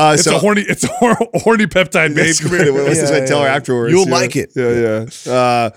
uh, 0.00 0.14
It's 0.14 0.24
so 0.24 0.36
a 0.36 0.38
horny 0.38 0.62
it's 0.62 0.84
a 0.84 0.88
horny 0.88 1.66
peptide, 1.66 2.14
babe. 2.14 2.26
That's 2.26 2.40
great. 2.40 2.72
What's 2.72 3.00
this 3.00 3.10
I 3.10 3.24
tell 3.26 3.42
her 3.42 3.48
afterwards? 3.48 3.92
You'll 3.92 4.06
Yeah. 4.08 4.14
like 4.14 4.36
it. 4.36 4.52
Yeah, 4.54 5.06
yeah. 5.26 5.32
Uh, 5.32 5.70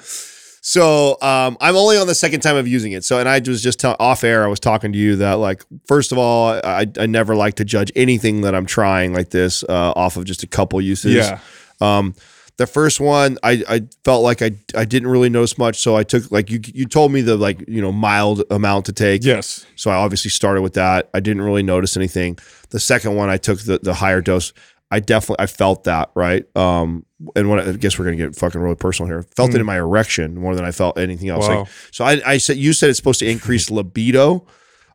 So 0.69 1.19
um, 1.23 1.57
I'm 1.61 1.75
only 1.75 1.97
on 1.97 2.05
the 2.05 2.13
second 2.13 2.41
time 2.41 2.55
of 2.55 2.67
using 2.67 2.91
it. 2.91 3.03
So, 3.03 3.17
and 3.17 3.27
I 3.27 3.39
was 3.39 3.63
just 3.63 3.79
tell- 3.79 3.95
off 3.99 4.23
air. 4.23 4.43
I 4.43 4.47
was 4.47 4.59
talking 4.59 4.91
to 4.91 4.99
you 4.99 5.15
that, 5.15 5.39
like, 5.39 5.63
first 5.87 6.11
of 6.11 6.19
all, 6.19 6.61
I, 6.63 6.85
I 6.99 7.07
never 7.07 7.35
like 7.35 7.55
to 7.55 7.65
judge 7.65 7.91
anything 7.95 8.41
that 8.41 8.53
I'm 8.53 8.67
trying 8.67 9.11
like 9.11 9.31
this 9.31 9.63
uh, 9.63 9.93
off 9.95 10.15
of 10.15 10.25
just 10.25 10.43
a 10.43 10.47
couple 10.47 10.79
uses. 10.79 11.15
Yeah. 11.15 11.39
Um, 11.81 12.13
the 12.57 12.67
first 12.67 12.99
one, 12.99 13.39
I, 13.41 13.63
I 13.67 13.81
felt 14.03 14.21
like 14.21 14.43
I, 14.43 14.51
I 14.75 14.85
didn't 14.85 15.07
really 15.09 15.29
notice 15.29 15.57
much, 15.57 15.79
so 15.79 15.95
I 15.95 16.03
took 16.03 16.29
like 16.29 16.51
you 16.51 16.59
you 16.63 16.85
told 16.85 17.11
me 17.11 17.21
the 17.21 17.35
like 17.35 17.67
you 17.67 17.81
know 17.81 17.91
mild 17.91 18.43
amount 18.51 18.85
to 18.87 18.93
take. 18.93 19.23
Yes. 19.23 19.65
So 19.75 19.89
I 19.89 19.95
obviously 19.95 20.29
started 20.29 20.61
with 20.61 20.73
that. 20.75 21.09
I 21.15 21.19
didn't 21.19 21.41
really 21.41 21.63
notice 21.63 21.97
anything. 21.97 22.37
The 22.69 22.79
second 22.79 23.15
one, 23.15 23.29
I 23.29 23.37
took 23.37 23.61
the 23.61 23.79
the 23.81 23.95
higher 23.95 24.21
dose. 24.21 24.53
I 24.91 24.99
definitely 24.99 25.43
I 25.43 25.47
felt 25.47 25.83
that 25.83 26.09
right. 26.15 26.45
Um, 26.55 27.05
and 27.35 27.49
when 27.49 27.59
I 27.59 27.71
guess 27.73 27.99
we're 27.99 28.05
gonna 28.05 28.17
get 28.17 28.35
fucking 28.35 28.59
really 28.59 28.75
personal 28.75 29.07
here. 29.07 29.23
Felt 29.35 29.53
it 29.53 29.59
in 29.59 29.65
my 29.65 29.77
erection 29.77 30.35
more 30.35 30.55
than 30.55 30.65
I 30.65 30.71
felt 30.71 30.97
anything 30.97 31.29
else. 31.29 31.47
Wow. 31.47 31.59
Like 31.59 31.67
so, 31.91 32.05
I 32.05 32.21
I 32.25 32.37
said 32.37 32.57
you 32.57 32.73
said 32.73 32.89
it's 32.89 32.97
supposed 32.97 33.19
to 33.19 33.29
increase 33.29 33.69
libido. 33.71 34.45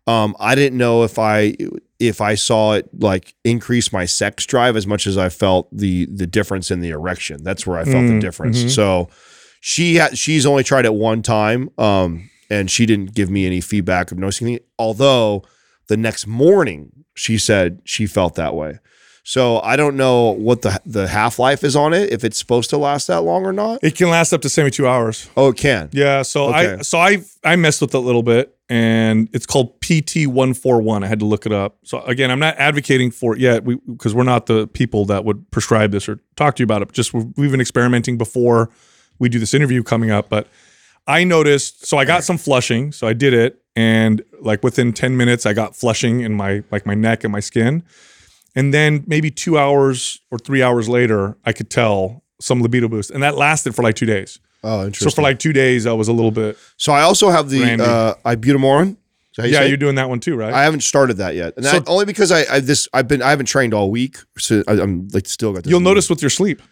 Um, 0.07 0.37
I 0.39 0.55
didn't 0.55 0.77
know 0.77 1.05
if 1.05 1.19
I 1.19 1.57
if 2.01 2.21
I 2.21 2.35
saw 2.35 2.73
it 2.75 2.89
like 3.01 3.35
increase 3.45 3.93
my 3.93 4.05
sex 4.05 4.45
drive 4.47 4.77
as 4.77 4.87
much 4.87 5.07
as 5.07 5.17
I 5.17 5.29
felt 5.29 5.69
the 5.71 6.07
the 6.07 6.27
difference 6.27 6.71
in 6.71 6.81
the 6.81 6.91
erection. 6.91 7.43
That's 7.45 7.67
where 7.67 7.79
I 7.79 7.85
felt 7.85 8.07
the 8.07 8.15
Mm, 8.15 8.21
difference. 8.21 8.65
mhm. 8.65 8.71
So 8.71 9.09
she 9.61 9.95
had 9.95 10.19
she's 10.19 10.45
only 10.45 10.65
tried 10.65 10.85
it 10.87 10.95
one 10.95 11.23
time, 11.23 11.71
um, 11.79 12.29
and 12.51 12.71
she 12.71 12.85
didn't 12.85 13.15
give 13.15 13.31
me 13.31 13.47
any 13.47 13.61
feedback 13.63 14.13
of 14.13 14.19
noticing 14.19 14.49
anything. 14.49 14.67
Although 14.79 15.45
the 15.89 15.97
next 15.97 16.27
morning 16.27 17.05
she 17.15 17.39
said 17.39 17.81
she 17.85 18.07
felt 18.07 18.35
that 18.35 18.55
way. 18.55 18.79
So 19.27 19.59
I 19.61 19.77
don't 19.77 19.97
know 19.97 20.33
what 20.33 20.63
the 20.63 20.79
the 20.85 21.09
half 21.09 21.39
life 21.39 21.65
is 21.65 21.75
on 21.75 21.95
it, 21.95 22.13
if 22.13 22.25
it's 22.25 22.39
supposed 22.39 22.69
to 22.71 22.77
last 22.77 23.07
that 23.07 23.23
long 23.23 23.45
or 23.45 23.55
not. 23.55 23.83
It 23.83 23.97
can 23.97 24.11
last 24.11 24.35
up 24.35 24.43
to 24.43 24.51
72 24.51 24.87
hours. 24.87 25.31
Oh, 25.35 25.49
it 25.49 25.57
can. 25.57 25.89
Yeah, 25.93 26.23
so 26.23 26.49
I 26.49 26.79
so 26.83 26.99
I 26.99 27.25
I 27.43 27.57
messed 27.57 27.81
with 27.81 27.95
it 27.95 27.97
a 27.97 28.01
little 28.01 28.23
bit 28.23 28.55
and 28.69 29.31
it's 29.33 29.47
called 29.47 29.81
PT141. 29.81 31.03
I 31.03 31.07
had 31.07 31.21
to 31.21 31.25
look 31.25 31.47
it 31.47 31.53
up. 31.53 31.79
So 31.85 32.03
again, 32.03 32.31
I'm 32.31 32.39
not 32.39 32.57
advocating 32.59 33.11
for 33.11 33.35
it 33.35 33.41
yet 33.41 33.65
because 33.65 34.15
we're 34.15 34.25
not 34.25 34.45
the 34.45 34.67
people 34.69 35.07
that 35.07 35.25
would 35.25 35.51
prescribe 35.51 35.91
this 35.91 36.07
or 36.07 36.21
talk 36.37 36.57
to 36.57 36.63
you 36.63 36.65
about 36.65 36.83
it. 36.83 36.93
Just 36.93 37.15
we've, 37.15 37.27
we've 37.37 37.51
been 37.51 37.63
experimenting 37.63 38.19
before 38.19 38.71
we 39.19 39.31
do 39.31 39.39
this 39.39 39.55
interview 39.55 39.83
coming 39.83 40.11
up, 40.11 40.29
but 40.29 40.49
I 41.07 41.25
noticed 41.25 41.87
so 41.87 41.97
I 41.97 42.05
got 42.05 42.25
some 42.25 42.37
flushing, 42.37 42.93
so 42.93 43.07
I 43.07 43.15
did 43.15 43.33
it 43.33 43.63
and 43.75 44.23
like 44.41 44.63
within 44.63 44.93
10 44.93 45.17
minutes 45.17 45.47
I 45.47 45.55
got 45.55 45.75
flushing 45.75 46.21
in 46.21 46.35
my 46.35 46.63
like 46.71 46.85
my 46.85 46.95
neck 46.95 47.25
and 47.25 47.33
my 47.33 47.41
skin. 47.41 47.83
And 48.55 48.73
then 48.73 49.05
maybe 49.07 49.31
2 49.31 49.59
hours 49.59 50.21
or 50.31 50.39
3 50.39 50.63
hours 50.63 50.89
later, 50.89 51.37
I 51.45 51.53
could 51.53 51.71
tell 51.71 52.23
some 52.41 52.63
libido 52.63 52.89
boost 52.89 53.11
and 53.11 53.23
that 53.23 53.37
lasted 53.37 53.75
for 53.75 53.83
like 53.83 53.97
2 53.97 54.07
days. 54.07 54.39
Oh, 54.67 54.87
interesting. 54.87 55.11
So 55.11 55.15
for 55.17 55.21
like 55.23 55.39
two 55.39 55.53
days, 55.53 55.87
I 55.87 55.93
was 55.93 56.09
a 56.09 56.13
little 56.13 56.31
bit. 56.31 56.57
So 56.79 56.93
I 56.95 57.03
also 57.03 57.29
have 57.29 57.51
the 57.51 57.61
Randy. 57.61 57.85
uh, 57.85 58.15
ibutamoren. 58.25 58.93
Is 58.93 58.97
that 59.37 59.43
how 59.43 59.47
you 59.49 59.53
Yeah, 59.55 59.63
you're 59.65 59.77
doing 59.77 59.97
that 59.97 60.09
one 60.09 60.21
too, 60.21 60.37
right? 60.37 60.55
I 60.55 60.63
haven't 60.65 60.81
started 60.85 61.19
that 61.19 61.35
yet, 61.35 61.53
and 61.57 61.67
So- 61.67 61.73
that, 61.81 61.89
only 61.89 62.07
because 62.07 62.33
I, 62.33 62.45
I 62.51 62.61
this 62.61 62.89
I've 62.95 63.07
been 63.07 63.21
I 63.21 63.29
haven't 63.29 63.45
trained 63.47 63.75
all 63.75 63.91
week, 63.91 64.17
so 64.39 64.63
I, 64.67 64.73
I'm 64.81 65.09
like 65.13 65.27
still 65.27 65.53
got. 65.53 65.65
This 65.65 65.71
You'll 65.71 65.81
notice 65.81 66.09
with 66.09 66.23
your 66.23 66.31
sleep. 66.31 66.63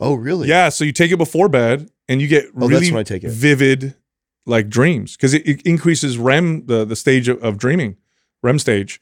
Oh, 0.00 0.14
really? 0.14 0.48
Yeah, 0.48 0.70
so 0.70 0.84
you 0.84 0.92
take 0.92 1.10
it 1.12 1.18
before 1.18 1.50
bed, 1.50 1.90
and 2.08 2.22
you 2.22 2.28
get 2.28 2.46
Oh, 2.56 2.66
really 2.66 2.96
I 2.96 3.02
take 3.02 3.24
it. 3.24 3.30
vivid, 3.30 3.94
like 4.46 4.70
dreams, 4.70 5.14
because 5.16 5.34
it, 5.34 5.46
it 5.46 5.60
increases 5.66 6.16
REM, 6.16 6.64
the 6.66 6.86
the 6.86 6.96
stage 6.96 7.28
of, 7.28 7.42
of 7.44 7.58
dreaming, 7.58 7.96
REM 8.42 8.58
stage. 8.58 9.00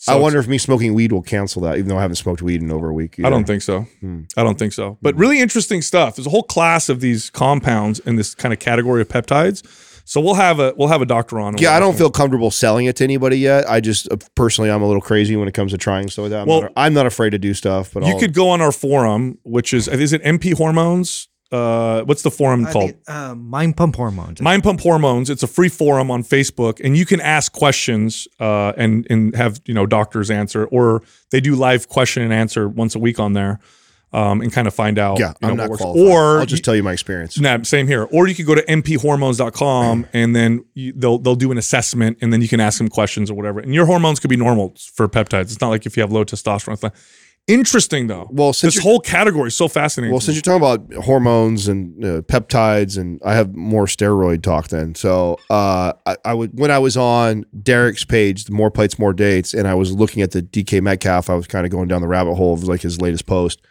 So 0.00 0.12
I 0.12 0.16
wonder 0.16 0.38
if 0.38 0.46
me 0.46 0.58
smoking 0.58 0.94
weed 0.94 1.10
will 1.10 1.22
cancel 1.22 1.60
that, 1.62 1.76
even 1.76 1.88
though 1.88 1.98
I 1.98 2.02
haven't 2.02 2.16
smoked 2.16 2.40
weed 2.40 2.62
in 2.62 2.70
over 2.70 2.88
a 2.88 2.92
week. 2.92 3.18
I 3.18 3.28
don't 3.28 3.44
think 3.44 3.62
so. 3.62 3.80
Hmm. 3.98 4.22
I 4.36 4.44
don't 4.44 4.56
think 4.56 4.72
so. 4.72 4.96
But 5.02 5.16
really 5.16 5.40
interesting 5.40 5.82
stuff. 5.82 6.14
There's 6.14 6.26
a 6.26 6.30
whole 6.30 6.44
class 6.44 6.88
of 6.88 7.00
these 7.00 7.30
compounds 7.30 7.98
in 8.00 8.14
this 8.14 8.32
kind 8.32 8.52
of 8.52 8.60
category 8.60 9.02
of 9.02 9.08
peptides. 9.08 9.66
So 10.04 10.20
we'll 10.20 10.34
have 10.34 10.60
a 10.60 10.72
we'll 10.76 10.86
have 10.88 11.02
a 11.02 11.06
doctor 11.06 11.40
on. 11.40 11.58
Yeah, 11.58 11.74
I 11.74 11.80
don't 11.80 11.98
feel 11.98 12.10
comfortable 12.10 12.50
selling 12.52 12.86
it 12.86 12.94
to 12.96 13.04
anybody 13.04 13.38
yet. 13.40 13.68
I 13.68 13.80
just 13.80 14.10
uh, 14.10 14.16
personally, 14.36 14.70
I'm 14.70 14.82
a 14.82 14.86
little 14.86 15.02
crazy 15.02 15.34
when 15.36 15.48
it 15.48 15.52
comes 15.52 15.72
to 15.72 15.78
trying 15.78 16.08
stuff 16.08 16.22
like 16.22 16.30
that. 16.30 16.42
I'm, 16.42 16.46
Well- 16.48 16.62
not, 16.62 16.72
I'm 16.76 16.94
not 16.94 17.04
afraid 17.06 17.30
to 17.30 17.38
do 17.38 17.52
stuff, 17.52 17.92
but 17.92 18.04
You 18.04 18.10
I'll- 18.14 18.20
could 18.20 18.32
go 18.34 18.48
on 18.50 18.60
our 18.60 18.72
forum, 18.72 19.38
which 19.42 19.74
is 19.74 19.88
is 19.88 20.12
it 20.12 20.22
MP 20.22 20.56
Hormones? 20.56 21.28
Uh, 21.50 22.02
what's 22.02 22.22
the 22.22 22.30
forum 22.30 22.66
I 22.66 22.72
called? 22.72 22.90
think, 22.90 23.02
uh, 23.08 23.34
mind 23.34 23.76
pump 23.76 23.96
hormones. 23.96 24.40
Mind 24.42 24.62
Pump 24.62 24.80
Hormones. 24.80 25.30
It's 25.30 25.42
a 25.42 25.46
free 25.46 25.70
forum 25.70 26.10
on 26.10 26.22
Facebook, 26.22 26.78
and 26.84 26.96
you 26.96 27.06
can 27.06 27.20
ask 27.20 27.52
questions 27.52 28.28
uh, 28.38 28.72
and 28.76 29.06
and 29.08 29.34
have 29.34 29.60
you 29.64 29.72
know 29.72 29.86
doctors 29.86 30.30
answer, 30.30 30.66
or 30.66 31.02
they 31.30 31.40
do 31.40 31.54
live 31.56 31.88
question 31.88 32.22
and 32.22 32.32
answer 32.32 32.68
once 32.68 32.94
a 32.94 32.98
week 32.98 33.18
on 33.18 33.32
there, 33.32 33.60
um, 34.12 34.42
and 34.42 34.52
kind 34.52 34.66
of 34.68 34.74
find 34.74 34.98
out. 34.98 35.18
yeah, 35.18 35.28
you 35.28 35.34
know, 35.46 35.48
I'm 35.52 35.56
not 35.56 35.70
works. 35.70 35.80
qualified. 35.80 36.12
Or 36.12 36.40
I'll 36.40 36.46
just 36.46 36.64
tell 36.64 36.76
you 36.76 36.82
my 36.82 36.92
experience. 36.92 37.38
Nah, 37.38 37.62
same 37.62 37.86
here. 37.86 38.04
Or 38.12 38.26
you 38.28 38.34
could 38.34 38.46
go 38.46 38.54
to 38.54 38.62
mphormones.com 38.66 40.06
and 40.12 40.36
then 40.36 40.64
you, 40.74 40.92
they'll 40.94 41.18
they'll 41.18 41.34
do 41.34 41.50
an 41.50 41.56
assessment 41.58 42.18
and 42.20 42.30
then 42.30 42.42
you 42.42 42.48
can 42.48 42.60
ask 42.60 42.76
them 42.78 42.88
questions 42.88 43.30
or 43.30 43.34
whatever. 43.34 43.60
And 43.60 43.74
your 43.74 43.86
hormones 43.86 44.20
could 44.20 44.30
be 44.30 44.36
normal 44.36 44.74
for 44.94 45.08
peptides. 45.08 45.44
It's 45.44 45.60
not 45.60 45.68
like 45.70 45.86
if 45.86 45.96
you 45.96 46.02
have 46.02 46.12
low 46.12 46.24
testosterone. 46.24 46.92
Interesting 47.48 48.08
though. 48.08 48.28
Well, 48.30 48.52
since 48.52 48.74
this 48.74 48.82
whole 48.82 49.00
category 49.00 49.48
is 49.48 49.56
so 49.56 49.68
fascinating. 49.68 50.12
Well, 50.12 50.20
since 50.20 50.36
you're 50.36 50.42
talking 50.42 50.58
about 50.62 51.04
hormones 51.04 51.66
and 51.66 52.04
uh, 52.04 52.20
peptides, 52.20 52.98
and 52.98 53.18
I 53.24 53.34
have 53.34 53.56
more 53.56 53.86
steroid 53.86 54.42
talk 54.42 54.68
then. 54.68 54.94
So 54.94 55.38
uh, 55.48 55.94
I, 56.04 56.16
I 56.26 56.34
would 56.34 56.58
when 56.58 56.70
I 56.70 56.78
was 56.78 56.98
on 56.98 57.46
Derek's 57.62 58.04
page, 58.04 58.44
the 58.44 58.52
more 58.52 58.70
plates, 58.70 58.98
more 58.98 59.14
dates, 59.14 59.54
and 59.54 59.66
I 59.66 59.74
was 59.74 59.92
looking 59.92 60.22
at 60.22 60.32
the 60.32 60.42
DK 60.42 60.82
Metcalf. 60.82 61.30
I 61.30 61.34
was 61.34 61.46
kind 61.46 61.64
of 61.64 61.72
going 61.72 61.88
down 61.88 62.02
the 62.02 62.08
rabbit 62.08 62.34
hole 62.34 62.52
of 62.52 62.64
like 62.64 62.82
his 62.82 63.00
latest 63.00 63.24
post. 63.24 63.62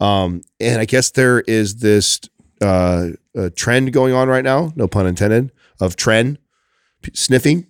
Um, 0.00 0.42
and 0.58 0.80
I 0.80 0.84
guess 0.84 1.12
there 1.12 1.42
is 1.42 1.76
this 1.76 2.20
uh, 2.60 3.10
uh, 3.38 3.50
trend 3.54 3.92
going 3.92 4.14
on 4.14 4.26
right 4.28 4.42
now, 4.42 4.72
no 4.74 4.88
pun 4.88 5.06
intended, 5.06 5.52
of 5.80 5.94
trend 5.94 6.38
p- 7.02 7.12
sniffing. 7.14 7.68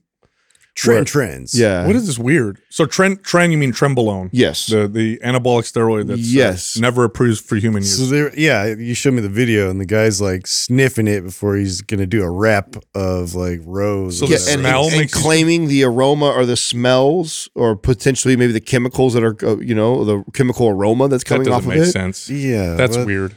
Trend 0.75 0.97
Where- 1.01 1.05
trends. 1.05 1.53
Yeah. 1.59 1.87
what 1.87 1.95
is 1.97 2.07
this 2.07 2.19
weird? 2.19 2.59
So 2.71 2.87
trend 2.87 3.23
trend 3.23 3.53
you 3.53 3.59
mean 3.59 3.73
trenbolone? 3.73 4.31
Yes. 4.33 4.67
The 4.69 4.89
the 4.89 5.19
anabolic 5.23 5.65
steroid 5.71 6.07
that's 6.07 6.21
uh, 6.21 6.25
Yes. 6.25 6.79
never 6.79 7.05
approved 7.05 7.45
for 7.45 7.57
human 7.57 7.83
use. 7.83 7.99
So 7.99 8.07
there, 8.07 8.33
yeah, 8.39 8.67
you 8.75 8.95
showed 8.95 9.13
me 9.13 9.21
the 9.21 9.29
video, 9.29 9.69
and 9.69 9.79
the 9.79 9.85
guy's 9.85 10.19
like 10.21 10.47
sniffing 10.47 11.09
it 11.09 11.21
before 11.25 11.57
he's 11.57 11.83
gonna 11.83 12.07
do 12.07 12.23
a 12.23 12.31
rep 12.31 12.77
of 12.95 13.35
like 13.35 13.61
rows. 13.65 14.19
So 14.21 14.27
the 14.27 14.33
yeah, 14.33 14.53
and, 14.53 14.61
smell 14.63 14.85
and, 14.87 15.03
and 15.03 15.13
claiming 15.13 15.69
the 15.69 15.85
aroma 15.85 16.31
or 16.31 16.47
the 16.47 16.57
smells 16.57 17.51
or 17.55 17.77
potentially 17.77 18.35
maybe 18.37 18.53
the 18.53 18.61
chemicals 18.61 19.13
that 19.13 19.23
are 19.23 19.37
uh, 19.45 19.59
you 19.59 19.75
know 19.75 20.05
the 20.07 20.25
chemical 20.33 20.69
aroma 20.69 21.07
that's 21.09 21.23
that 21.25 21.29
coming 21.29 21.45
doesn't 21.49 21.53
off 21.55 21.63
of 21.63 21.69
make 21.69 21.79
it. 21.89 21.93
sense. 21.93 22.31
yeah, 22.31 22.77
That's 22.77 22.97
but- 22.97 23.07
weird. 23.07 23.37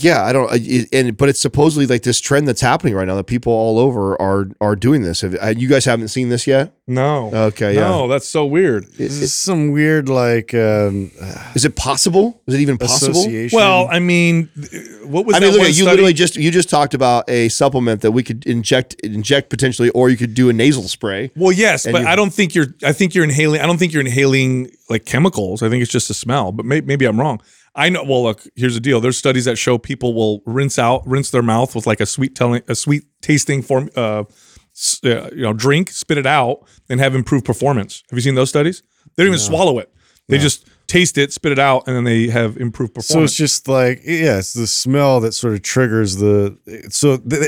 Yeah, 0.00 0.24
I 0.24 0.32
don't. 0.32 0.48
It, 0.52 0.88
and 0.92 1.16
but 1.16 1.28
it's 1.28 1.40
supposedly 1.40 1.86
like 1.86 2.02
this 2.02 2.20
trend 2.20 2.46
that's 2.46 2.60
happening 2.60 2.94
right 2.94 3.06
now 3.06 3.16
that 3.16 3.24
people 3.24 3.52
all 3.52 3.78
over 3.78 4.20
are 4.20 4.48
are 4.60 4.76
doing 4.76 5.02
this. 5.02 5.22
Have, 5.22 5.36
uh, 5.40 5.54
you 5.56 5.68
guys 5.68 5.84
haven't 5.84 6.08
seen 6.08 6.28
this 6.28 6.46
yet? 6.46 6.72
No. 6.86 7.30
Okay, 7.34 7.74
yeah. 7.74 7.80
No, 7.80 8.08
that's 8.08 8.26
so 8.26 8.46
weird. 8.46 8.86
This 8.92 9.20
is 9.20 9.34
some 9.34 9.72
weird 9.72 10.08
like 10.08 10.54
um, 10.54 11.10
Is 11.54 11.64
it 11.64 11.76
possible? 11.76 12.40
Is 12.46 12.54
it 12.54 12.60
even 12.60 12.78
possible? 12.78 13.26
Well, 13.52 13.88
I 13.90 13.98
mean, 13.98 14.48
what 15.04 15.26
was 15.26 15.36
I 15.36 15.40
that 15.40 15.46
mean, 15.46 15.54
look 15.54 15.62
at 15.62 15.68
you. 15.68 15.74
study? 15.74 15.90
Literally, 15.90 16.12
just 16.12 16.36
you 16.36 16.50
just 16.50 16.70
talked 16.70 16.94
about 16.94 17.28
a 17.28 17.48
supplement 17.48 18.02
that 18.02 18.12
we 18.12 18.22
could 18.22 18.46
inject 18.46 18.94
inject 19.02 19.50
potentially, 19.50 19.90
or 19.90 20.10
you 20.10 20.16
could 20.16 20.34
do 20.34 20.48
a 20.48 20.52
nasal 20.52 20.84
spray. 20.84 21.30
Well, 21.34 21.52
yes, 21.52 21.86
but 21.90 22.06
I 22.06 22.14
don't 22.14 22.32
think 22.32 22.54
you're. 22.54 22.68
I 22.84 22.92
think 22.92 23.14
you're 23.14 23.24
inhaling. 23.24 23.60
I 23.60 23.66
don't 23.66 23.78
think 23.78 23.92
you're 23.92 24.00
inhaling 24.00 24.70
like 24.88 25.04
chemicals. 25.04 25.62
I 25.62 25.68
think 25.68 25.82
it's 25.82 25.92
just 25.92 26.08
a 26.08 26.14
smell. 26.14 26.52
But 26.52 26.66
may, 26.66 26.80
maybe 26.80 27.04
I'm 27.04 27.18
wrong. 27.18 27.40
I 27.78 27.88
know. 27.90 28.02
Well, 28.02 28.24
look. 28.24 28.42
Here's 28.56 28.74
the 28.74 28.80
deal. 28.80 29.00
There's 29.00 29.16
studies 29.16 29.44
that 29.44 29.56
show 29.56 29.78
people 29.78 30.12
will 30.12 30.42
rinse 30.44 30.78
out, 30.78 31.06
rinse 31.06 31.30
their 31.30 31.42
mouth 31.42 31.74
with 31.76 31.86
like 31.86 32.00
a 32.00 32.06
sweet 32.06 32.34
telling, 32.34 32.62
a 32.66 32.74
sweet 32.74 33.04
tasting 33.22 33.62
form, 33.62 33.88
uh, 33.94 34.24
uh, 35.04 35.30
you 35.30 35.42
know, 35.42 35.52
drink, 35.52 35.90
spit 35.90 36.18
it 36.18 36.26
out, 36.26 36.66
and 36.90 36.98
have 36.98 37.14
improved 37.14 37.44
performance. 37.44 38.02
Have 38.10 38.16
you 38.18 38.22
seen 38.22 38.34
those 38.34 38.48
studies? 38.48 38.82
They 39.16 39.22
don't 39.22 39.28
even 39.28 39.38
swallow 39.38 39.78
it. 39.78 39.92
They 40.28 40.38
just 40.38 40.68
taste 40.88 41.16
it, 41.16 41.32
spit 41.32 41.52
it 41.52 41.58
out, 41.58 41.86
and 41.86 41.96
then 41.96 42.04
they 42.04 42.26
have 42.28 42.56
improved 42.56 42.94
performance. 42.94 43.08
so 43.08 43.22
it's 43.24 43.34
just 43.34 43.68
like 43.68 44.02
yeah, 44.04 44.38
it's 44.38 44.52
the 44.52 44.66
smell 44.66 45.20
that 45.20 45.32
sort 45.32 45.54
of 45.54 45.62
triggers 45.62 46.16
the. 46.16 46.58
So 46.90 47.16
they, 47.16 47.46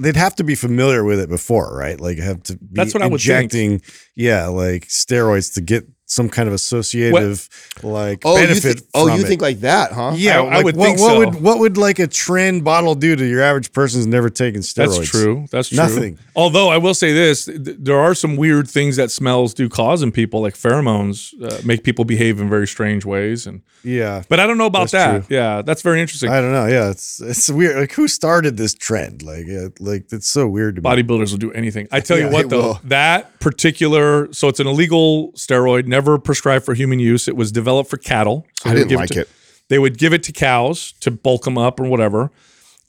they'd 0.00 0.16
have 0.16 0.34
to 0.36 0.44
be 0.44 0.54
familiar 0.54 1.04
with 1.04 1.20
it 1.20 1.28
before, 1.28 1.74
right? 1.74 2.00
Like 2.00 2.18
have 2.18 2.42
to. 2.44 2.56
Be 2.56 2.66
That's 2.72 2.94
what 2.94 3.02
I 3.02 3.06
would 3.06 3.20
think. 3.20 3.54
injecting, 3.54 3.82
Yeah, 4.16 4.48
like 4.48 4.88
steroids 4.88 5.54
to 5.54 5.60
get 5.60 5.86
some 6.10 6.28
kind 6.28 6.48
of 6.48 6.54
associative 6.54 7.48
like 7.82 8.22
Oh, 8.24 8.36
you 8.38 8.46
benefit. 8.46 8.78
think? 8.80 8.90
Oh, 8.94 9.06
you 9.14 9.22
it. 9.22 9.26
think 9.26 9.42
like 9.42 9.60
that, 9.60 9.92
huh? 9.92 10.12
Yeah, 10.16 10.40
I- 10.40 10.58
I 10.60 10.62
would 10.62 10.74
what, 10.74 10.84
think 10.86 10.98
what 11.00 11.08
so. 11.10 11.18
would 11.18 11.34
what 11.42 11.58
would 11.60 11.76
like 11.76 11.98
a 11.98 12.08
tren 12.08 12.64
bottle 12.64 12.94
do 12.94 13.14
to 13.14 13.24
your 13.26 13.42
average 13.42 13.72
person 13.72 14.00
who's 14.00 14.06
never 14.06 14.30
taken 14.30 14.62
steroids? 14.62 14.96
That's 14.98 15.10
true. 15.10 15.46
That's 15.52 15.68
true. 15.68 15.76
Nothing. 15.76 16.18
Although 16.34 16.70
I 16.70 16.78
will 16.78 16.94
say 16.94 17.12
this, 17.12 17.44
th- 17.44 17.58
there 17.78 17.98
are 17.98 18.14
some 18.14 18.36
weird 18.36 18.68
things 18.68 18.96
that 18.96 19.10
smells 19.10 19.52
do 19.54 19.68
cause 19.68 20.02
in 20.02 20.10
people, 20.10 20.40
like 20.40 20.54
pheromones, 20.54 21.34
uh, 21.42 21.60
make 21.64 21.84
people 21.84 22.04
behave 22.04 22.40
in 22.40 22.48
very 22.48 22.66
strange 22.66 23.04
ways. 23.04 23.46
And 23.46 23.60
Yeah. 23.84 24.22
but 24.30 24.40
I 24.40 24.46
don't 24.46 24.56
know 24.58 24.66
about 24.66 24.90
that. 24.92 25.24
Yeah, 25.28 25.60
that's 25.62 25.82
very 25.82 26.00
interesting. 26.00 26.30
I 26.30 26.40
don't 26.40 26.52
know. 26.52 26.66
Yeah, 26.66 26.90
it's 26.90 27.20
it's 27.20 27.50
weird. 27.50 27.76
Like 27.76 27.92
who 27.92 28.08
started 28.08 28.56
this 28.56 28.72
trend? 28.74 29.22
Like 29.22 29.46
like 29.78 30.06
it's 30.10 30.26
so 30.28 30.48
weird 30.48 30.76
to 30.76 30.80
me. 30.82 30.88
Bodybuilders 30.88 31.30
will 31.32 31.38
do 31.38 31.52
anything. 31.52 31.86
I 31.92 32.00
tell 32.00 32.16
Yeah, 32.18 32.26
you 32.28 32.32
what, 32.32 32.48
though, 32.48 32.62
will. 32.62 32.80
that 32.84 33.38
particular 33.40 34.32
so 34.32 34.48
it's 34.48 34.60
an 34.60 34.66
illegal 34.66 35.32
steroid, 35.32 35.86
never 35.86 35.97
prescribed 36.18 36.64
for 36.64 36.74
human 36.74 36.98
use. 36.98 37.26
It 37.28 37.36
was 37.36 37.50
developed 37.52 37.90
for 37.90 37.96
cattle. 37.96 38.46
So 38.62 38.70
I 38.70 38.74
they 38.74 38.80
would 38.80 38.88
didn't 38.88 38.90
give 38.90 39.00
like 39.00 39.10
to- 39.10 39.20
it. 39.22 39.28
They 39.68 39.78
would 39.78 39.98
give 39.98 40.12
it 40.14 40.22
to 40.24 40.32
cows 40.32 40.92
to 41.00 41.10
bulk 41.10 41.44
them 41.44 41.58
up 41.58 41.78
or 41.80 41.84
whatever. 41.84 42.30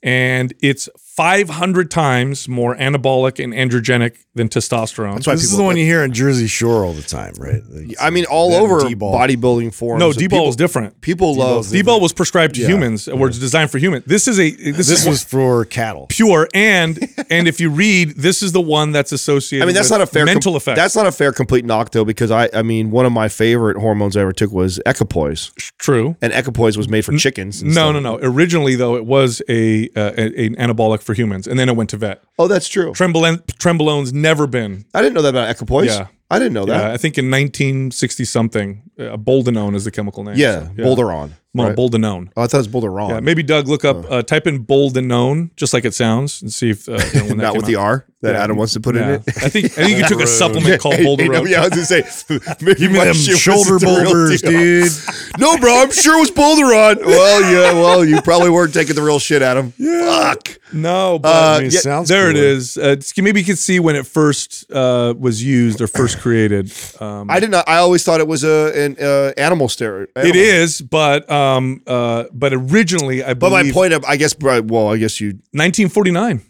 And 0.02 0.54
it's 0.62 0.88
500 0.98 1.90
times 1.90 2.48
more 2.48 2.74
anabolic 2.76 3.42
and 3.42 3.52
androgenic 3.52 4.16
than 4.40 4.48
testosterone. 4.48 5.14
That's 5.14 5.26
why 5.26 5.34
This 5.34 5.44
is 5.44 5.56
the 5.56 5.62
one 5.62 5.76
you 5.76 5.84
hear 5.84 6.02
on 6.02 6.12
Jersey 6.12 6.46
Shore 6.46 6.84
all 6.84 6.92
the 6.92 7.02
time, 7.02 7.34
right? 7.38 7.62
Like, 7.68 7.96
I 8.00 8.10
mean, 8.10 8.24
all 8.24 8.54
over 8.54 8.86
D-bol. 8.88 9.14
bodybuilding 9.14 9.74
forums. 9.74 10.00
no, 10.00 10.08
and 10.08 10.16
D-bol 10.16 10.48
is 10.48 10.56
different. 10.56 11.00
People 11.00 11.36
love. 11.36 11.70
D-bol 11.70 12.00
was 12.00 12.12
prescribed 12.12 12.54
to 12.56 12.62
Yeah. 12.62 12.68
humans, 12.68 13.06
or 13.08 13.16
was 13.18 13.38
designed 13.38 13.70
for 13.70 13.78
humans. 13.78 14.04
This 14.06 14.26
is 14.26 14.40
a 14.40 14.50
this, 14.50 14.76
This 14.88 14.90
is 15.02 15.06
was 15.06 15.22
for 15.22 15.64
cattle. 15.66 16.06
pure 16.08 16.48
and 16.54 16.98
and 17.30 17.46
if 17.46 17.60
you 17.60 17.70
read, 17.70 18.16
this 18.16 18.42
is 18.42 18.52
the 18.52 18.60
one 18.60 18.92
that's 18.92 19.12
associated. 19.12 19.62
I 19.62 19.66
mean, 19.66 19.74
that's 19.74 19.90
with 19.90 19.98
not 19.98 20.08
a 20.08 20.10
fair 20.10 20.24
mental 20.24 20.52
com- 20.52 20.56
effect. 20.56 20.76
That's 20.76 20.96
not 20.96 21.06
a 21.06 21.12
fair 21.12 21.32
complete 21.32 21.64
knock 21.64 21.90
though, 21.92 22.04
because 22.04 22.30
I, 22.30 22.48
I 22.54 22.62
mean, 22.62 22.90
one 22.90 23.06
of 23.06 23.12
my 23.12 23.28
favorite 23.28 23.76
hormones 23.76 24.16
I 24.16 24.22
ever 24.22 24.32
took 24.32 24.50
was 24.52 24.80
equipoise, 24.86 25.50
true. 25.78 26.16
and 26.22 26.32
equipoise 26.32 26.76
was 26.78 26.88
made 26.88 27.04
for 27.04 27.12
chickens. 27.16 27.60
and 27.62 27.74
No, 27.74 27.90
stuff. 27.92 28.02
no, 28.02 28.16
no. 28.16 28.18
Originally, 28.22 28.74
though, 28.76 28.96
it 28.96 29.04
was 29.04 29.42
a, 29.48 29.88
uh, 29.96 30.12
a 30.16 30.46
an 30.46 30.54
anabolic 30.56 31.02
for 31.02 31.12
humans, 31.14 31.46
and 31.46 31.58
then 31.58 31.68
it 31.68 31.76
went 31.76 31.90
to 31.90 31.96
vet. 31.96 32.22
Oh, 32.38 32.48
that's 32.48 32.68
true. 32.68 32.92
Trenbolone, 32.92 33.42
trenbolone's 33.58 34.12
never 34.12 34.29
been. 34.46 34.84
I 34.94 35.02
didn't 35.02 35.14
know 35.14 35.22
that 35.22 35.30
about 35.30 35.50
equipoise. 35.50 35.86
Yeah. 35.86 36.06
I 36.30 36.38
didn't 36.38 36.52
know 36.52 36.66
Yeah, 36.66 36.78
that. 36.78 36.90
I 36.92 36.96
think 36.96 37.18
in 37.18 37.28
1960 37.30 38.24
something, 38.24 38.82
uh, 38.98 39.16
boldenone 39.16 39.74
is 39.74 39.84
the 39.84 39.90
chemical 39.90 40.22
name. 40.22 40.36
Yeah, 40.36 40.68
So, 40.68 40.72
Boulderon. 40.84 41.32
Well, 41.52 41.68
right? 41.68 41.76
boldenone. 41.76 42.30
oh, 42.36 42.42
I 42.42 42.46
thought 42.46 42.58
it 42.58 42.58
was 42.58 42.68
Boulderon. 42.68 43.08
Yeah, 43.10 43.20
maybe 43.20 43.42
Doug 43.42 43.66
look 43.66 43.84
up, 43.84 44.08
uh, 44.08 44.22
type 44.22 44.46
in 44.46 44.64
boldenone, 44.64 45.50
just 45.56 45.74
like 45.74 45.84
it 45.84 45.94
sounds, 45.94 46.40
and 46.42 46.52
see 46.52 46.70
if 46.70 46.88
uh, 46.88 46.92
you 47.12 47.20
know, 47.20 47.26
when 47.28 47.38
that 47.38 47.42
Not 47.44 47.52
came 47.54 47.56
with 47.62 47.66
the. 47.66 47.74
R 47.76 48.06
that 48.22 48.34
Yeah. 48.34 48.44
Adam 48.44 48.56
wants 48.58 48.74
to 48.74 48.80
put 48.80 48.96
in 48.96 49.02
it. 49.08 49.22
I 49.28 49.48
think 49.48 49.64
I 49.78 49.84
think 49.86 49.98
you 49.98 50.06
took 50.06 50.20
a 50.20 50.26
supplement 50.26 50.78
called 50.80 50.94
Hey, 50.96 51.04
hey, 51.04 51.08
Bolderone. 51.16 51.32
no, 51.32 51.44
yeah, 51.46 51.60
I 51.62 51.68
was 51.68 51.70
gonna 51.70 51.84
say, 51.86 52.02
Give 52.76 52.92
me 52.92 52.98
them 52.98 53.14
shoulder 53.14 53.78
boulders, 53.78 54.42
dude. 54.42 54.92
no, 55.38 55.56
bro, 55.56 55.82
I'm 55.82 55.90
sure 55.90 56.18
it 56.18 56.20
was 56.20 56.30
Boulderon. 56.30 57.04
Well, 57.04 57.40
yeah, 57.52 57.72
well, 57.72 58.04
you 58.04 58.20
probably 58.22 58.50
weren't 58.50 58.74
taking 58.74 58.94
the 58.94 59.02
real 59.02 59.18
shit, 59.18 59.40
Adam. 59.42 59.72
Fuck. 59.72 60.58
No, 60.72 61.18
but 61.18 61.28
Uh, 61.34 61.56
I 61.56 61.58
mean, 61.58 61.66
it 61.68 61.72
yeah, 61.74 61.80
sounds 61.80 62.08
there 62.10 62.30
it 62.30 62.34
cooler. 62.34 62.44
is. 62.46 62.76
Uh, 62.76 62.80
it's- 62.98 63.12
maybe 63.16 63.40
you 63.40 63.46
can 63.46 63.56
see 63.56 63.80
when 63.80 63.96
it 63.96 64.06
first 64.06 64.70
uh, 64.70 65.14
was 65.18 65.42
used 65.42 65.80
or 65.80 65.86
first 65.88 66.20
created. 66.20 66.72
Um, 67.00 67.28
I 67.30 67.40
did 67.40 67.50
not. 67.50 67.66
I 67.68 67.78
always 67.78 68.04
thought 68.04 68.20
it 68.20 68.28
was 68.28 68.44
a 68.44 68.70
an 68.84 68.96
uh, 69.00 69.32
animal 69.36 69.66
steroid. 69.66 70.04
it 70.14 70.18
animal. 70.18 70.36
is, 70.36 70.80
but 70.82 71.28
um, 71.30 71.39
uh, 71.86 72.24
but 72.32 72.52
originally, 72.52 73.22
I 73.24 73.34
But 73.34 73.50
my 73.50 73.70
point, 73.72 73.92
of, 73.92 74.04
I 74.04 74.16
guess, 74.16 74.34
well, 74.38 74.88
I 74.88 74.96
guess 74.96 75.20
you. 75.20 75.28
1949. 75.52 76.42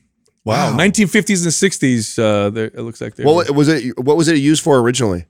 Wow. 0.45 0.75
1950s 0.77 1.43
and 1.45 1.53
60s. 1.53 2.19
Uh, 2.19 2.51
there- 2.51 2.67
it 2.67 2.81
looks 2.81 3.01
like 3.01 3.15
they 3.17 3.25
were 3.25 3.33
What 3.35 3.51
was 3.55 3.69
it? 3.69 3.99
What 3.99 4.17
was 4.17 4.29
it 4.29 4.39
used 4.39 4.63
for 4.63 4.79
originally? 4.81 5.27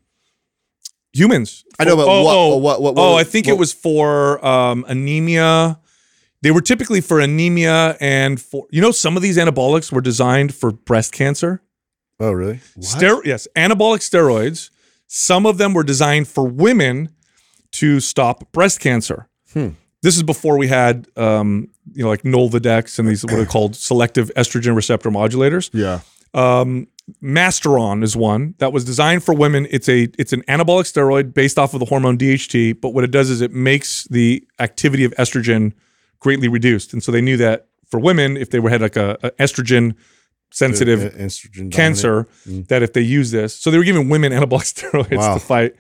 humans. 1.12 1.64
I 1.78 1.84
know, 1.84 1.96
but 1.96 2.06
oh, 2.06 2.22
what- 2.22 2.34
oh, 2.36 2.56
what- 2.58 2.82
what- 2.82 2.94
oh, 2.96 3.14
I 3.16 3.24
think 3.24 3.46
what- 3.46 3.54
it 3.54 3.58
was 3.58 3.72
for 3.72 4.44
um, 4.46 4.84
anemia. 4.88 5.78
They 6.42 6.50
were 6.52 6.61
typically 6.62 7.00
for 7.00 7.20
anemia 7.20 7.96
and 8.00 8.40
for 8.40 8.66
you 8.70 8.80
know 8.80 8.92
some 8.92 9.16
of 9.16 9.22
these 9.22 9.36
anabolics 9.36 9.92
were 9.92 10.00
designed 10.00 10.54
for 10.54 10.70
breast 10.70 11.12
cancer. 11.12 11.62
Oh, 12.20 12.30
really? 12.32 12.61
Stero- 12.78 13.24
yes, 13.24 13.48
anabolic 13.56 14.00
steroids. 14.00 14.70
Some 15.06 15.46
of 15.46 15.58
them 15.58 15.74
were 15.74 15.82
designed 15.82 16.28
for 16.28 16.44
women 16.46 17.08
to 17.72 17.98
stop 18.00 18.52
breast 18.52 18.78
cancer. 18.80 19.28
Hmm. 19.53 19.68
This 20.03 20.16
is 20.16 20.22
before 20.22 20.57
we 20.57 20.66
had, 20.68 21.09
um, 21.16 21.68
you 21.92 22.03
know, 22.03 22.09
like 22.09 22.22
Nolvadex 22.22 22.98
and 22.98 23.07
these 23.09 23.22
what 23.24 23.34
are 23.34 23.44
called 23.44 23.76
selective 23.76 24.30
estrogen 24.36 24.74
receptor 24.74 25.11
modulators. 25.11 25.68
Yeah. 25.74 26.01
Um, 26.32 26.86
Masteron 27.22 28.03
is 28.03 28.16
one 28.16 28.55
that 28.59 28.72
was 28.72 28.84
designed 28.84 29.24
for 29.24 29.34
women. 29.34 29.66
It's 29.70 29.88
a 29.88 30.09
it's 30.18 30.32
an 30.32 30.42
anabolic 30.42 30.84
steroid 30.90 31.34
based 31.34 31.59
off 31.59 31.74
of 31.74 31.80
the 31.80 31.86
hormone 31.86 32.16
DHT, 32.16 32.80
but 32.80 32.90
what 32.90 33.05
it 33.05 33.11
does 33.11 33.30
is 33.30 33.40
it 33.40 33.53
makes 33.53 34.05
the 34.05 34.46
activity 34.59 35.05
of 35.05 35.12
estrogen 35.18 35.72
greatly 36.20 36.48
reduced. 36.48 36.92
And 36.92 37.03
so 37.03 37.11
they 37.12 37.20
knew 37.20 37.36
that 37.38 37.66
for 37.90 37.98
women, 37.98 38.36
if 38.36 38.51
they 38.51 38.61
were 38.61 38.70
had 38.70 38.80
like 38.80 38.96
a, 38.96 39.18
a 39.22 39.30
estrogen 39.32 39.96
sensitive 40.53 41.01
estrogen 41.14 41.70
cancer 41.72 42.26
that 42.46 42.82
if 42.82 42.92
they 42.92 43.01
use 43.01 43.30
this. 43.30 43.55
So 43.55 43.70
they 43.70 43.78
were 43.78 43.84
giving 43.84 44.09
women 44.09 44.32
anabolic 44.36 44.72
steroids 44.72 45.16
Wow. 45.16 45.34
to 45.34 45.40
fight 45.40 45.74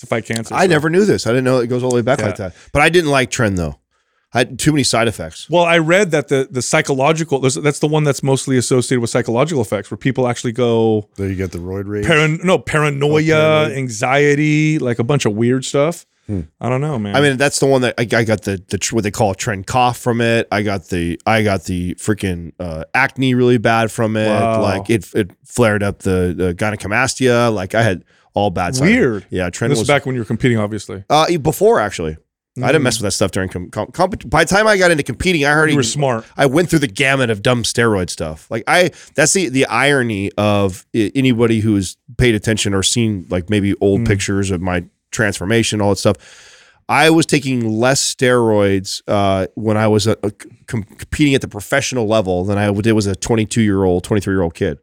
to 0.00 0.06
fight 0.06 0.24
cancer. 0.26 0.54
I 0.54 0.64
So- 0.66 0.70
never 0.70 0.90
knew 0.90 1.04
this. 1.04 1.26
I 1.26 1.30
didn't 1.30 1.44
know 1.44 1.58
it 1.58 1.66
goes 1.68 1.82
all 1.82 1.90
the 1.90 1.96
way 1.96 2.02
back 2.02 2.18
Yeah. 2.20 2.26
like 2.26 2.36
that. 2.36 2.54
But 2.72 2.82
I 2.82 2.88
didn't 2.88 3.10
like 3.10 3.30
Trend 3.30 3.58
though. 3.58 3.78
I 4.34 4.38
had 4.38 4.58
too 4.58 4.72
many 4.72 4.82
side 4.84 5.08
effects. 5.08 5.48
Well, 5.48 5.64
I 5.64 5.78
read 5.78 6.10
that 6.10 6.28
the 6.28 6.46
the 6.50 6.60
psychological 6.60 7.38
that's 7.40 7.78
the 7.78 7.86
one 7.88 8.04
that's 8.04 8.22
mostly 8.22 8.58
associated 8.58 9.00
with 9.00 9.08
psychological 9.08 9.62
effects, 9.62 9.90
where 9.90 9.96
people 9.96 10.28
actually 10.28 10.52
go 10.52 11.08
There 11.16 11.28
you 11.30 11.34
get 11.34 11.52
the 11.52 11.58
roid 11.58 11.84
rage. 11.86 12.04
paran- 12.04 12.38
no 12.44 12.58
paranoia, 12.58 13.34
paranoid. 13.34 13.78
anxiety, 13.78 14.78
like 14.78 14.98
a 14.98 15.04
bunch 15.04 15.24
of 15.24 15.32
weird 15.34 15.64
stuff. 15.64 16.04
I 16.60 16.68
don't 16.68 16.82
know, 16.82 16.98
man. 16.98 17.16
I 17.16 17.22
mean, 17.22 17.38
that's 17.38 17.58
the 17.58 17.64
one 17.64 17.80
that 17.80 17.94
I, 17.96 18.02
I 18.02 18.22
got 18.24 18.42
the 18.42 18.62
the 18.68 18.78
what 18.92 19.02
they 19.02 19.10
call 19.10 19.30
a 19.30 19.34
tren 19.34 19.64
cough 19.64 19.96
from 19.96 20.20
it. 20.20 20.46
I 20.52 20.60
got 20.60 20.88
the 20.88 21.18
I 21.26 21.42
got 21.42 21.64
the 21.64 21.94
freaking 21.94 22.52
uh, 22.60 22.84
acne 22.92 23.32
really 23.32 23.56
bad 23.56 23.90
from 23.90 24.14
it. 24.14 24.28
Wow. 24.28 24.60
Like 24.60 24.90
it 24.90 25.08
it 25.14 25.30
flared 25.46 25.82
up 25.82 26.00
the, 26.00 26.34
the 26.36 26.54
gynecomastia. 26.54 27.50
Like 27.50 27.74
I 27.74 27.82
had 27.82 28.04
all 28.34 28.50
bad. 28.50 28.76
side 28.76 28.86
Weird. 28.86 29.26
Yeah, 29.30 29.50
trend 29.50 29.70
this 29.70 29.78
was 29.78 29.88
was 29.88 29.88
back 29.88 30.06
when 30.06 30.14
you 30.14 30.20
were 30.20 30.26
competing, 30.26 30.58
obviously. 30.58 31.04
uh, 31.10 31.36
before 31.38 31.80
actually. 31.80 32.16
I 32.60 32.72
didn't 32.72 32.82
mess 32.82 32.98
with 32.98 33.04
that 33.04 33.12
stuff 33.12 33.30
during 33.30 33.48
com- 33.48 33.70
com- 33.70 33.92
comp- 33.92 34.28
By 34.28 34.42
the 34.42 34.52
time 34.52 34.66
I 34.66 34.76
got 34.78 34.90
into 34.90 35.04
competing, 35.04 35.44
I 35.44 35.52
already 35.52 35.74
You 35.74 35.78
were 35.78 35.84
smart. 35.84 36.24
I 36.36 36.46
went 36.46 36.68
through 36.68 36.80
the 36.80 36.88
gamut 36.88 37.30
of 37.30 37.40
dumb 37.40 37.62
steroid 37.62 38.10
stuff. 38.10 38.50
Like 38.50 38.64
I, 38.66 38.90
that's 39.14 39.32
the 39.32 39.48
the 39.48 39.66
irony 39.66 40.32
of 40.36 40.84
anybody 40.92 41.60
who's 41.60 41.96
paid 42.16 42.34
attention 42.34 42.74
or 42.74 42.82
seen 42.82 43.26
like 43.30 43.48
maybe 43.48 43.74
old 43.80 44.06
pictures 44.06 44.50
of 44.50 44.60
my 44.60 44.84
transformation, 45.12 45.80
all 45.80 45.90
that 45.90 45.98
stuff. 45.98 46.16
I 46.88 47.10
was 47.10 47.26
taking 47.26 47.68
less 47.78 48.14
steroids 48.14 49.02
uh, 49.06 49.46
when 49.54 49.76
I 49.76 49.86
was 49.88 50.08
uh, 50.08 50.14
com- 50.66 50.82
competing 50.84 51.34
at 51.34 51.42
the 51.42 51.48
professional 51.48 52.06
level 52.08 52.44
than 52.44 52.56
I 52.58 52.72
did 52.72 52.92
was 52.92 53.06
a 53.06 53.14
22 53.14 53.60
year 53.60 53.84
old, 53.84 54.04
23 54.04 54.32
year 54.34 54.42
old 54.42 54.54
kid. 54.54 54.78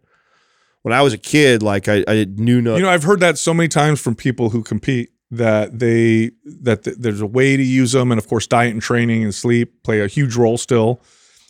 When 0.86 0.93
I 0.93 1.01
was 1.01 1.13
a 1.13 1.17
kid, 1.17 1.63
like 1.63 1.88
I, 1.88 2.03
I 2.07 2.27
knew 2.29 2.61
no. 2.61 2.75
You 2.75 2.83
know, 2.83 2.89
I've 2.89 3.01
heard 3.01 3.19
that 3.21 3.39
so 3.39 3.55
many 3.55 3.67
times 3.67 3.99
from 3.99 4.13
people 4.13 4.51
who 4.51 4.61
compete 4.61 5.09
that 5.31 5.79
they 5.79 6.29
that 6.61 6.83
th- 6.83 6.97
there's 6.99 7.21
a 7.21 7.25
way 7.25 7.57
to 7.57 7.63
use 7.63 7.93
them, 7.93 8.11
and 8.11 8.19
of 8.19 8.27
course, 8.27 8.45
diet 8.45 8.71
and 8.71 8.83
training 8.83 9.23
and 9.23 9.33
sleep 9.33 9.81
play 9.81 10.01
a 10.01 10.05
huge 10.05 10.36
role 10.36 10.59
still. 10.59 11.01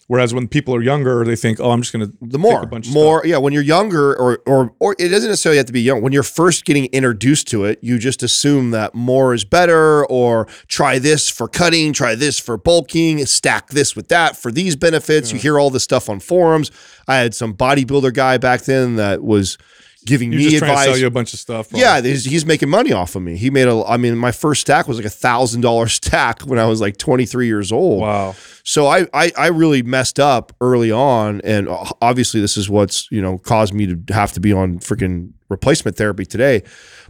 Whereas 0.07 0.35
when 0.35 0.47
people 0.47 0.75
are 0.75 0.83
younger, 0.83 1.25
they 1.25 1.35
think, 1.35 1.59
"Oh, 1.59 1.71
I'm 1.71 1.81
just 1.81 1.91
going 1.91 2.05
to 2.07 2.13
the 2.21 2.37
more, 2.37 2.61
a 2.61 2.67
bunch 2.67 2.91
more, 2.91 3.23
yeah. 3.25 3.37
When 3.37 3.53
you're 3.53 3.63
younger, 3.63 4.15
or 4.15 4.39
or 4.45 4.71
or 4.79 4.95
it 4.99 5.09
doesn't 5.09 5.29
necessarily 5.29 5.57
have 5.57 5.65
to 5.65 5.73
be 5.73 5.81
young. 5.81 6.03
When 6.03 6.13
you're 6.13 6.21
first 6.21 6.63
getting 6.65 6.85
introduced 6.87 7.47
to 7.47 7.65
it, 7.65 7.79
you 7.81 7.97
just 7.97 8.21
assume 8.21 8.69
that 8.71 8.93
more 8.93 9.33
is 9.33 9.45
better, 9.45 10.05
or 10.05 10.45
try 10.67 10.99
this 10.99 11.27
for 11.27 11.47
cutting, 11.47 11.91
try 11.91 12.13
this 12.13 12.37
for 12.37 12.55
bulking, 12.55 13.25
stack 13.25 13.69
this 13.69 13.95
with 13.95 14.09
that 14.09 14.37
for 14.37 14.51
these 14.51 14.75
benefits. 14.75 15.31
You 15.31 15.39
hear 15.39 15.59
all 15.59 15.71
this 15.71 15.83
stuff 15.83 16.07
on 16.07 16.19
forums. 16.19 16.69
I 17.07 17.15
had 17.17 17.33
some 17.33 17.55
bodybuilder 17.55 18.13
guy 18.13 18.37
back 18.37 18.61
then 18.61 18.97
that 18.97 19.23
was 19.23 19.57
giving 20.05 20.31
You're 20.31 20.39
me 20.39 20.49
just 20.49 20.59
trying 20.59 20.69
to 20.69 20.73
advice. 20.73 20.85
sell 20.85 20.97
you 20.97 21.07
a 21.07 21.11
bunch 21.11 21.33
of 21.33 21.39
stuff. 21.39 21.69
Yeah, 21.71 21.99
he's, 22.01 22.25
he's 22.25 22.45
making 22.45 22.69
money 22.69 22.91
off 22.93 23.15
of 23.15 23.23
me. 23.23 23.37
He 23.37 23.49
made 23.49 23.67
a. 23.67 23.83
I 23.85 23.97
mean, 23.97 24.15
my 24.17 24.31
first 24.31 24.61
stack 24.61 24.87
was 24.87 24.97
like 24.97 25.05
a 25.05 25.09
thousand 25.09 25.61
dollar 25.61 25.87
stack 25.99 26.41
when 26.41 26.59
I 26.59 26.65
was 26.65 26.79
like 26.79 26.97
23 26.97 27.47
years 27.47 27.71
old. 27.71 28.01
Wow. 28.01 28.35
So 28.67 28.87
I, 28.87 29.05
I 29.13 29.31
I 29.37 29.47
really 29.47 29.83
messed 29.83 30.19
up 30.19 30.51
early 30.59 30.91
on, 30.91 31.39
and 31.43 31.69
obviously 32.01 32.41
this 32.41 32.57
is 32.57 32.67
what's 32.69 33.07
you 33.11 33.21
know 33.21 33.37
caused 33.37 33.73
me 33.73 33.85
to 33.87 34.13
have 34.13 34.31
to 34.33 34.39
be 34.39 34.51
on 34.51 34.79
freaking 34.79 35.31
replacement 35.49 35.95
therapy 35.97 36.25
today. 36.25 36.63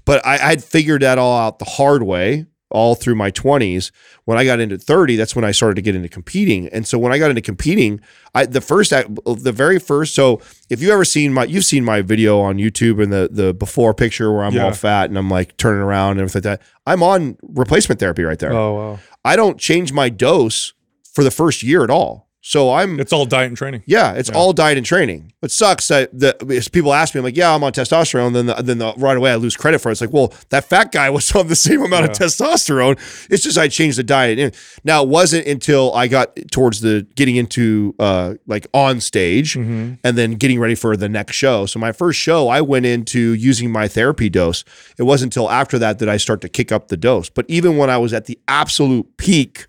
But 0.04 0.24
I, 0.26 0.38
had 0.38 0.64
figured 0.64 1.02
that 1.02 1.18
all 1.18 1.38
out 1.40 1.60
the 1.60 1.66
hard 1.66 2.04
way 2.04 2.46
all 2.70 2.94
through 2.94 3.16
my 3.16 3.32
20s. 3.32 3.92
When 4.26 4.38
I 4.38 4.44
got 4.44 4.60
into 4.60 4.78
30, 4.78 5.16
that's 5.16 5.36
when 5.36 5.46
I 5.46 5.52
started 5.52 5.76
to 5.76 5.82
get 5.82 5.96
into 5.96 6.10
competing. 6.10 6.68
And 6.70 6.86
so 6.86 6.98
when 7.00 7.14
I 7.14 7.18
got 7.20 7.30
into 7.30 7.42
competing, 7.42 8.02
I 8.34 8.46
the 8.46 8.60
first 8.60 8.92
uh, 8.92 9.04
the 9.26 9.54
very 9.54 9.80
first. 9.80 10.14
So 10.14 10.42
if 10.70 10.82
you 10.82 10.92
ever 10.92 11.06
seen 11.06 11.32
my, 11.34 11.46
you've 11.46 11.64
seen 11.64 11.86
my 11.86 12.02
video 12.02 12.40
on 12.42 12.58
YouTube 12.58 13.02
and 13.02 13.14
the 13.14 13.30
the 13.32 13.54
before 13.54 13.94
picture 13.94 14.32
where 14.34 14.44
I'm 14.44 14.54
Yeah. 14.54 14.66
all 14.66 14.74
fat 14.74 15.10
and 15.10 15.18
I'm 15.18 15.30
like 15.30 15.56
turning 15.58 15.82
around 15.82 16.12
and 16.12 16.20
everything 16.22 16.42
like 16.52 16.60
that. 16.60 16.68
I'm 16.86 17.02
on 17.02 17.38
replacement 17.44 18.00
therapy 18.00 18.24
right 18.24 18.40
there. 18.40 18.52
Oh 18.52 18.74
wow. 18.74 19.00
I 19.24 19.36
don't 19.38 19.58
change 19.58 19.94
my 19.94 20.10
dose 20.10 20.74
for 21.16 21.24
the 21.24 21.32
first 21.32 21.64
year 21.64 21.84
at 21.84 21.90
all. 21.90 22.26
So 22.48 22.72
I'm 22.74 23.00
It's 23.00 23.12
all 23.12 23.26
diet 23.26 23.48
and 23.48 23.58
training. 23.58 23.82
yeah, 23.88 24.14
it's 24.14 24.30
all 24.30 24.54
diet 24.54 24.78
and 24.78 24.86
training. 24.86 25.34
It 25.42 25.50
sucks 25.50 25.88
that 25.88 26.12
the 26.14 26.70
people 26.72 26.94
ask 26.94 27.16
me, 27.16 27.20
I'm 27.20 27.26
like, 27.26 27.36
yeah, 27.36 27.56
I'm 27.56 27.64
on 27.64 27.72
testosterone. 27.72 28.34
Then 28.34 28.46
the, 28.46 28.54
then 28.62 28.78
the, 28.78 28.94
right 28.98 29.18
away 29.18 29.32
I 29.32 29.36
lose 29.38 29.58
credit 29.58 29.80
for 29.80 29.90
it. 29.90 29.94
It's 29.94 30.02
like, 30.02 30.14
well, 30.14 30.32
that 30.50 30.66
fat 30.66 30.92
guy 30.92 31.10
was 31.18 31.36
on 31.36 31.48
the 31.48 31.56
same 31.56 31.82
amount 31.82 32.06
of 32.06 32.12
testosterone. 32.12 33.00
It's 33.32 33.42
just 33.42 33.58
I 33.58 33.68
changed 33.68 33.98
the 33.98 34.04
diet. 34.04 34.56
Now 34.84 35.02
it 35.02 35.10
wasn't 35.10 35.48
until 35.48 35.92
I 35.96 36.08
got 36.08 36.38
towards 36.52 36.82
the 36.82 37.08
getting 37.16 37.36
into 37.36 37.96
uh 37.98 38.36
like 38.46 38.68
on 38.76 39.00
stage 39.00 39.56
and 39.56 39.98
then 40.04 40.34
getting 40.34 40.60
ready 40.60 40.76
for 40.76 40.96
the 40.96 41.10
next 41.10 41.36
show. 41.36 41.66
So 41.66 41.80
my 41.80 41.92
first 41.92 42.20
show, 42.20 42.48
I 42.48 42.62
went 42.62 42.86
into 42.86 43.34
using 43.34 43.72
my 43.72 43.88
therapy 43.88 44.30
dose. 44.30 44.64
It 45.00 45.04
wasn't 45.04 45.34
until 45.36 45.50
after 45.50 45.80
that 45.80 45.98
that 45.98 46.10
I 46.10 46.18
start 46.18 46.42
to 46.42 46.50
kick 46.50 46.72
up 46.72 46.90
the 46.90 46.98
dose. 46.98 47.28
But 47.28 47.46
even 47.48 47.78
when 47.78 47.90
I 47.90 47.98
was 47.98 48.14
at 48.14 48.26
the 48.26 48.38
absolute 48.48 49.18
peak 49.18 49.66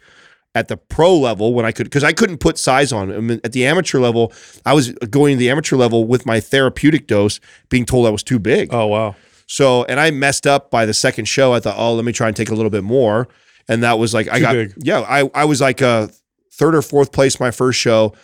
at 0.56 0.68
the 0.68 0.76
pro 0.78 1.14
level 1.14 1.52
when 1.52 1.66
I 1.66 1.70
could 1.70 1.84
because 1.84 2.02
I 2.02 2.14
couldn't 2.14 2.38
put 2.38 2.56
size 2.58 2.90
on. 2.90 3.12
I 3.12 3.20
mean, 3.20 3.40
at 3.44 3.52
the 3.52 3.66
amateur 3.66 4.00
level, 4.00 4.32
I 4.64 4.72
was 4.72 4.90
going 5.10 5.34
to 5.34 5.38
the 5.38 5.50
amateur 5.50 5.76
level 5.76 6.06
with 6.06 6.24
my 6.24 6.40
therapeutic 6.40 7.06
dose, 7.06 7.38
being 7.68 7.84
told 7.84 8.06
I 8.06 8.10
was 8.10 8.22
too 8.22 8.38
big. 8.38 8.72
Oh 8.72 8.86
wow. 8.86 9.14
So, 9.46 9.84
and 9.84 10.00
I 10.00 10.10
messed 10.10 10.46
up 10.46 10.70
by 10.70 10.86
the 10.86 10.94
second 10.94 11.26
show. 11.26 11.52
I 11.52 11.60
thought, 11.60 11.76
oh, 11.78 11.94
let 11.94 12.04
me 12.04 12.12
try 12.12 12.26
and 12.26 12.34
take 12.34 12.48
a 12.48 12.54
little 12.54 12.70
bit 12.70 12.82
more, 12.82 13.28
and 13.68 13.82
that 13.82 13.98
was 13.98 14.14
like 14.14 14.28
I 14.28 14.38
Too 14.38 14.40
got 14.40 14.52
big. 14.54 14.74
yeah. 14.78 15.00
I 15.00 15.30
I 15.34 15.44
was 15.44 15.60
like 15.60 15.82
a 15.82 16.08
third 16.54 16.74
or 16.74 16.80
fourth 16.80 17.12
place 17.12 17.38
my 17.38 17.50
first 17.50 17.78
show, 17.78 18.14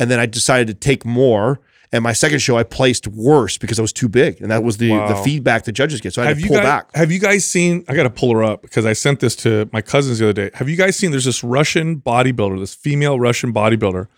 and 0.00 0.10
then 0.10 0.18
I 0.18 0.24
decided 0.24 0.68
to 0.68 0.74
take 0.74 1.04
more. 1.04 1.60
And 1.94 2.02
my 2.02 2.14
second 2.14 2.38
show, 2.38 2.56
I 2.56 2.62
placed 2.62 3.06
worse 3.06 3.58
because 3.58 3.78
I 3.78 3.82
was 3.82 3.92
too 3.92 4.08
big, 4.08 4.40
and 4.40 4.50
that 4.50 4.64
was 4.64 4.78
the 4.78 4.88
the 4.88 5.20
feedback 5.22 5.64
the 5.64 5.72
judges 5.72 6.00
get. 6.00 6.14
So 6.14 6.22
I 6.22 6.24
had 6.24 6.30
have 6.30 6.38
to 6.38 6.42
you 6.42 6.48
pull 6.48 6.56
guys, 6.56 6.64
back. 6.64 6.96
Have 6.96 7.12
you 7.12 7.18
guys 7.18 7.46
seen? 7.46 7.84
I 7.86 7.94
got 7.94 8.04
to 8.04 8.10
pull 8.10 8.32
her 8.32 8.42
up 8.42 8.62
because 8.62 8.86
I 8.86 8.94
sent 8.94 9.20
this 9.20 9.36
to 9.36 9.68
my 9.74 9.82
cousins 9.82 10.18
the 10.18 10.24
other 10.24 10.32
day. 10.32 10.50
Have 10.54 10.70
you 10.70 10.76
guys 10.76 10.96
seen? 10.96 11.10
There's 11.10 11.26
this 11.26 11.44
Russian 11.44 12.00
bodybuilder, 12.00 12.58
this 12.58 12.74
female 12.74 13.20
Russian 13.20 13.52
bodybuilder, 13.52 14.08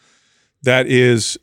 that 0.63 0.87
is, 0.87 1.37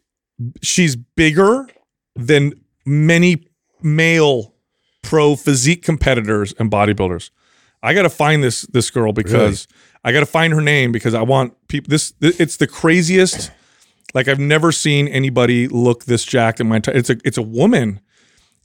she's 0.61 0.95
bigger 0.95 1.67
than 2.15 2.53
many 2.85 3.45
male 3.81 4.53
pro 5.01 5.35
physique 5.35 5.83
competitors 5.83 6.53
and 6.57 6.71
bodybuilders. 6.71 7.29
I 7.83 7.93
got 7.93 8.03
to 8.03 8.09
find 8.09 8.41
this 8.41 8.61
this 8.61 8.89
girl 8.89 9.11
because 9.11 9.67
I 10.05 10.13
got 10.13 10.21
to 10.21 10.25
find 10.25 10.53
her 10.53 10.61
name 10.61 10.93
because 10.93 11.13
I 11.13 11.23
want 11.23 11.55
people. 11.67 11.89
This 11.89 12.13
it's 12.21 12.55
the 12.55 12.67
craziest. 12.67 13.51
Like 14.13 14.27
I've 14.27 14.39
never 14.39 14.71
seen 14.71 15.07
anybody 15.07 15.67
look 15.67 16.05
this 16.05 16.23
jacked 16.23 16.59
in 16.59 16.67
my 16.67 16.77
entire. 16.77 16.95
It's 16.95 17.09
a 17.09 17.17
it's 17.23 17.37
a 17.37 17.41
woman 17.41 17.99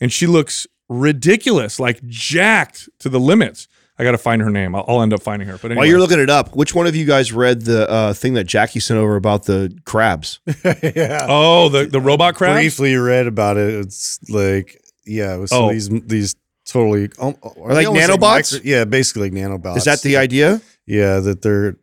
and 0.01 0.12
she 0.12 0.26
looks 0.26 0.66
ridiculous, 0.88 1.78
like 1.80 2.03
jacked 2.07 2.88
to 3.01 3.09
the 3.09 3.20
limits. 3.20 3.68
I 3.99 4.05
got 4.05 4.11
to 4.11 4.18
find 4.18 4.42
her 4.42 4.51
name. 4.51 4.74
I'll, 4.74 4.84
I'll 4.86 5.01
end 5.03 5.14
up 5.14 5.22
finding 5.22 5.49
her. 5.49 5.55
But 5.57 5.70
anyway, 5.70 5.76
While 5.78 5.86
you're 5.86 5.99
looking 5.99 6.20
it 6.20 6.28
up, 6.28 6.55
which 6.55 6.74
one 6.74 6.86
of 6.86 6.94
you 6.94 7.07
guys 7.07 7.32
read 7.32 7.62
the 7.62 7.88
uh, 7.88 8.12
thing 8.12 8.34
that 8.34 8.44
Jackie 8.44 8.78
sent 8.80 8.99
over 8.99 9.16
about 9.16 9.44
the 9.44 9.74
crabs? 9.86 10.38
yeah. 10.64 11.26
oh, 11.28 11.70
the 11.70 11.86
the 11.86 12.01
robot 12.01 12.34
crab. 12.34 12.57
Briefly 12.57 12.94
read 12.97 13.26
about 13.26 13.57
it. 13.57 13.72
It's 13.74 14.18
like 14.28 14.82
yeah, 15.07 15.34
it 15.34 15.38
was 15.38 15.51
some 15.51 15.62
Oh. 15.62 15.66
of 15.68 15.72
these 15.72 15.88
these 15.88 16.36
totally 16.66 17.09
um, 17.18 17.36
are 17.42 17.72
like 17.72 17.76
they 17.76 17.84
almost 17.86 18.09
nanobots? 18.11 18.53
micro- 18.55 18.70
yeah, 18.70 18.84
basically 18.84 19.30
like 19.30 19.32
nanobots. 19.32 19.78
Is 19.78 19.84
that 19.84 20.03
the 20.03 20.16
idea? 20.18 20.61
Yeah, 20.84 21.20
that 21.20 21.40
they're. 21.42 21.76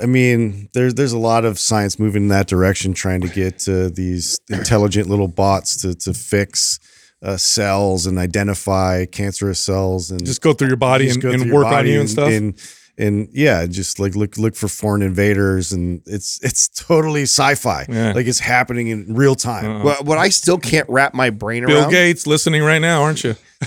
I 0.00 0.06
mean, 0.06 0.68
there's 0.72 0.94
there's 0.94 1.12
a 1.12 1.18
lot 1.18 1.44
of 1.44 1.58
science 1.58 1.98
moving 1.98 2.24
in 2.24 2.28
that 2.28 2.46
direction, 2.46 2.94
trying 2.94 3.20
to 3.22 3.28
get 3.28 3.68
uh, 3.68 3.90
these 3.92 4.38
intelligent 4.48 5.08
little 5.08 5.28
bots 5.28 5.80
to 5.82 5.94
to 5.94 6.14
fix 6.14 6.78
uh, 7.22 7.36
cells 7.36 8.06
and 8.06 8.18
identify 8.18 9.04
cancerous 9.04 9.58
cells 9.60 10.10
and 10.10 10.24
Just 10.24 10.40
go 10.40 10.52
through 10.52 10.68
your 10.68 10.76
body 10.76 11.08
and, 11.08 11.22
and 11.24 11.42
through 11.42 11.50
your 11.50 11.54
work 11.54 11.66
on 11.66 11.86
you 11.86 12.00
and 12.00 12.10
stuff. 12.10 12.30
And, 12.30 12.58
and 12.98 13.28
yeah, 13.32 13.66
just 13.66 13.98
like 13.98 14.14
look 14.14 14.36
look 14.36 14.54
for 14.54 14.68
foreign 14.68 15.02
invaders, 15.02 15.72
and 15.72 16.02
it's 16.06 16.38
it's 16.42 16.68
totally 16.68 17.22
sci-fi. 17.22 17.86
Yeah. 17.88 18.12
Like 18.12 18.26
it's 18.26 18.38
happening 18.38 18.88
in 18.88 19.14
real 19.14 19.34
time. 19.34 19.64
Uh-uh. 19.64 19.84
What, 19.84 20.04
what 20.04 20.18
I 20.18 20.28
still 20.28 20.58
can't 20.58 20.88
wrap 20.88 21.14
my 21.14 21.30
brain 21.30 21.64
Bill 21.64 21.78
around. 21.78 21.90
Bill 21.90 21.90
Gates 21.90 22.26
listening 22.26 22.62
right 22.62 22.80
now, 22.80 23.02
aren't 23.02 23.24
you? 23.24 23.36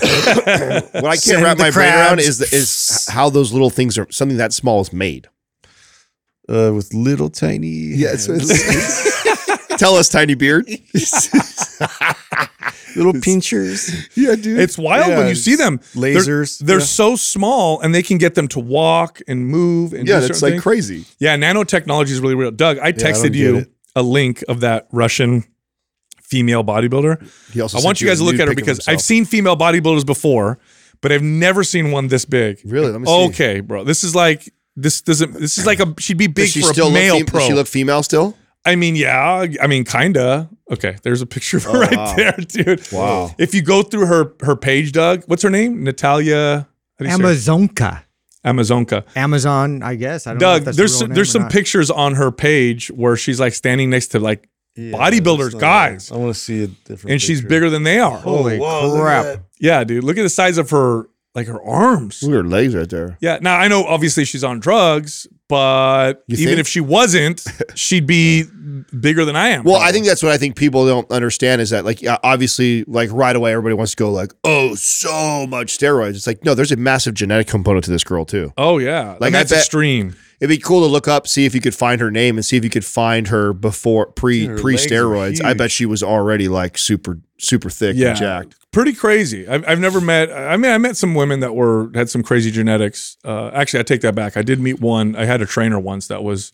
What 0.96 1.04
I 1.04 1.14
can't 1.14 1.20
Send 1.20 1.42
wrap 1.42 1.56
the 1.56 1.64
my 1.64 1.70
brain 1.70 1.92
around 1.92 2.20
is 2.20 2.40
is 2.52 3.08
how 3.08 3.30
those 3.30 3.52
little 3.52 3.70
things 3.70 3.96
are 3.98 4.06
something 4.10 4.36
that 4.38 4.52
small 4.52 4.80
is 4.80 4.92
made. 4.92 5.28
Uh, 6.48 6.72
with 6.74 6.94
little 6.94 7.28
tiny 7.28 7.96
hands. 7.98 8.26
Tell 9.78 9.96
us, 9.96 10.08
Tiny 10.08 10.34
Beard. 10.34 10.66
little 12.96 13.12
pinchers. 13.20 13.90
yeah, 14.16 14.34
dude. 14.34 14.58
It's 14.60 14.78
wild 14.78 15.08
Yeah, 15.08 15.18
when 15.18 15.28
you 15.28 15.34
see 15.34 15.56
them. 15.56 15.80
They're- 15.94 16.14
lasers. 16.14 16.58
They're, 16.60 16.78
Yeah. 16.78 16.84
so 16.84 17.16
small, 17.16 17.80
and 17.80 17.94
they 17.94 18.02
can 18.02 18.18
get 18.18 18.34
them 18.34 18.48
to 18.48 18.60
walk 18.60 19.20
and 19.28 19.46
move. 19.46 19.92
And 19.92 20.08
yeah, 20.08 20.20
do 20.20 20.28
that's 20.28 20.38
certain 20.38 20.46
like 20.46 20.52
things. 20.54 20.62
crazy. 20.62 21.04
Yeah, 21.18 21.36
nanotechnology 21.36 22.10
is 22.10 22.20
really 22.20 22.34
real. 22.34 22.50
Doug, 22.50 22.78
I 22.78 22.86
I 22.86 22.90
don't 22.92 23.12
texted 23.12 23.32
get 23.32 23.36
you 23.36 23.56
it. 23.58 23.70
a 23.94 24.02
link 24.02 24.42
of 24.48 24.60
that 24.60 24.88
Russian 24.92 25.44
female 26.22 26.64
bodybuilder. 26.64 27.28
He 27.52 27.60
also 27.60 27.76
I 27.76 27.80
sent 27.80 27.84
want 27.86 28.00
you 28.00 28.06
guys 28.06 28.20
a 28.20 28.22
to 28.22 28.24
look 28.24 28.32
nude 28.34 28.40
at 28.42 28.48
her 28.48 28.54
pic 28.54 28.62
of 28.62 28.66
because 28.66 28.80
I've 28.88 28.92
himself. 28.94 29.02
seen 29.06 29.24
female 29.26 29.56
bodybuilders 29.56 30.06
before, 30.06 30.58
but 31.02 31.12
I've 31.12 31.22
never 31.22 31.62
seen 31.64 31.90
one 31.90 32.08
this 32.08 32.24
big. 32.24 32.60
Really? 32.64 32.90
Let 32.90 33.00
me 33.00 33.06
see. 33.06 33.12
Okay, 33.26 33.60
bro. 33.60 33.84
This 33.84 34.02
is 34.04 34.14
like 34.14 34.50
this 34.76 35.00
doesn't. 35.00 35.34
This 35.34 35.58
is 35.58 35.66
like 35.66 35.80
a. 35.80 35.94
She'd 35.98 36.18
be 36.18 36.26
big 36.26 36.46
Does 36.46 36.52
she 36.52 36.60
for 36.60 36.72
still 36.72 36.88
a 36.88 36.92
male 36.92 37.14
look 37.14 37.26
fem- 37.26 37.26
pro. 37.26 37.40
Does 37.40 37.46
she 37.48 37.54
look 37.54 37.66
female 37.66 38.02
still? 38.02 38.36
I 38.64 38.74
mean, 38.74 38.96
yeah. 38.96 39.46
I 39.60 39.66
mean, 39.66 39.84
kinda. 39.84 40.50
Okay, 40.70 40.96
there's 41.02 41.22
a 41.22 41.26
picture 41.26 41.56
of 41.56 41.64
her 41.64 41.76
oh, 41.76 41.80
right 41.80 41.96
wow. 41.96 42.14
there, 42.16 42.32
dude. 42.32 42.92
Wow. 42.92 43.34
If 43.38 43.54
you 43.54 43.62
go 43.62 43.82
through 43.82 44.06
her 44.06 44.34
her 44.40 44.56
page, 44.56 44.92
Doug, 44.92 45.24
what's 45.26 45.42
her 45.42 45.50
name? 45.50 45.84
Natalia. 45.84 46.68
How 46.98 47.04
do 47.04 47.10
you 47.10 47.16
say 47.16 47.22
her? 47.22 47.28
Amazonka. 47.28 48.02
Amazonka. 48.44 49.04
Amazon, 49.16 49.82
I 49.82 49.96
guess. 49.96 50.26
I 50.26 50.30
don't 50.30 50.40
know 50.40 50.64
Doug, 50.64 50.74
there's 50.76 50.96
some, 50.96 51.12
there's 51.12 51.32
some 51.32 51.42
not. 51.42 51.52
pictures 51.52 51.90
on 51.90 52.14
her 52.14 52.30
page 52.30 52.88
where 52.92 53.16
she's 53.16 53.40
like 53.40 53.54
standing 53.54 53.90
next 53.90 54.08
to 54.08 54.20
like 54.20 54.48
bodybuilders, 54.76 55.58
guys, 55.58 56.12
I 56.12 56.16
want 56.16 56.34
to 56.34 56.40
see 56.40 56.62
a 56.62 56.66
different. 56.66 57.12
and 57.12 57.22
she's 57.22 57.42
bigger 57.42 57.70
than 57.70 57.82
they 57.82 57.98
are. 57.98 58.18
Holy 58.18 58.58
whoa, 58.58 59.00
crap. 59.00 59.42
Yeah, 59.58 59.84
dude. 59.84 60.04
Look 60.04 60.18
at 60.18 60.22
the 60.22 60.28
size 60.28 60.58
of 60.58 60.70
her, 60.70 61.08
like 61.36 61.46
her 61.46 61.62
arms. 61.62 62.22
Look 62.24 62.32
at 62.32 62.36
her 62.36 62.42
legs 62.44 62.74
right 62.74 62.88
there. 62.90 63.16
Yeah. 63.20 63.38
Now 63.40 63.56
I 63.58 63.68
know 63.68 63.84
obviously 63.84 64.24
she's 64.24 64.42
on 64.42 64.58
drugs, 64.58 65.28
but 65.48 66.24
You 66.26 66.34
even 66.38 66.46
think? 66.46 66.58
if 66.60 66.66
she 66.68 66.80
wasn't, 66.80 67.44
she'd 67.76 68.06
be 68.06 68.44
bigger 68.98 69.24
than 69.24 69.36
I 69.36 69.50
am. 69.50 69.62
Well, 69.64 69.76
I 69.76 69.92
think 69.92 70.06
that's 70.06 70.22
what 70.22 70.32
I 70.32 70.38
think 70.38 70.56
people 70.56 70.86
don't 70.86 71.08
understand 71.10 71.60
is 71.60 71.70
that 71.70 71.84
like 71.84 72.00
obviously 72.24 72.82
like 72.88 73.10
right 73.12 73.36
away 73.36 73.52
everybody 73.52 73.74
wants 73.74 73.92
to 73.92 73.96
go 73.96 74.10
like 74.10 74.32
oh 74.42 74.74
so 74.74 75.46
much 75.46 75.78
steroids. 75.78 76.16
It's 76.16 76.26
like 76.26 76.44
no, 76.44 76.54
there's 76.54 76.72
a 76.72 76.76
massive 76.76 77.14
genetic 77.14 77.46
component 77.46 77.84
to 77.84 77.90
this 77.92 78.02
girl 78.02 78.24
too. 78.24 78.52
Oh 78.58 78.78
yeah. 78.78 79.10
Like, 79.12 79.20
Like 79.20 79.28
I 79.34 79.38
that's 79.38 79.50
bet- 79.52 79.58
extreme. 79.60 80.16
It'd 80.38 80.50
be 80.50 80.58
cool 80.62 80.80
to 80.80 80.86
look 80.86 81.08
up, 81.08 81.26
see 81.26 81.46
if 81.46 81.54
you 81.54 81.62
could 81.62 81.74
find 81.74 81.98
her 81.98 82.10
name, 82.10 82.36
and 82.36 82.44
see 82.44 82.58
if 82.58 82.64
you 82.64 82.68
could 82.68 82.84
find 82.84 83.28
her 83.28 83.54
before 83.54 84.08
pre 84.12 84.46
Dude, 84.46 84.60
pre 84.60 84.74
steroids. 84.74 85.42
I 85.42 85.54
bet 85.54 85.70
she 85.70 85.86
was 85.86 86.02
already 86.02 86.46
like 86.48 86.76
super 86.76 87.18
super 87.38 87.70
thick 87.70 87.96
Yeah. 87.96 88.08
and 88.10 88.18
jacked. 88.18 88.56
Pretty 88.72 88.92
crazy. 88.92 89.48
I've, 89.48 89.66
I've 89.68 89.80
never 89.80 90.00
met. 90.00 90.30
I 90.30 90.56
mean, 90.56 90.70
I 90.70 90.78
met 90.78 90.96
some 90.96 91.14
women 91.14 91.40
that 91.40 91.54
were 91.54 91.90
had 91.94 92.10
some 92.10 92.22
crazy 92.22 92.50
genetics. 92.50 93.16
Uh, 93.24 93.48
actually, 93.54 93.80
I 93.80 93.82
take 93.84 94.02
that 94.02 94.14
back. 94.14 94.36
I 94.36 94.42
did 94.42 94.60
meet 94.60 94.80
one. 94.80 95.16
I 95.16 95.24
had 95.24 95.40
a 95.40 95.46
trainer 95.46 95.78
once 95.80 96.08
that 96.08 96.22
was. 96.22 96.52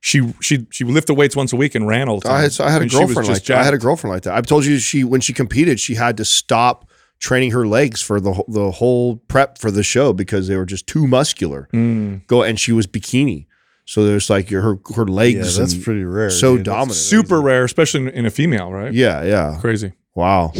She 0.00 0.32
she 0.40 0.66
she 0.70 0.84
lifted 0.84 1.14
weights 1.14 1.34
once 1.34 1.52
a 1.52 1.56
week 1.56 1.74
and 1.74 1.86
ran 1.86 2.08
all 2.08 2.20
the 2.20 2.28
time. 2.28 2.36
I 2.36 2.42
had, 2.42 2.52
so 2.52 2.64
I 2.64 2.70
had 2.70 2.80
a 2.80 2.82
And 2.82 2.90
she 2.92 2.98
was 2.98 3.06
girlfriend 3.14 3.28
like 3.28 3.44
that. 3.44 3.58
I 3.58 3.64
had 3.64 3.74
a 3.74 3.78
girlfriend 3.78 4.12
like 4.14 4.22
that. 4.24 4.34
I've 4.34 4.46
told 4.46 4.64
you 4.64 4.78
she 4.78 5.02
when 5.04 5.20
she 5.20 5.32
competed, 5.32 5.80
she 5.80 5.94
had 5.94 6.16
to 6.18 6.24
stop 6.24 6.88
training 7.18 7.50
her 7.52 7.66
legs 7.66 8.02
for 8.02 8.20
the 8.20 8.44
the 8.46 8.70
whole 8.72 9.16
prep 9.28 9.58
for 9.58 9.70
the 9.70 9.82
show 9.82 10.12
because 10.12 10.48
they 10.48 10.56
were 10.56 10.66
just 10.66 10.86
too 10.86 11.06
muscular. 11.06 11.68
Mm. 11.72 12.26
Go 12.26 12.42
and 12.42 12.60
she 12.60 12.72
was 12.72 12.86
bikini, 12.86 13.46
so 13.86 14.04
there's 14.04 14.28
like 14.28 14.50
your 14.50 14.60
her 14.62 14.78
her 14.94 15.06
Yeah, 15.08 15.14
legs. 15.14 15.56
that's 15.56 15.72
and- 15.72 15.82
pretty 15.84 16.04
rare. 16.04 16.28
so 16.30 16.56
dude. 16.56 16.66
Dominant. 16.66 16.92
Super 16.96 17.40
rare, 17.40 17.64
especially 17.64 18.02
in, 18.02 18.08
in 18.10 18.26
a 18.26 18.30
female, 18.30 18.70
right? 18.70 18.92
Yeah, 18.92 19.22
yeah. 19.24 19.56
Crazy. 19.60 19.92
Wow. 20.14 20.52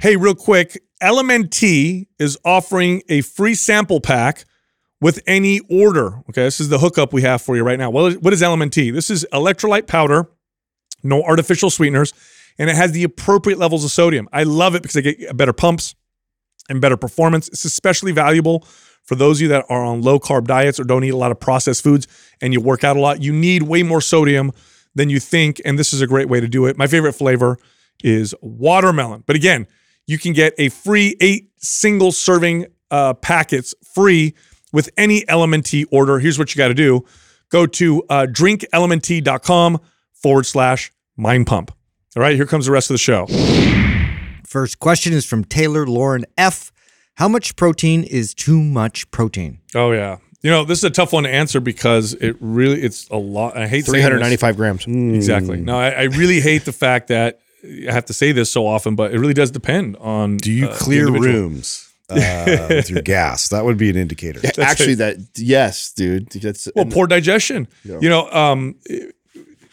Hey, 0.00 0.16
real 0.16 0.34
quick, 0.34 0.82
LMNT 1.02 2.06
is 2.18 2.36
offering 2.44 3.02
a 3.08 3.20
free 3.22 3.54
sample 3.54 4.00
pack 4.00 4.44
with 5.00 5.20
any 5.26 5.60
order. 5.70 6.18
Okay, 6.30 6.44
this 6.44 6.60
is 6.60 6.68
the 6.68 6.78
hookup 6.78 7.12
we 7.12 7.22
have 7.22 7.40
for 7.42 7.56
you 7.56 7.62
right 7.62 7.78
now. 7.78 7.90
What 7.90 8.12
is, 8.12 8.18
what 8.18 8.32
is 8.32 8.42
LMNT? 8.42 8.92
This 8.92 9.10
is 9.10 9.26
electrolyte 9.32 9.86
powder, 9.86 10.28
no 11.02 11.22
artificial 11.22 11.70
sweeteners, 11.70 12.12
and 12.58 12.70
it 12.70 12.76
has 12.76 12.92
the 12.92 13.02
appropriate 13.04 13.58
levels 13.58 13.84
of 13.84 13.90
sodium. 13.90 14.28
I 14.32 14.44
love 14.44 14.74
it 14.74 14.82
because 14.82 14.96
I 14.96 15.00
get 15.00 15.36
better 15.36 15.52
pumps 15.52 15.94
and 16.68 16.80
better 16.80 16.96
performance. 16.96 17.48
It's 17.48 17.64
especially 17.64 18.12
valuable 18.12 18.66
for 19.04 19.14
those 19.14 19.38
of 19.38 19.42
you 19.42 19.48
that 19.48 19.64
are 19.68 19.84
on 19.84 20.02
low 20.02 20.18
carb 20.18 20.46
diets 20.46 20.80
or 20.80 20.84
don't 20.84 21.04
eat 21.04 21.10
a 21.10 21.16
lot 21.16 21.30
of 21.30 21.38
processed 21.38 21.82
foods 21.82 22.06
and 22.40 22.52
you 22.52 22.60
work 22.60 22.84
out 22.84 22.96
a 22.96 23.00
lot. 23.00 23.22
You 23.22 23.32
need 23.32 23.62
way 23.62 23.82
more 23.82 24.00
sodium 24.00 24.52
than 24.94 25.10
you 25.10 25.20
think, 25.20 25.60
and 25.64 25.78
this 25.78 25.92
is 25.92 26.00
a 26.00 26.06
great 26.06 26.28
way 26.28 26.40
to 26.40 26.48
do 26.48 26.66
it. 26.66 26.78
My 26.78 26.86
favorite 26.86 27.14
flavor 27.14 27.58
is 28.02 28.34
watermelon. 28.40 29.24
But 29.26 29.36
again, 29.36 29.66
you 30.06 30.18
can 30.18 30.32
get 30.32 30.54
a 30.58 30.68
free 30.68 31.16
eight 31.20 31.50
single 31.58 32.12
serving 32.12 32.66
uh, 32.90 33.14
packets 33.14 33.74
free 33.94 34.34
with 34.72 34.90
any 34.96 35.22
LMNT 35.22 35.86
order. 35.90 36.18
Here's 36.18 36.38
what 36.38 36.54
you 36.54 36.58
got 36.58 36.68
to 36.68 36.74
do 36.74 37.04
go 37.48 37.66
to 37.66 38.02
uh, 38.08 38.26
drinklmnt.com 38.28 39.80
forward 40.12 40.46
slash 40.46 40.92
mind 41.16 41.46
pump. 41.46 41.70
All 42.16 42.22
right, 42.22 42.36
here 42.36 42.46
comes 42.46 42.66
the 42.66 42.72
rest 42.72 42.90
of 42.90 42.94
the 42.94 42.98
show. 42.98 43.26
First 44.46 44.78
question 44.78 45.12
is 45.12 45.24
from 45.26 45.44
Taylor 45.44 45.86
Lauren 45.86 46.24
F. 46.38 46.72
How 47.14 47.28
much 47.28 47.56
protein 47.56 48.02
is 48.04 48.34
too 48.34 48.60
much 48.60 49.10
protein? 49.10 49.60
Oh, 49.74 49.92
yeah. 49.92 50.18
You 50.42 50.50
know, 50.50 50.64
this 50.64 50.78
is 50.78 50.84
a 50.84 50.90
tough 50.90 51.12
one 51.12 51.22
to 51.24 51.30
answer 51.30 51.58
because 51.60 52.12
it 52.14 52.36
really, 52.40 52.82
it's 52.82 53.08
a 53.08 53.16
lot. 53.16 53.56
I 53.56 53.66
hate 53.66 53.86
Three 53.86 53.92
saying 53.94 54.02
hundred 54.02 54.16
this. 54.16 54.22
ninety 54.24 54.36
five 54.36 54.56
grams. 54.56 54.86
Exactly. 54.86 55.58
No, 55.60 55.78
I, 55.78 55.90
I 55.90 56.02
really 56.02 56.40
hate 56.40 56.64
the 56.66 56.72
fact 56.72 57.08
that 57.08 57.40
I 57.64 57.90
have 57.90 58.04
to 58.06 58.12
say 58.12 58.32
this 58.32 58.50
so 58.52 58.66
often, 58.66 58.94
but 58.94 59.14
it 59.14 59.18
really 59.18 59.32
does 59.32 59.50
depend 59.50 59.96
on. 59.96 60.36
Do 60.36 60.52
you 60.52 60.66
uh, 60.68 60.74
clear 60.76 61.06
individual. 61.06 61.32
rooms 61.44 61.90
uh, 62.10 62.66
with 62.68 62.90
your 62.90 63.00
gas? 63.16 63.48
That 63.48 63.64
would 63.64 63.78
be 63.78 63.88
an 63.88 63.96
indicator. 63.96 64.40
Actually, 64.60 64.96
that 64.96 65.16
yes, 65.36 65.92
dude. 65.92 66.28
That's 66.28 66.68
Well, 66.76 66.84
poor 66.86 67.06
digestion. 67.06 67.66
You 67.84 68.10
know, 68.10 68.30
um, 68.30 68.74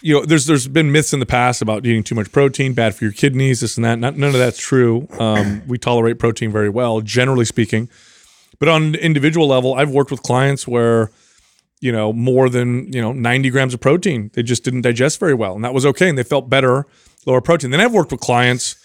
you 0.02 0.16
know, 0.16 0.26
there's 0.26 0.46
there's 0.46 0.68
been 0.68 0.92
myths 0.92 1.14
in 1.14 1.20
the 1.20 1.26
past 1.26 1.62
about 1.62 1.86
eating 1.86 2.04
too 2.04 2.16
much 2.16 2.32
protein, 2.32 2.74
bad 2.74 2.96
for 2.96 3.06
your 3.06 3.14
kidneys, 3.14 3.62
this 3.62 3.78
and 3.78 3.86
that. 3.86 4.00
Not, 4.00 4.18
none 4.18 4.30
of 4.30 4.40
that's 4.40 4.60
true. 4.60 5.08
Um, 5.20 5.64
we 5.68 5.78
tolerate 5.78 6.20
protein 6.20 6.52
very 6.52 6.70
well, 6.70 7.02
generally 7.02 7.46
speaking. 7.46 7.90
But 8.60 8.70
on 8.70 8.84
an 8.84 8.96
individual 8.96 9.48
level, 9.48 9.74
I've 9.74 9.90
worked 9.90 10.12
with 10.12 10.22
clients 10.22 10.68
where, 10.68 11.12
you 11.80 11.92
know, 11.92 12.14
more 12.14 12.50
than 12.50 12.92
you 12.92 13.02
know 13.02 13.12
90 13.12 13.50
grams 13.50 13.74
of 13.74 13.80
protein, 13.80 14.32
they 14.34 14.44
just 14.44 14.64
didn't 14.64 14.82
digest 14.82 15.20
very 15.20 15.34
well, 15.34 15.56
and 15.56 15.64
that 15.64 15.74
was 15.74 15.86
okay, 15.86 16.10
and 16.10 16.18
they 16.18 16.24
felt 16.24 16.50
better, 16.50 16.86
lower 17.26 17.42
protein. 17.42 17.72
Then 17.72 17.80
I've 17.80 17.94
worked 17.94 18.12
with 18.12 18.22
clients 18.22 18.76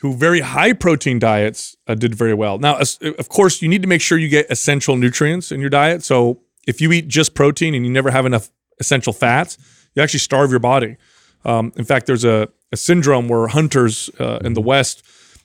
who 0.00 0.14
very 0.14 0.40
high 0.40 0.72
protein 0.72 1.18
diets 1.18 1.76
uh, 1.86 1.94
did 1.94 2.14
very 2.14 2.34
well. 2.34 2.58
Now, 2.58 2.78
of 2.78 3.28
course, 3.28 3.62
you 3.62 3.68
need 3.68 3.82
to 3.82 3.88
make 3.88 4.02
sure 4.02 4.18
you 4.18 4.28
get 4.28 4.46
essential 4.50 4.96
nutrients 4.96 5.50
in 5.50 5.60
your 5.60 5.70
diet. 5.70 6.02
So 6.02 6.42
if 6.66 6.80
you 6.80 6.92
eat 6.92 7.08
just 7.08 7.34
protein 7.34 7.74
and 7.74 7.86
you 7.86 7.92
never 7.92 8.10
have 8.10 8.26
enough 8.26 8.50
essential 8.78 9.12
fats, 9.12 9.56
you 9.94 10.02
actually 10.02 10.20
starve 10.20 10.50
your 10.50 10.60
body. 10.60 10.96
Um, 11.44 11.72
in 11.76 11.84
fact, 11.84 12.06
there's 12.06 12.24
a, 12.24 12.48
a 12.72 12.76
syndrome 12.76 13.28
where 13.28 13.46
hunters 13.48 14.08
uh, 14.18 14.38
in 14.44 14.54
the 14.54 14.60
West 14.62 15.02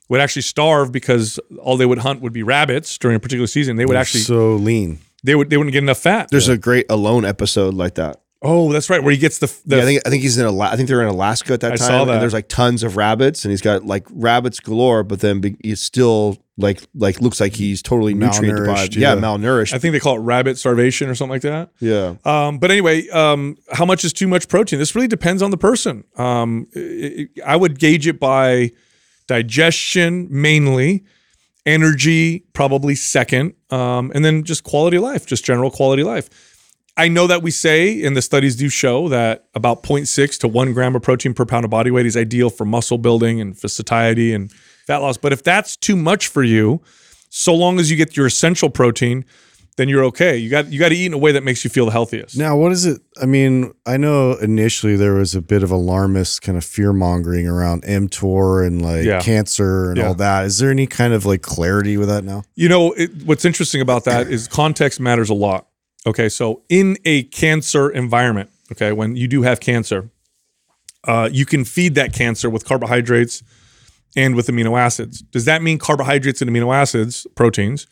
would 0.08 0.22
actually 0.22 0.42
starve 0.44 0.92
because 0.92 1.40
all 1.62 1.78
they 1.78 1.86
would 1.86 2.00
hunt 2.00 2.22
would 2.22 2.34
be 2.34 2.42
rabbits 2.44 2.98
during 2.98 3.16
a 3.16 3.20
particular 3.20 3.48
season. 3.48 3.76
They 3.76 3.86
would 3.86 3.98
actually 3.98 4.22
so 4.22 4.56
lean. 4.56 5.00
they 5.24 5.36
would 5.36 5.50
they 5.50 5.58
wouldn't 5.58 5.74
get 5.74 5.84
enough 5.84 6.00
fat. 6.00 6.30
There's 6.32 6.48
a 6.48 6.58
great 6.58 6.86
Alone 6.90 7.26
episode 7.26 7.74
like 7.74 7.96
that. 7.96 8.22
oh, 8.42 8.72
that's 8.72 8.90
right, 8.90 9.04
where 9.04 9.12
he 9.12 9.18
gets 9.18 9.40
the, 9.40 9.48
the 9.66 9.76
yeah, 9.76 9.82
I 9.84 9.86
think 9.86 10.02
I 10.06 10.10
think 10.10 10.24
he's 10.24 10.38
in 10.38 10.46
Ala- 10.46 10.70
I 10.72 10.76
think 10.78 10.88
they're 10.88 11.02
in 11.02 11.10
Alaska 11.10 11.54
at 11.54 11.60
that 11.62 11.74
I 11.74 11.76
time. 11.76 11.88
saw 11.88 12.06
that. 12.06 12.14
And 12.14 12.22
there's 12.22 12.34
like 12.34 12.48
tons 12.48 12.82
of 12.84 12.96
rabbits, 12.96 13.44
and 13.44 13.52
he's 13.52 13.62
got 13.62 13.86
like 13.86 14.08
rabbits 14.10 14.60
galore. 14.62 15.04
But 15.04 15.20
then 15.20 15.42
be- 15.42 15.58
he's 15.62 15.82
still 15.82 16.38
like 16.60 16.82
like 16.94 17.20
looks 17.22 17.40
like 17.40 17.56
he's 17.56 17.82
totally 17.82 18.14
nutrient 18.14 18.58
deprived. 18.58 18.96
Yeah, 18.96 19.16
yeah. 19.16 19.20
malnourished. 19.20 19.74
I 19.74 19.80
think 19.80 19.94
they 19.94 20.00
call 20.00 20.18
it 20.18 20.20
rabbit 20.20 20.58
starvation 20.58 21.10
or 21.10 21.16
something 21.16 21.32
like 21.32 21.42
that. 21.42 21.72
yeah. 21.80 22.16
Um, 22.26 22.60
but 22.60 22.70
anyway, 22.70 23.08
um, 23.10 23.58
how 23.72 23.86
much 23.86 24.04
is 24.04 24.14
too 24.14 24.28
much 24.28 24.48
protein? 24.48 24.78
This 24.78 24.94
really 24.96 25.08
depends 25.08 25.42
on 25.42 25.52
the 25.52 25.58
person. 25.58 26.04
Um, 26.18 26.68
it- 26.74 27.30
it- 27.38 27.44
I 27.46 27.56
would 27.56 27.80
gauge 27.80 28.06
it 28.08 28.20
by 28.20 28.72
digestion 29.28 30.28
mainly, 30.30 31.04
energy 31.66 32.44
probably 32.54 32.96
second, 32.96 33.54
um, 33.70 34.12
and 34.16 34.26
then 34.26 34.44
just 34.44 34.64
quality 34.64 34.98
of 34.98 35.04
life, 35.04 35.26
just 35.26 35.46
general 35.46 35.70
quality 35.72 36.02
of 36.02 36.08
life. 36.08 36.30
I 36.98 37.08
know 37.08 37.28
that 37.28 37.42
we 37.42 37.52
say, 37.52 38.04
and 38.04 38.18
the 38.18 38.22
studies 38.22 38.56
do 38.58 38.68
show 38.68 39.08
that 39.08 39.46
about 39.56 39.84
0.6 39.84 40.38
to 40.40 40.48
1 40.50 40.74
gram 40.74 40.96
of 40.96 41.02
protein 41.02 41.34
per 41.34 41.46
pound 41.46 41.64
of 41.64 41.72
body 41.72 41.92
weight 41.92 42.06
is 42.06 42.18
ideal 42.18 42.50
for 42.50 42.66
muscle 42.66 42.98
building 42.98 43.40
and 43.40 43.58
for 43.58 43.70
satiety 43.70 44.34
and 44.34 44.52
fat 44.90 44.98
loss. 44.98 45.18
But 45.18 45.32
if 45.34 45.44
that's 45.44 45.78
too 45.78 45.96
much 45.96 46.28
for 46.28 46.44
you, 46.44 46.82
so 47.30 47.54
long 47.54 47.80
as 47.80 47.92
you 47.92 47.96
get 47.98 48.18
your 48.18 48.26
essential 48.26 48.70
protein, 48.72 49.24
then 49.78 49.88
you're 49.88 50.04
okay. 50.06 50.36
You 50.36 50.50
got 50.50 50.72
you 50.74 50.80
got 50.80 50.90
to 50.90 50.96
eat 50.96 51.06
in 51.06 51.14
a 51.14 51.18
way 51.18 51.32
that 51.32 51.44
makes 51.44 51.64
you 51.64 51.70
feel 51.70 51.86
the 51.86 51.92
healthiest. 51.92 52.36
Now, 52.38 52.58
what 52.58 52.72
is 52.72 52.86
it? 52.86 53.00
I 53.22 53.26
mean, 53.28 53.72
I 53.86 53.98
know 53.98 54.34
initially 54.34 54.96
there 54.98 55.14
was 55.14 55.36
a 55.36 55.42
bit 55.42 55.62
of 55.64 55.70
alarmist 55.72 56.42
kind 56.42 56.58
of 56.58 56.66
fear 56.66 56.92
mongering 56.92 57.48
around 57.48 57.84
mTOR 57.84 58.66
and 58.66 58.82
like 58.82 59.06
Yeah. 59.06 59.22
cancer 59.22 59.90
and 59.90 59.98
Yeah. 60.00 60.08
all 60.08 60.16
that. 60.16 60.46
Is 60.46 60.58
there 60.58 60.72
any 60.72 60.88
kind 60.88 61.14
of 61.14 61.26
like 61.26 61.44
clarity 61.44 61.96
with 61.98 62.10
that 62.10 62.24
now? 62.26 62.44
You 62.56 62.68
know, 62.68 62.92
it, 62.94 63.12
what's 63.26 63.46
interesting 63.46 63.80
about 63.80 64.04
that 64.06 64.28
is 64.30 64.48
context 64.48 65.00
matters 65.00 65.30
a 65.30 65.34
lot. 65.36 65.68
Okay, 66.08 66.30
so 66.30 66.64
in 66.70 66.98
a 67.06 67.24
cancer 67.24 67.90
environment, 67.90 68.50
okay, 68.72 68.92
when 68.92 69.16
you 69.16 69.28
do 69.28 69.44
have 69.44 69.60
cancer, 69.60 70.10
uh, 71.06 71.30
you 71.32 71.46
can 71.46 71.64
feed 71.64 71.94
that 71.96 72.12
cancer 72.12 72.50
with 72.50 72.66
carbohydrates 72.66 73.44
and 74.16 74.36
with 74.36 74.48
amino 74.48 74.80
acids. 74.80 75.22
Does 75.22 75.46
that 75.46 75.62
mean 75.62 75.78
carbohydrates 75.78 76.42
and 76.42 76.50
amino 76.50 76.74
acids, 76.74 77.28
proteins, 77.36 77.88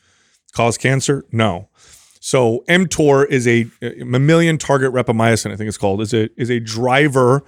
cause 0.54 0.78
cancer? 0.78 1.26
No. 1.32 1.70
So 2.20 2.64
mTOR 2.68 3.28
is 3.30 3.48
a, 3.48 3.68
a 3.82 4.04
mammalian 4.04 4.58
target 4.58 4.92
rapamycin, 4.92 5.52
I 5.52 5.56
think 5.56 5.68
it's 5.68 5.78
called, 5.78 6.02
is 6.02 6.14
a 6.14 6.30
is 6.40 6.50
a 6.50 6.60
driver 6.60 7.44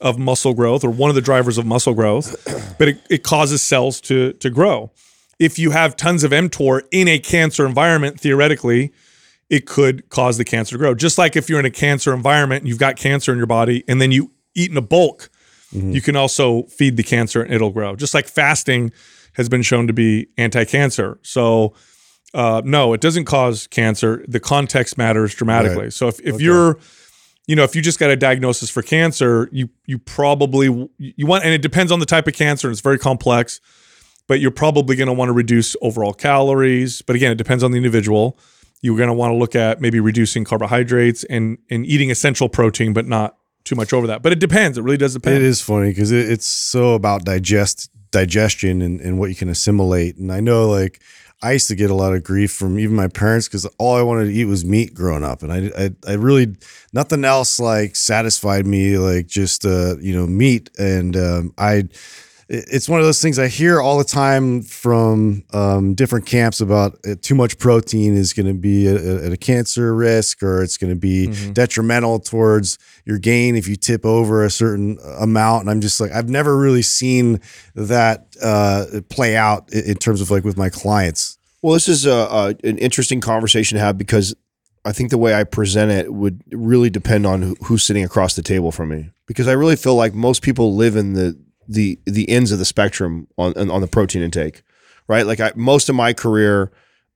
of 0.00 0.18
muscle 0.18 0.54
growth 0.54 0.84
or 0.84 0.90
one 0.90 1.10
of 1.10 1.14
the 1.14 1.20
drivers 1.20 1.58
of 1.58 1.66
muscle 1.66 1.94
growth, 1.94 2.36
but 2.78 2.88
it, 2.88 3.00
it 3.10 3.22
causes 3.22 3.62
cells 3.62 4.00
to 4.02 4.32
to 4.34 4.50
grow. 4.50 4.90
If 5.38 5.58
you 5.58 5.70
have 5.70 5.96
tons 5.96 6.22
of 6.22 6.32
mTOR 6.32 6.82
in 6.90 7.08
a 7.08 7.18
cancer 7.18 7.66
environment, 7.66 8.20
theoretically, 8.20 8.92
it 9.48 9.66
could 9.66 10.08
cause 10.10 10.38
the 10.38 10.44
cancer 10.44 10.74
to 10.74 10.78
grow. 10.78 10.94
Just 10.94 11.18
like 11.18 11.34
if 11.34 11.48
you're 11.48 11.58
in 11.58 11.66
a 11.66 11.70
cancer 11.70 12.14
environment 12.14 12.62
and 12.62 12.68
you've 12.68 12.78
got 12.78 12.96
cancer 12.96 13.32
in 13.32 13.38
your 13.38 13.46
body 13.46 13.82
and 13.88 14.00
then 14.00 14.12
you 14.12 14.30
eat 14.54 14.70
in 14.70 14.76
a 14.76 14.82
bulk, 14.82 15.30
you 15.72 16.00
can 16.00 16.16
also 16.16 16.64
feed 16.64 16.96
the 16.96 17.02
cancer 17.02 17.42
and 17.42 17.52
it'll 17.52 17.70
grow. 17.70 17.96
Just 17.96 18.14
like 18.14 18.28
fasting 18.28 18.92
has 19.34 19.48
been 19.48 19.62
shown 19.62 19.86
to 19.86 19.92
be 19.92 20.26
anti-cancer. 20.36 21.18
So 21.22 21.74
uh, 22.34 22.62
no, 22.64 22.92
it 22.92 23.00
doesn't 23.00 23.24
cause 23.24 23.66
cancer. 23.66 24.24
The 24.28 24.40
context 24.40 24.96
matters 24.98 25.34
dramatically. 25.34 25.84
Right. 25.84 25.92
So 25.92 26.08
if, 26.08 26.20
if 26.20 26.40
you're, 26.40 26.78
you 27.46 27.56
know, 27.56 27.64
if 27.64 27.74
you 27.74 27.82
just 27.82 27.98
got 27.98 28.10
a 28.10 28.16
diagnosis 28.16 28.70
for 28.70 28.82
cancer, 28.82 29.48
you 29.50 29.68
you 29.86 29.98
probably 29.98 30.66
you 30.98 31.26
want, 31.26 31.44
and 31.44 31.52
it 31.52 31.62
depends 31.62 31.90
on 31.90 31.98
the 31.98 32.06
type 32.06 32.28
of 32.28 32.34
cancer. 32.34 32.68
And 32.68 32.72
it's 32.72 32.80
very 32.80 32.98
complex, 32.98 33.60
but 34.28 34.38
you're 34.38 34.52
probably 34.52 34.94
going 34.94 35.08
to 35.08 35.12
want 35.12 35.30
to 35.30 35.32
reduce 35.32 35.74
overall 35.82 36.12
calories. 36.12 37.02
But 37.02 37.16
again, 37.16 37.32
it 37.32 37.38
depends 37.38 37.64
on 37.64 37.72
the 37.72 37.76
individual. 37.76 38.38
You're 38.82 38.96
going 38.96 39.08
to 39.08 39.14
want 39.14 39.32
to 39.32 39.36
look 39.36 39.56
at 39.56 39.80
maybe 39.80 39.98
reducing 39.98 40.44
carbohydrates 40.44 41.24
and 41.24 41.58
and 41.68 41.84
eating 41.84 42.10
essential 42.12 42.48
protein, 42.48 42.92
but 42.92 43.06
not 43.06 43.36
too 43.64 43.74
much 43.74 43.92
over 43.92 44.06
that. 44.08 44.22
But 44.22 44.32
it 44.32 44.38
depends. 44.38 44.78
It 44.78 44.82
really 44.82 44.96
does 44.96 45.14
depend. 45.14 45.36
It 45.36 45.42
is 45.42 45.60
funny 45.60 45.90
because 45.90 46.12
it, 46.12 46.30
it's 46.30 46.46
so 46.46 46.94
about 46.94 47.24
digest 47.24 47.90
digestion 48.10 48.82
and, 48.82 49.00
and 49.00 49.18
what 49.18 49.30
you 49.30 49.36
can 49.36 49.48
assimilate. 49.48 50.16
And 50.16 50.32
I 50.32 50.40
know 50.40 50.68
like 50.68 51.00
I 51.42 51.52
used 51.52 51.68
to 51.68 51.74
get 51.74 51.90
a 51.90 51.94
lot 51.94 52.14
of 52.14 52.22
grief 52.22 52.52
from 52.52 52.78
even 52.78 52.94
my 52.94 53.08
parents 53.08 53.48
because 53.48 53.64
all 53.78 53.96
I 53.96 54.02
wanted 54.02 54.26
to 54.26 54.32
eat 54.32 54.44
was 54.44 54.64
meat 54.64 54.92
growing 54.92 55.24
up, 55.24 55.42
and 55.42 55.52
I, 55.52 55.70
I 55.76 55.90
I 56.06 56.14
really 56.14 56.56
nothing 56.92 57.24
else 57.24 57.58
like 57.58 57.96
satisfied 57.96 58.66
me 58.66 58.98
like 58.98 59.26
just 59.26 59.64
uh 59.64 59.96
you 60.00 60.14
know 60.14 60.26
meat, 60.26 60.70
and 60.78 61.16
um, 61.16 61.54
I 61.56 61.88
it's 62.52 62.88
one 62.88 62.98
of 62.98 63.06
those 63.06 63.22
things 63.22 63.38
I 63.38 63.46
hear 63.46 63.80
all 63.80 63.96
the 63.96 64.02
time 64.02 64.62
from 64.62 65.44
um, 65.52 65.94
different 65.94 66.26
camps 66.26 66.60
about 66.60 66.98
uh, 67.06 67.14
too 67.20 67.36
much 67.36 67.58
protein 67.58 68.16
is 68.16 68.32
going 68.32 68.46
to 68.46 68.54
be 68.54 68.88
at 68.88 69.32
a 69.32 69.36
cancer 69.36 69.94
risk 69.94 70.42
or 70.42 70.60
it's 70.60 70.76
going 70.76 70.92
to 70.92 70.98
be 70.98 71.28
detrimental 71.52 72.18
towards 72.18 72.76
your 73.04 73.18
gain 73.18 73.54
if 73.54 73.68
you 73.68 73.76
tip 73.76 74.04
over 74.04 74.44
a 74.44 74.50
certain 74.50 74.98
amount. 75.20 75.62
And 75.62 75.70
I'm 75.70 75.80
just 75.80 76.00
like, 76.00 76.10
I've 76.10 76.28
never 76.28 76.58
really 76.58 76.82
seen 76.82 77.40
that 77.76 78.26
uh, 78.42 79.00
play 79.10 79.36
out 79.36 79.72
in, 79.72 79.84
in 79.84 79.94
terms 79.94 80.20
of 80.20 80.32
like 80.32 80.42
with 80.42 80.56
my 80.56 80.70
clients. 80.70 81.38
Well, 81.62 81.74
this 81.74 81.88
is 81.88 82.04
a, 82.04 82.10
a 82.10 82.48
an 82.64 82.78
interesting 82.78 83.20
conversation 83.20 83.78
to 83.78 83.84
have 83.84 83.96
because 83.96 84.34
I 84.84 84.90
think 84.90 85.10
the 85.10 85.18
way 85.18 85.34
I 85.34 85.44
present 85.44 85.92
it 85.92 86.12
would 86.12 86.42
really 86.50 86.90
depend 86.90 87.26
on 87.26 87.42
who, 87.42 87.56
who's 87.62 87.84
sitting 87.84 88.02
across 88.02 88.34
the 88.34 88.42
table 88.42 88.72
from 88.72 88.88
me. 88.88 89.10
Because 89.26 89.46
I 89.46 89.52
really 89.52 89.76
feel 89.76 89.94
like 89.94 90.14
most 90.14 90.42
people 90.42 90.74
live 90.74 90.96
in 90.96 91.12
the 91.12 91.38
the 91.70 91.98
the 92.04 92.28
ends 92.28 92.52
of 92.52 92.58
the 92.58 92.64
spectrum 92.64 93.28
on 93.38 93.70
on 93.70 93.80
the 93.80 93.86
protein 93.86 94.22
intake, 94.22 94.62
right? 95.08 95.24
Like 95.26 95.40
I, 95.40 95.52
most 95.54 95.88
of 95.88 95.94
my 95.94 96.12
career 96.12 96.72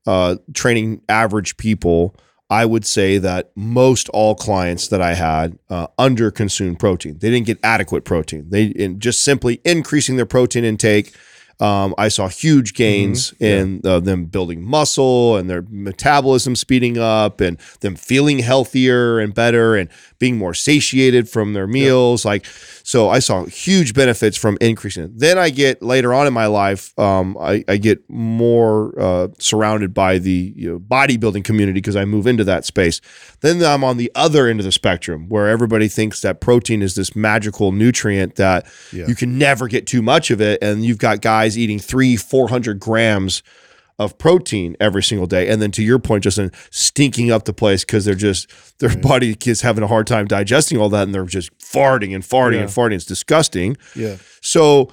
uh, 0.06 0.36
training 0.54 1.02
average 1.08 1.56
people, 1.56 2.14
I 2.48 2.64
would 2.64 2.86
say 2.86 3.18
that 3.18 3.50
most 3.56 4.08
all 4.10 4.34
clients 4.34 4.88
that 4.88 5.02
I 5.02 5.14
had 5.14 5.58
uh, 5.68 5.88
under 5.98 6.30
consumed 6.30 6.78
protein. 6.78 7.18
They 7.18 7.30
didn't 7.30 7.46
get 7.46 7.58
adequate 7.64 8.04
protein. 8.04 8.46
They 8.48 8.66
in 8.66 9.00
just 9.00 9.24
simply 9.24 9.60
increasing 9.64 10.16
their 10.16 10.26
protein 10.26 10.64
intake. 10.64 11.14
Um, 11.60 11.94
I 11.96 12.08
saw 12.08 12.26
huge 12.28 12.74
gains 12.74 13.32
in 13.38 13.80
uh, 13.84 14.00
them 14.00 14.24
building 14.24 14.60
muscle 14.60 15.36
and 15.36 15.48
their 15.48 15.64
metabolism 15.68 16.56
speeding 16.56 16.98
up 16.98 17.40
and 17.40 17.58
them 17.80 17.94
feeling 17.94 18.40
healthier 18.40 19.20
and 19.20 19.32
better 19.32 19.76
and 19.76 19.88
being 20.24 20.38
more 20.38 20.54
satiated 20.54 21.28
from 21.28 21.52
their 21.52 21.66
meals. 21.66 22.24
Like, 22.24 22.46
so 22.82 23.10
I 23.10 23.18
saw 23.18 23.44
huge 23.44 23.92
benefits 23.92 24.38
from 24.38 24.56
increasing 24.58 25.04
it. 25.04 25.18
Then 25.18 25.36
I 25.36 25.50
get 25.50 25.82
later 25.82 26.14
on 26.14 26.26
in 26.26 26.32
my 26.32 26.46
life, 26.46 26.98
um, 26.98 27.36
I, 27.38 27.62
I 27.68 27.76
get 27.76 27.98
more 28.08 28.98
uh, 28.98 29.28
surrounded 29.38 29.92
by 29.92 30.16
the 30.16 30.54
you 30.56 30.72
know, 30.72 30.78
bodybuilding 30.78 31.44
community 31.44 31.76
because 31.82 31.94
I 31.94 32.06
move 32.06 32.26
into 32.26 32.42
that 32.44 32.64
space. 32.64 33.02
Then 33.42 33.62
I'm 33.62 33.84
on 33.84 33.98
the 33.98 34.10
other 34.14 34.48
end 34.48 34.60
of 34.60 34.64
the 34.64 34.72
spectrum 34.72 35.28
where 35.28 35.46
everybody 35.46 35.88
thinks 35.88 36.22
that 36.22 36.40
protein 36.40 36.80
is 36.80 36.94
this 36.94 37.14
magical 37.14 37.70
nutrient 37.70 38.36
that 38.36 38.64
you 39.06 39.14
can 39.14 39.36
never 39.36 39.68
get 39.68 39.86
too 39.86 40.00
much 40.00 40.30
of 40.30 40.40
it. 40.40 40.58
And 40.62 40.86
you've 40.86 40.96
got 40.96 41.20
guys 41.20 41.58
eating 41.58 41.78
three, 41.78 42.16
400 42.16 42.80
grams 42.80 43.42
of 43.98 44.18
protein 44.18 44.76
every 44.80 45.02
single 45.02 45.26
day. 45.26 45.48
And 45.48 45.62
then 45.62 45.70
to 45.72 45.82
your 45.82 45.98
point, 45.98 46.24
Justin, 46.24 46.50
stinking 46.70 47.30
up 47.30 47.44
the 47.44 47.52
place 47.52 47.84
because 47.84 48.04
they're 48.04 48.14
just, 48.14 48.48
their 48.78 48.90
mm. 48.90 49.02
body 49.02 49.36
is 49.46 49.60
having 49.60 49.84
a 49.84 49.86
hard 49.86 50.06
time 50.06 50.26
digesting 50.26 50.78
all 50.78 50.88
that 50.90 51.04
and 51.04 51.14
they're 51.14 51.24
just 51.24 51.56
farting 51.58 52.14
and 52.14 52.24
farting 52.24 52.60
and 52.60 52.68
farting. 52.68 52.94
It's 52.94 53.04
disgusting. 53.04 53.76
Yeah. 53.94 54.16
So 54.40 54.90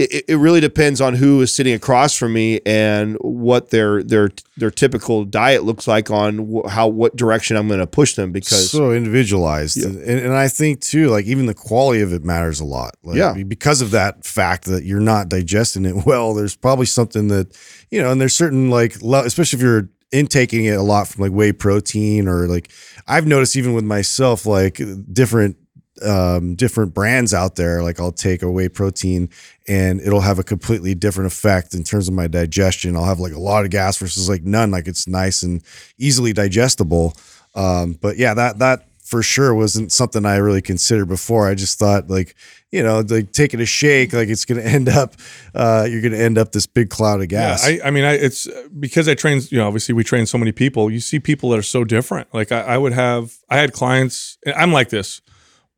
it, 0.00 0.24
it 0.28 0.36
really 0.36 0.60
depends 0.60 1.00
on 1.00 1.14
who 1.14 1.40
is 1.42 1.54
sitting 1.54 1.74
across 1.74 2.16
from 2.16 2.32
me 2.32 2.60
and 2.64 3.16
what 3.20 3.70
their 3.70 4.02
their 4.02 4.30
their 4.56 4.70
typical 4.70 5.24
diet 5.24 5.64
looks 5.64 5.86
like 5.86 6.10
on 6.10 6.62
how 6.68 6.88
what 6.88 7.16
direction 7.16 7.56
I'm 7.56 7.68
going 7.68 7.80
to 7.80 7.86
push 7.86 8.14
them 8.14 8.32
because 8.32 8.70
so 8.70 8.92
individualized. 8.92 9.76
And, 9.84 9.98
and 10.02 10.32
i 10.34 10.48
think 10.48 10.80
too 10.80 11.08
like 11.08 11.26
even 11.26 11.46
the 11.46 11.54
quality 11.54 12.00
of 12.00 12.12
it 12.12 12.24
matters 12.24 12.60
a 12.60 12.64
lot. 12.64 12.96
Like, 13.02 13.16
Yeah. 13.16 13.34
because 13.42 13.80
of 13.82 13.90
that 13.92 14.24
fact 14.24 14.64
that 14.64 14.84
you're 14.84 15.00
not 15.00 15.28
digesting 15.28 15.84
it 15.84 15.96
well 16.06 16.34
there's 16.34 16.56
probably 16.56 16.86
something 16.86 17.28
that 17.28 17.56
you 17.90 18.00
know 18.02 18.10
and 18.10 18.20
there's 18.20 18.34
certain 18.34 18.70
like 18.70 18.96
especially 19.02 19.58
if 19.58 19.62
you're 19.62 19.88
intaking 20.12 20.64
it 20.64 20.76
a 20.76 20.82
lot 20.82 21.06
from 21.06 21.22
like 21.22 21.30
whey 21.32 21.52
protein 21.52 22.26
or 22.26 22.48
like 22.48 22.68
i've 23.06 23.26
noticed 23.28 23.54
even 23.54 23.74
with 23.74 23.84
myself 23.84 24.44
like 24.44 24.80
different 25.12 25.56
um 26.02 26.54
different 26.54 26.94
brands 26.94 27.34
out 27.34 27.56
there 27.56 27.82
like 27.82 28.00
i'll 28.00 28.12
take 28.12 28.42
a 28.42 28.50
whey 28.50 28.68
protein 28.68 29.28
and 29.68 30.00
it'll 30.00 30.20
have 30.20 30.38
a 30.38 30.44
completely 30.44 30.94
different 30.94 31.30
effect 31.30 31.74
in 31.74 31.84
terms 31.84 32.08
of 32.08 32.14
my 32.14 32.26
digestion 32.26 32.96
i'll 32.96 33.04
have 33.04 33.20
like 33.20 33.32
a 33.32 33.38
lot 33.40 33.64
of 33.64 33.70
gas 33.70 33.98
versus 33.98 34.28
like 34.28 34.42
none 34.42 34.70
like 34.70 34.88
it's 34.88 35.06
nice 35.06 35.42
and 35.42 35.62
easily 35.98 36.32
digestible 36.32 37.14
um 37.54 37.92
but 38.00 38.16
yeah 38.16 38.34
that 38.34 38.58
that 38.58 38.86
for 39.04 39.22
sure 39.22 39.54
wasn't 39.54 39.90
something 39.90 40.24
i 40.24 40.36
really 40.36 40.62
considered 40.62 41.06
before 41.06 41.48
i 41.48 41.54
just 41.54 41.78
thought 41.78 42.08
like 42.08 42.34
you 42.70 42.80
know 42.82 43.00
like 43.08 43.32
taking 43.32 43.60
a 43.60 43.66
shake 43.66 44.12
like 44.12 44.28
it's 44.28 44.44
gonna 44.44 44.60
end 44.76 44.88
up 44.88 45.14
uh 45.54 45.84
you're 45.90 46.00
gonna 46.00 46.16
end 46.16 46.38
up 46.38 46.52
this 46.52 46.66
big 46.66 46.88
cloud 46.90 47.20
of 47.20 47.28
gas 47.28 47.68
Yeah, 47.68 47.84
I, 47.84 47.88
I 47.88 47.90
mean, 47.90 48.04
I, 48.04 48.12
it's 48.12 48.46
because 48.78 49.08
I 49.08 49.14
train. 49.14 49.40
You 49.50 49.58
know, 49.58 49.66
obviously 49.66 49.94
we 49.94 50.04
train 50.04 50.26
so 50.26 50.38
many 50.38 50.52
people. 50.52 50.88
You 50.90 51.00
see 51.00 51.18
people 51.18 51.50
that 51.50 51.58
are 51.58 51.62
so 51.62 51.82
different. 51.82 52.32
Like 52.32 52.52
I, 52.52 52.60
I 52.60 52.78
would 52.78 52.92
have, 52.92 53.34
I 53.48 53.56
had 53.56 53.72
clients. 53.72 54.38
and 54.46 54.54
I'm 54.54 54.72
like 54.72 54.90
this, 54.90 55.20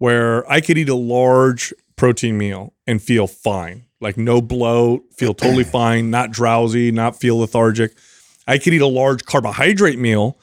where 0.03 0.51
I 0.51 0.61
could 0.61 0.79
eat 0.79 0.89
a 0.89 0.97
large 0.97 1.73
protein 1.95 2.37
meal 2.37 2.73
and 2.89 3.01
feel 3.01 3.29
fine, 3.29 3.85
like 4.01 4.17
no 4.17 4.43
bloat, 4.43 5.05
feel 5.15 5.33
totally 5.33 5.63
fine, 5.79 6.11
not 6.11 6.33
drowsy, 6.33 6.91
not 6.91 7.15
feel 7.15 7.39
lethargic. 7.39 7.95
I 8.49 8.59
could 8.59 8.75
eat 8.75 8.83
a 8.83 8.87
large 8.89 9.25
carbohydrate 9.25 10.01
meal 10.01 10.41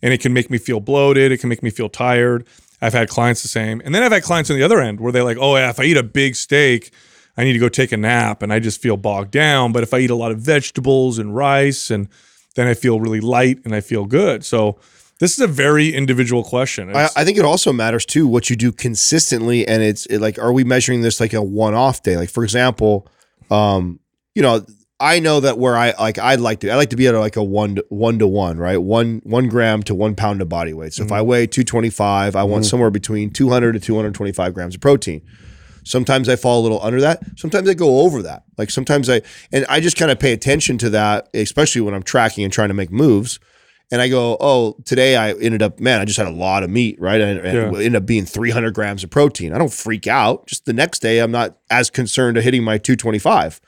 and 0.00 0.14
it 0.14 0.22
can 0.22 0.32
make 0.32 0.48
me 0.48 0.56
feel 0.56 0.80
bloated. 0.80 1.30
It 1.30 1.40
can 1.40 1.50
make 1.50 1.62
me 1.62 1.68
feel 1.68 1.90
tired. 1.90 2.46
I've 2.80 2.94
had 2.94 3.10
clients 3.10 3.42
the 3.42 3.48
same. 3.48 3.82
And 3.84 3.94
then 3.94 4.02
I've 4.02 4.12
had 4.12 4.22
clients 4.22 4.48
on 4.48 4.56
the 4.56 4.62
other 4.62 4.80
end 4.80 4.98
where 4.98 5.12
they're 5.12 5.24
like, 5.24 5.36
oh, 5.38 5.56
yeah, 5.56 5.68
if 5.68 5.78
I 5.78 5.82
eat 5.82 5.98
a 5.98 6.02
big 6.02 6.34
steak, 6.34 6.90
I 7.36 7.44
need 7.44 7.52
to 7.52 7.58
go 7.58 7.68
take 7.68 7.92
a 7.92 7.98
nap 7.98 8.40
and 8.40 8.50
I 8.50 8.60
just 8.60 8.80
feel 8.80 8.96
bogged 8.96 9.32
down. 9.32 9.72
But 9.72 9.82
if 9.82 9.92
I 9.92 9.98
eat 9.98 10.10
a 10.10 10.14
lot 10.14 10.32
of 10.32 10.38
vegetables 10.38 11.18
and 11.18 11.36
rice, 11.36 11.90
and 11.90 12.08
then 12.54 12.66
I 12.66 12.72
feel 12.72 12.98
really 12.98 13.20
light 13.20 13.58
and 13.66 13.74
I 13.74 13.82
feel 13.82 14.06
good. 14.06 14.42
So 14.42 14.78
this 15.22 15.34
is 15.34 15.38
a 15.38 15.46
very 15.46 15.94
individual 15.94 16.42
question. 16.42 16.96
I, 16.96 17.08
I 17.14 17.24
think 17.24 17.38
it 17.38 17.44
also 17.44 17.72
matters 17.72 18.04
too 18.04 18.26
what 18.26 18.50
you 18.50 18.56
do 18.56 18.72
consistently, 18.72 19.64
and 19.68 19.80
it's 19.80 20.04
it, 20.06 20.18
like, 20.18 20.36
are 20.36 20.52
we 20.52 20.64
measuring 20.64 21.02
this 21.02 21.20
like 21.20 21.32
a 21.32 21.40
one-off 21.40 22.02
day? 22.02 22.16
Like, 22.16 22.28
for 22.28 22.42
example, 22.42 23.06
um, 23.48 24.00
you 24.34 24.42
know, 24.42 24.66
I 24.98 25.20
know 25.20 25.38
that 25.38 25.58
where 25.58 25.76
I 25.76 25.92
like, 25.92 26.18
I'd 26.18 26.40
like 26.40 26.58
to, 26.60 26.70
I 26.70 26.74
like 26.74 26.90
to 26.90 26.96
be 26.96 27.06
at 27.06 27.14
like 27.14 27.36
a 27.36 27.42
one 27.42 27.76
to, 27.76 27.86
one 27.88 28.18
to 28.18 28.26
one, 28.26 28.58
right? 28.58 28.78
One 28.78 29.20
one 29.22 29.48
gram 29.48 29.84
to 29.84 29.94
one 29.94 30.16
pound 30.16 30.42
of 30.42 30.48
body 30.48 30.74
weight. 30.74 30.92
So 30.92 31.04
if 31.04 31.12
I 31.12 31.22
weigh 31.22 31.46
two 31.46 31.62
twenty 31.62 31.90
five, 31.90 32.34
I 32.34 32.42
want 32.42 32.66
somewhere 32.66 32.90
between 32.90 33.30
two 33.30 33.48
hundred 33.48 33.74
to 33.74 33.80
two 33.80 33.94
hundred 33.94 34.14
twenty 34.14 34.32
five 34.32 34.54
grams 34.54 34.74
of 34.74 34.80
protein. 34.80 35.22
Sometimes 35.84 36.28
I 36.28 36.34
fall 36.34 36.60
a 36.60 36.64
little 36.64 36.82
under 36.82 37.00
that. 37.00 37.22
Sometimes 37.36 37.68
I 37.68 37.74
go 37.74 38.00
over 38.00 38.22
that. 38.22 38.42
Like 38.58 38.70
sometimes 38.70 39.08
I, 39.08 39.22
and 39.52 39.66
I 39.68 39.78
just 39.78 39.96
kind 39.96 40.10
of 40.10 40.18
pay 40.18 40.32
attention 40.32 40.78
to 40.78 40.90
that, 40.90 41.28
especially 41.32 41.82
when 41.82 41.94
I'm 41.94 42.02
tracking 42.02 42.42
and 42.42 42.52
trying 42.52 42.68
to 42.70 42.74
make 42.74 42.90
moves. 42.90 43.38
And 43.92 44.00
I 44.00 44.08
go, 44.08 44.38
oh, 44.40 44.74
today 44.86 45.16
I 45.16 45.32
ended 45.32 45.60
up, 45.60 45.78
man, 45.78 46.00
I 46.00 46.06
just 46.06 46.16
had 46.16 46.26
a 46.26 46.30
lot 46.30 46.62
of 46.62 46.70
meat, 46.70 46.98
right? 46.98 47.20
And 47.20 47.44
Yeah. 47.44 47.66
ended 47.66 47.94
up 47.94 48.06
being 48.06 48.24
300 48.24 48.72
grams 48.72 49.04
of 49.04 49.10
protein. 49.10 49.52
I 49.52 49.58
don't 49.58 49.72
freak 49.72 50.06
out. 50.06 50.46
Just 50.46 50.64
the 50.64 50.72
next 50.72 51.00
day, 51.00 51.18
I'm 51.18 51.30
not 51.30 51.58
as 51.70 51.90
concerned 51.90 52.38
of 52.38 52.42
hitting 52.42 52.64
my 52.64 52.78
225. 52.78 53.60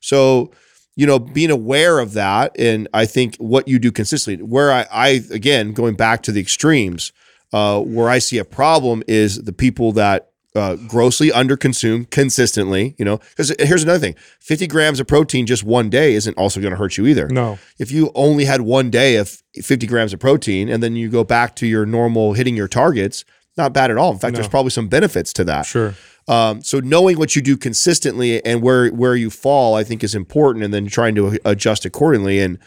So, 0.00 0.52
you 0.94 1.08
know, 1.08 1.18
being 1.18 1.50
aware 1.50 1.98
of 1.98 2.12
that, 2.12 2.54
and 2.56 2.86
I 2.94 3.04
think 3.04 3.34
what 3.38 3.66
you 3.66 3.80
do 3.80 3.90
consistently, 3.90 4.44
where 4.44 4.70
I, 4.72 4.86
I 4.92 5.08
again, 5.32 5.72
going 5.72 5.96
back 5.96 6.22
to 6.22 6.30
the 6.32 6.40
extremes, 6.40 7.10
uh, 7.52 7.80
where 7.80 8.08
I 8.08 8.20
see 8.20 8.38
a 8.38 8.44
problem 8.44 9.02
is 9.08 9.42
the 9.42 9.52
people 9.52 9.90
that 9.92 10.30
uh, 10.54 10.76
grossly 10.76 11.30
underconsume 11.30 12.08
consistently, 12.10 12.94
you 12.98 13.04
know, 13.04 13.18
because 13.30 13.54
here's 13.58 13.82
another 13.82 13.98
thing 13.98 14.14
50 14.40 14.66
grams 14.68 15.00
of 15.00 15.06
protein 15.06 15.46
just 15.46 15.64
one 15.64 15.90
day 15.90 16.14
isn't 16.14 16.36
also 16.38 16.60
going 16.60 16.70
to 16.70 16.76
hurt 16.76 16.96
you 16.96 17.06
either 17.06 17.26
no. 17.28 17.58
if 17.78 17.90
you 17.90 18.12
only 18.14 18.44
had 18.44 18.60
one 18.60 18.90
day 18.90 19.16
of 19.16 19.42
50 19.60 19.86
grams 19.86 20.12
of 20.12 20.20
protein 20.20 20.68
and 20.68 20.82
then 20.82 20.94
you 20.94 21.08
go 21.08 21.24
back 21.24 21.56
to 21.56 21.66
your 21.66 21.84
normal 21.86 22.34
hitting 22.34 22.56
your 22.56 22.68
targets, 22.68 23.24
not 23.56 23.72
bad 23.72 23.90
at 23.90 23.96
all. 23.96 24.12
In 24.12 24.18
fact, 24.18 24.32
No. 24.32 24.36
there's 24.38 24.48
probably 24.48 24.70
some 24.70 24.88
benefits 24.88 25.32
to 25.34 25.44
that. 25.44 25.66
Sure. 25.66 25.94
Um, 26.26 26.62
so 26.62 26.80
knowing 26.80 27.18
what 27.18 27.36
you 27.36 27.42
do 27.42 27.56
consistently 27.56 28.44
and 28.44 28.62
where 28.62 28.88
where 28.90 29.14
you 29.14 29.30
fall, 29.30 29.74
I 29.74 29.84
think 29.84 30.02
is 30.02 30.14
important, 30.14 30.64
and 30.64 30.72
then 30.72 30.86
trying 30.86 31.14
to 31.16 31.38
adjust 31.44 31.84
accordingly. 31.84 32.40
And 32.40 32.58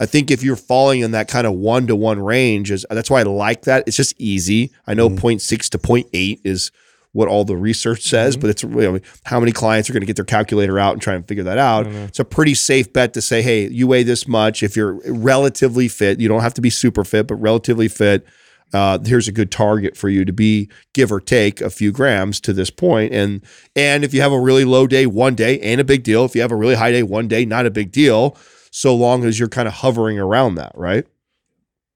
I 0.00 0.06
think 0.06 0.30
if 0.32 0.42
you're 0.42 0.56
falling 0.56 1.00
in 1.00 1.12
that 1.12 1.28
kind 1.28 1.46
of 1.46 1.52
one 1.52 1.86
to 1.86 1.94
one 1.94 2.18
range, 2.18 2.72
is 2.72 2.84
that's 2.90 3.08
why 3.10 3.20
I 3.20 3.22
like 3.22 3.62
that. 3.62 3.84
It's 3.86 3.96
just 3.96 4.14
easy. 4.18 4.72
I 4.86 4.94
know 4.94 5.08
0.6 5.08 5.68
to 5.70 5.78
0.8 5.78 6.40
is 6.42 6.72
what 7.14 7.28
all 7.28 7.44
the 7.44 7.56
research 7.56 8.02
says, 8.02 8.36
but 8.36 8.50
it's 8.50 8.64
you 8.64 8.68
know, 8.68 8.98
how 9.24 9.38
many 9.38 9.52
clients 9.52 9.88
are 9.88 9.92
going 9.92 10.02
to 10.02 10.06
get 10.06 10.16
their 10.16 10.24
calculator 10.24 10.80
out 10.80 10.94
and 10.94 11.00
try 11.00 11.14
and 11.14 11.26
figure 11.26 11.44
that 11.44 11.58
out. 11.58 11.86
It's 11.86 12.18
a 12.18 12.24
pretty 12.24 12.54
safe 12.54 12.92
bet 12.92 13.14
to 13.14 13.22
say, 13.22 13.40
hey, 13.40 13.68
you 13.68 13.86
weigh 13.86 14.02
this 14.02 14.26
much. 14.26 14.64
If 14.64 14.76
you're 14.76 15.00
relatively 15.06 15.86
fit, 15.86 16.18
you 16.18 16.28
don't 16.28 16.42
have 16.42 16.54
to 16.54 16.60
be 16.60 16.70
super 16.70 17.04
fit, 17.04 17.28
but 17.28 17.36
relatively 17.36 17.86
fit. 17.86 18.26
Uh, 18.72 18.98
here's 19.04 19.28
a 19.28 19.32
good 19.32 19.52
target 19.52 19.96
for 19.96 20.08
you 20.08 20.24
to 20.24 20.32
be, 20.32 20.68
give 20.92 21.12
or 21.12 21.20
take 21.20 21.60
a 21.60 21.70
few 21.70 21.92
grams 21.92 22.40
to 22.40 22.52
this 22.52 22.70
point. 22.70 23.14
And 23.14 23.44
and 23.76 24.02
if 24.02 24.12
you 24.12 24.20
have 24.20 24.32
a 24.32 24.40
really 24.40 24.64
low 24.64 24.88
day 24.88 25.06
one 25.06 25.36
day, 25.36 25.60
ain't 25.60 25.80
a 25.80 25.84
big 25.84 26.02
deal. 26.02 26.24
If 26.24 26.34
you 26.34 26.40
have 26.40 26.50
a 26.50 26.56
really 26.56 26.74
high 26.74 26.90
day 26.90 27.04
one 27.04 27.28
day, 27.28 27.44
not 27.44 27.64
a 27.64 27.70
big 27.70 27.92
deal. 27.92 28.36
So 28.72 28.92
long 28.92 29.22
as 29.24 29.38
you're 29.38 29.48
kind 29.48 29.68
of 29.68 29.74
hovering 29.74 30.18
around 30.18 30.56
that, 30.56 30.72
right? 30.74 31.06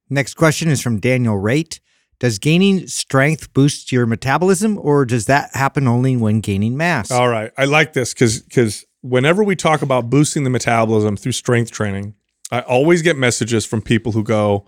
Next 0.08 0.34
question 0.34 0.68
is 0.68 0.80
from 0.80 1.00
Daniel 1.00 1.36
Rate. 1.36 1.80
Does 2.20 2.38
gaining 2.38 2.86
strength 2.88 3.52
boost 3.54 3.92
your 3.92 4.04
metabolism, 4.06 4.78
or 4.80 5.04
does 5.04 5.26
that 5.26 5.50
happen 5.54 5.86
only 5.86 6.16
when 6.16 6.40
gaining 6.40 6.76
mass? 6.76 7.10
All 7.10 7.28
right. 7.28 7.52
I 7.56 7.64
like 7.64 7.92
this 7.92 8.12
because 8.12 8.42
because 8.42 8.84
whenever 9.02 9.44
we 9.44 9.54
talk 9.54 9.82
about 9.82 10.10
boosting 10.10 10.42
the 10.44 10.50
metabolism 10.50 11.16
through 11.16 11.32
strength 11.32 11.70
training, 11.70 12.14
I 12.50 12.60
always 12.60 13.02
get 13.02 13.16
messages 13.16 13.64
from 13.64 13.82
people 13.82 14.12
who 14.12 14.24
go, 14.24 14.66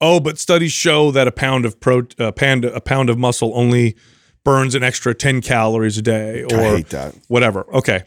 "Oh, 0.00 0.20
but 0.20 0.38
studies 0.38 0.72
show 0.72 1.10
that 1.10 1.26
a 1.26 1.32
pound 1.32 1.64
of 1.64 1.80
pro 1.80 2.02
a 2.18 2.30
pound 2.30 2.64
a 2.64 2.80
pound 2.80 3.10
of 3.10 3.18
muscle 3.18 3.50
only 3.56 3.96
burns 4.44 4.76
an 4.76 4.84
extra 4.84 5.12
10 5.12 5.40
calories 5.40 5.98
a 5.98 6.02
day 6.02 6.44
or 6.44 6.60
I 6.60 6.76
hate 6.76 6.90
that. 6.90 7.14
whatever." 7.26 7.66
Okay. 7.74 8.04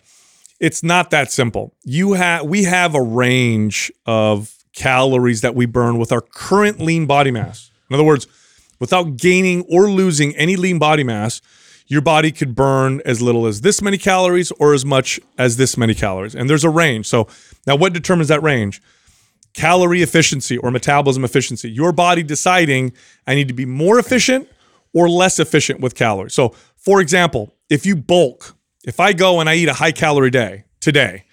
It's 0.61 0.83
not 0.83 1.09
that 1.11 1.31
simple. 1.31 1.73
You 1.83 2.13
have 2.13 2.45
we 2.45 2.63
have 2.63 2.95
a 2.95 3.01
range 3.01 3.91
of 4.05 4.53
calories 4.73 5.41
that 5.41 5.53
we 5.55 5.65
burn 5.65 5.97
with 5.97 6.13
our 6.13 6.21
current 6.21 6.79
lean 6.79 7.05
body 7.05 7.31
mass. 7.31 7.71
In 7.89 7.93
other 7.95 8.03
words, 8.03 8.27
without 8.79 9.17
gaining 9.17 9.63
or 9.69 9.89
losing 9.89 10.35
any 10.35 10.55
lean 10.55 10.79
body 10.79 11.03
mass, 11.03 11.41
your 11.87 12.01
body 12.01 12.31
could 12.31 12.55
burn 12.55 13.01
as 13.03 13.21
little 13.21 13.47
as 13.47 13.61
this 13.61 13.81
many 13.81 13.97
calories 13.97 14.51
or 14.53 14.73
as 14.73 14.85
much 14.85 15.19
as 15.37 15.57
this 15.57 15.75
many 15.75 15.95
calories. 15.95 16.35
And 16.35 16.49
there's 16.49 16.63
a 16.63 16.69
range. 16.69 17.07
So 17.07 17.27
now 17.65 17.75
what 17.75 17.93
determines 17.93 18.29
that 18.29 18.43
range? 18.43 18.81
Calorie 19.53 20.03
efficiency 20.03 20.57
or 20.57 20.69
metabolism 20.69 21.25
efficiency. 21.25 21.69
Your 21.69 21.91
body 21.91 22.21
deciding 22.21 22.93
I 23.25 23.33
need 23.33 23.47
to 23.47 23.55
be 23.55 23.65
more 23.65 23.97
efficient 23.97 24.47
or 24.93 25.09
less 25.09 25.39
efficient 25.39 25.79
with 25.81 25.95
calories. 25.95 26.33
So, 26.35 26.49
for 26.77 27.01
example, 27.01 27.53
if 27.69 27.85
you 27.85 27.95
bulk, 27.95 28.55
if 28.85 28.99
I 28.99 29.13
go 29.13 29.39
and 29.39 29.49
I 29.49 29.55
eat 29.55 29.67
a 29.67 29.73
high 29.73 29.91
calorie 29.91 30.29
day 30.29 30.65
today, 30.79 31.25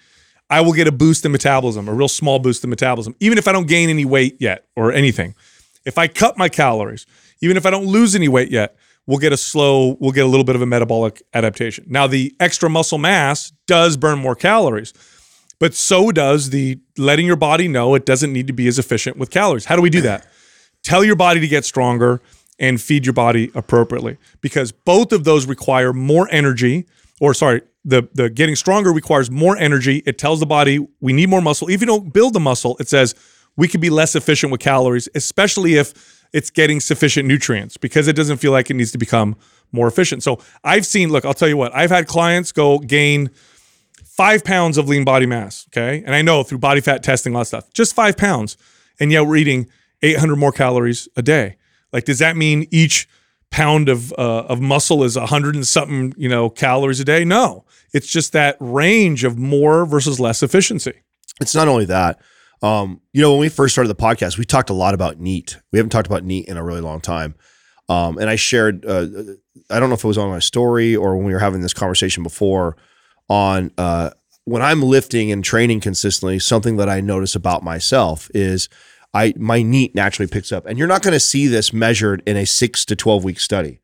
I 0.49 0.61
will 0.61 0.73
get 0.73 0.87
a 0.87 0.91
boost 0.91 1.25
in 1.25 1.31
metabolism, 1.31 1.87
a 1.87 1.93
real 1.93 2.07
small 2.07 2.39
boost 2.39 2.63
in 2.63 2.69
metabolism, 2.69 3.15
even 3.19 3.37
if 3.37 3.47
I 3.47 3.51
don't 3.51 3.67
gain 3.67 3.89
any 3.89 4.05
weight 4.05 4.37
yet 4.39 4.65
or 4.75 4.91
anything. 4.91 5.35
If 5.85 5.97
I 5.97 6.07
cut 6.07 6.37
my 6.37 6.49
calories, 6.49 7.05
even 7.41 7.57
if 7.57 7.65
I 7.65 7.69
don't 7.69 7.85
lose 7.85 8.15
any 8.15 8.27
weight 8.27 8.51
yet, 8.51 8.75
we'll 9.05 9.19
get 9.19 9.33
a 9.33 9.37
slow, 9.37 9.97
we'll 9.99 10.11
get 10.11 10.25
a 10.25 10.27
little 10.27 10.43
bit 10.43 10.55
of 10.55 10.61
a 10.61 10.65
metabolic 10.65 11.21
adaptation. 11.33 11.85
Now, 11.87 12.07
the 12.07 12.35
extra 12.39 12.69
muscle 12.69 12.97
mass 12.97 13.51
does 13.65 13.97
burn 13.97 14.19
more 14.19 14.35
calories, 14.35 14.93
but 15.59 15.73
so 15.73 16.11
does 16.11 16.49
the 16.51 16.79
letting 16.97 17.25
your 17.25 17.35
body 17.35 17.67
know 17.67 17.95
it 17.95 18.05
doesn't 18.05 18.31
need 18.31 18.47
to 18.47 18.53
be 18.53 18.67
as 18.67 18.77
efficient 18.77 19.17
with 19.17 19.29
calories. 19.29 19.65
How 19.65 19.75
do 19.75 19.81
we 19.81 19.89
do 19.89 20.01
that? 20.01 20.27
Tell 20.83 21.03
your 21.03 21.15
body 21.15 21.39
to 21.39 21.47
get 21.47 21.65
stronger 21.65 22.21
and 22.59 22.81
feed 22.81 23.05
your 23.05 23.13
body 23.13 23.51
appropriately 23.55 24.17
because 24.41 24.71
both 24.71 25.11
of 25.11 25.23
those 25.23 25.45
require 25.45 25.93
more 25.93 26.27
energy 26.31 26.87
or 27.19 27.33
sorry 27.33 27.61
the 27.85 28.07
the 28.13 28.29
getting 28.29 28.55
stronger 28.55 28.91
requires 28.91 29.29
more 29.29 29.55
energy 29.57 30.01
it 30.05 30.17
tells 30.17 30.39
the 30.39 30.45
body 30.45 30.85
we 30.99 31.13
need 31.13 31.29
more 31.29 31.41
muscle 31.41 31.69
if 31.69 31.81
you 31.81 31.87
don't 31.87 32.13
build 32.13 32.33
the 32.33 32.39
muscle 32.39 32.75
it 32.79 32.87
says 32.87 33.15
we 33.55 33.67
could 33.67 33.81
be 33.81 33.89
less 33.89 34.15
efficient 34.15 34.51
with 34.51 34.61
calories 34.61 35.07
especially 35.13 35.75
if 35.75 36.16
it's 36.33 36.49
getting 36.49 36.79
sufficient 36.79 37.27
nutrients 37.27 37.77
because 37.77 38.07
it 38.07 38.15
doesn't 38.15 38.37
feel 38.37 38.51
like 38.51 38.69
it 38.69 38.75
needs 38.75 38.91
to 38.91 38.97
become 38.97 39.35
more 39.71 39.87
efficient 39.87 40.23
so 40.23 40.39
i've 40.63 40.85
seen 40.85 41.09
look 41.09 41.25
i'll 41.25 41.33
tell 41.33 41.49
you 41.49 41.57
what 41.57 41.73
i've 41.75 41.89
had 41.89 42.07
clients 42.07 42.51
go 42.51 42.79
gain 42.79 43.29
five 44.03 44.43
pounds 44.43 44.77
of 44.77 44.87
lean 44.87 45.03
body 45.03 45.25
mass 45.25 45.67
okay 45.69 46.03
and 46.05 46.15
i 46.15 46.21
know 46.21 46.43
through 46.43 46.57
body 46.57 46.81
fat 46.81 47.03
testing 47.03 47.33
a 47.33 47.35
lot 47.35 47.41
of 47.41 47.47
stuff 47.47 47.73
just 47.73 47.93
five 47.93 48.15
pounds 48.17 48.57
and 48.99 49.11
yet 49.11 49.21
we're 49.25 49.35
eating 49.35 49.67
800 50.01 50.35
more 50.35 50.51
calories 50.51 51.09
a 51.15 51.21
day 51.21 51.57
like, 51.93 52.05
does 52.05 52.19
that 52.19 52.35
mean 52.35 52.67
each 52.71 53.07
pound 53.49 53.89
of 53.89 54.11
uh, 54.13 54.43
of 54.43 54.59
muscle 54.61 55.03
is 55.03 55.17
100 55.17 55.55
and 55.55 55.65
something, 55.65 56.13
you 56.17 56.29
know, 56.29 56.49
calories 56.49 56.99
a 56.99 57.05
day? 57.05 57.23
No, 57.23 57.65
it's 57.93 58.07
just 58.07 58.33
that 58.33 58.57
range 58.59 59.23
of 59.23 59.37
more 59.37 59.85
versus 59.85 60.19
less 60.19 60.43
efficiency. 60.43 60.93
It's 61.39 61.55
not 61.55 61.67
only 61.67 61.85
that. 61.85 62.19
Um, 62.61 63.01
you 63.13 63.21
know, 63.21 63.31
when 63.31 63.39
we 63.39 63.49
first 63.49 63.73
started 63.73 63.89
the 63.89 63.95
podcast, 63.95 64.37
we 64.37 64.45
talked 64.45 64.69
a 64.69 64.73
lot 64.73 64.93
about 64.93 65.19
NEAT. 65.19 65.59
We 65.71 65.77
haven't 65.77 65.91
talked 65.91 66.07
about 66.07 66.23
NEAT 66.23 66.47
in 66.47 66.57
a 66.57 66.63
really 66.63 66.81
long 66.81 67.01
time. 67.01 67.35
Um, 67.89 68.17
and 68.17 68.29
I 68.29 68.35
shared, 68.35 68.85
uh, 68.85 69.07
I 69.69 69.79
don't 69.79 69.89
know 69.89 69.95
if 69.95 70.03
it 70.03 70.07
was 70.07 70.17
on 70.17 70.29
my 70.29 70.39
story 70.39 70.95
or 70.95 71.15
when 71.15 71.25
we 71.25 71.33
were 71.33 71.39
having 71.39 71.61
this 71.61 71.73
conversation 71.73 72.23
before 72.23 72.75
on 73.29 73.71
uh, 73.77 74.11
when 74.45 74.61
I'm 74.61 74.81
lifting 74.81 75.31
and 75.31 75.43
training 75.43 75.81
consistently, 75.81 76.39
something 76.39 76.77
that 76.77 76.89
I 76.89 77.01
notice 77.01 77.35
about 77.35 77.63
myself 77.63 78.29
is 78.33 78.69
I 79.13 79.33
my 79.37 79.61
NEAT 79.61 79.93
naturally 79.95 80.27
picks 80.27 80.51
up. 80.51 80.65
And 80.65 80.77
you're 80.77 80.87
not 80.87 81.01
going 81.01 81.13
to 81.13 81.19
see 81.19 81.47
this 81.47 81.73
measured 81.73 82.23
in 82.25 82.37
a 82.37 82.45
six 82.45 82.85
to 82.85 82.95
12 82.95 83.23
week 83.23 83.39
study. 83.39 83.79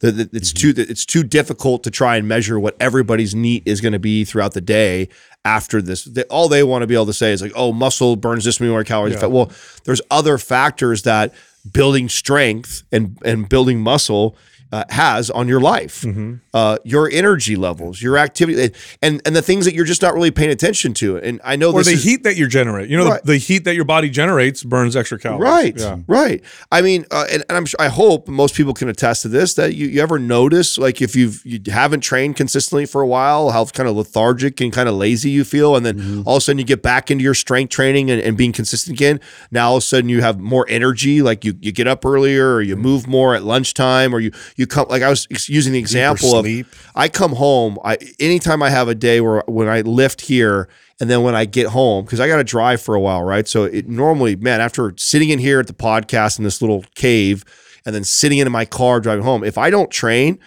It's 0.00 0.52
mm-hmm. 0.52 0.72
too 0.72 0.82
it's 0.90 1.06
too 1.06 1.22
difficult 1.22 1.82
to 1.84 1.90
try 1.90 2.16
and 2.16 2.28
measure 2.28 2.58
what 2.60 2.76
everybody's 2.80 3.34
NEAT 3.34 3.62
is 3.64 3.80
going 3.80 3.92
to 3.92 3.98
be 3.98 4.24
throughout 4.24 4.52
the 4.52 4.60
day 4.60 5.08
after 5.44 5.80
this. 5.80 6.04
They, 6.04 6.24
all 6.24 6.48
they 6.48 6.62
want 6.62 6.82
to 6.82 6.86
be 6.86 6.94
able 6.94 7.06
to 7.06 7.12
say 7.12 7.32
is 7.32 7.40
like, 7.42 7.52
oh, 7.54 7.72
muscle 7.72 8.16
burns 8.16 8.44
this 8.44 8.60
many 8.60 8.70
more 8.70 8.84
calories. 8.84 9.14
Yeah. 9.14 9.26
Well, 9.26 9.50
there's 9.84 10.02
other 10.10 10.38
factors 10.38 11.02
that 11.02 11.32
building 11.70 12.08
strength 12.08 12.82
and 12.92 13.18
and 13.24 13.48
building 13.48 13.80
muscle 13.80 14.36
uh, 14.74 14.84
has 15.02 15.30
on 15.30 15.46
your 15.52 15.60
life, 15.60 15.96
Mm-hmm. 16.02 16.34
uh, 16.52 16.76
your 16.84 17.06
energy 17.20 17.56
levels, 17.66 18.02
your 18.06 18.16
activity, 18.26 18.74
and 19.04 19.14
and 19.26 19.32
the 19.38 19.42
things 19.50 19.64
that 19.66 19.74
you're 19.76 19.84
just 19.94 20.02
not 20.02 20.12
really 20.14 20.30
paying 20.40 20.50
attention 20.58 20.90
to. 20.94 21.16
And 21.26 21.40
I 21.52 21.54
know 21.60 21.70
Or 21.72 21.82
the 21.84 21.92
is, 21.92 22.02
heat 22.08 22.22
that 22.26 22.36
you 22.36 22.46
generate. 22.48 22.86
You 22.90 22.96
know, 22.98 23.08
Right. 23.08 23.22
the, 23.24 23.32
the 23.32 23.38
heat 23.48 23.62
that 23.66 23.74
your 23.78 23.84
body 23.94 24.10
generates 24.10 24.64
burns 24.64 24.94
extra 24.96 25.18
calories. 25.18 25.42
Right, 25.58 25.78
Yeah. 25.78 25.98
right. 26.08 26.40
I 26.72 26.82
mean, 26.82 27.00
uh, 27.10 27.26
and, 27.32 27.40
and 27.48 27.56
I'm 27.58 27.66
sure, 27.66 27.80
I 27.80 27.88
hope 27.88 28.26
most 28.28 28.54
people 28.56 28.74
can 28.74 28.88
attest 28.88 29.22
to 29.22 29.28
this 29.28 29.54
that 29.54 29.70
you, 29.78 29.86
you 29.94 30.00
ever 30.02 30.18
notice 30.18 30.76
like 30.86 31.00
if 31.06 31.14
you've 31.14 31.40
you 31.44 31.60
haven't 31.72 32.00
trained 32.10 32.34
consistently 32.36 32.86
for 32.86 33.00
a 33.00 33.06
while, 33.16 33.50
how 33.50 33.64
kind 33.66 33.88
of 33.88 33.94
lethargic 33.96 34.60
and 34.60 34.72
kind 34.72 34.88
of 34.88 34.94
lazy 34.96 35.30
you 35.30 35.44
feel, 35.44 35.76
and 35.76 35.84
then 35.86 35.94
Mm-hmm. 35.94 36.22
all 36.26 36.36
of 36.36 36.42
a 36.42 36.44
sudden 36.44 36.58
you 36.58 36.64
get 36.64 36.82
back 36.82 37.10
into 37.12 37.22
your 37.22 37.34
strength 37.44 37.70
training 37.70 38.10
and, 38.10 38.20
and 38.20 38.36
being 38.36 38.52
consistent 38.52 38.96
again. 38.98 39.20
Now 39.52 39.70
all 39.70 39.76
of 39.76 39.82
a 39.82 39.86
sudden 39.86 40.08
you 40.08 40.20
have 40.22 40.40
more 40.40 40.66
energy, 40.68 41.22
like 41.22 41.44
you 41.46 41.54
you 41.60 41.70
get 41.72 41.86
up 41.86 42.04
earlier 42.04 42.54
or 42.54 42.62
you 42.62 42.74
move 42.76 43.06
more 43.06 43.34
at 43.36 43.44
lunchtime, 43.44 44.12
or 44.14 44.18
you 44.20 44.32
you 44.56 44.63
come 44.66 44.86
like 44.88 45.02
I 45.02 45.10
was 45.10 45.26
using 45.48 45.72
the 45.72 45.78
example 45.78 46.36
of 46.36 46.44
sleep. 46.44 46.66
I 46.94 47.08
come 47.08 47.32
home. 47.32 47.78
I 47.84 47.98
anytime 48.18 48.62
I 48.62 48.70
have 48.70 48.88
a 48.88 48.94
day 48.94 49.20
where 49.20 49.42
when 49.46 49.68
I 49.68 49.80
lift 49.82 50.22
here 50.22 50.68
and 51.00 51.10
then 51.10 51.22
when 51.22 51.34
I 51.34 51.44
get 51.44 51.68
home 51.68 52.04
because 52.04 52.20
I 52.20 52.28
got 52.28 52.36
to 52.36 52.44
drive 52.44 52.80
for 52.80 52.94
a 52.94 53.00
while, 53.00 53.22
right? 53.22 53.46
So 53.46 53.64
it 53.64 53.88
normally, 53.88 54.36
man, 54.36 54.60
after 54.60 54.94
sitting 54.96 55.30
in 55.30 55.38
here 55.38 55.60
at 55.60 55.66
the 55.66 55.74
podcast 55.74 56.38
in 56.38 56.44
this 56.44 56.60
little 56.62 56.84
cave 56.94 57.44
and 57.84 57.94
then 57.94 58.04
sitting 58.04 58.38
in 58.38 58.50
my 58.50 58.64
car 58.64 59.00
driving 59.00 59.24
home, 59.24 59.44
if 59.44 59.58
I 59.58 59.70
don't 59.70 59.90
train. 59.90 60.38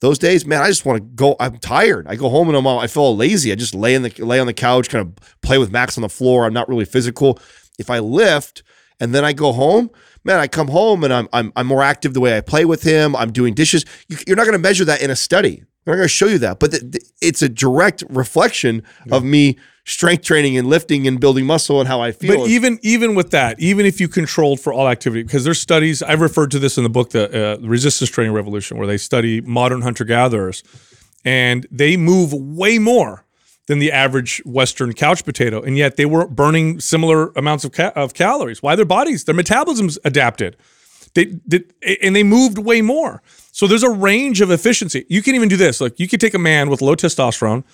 Those 0.00 0.18
days, 0.18 0.44
man, 0.44 0.60
I 0.60 0.68
just 0.68 0.84
want 0.84 0.98
to 0.98 1.08
go. 1.14 1.36
I'm 1.40 1.56
tired. 1.56 2.06
I 2.06 2.16
go 2.16 2.28
home 2.28 2.48
and 2.48 2.56
I'm 2.56 2.66
all, 2.66 2.78
I 2.78 2.86
feel 2.86 3.16
lazy. 3.16 3.50
I 3.50 3.54
just 3.54 3.74
lay 3.74 3.94
in 3.94 4.02
the 4.02 4.10
lay 4.18 4.38
on 4.38 4.46
the 4.46 4.52
couch, 4.52 4.90
kind 4.90 5.00
of 5.00 5.40
play 5.40 5.56
with 5.56 5.72
Max 5.72 5.96
on 5.96 6.02
the 6.02 6.10
floor. 6.10 6.44
I'm 6.44 6.52
not 6.52 6.68
really 6.68 6.84
physical. 6.84 7.38
If 7.78 7.88
I 7.88 8.00
lift 8.00 8.62
and 9.00 9.14
then 9.14 9.24
I 9.24 9.32
go 9.32 9.52
home, 9.52 9.90
man, 10.26 10.40
I 10.40 10.48
come 10.48 10.68
home 10.68 11.04
and 11.04 11.12
I'm 11.12 11.28
I'm, 11.32 11.52
I'm 11.56 11.66
more 11.66 11.82
active 11.82 12.12
the 12.12 12.20
way 12.20 12.36
I 12.36 12.40
play 12.40 12.64
with 12.64 12.82
him. 12.82 13.16
I'm 13.16 13.32
doing 13.32 13.54
dishes. 13.54 13.84
You, 14.08 14.18
you're 14.26 14.36
not 14.36 14.44
going 14.44 14.52
to 14.52 14.58
measure 14.58 14.84
that 14.84 15.00
in 15.00 15.10
a 15.10 15.16
study. 15.16 15.60
I'm 15.60 15.92
not 15.92 15.96
going 15.96 16.04
to 16.04 16.08
show 16.08 16.26
you 16.26 16.38
that, 16.38 16.58
but 16.58 16.72
th- 16.72 16.82
th- 16.82 17.04
it's 17.22 17.42
a 17.42 17.48
direct 17.48 18.02
reflection 18.10 18.82
of 19.12 19.22
me 19.22 19.56
strength 19.84 20.24
training 20.24 20.58
and 20.58 20.68
lifting 20.68 21.06
and 21.06 21.20
building 21.20 21.46
muscle 21.46 21.78
and 21.78 21.86
how 21.86 22.00
I 22.00 22.10
feel. 22.10 22.38
But 22.38 22.48
even 22.48 22.80
even 22.82 23.14
with 23.14 23.30
that, 23.30 23.60
even 23.60 23.86
if 23.86 24.00
you 24.00 24.08
controlled 24.08 24.60
for 24.60 24.72
all 24.72 24.88
activity, 24.88 25.22
because 25.22 25.44
there's 25.44 25.60
studies 25.60 26.02
I've 26.02 26.20
referred 26.20 26.50
to 26.50 26.58
this 26.58 26.76
in 26.76 26.82
the 26.82 26.90
book, 26.90 27.10
the 27.10 27.54
uh, 27.54 27.66
Resistance 27.66 28.10
Training 28.10 28.32
Revolution, 28.32 28.78
where 28.78 28.86
they 28.86 28.98
study 28.98 29.40
modern 29.40 29.82
hunter 29.82 30.04
gatherers, 30.04 30.64
and 31.24 31.66
they 31.70 31.96
move 31.96 32.32
way 32.32 32.78
more 32.78 33.25
than 33.66 33.78
the 33.78 33.90
average 33.92 34.42
Western 34.44 34.92
couch 34.92 35.24
potato, 35.24 35.60
and 35.60 35.76
yet 35.76 35.96
they 35.96 36.06
were 36.06 36.26
burning 36.26 36.80
similar 36.80 37.28
amounts 37.36 37.64
of 37.64 37.72
ca- 37.72 37.92
of 37.94 38.14
calories. 38.14 38.62
Why 38.62 38.76
their 38.76 38.84
bodies, 38.84 39.24
their 39.24 39.34
metabolisms 39.34 39.98
adapted. 40.04 40.56
They 41.14 41.24
did, 41.48 41.72
and 42.02 42.14
they 42.14 42.22
moved 42.22 42.58
way 42.58 42.82
more. 42.82 43.22
So 43.52 43.66
there's 43.66 43.82
a 43.82 43.90
range 43.90 44.40
of 44.40 44.50
efficiency. 44.50 45.06
You 45.08 45.22
can 45.22 45.34
even 45.34 45.48
do 45.48 45.56
this. 45.56 45.80
Like 45.80 45.98
you 45.98 46.06
could 46.06 46.20
take 46.20 46.34
a 46.34 46.38
man 46.38 46.68
with 46.68 46.82
low 46.82 46.94
testosterone, 46.94 47.64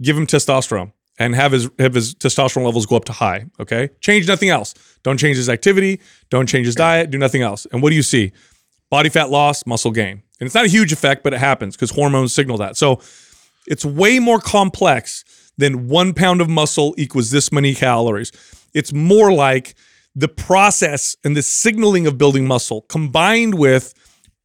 give 0.00 0.16
him 0.16 0.26
testosterone, 0.26 0.92
and 1.18 1.34
have 1.34 1.52
his 1.52 1.68
have 1.78 1.94
his 1.94 2.14
testosterone 2.14 2.64
levels 2.64 2.86
go 2.86 2.96
up 2.96 3.04
to 3.06 3.12
high. 3.12 3.46
Okay, 3.60 3.90
change 4.00 4.28
nothing 4.28 4.48
else. 4.48 4.74
Don't 5.02 5.18
change 5.18 5.36
his 5.36 5.48
activity. 5.48 6.00
Don't 6.30 6.48
change 6.48 6.66
his 6.66 6.76
diet. 6.76 7.10
Do 7.10 7.18
nothing 7.18 7.42
else. 7.42 7.66
And 7.72 7.82
what 7.82 7.90
do 7.90 7.96
you 7.96 8.02
see? 8.02 8.32
Body 8.88 9.08
fat 9.08 9.30
loss, 9.30 9.66
muscle 9.66 9.90
gain. 9.90 10.22
And 10.38 10.46
it's 10.46 10.54
not 10.54 10.64
a 10.64 10.68
huge 10.68 10.92
effect, 10.92 11.24
but 11.24 11.32
it 11.32 11.38
happens 11.38 11.76
because 11.76 11.90
hormones 11.90 12.32
signal 12.32 12.58
that. 12.58 12.76
So 12.76 13.00
it's 13.66 13.84
way 13.84 14.18
more 14.18 14.38
complex 14.38 15.24
than 15.62 15.88
one 15.88 16.12
pound 16.12 16.40
of 16.40 16.48
muscle 16.48 16.94
equals 16.98 17.30
this 17.30 17.52
many 17.52 17.74
calories. 17.74 18.32
It's 18.74 18.92
more 18.92 19.32
like 19.32 19.74
the 20.14 20.28
process 20.28 21.16
and 21.24 21.36
the 21.36 21.42
signaling 21.42 22.06
of 22.06 22.18
building 22.18 22.46
muscle 22.46 22.82
combined 22.82 23.54
with 23.54 23.94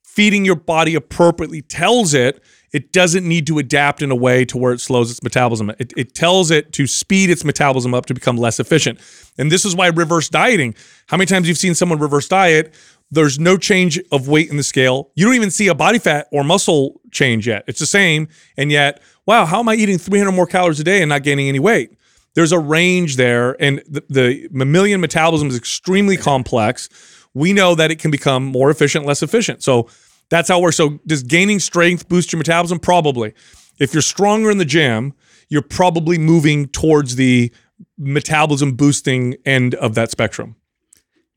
feeding 0.03 0.45
your 0.45 0.55
body 0.55 0.95
appropriately 0.95 1.61
tells 1.61 2.13
it 2.13 2.41
it 2.73 2.91
doesn't 2.91 3.27
need 3.27 3.47
to 3.47 3.59
adapt 3.59 4.01
in 4.01 4.11
a 4.11 4.15
way 4.15 4.43
to 4.45 4.57
where 4.57 4.73
it 4.73 4.81
slows 4.81 5.09
its 5.09 5.23
metabolism. 5.23 5.69
It, 5.79 5.93
it 5.95 6.13
tells 6.13 6.51
it 6.51 6.73
to 6.73 6.85
speed 6.85 7.29
its 7.29 7.45
metabolism 7.45 7.93
up 7.93 8.05
to 8.07 8.13
become 8.13 8.37
less 8.37 8.59
efficient. 8.59 8.99
And 9.37 9.51
this 9.51 9.63
is 9.63 9.75
why 9.75 9.87
reverse 9.87 10.29
dieting, 10.29 10.75
how 11.07 11.17
many 11.17 11.27
times 11.27 11.47
you've 11.47 11.57
seen 11.57 11.75
someone 11.75 11.99
reverse 11.99 12.27
diet, 12.27 12.73
there's 13.09 13.39
no 13.39 13.57
change 13.57 13.99
of 14.11 14.27
weight 14.27 14.49
in 14.49 14.57
the 14.57 14.63
scale. 14.63 15.11
You 15.15 15.25
don't 15.25 15.35
even 15.35 15.51
see 15.51 15.69
a 15.69 15.75
body 15.75 15.97
fat 15.97 16.27
or 16.31 16.43
muscle 16.43 16.99
change 17.11 17.47
yet. 17.47 17.63
It's 17.67 17.79
the 17.79 17.85
same. 17.85 18.27
And 18.57 18.69
yet, 18.71 19.01
wow, 19.27 19.45
how 19.45 19.59
am 19.59 19.69
I 19.69 19.75
eating 19.75 19.97
300 19.97 20.31
more 20.31 20.47
calories 20.47 20.79
a 20.79 20.83
day 20.83 21.01
and 21.01 21.09
not 21.09 21.21
gaining 21.21 21.47
any 21.49 21.59
weight? 21.59 21.91
There's 22.33 22.51
a 22.51 22.59
range 22.59 23.17
there. 23.17 23.61
And 23.61 23.83
the, 23.87 24.03
the 24.09 24.49
mammalian 24.51 25.01
metabolism 25.01 25.49
is 25.49 25.57
extremely 25.57 26.17
complex. 26.17 26.89
We 27.33 27.53
know 27.53 27.75
that 27.75 27.91
it 27.91 27.99
can 27.99 28.09
become 28.09 28.45
more 28.45 28.71
efficient, 28.71 29.05
less 29.05 29.21
efficient. 29.21 29.63
So 29.63 29.89
that's 30.29 30.49
how 30.49 30.59
it 30.59 30.61
works. 30.61 30.77
So 30.77 30.99
does 31.05 31.23
gaining 31.23 31.59
strength 31.59 32.07
boost 32.07 32.31
your 32.31 32.37
metabolism? 32.37 32.79
Probably. 32.79 33.33
If 33.79 33.93
you're 33.93 34.01
stronger 34.01 34.49
in 34.49 34.57
the 34.57 34.65
gym, 34.65 35.13
you're 35.49 35.61
probably 35.61 36.17
moving 36.17 36.67
towards 36.67 37.15
the 37.15 37.51
metabolism 37.97 38.73
boosting 38.73 39.35
end 39.45 39.75
of 39.75 39.95
that 39.95 40.11
spectrum. 40.11 40.55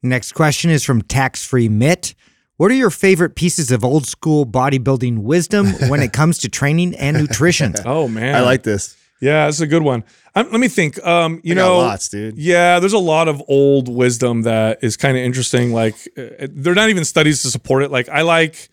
Next 0.03 0.33
question 0.33 0.71
is 0.71 0.85
from 0.85 1.03
Tax 1.03 1.45
Free 1.45 1.69
Mitt. 1.69 2.15
What 2.61 2.71
are 2.71 2.75
your 2.75 2.91
favorite 2.91 3.37
pieces 3.37 3.71
of 3.73 3.83
old 3.83 4.07
school 4.07 4.45
bodybuilding 4.45 5.21
wisdom 5.21 5.69
when 5.89 6.03
it 6.03 6.13
comes 6.21 6.37
to 6.41 6.51
training 6.51 6.95
and 6.95 7.17
nutrition? 7.17 7.75
Oh 7.87 8.07
man, 8.07 8.35
I 8.35 8.43
like 8.43 8.65
this. 8.65 8.99
Yeah, 9.19 9.47
that's 9.47 9.61
a 9.61 9.67
good 9.67 9.83
one. 9.83 10.05
Um, 10.35 10.51
let 10.51 10.61
me 10.61 10.69
think. 10.69 11.03
Um, 11.03 11.41
you 11.43 11.55
I 11.55 11.57
got 11.57 11.63
know, 11.63 11.79
lots, 11.79 12.11
dude. 12.11 12.37
Yeah, 12.37 12.79
there's 12.79 12.93
a 12.93 12.99
lot 12.99 13.29
of 13.29 13.43
old 13.49 13.89
wisdom 13.89 14.43
that 14.43 14.81
is 14.83 14.99
kind 14.99 15.17
of 15.17 15.23
interesting. 15.23 15.73
Like, 15.73 15.95
uh, 16.19 16.49
they're 16.51 16.75
not 16.75 16.91
even 16.91 17.07
studies 17.07 17.41
to 17.43 17.51
support 17.51 17.83
it. 17.83 17.91
Like, 17.91 18.11
I 18.11 18.21
like, 18.21 18.69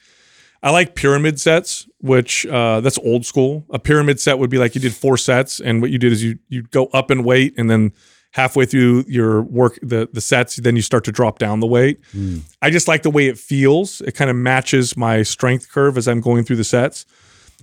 I 0.61 0.71
like 0.71 0.93
pyramid 0.95 1.39
sets, 1.39 1.87
which 2.01 2.45
uh, 2.45 2.81
that's 2.81 2.97
old 2.97 3.25
school. 3.25 3.65
A 3.69 3.79
pyramid 3.79 4.19
set 4.19 4.37
would 4.37 4.49
be 4.49 4.57
like 4.57 4.75
you 4.75 4.81
did 4.81 4.95
four 4.95 5.15
sets, 5.15 5.61
and 5.61 5.81
what 5.81 5.91
you 5.91 5.97
did 5.97 6.11
is 6.11 6.21
you 6.21 6.39
you 6.49 6.63
go 6.63 6.87
up 6.87 7.09
in 7.09 7.23
weight, 7.23 7.53
and 7.57 7.69
then 7.69 7.93
halfway 8.37 8.65
through 8.65 9.03
your 9.07 9.41
work 9.41 9.77
the 9.81 10.07
the 10.13 10.21
sets, 10.21 10.55
then 10.57 10.75
you 10.77 10.81
start 10.81 11.03
to 11.05 11.11
drop 11.11 11.39
down 11.39 11.59
the 11.59 11.67
weight. 11.67 11.99
I 12.61 12.69
just 12.69 12.87
like 12.87 13.01
the 13.03 13.09
way 13.17 13.27
it 13.27 13.37
feels. 13.37 13.99
It 14.01 14.13
kind 14.13 14.29
of 14.29 14.35
matches 14.37 14.95
my 14.95 15.23
strength 15.23 15.69
curve 15.71 15.97
as 15.97 16.07
I'm 16.07 16.21
going 16.21 16.43
through 16.45 16.57
the 16.57 16.63
sets. 16.63 17.05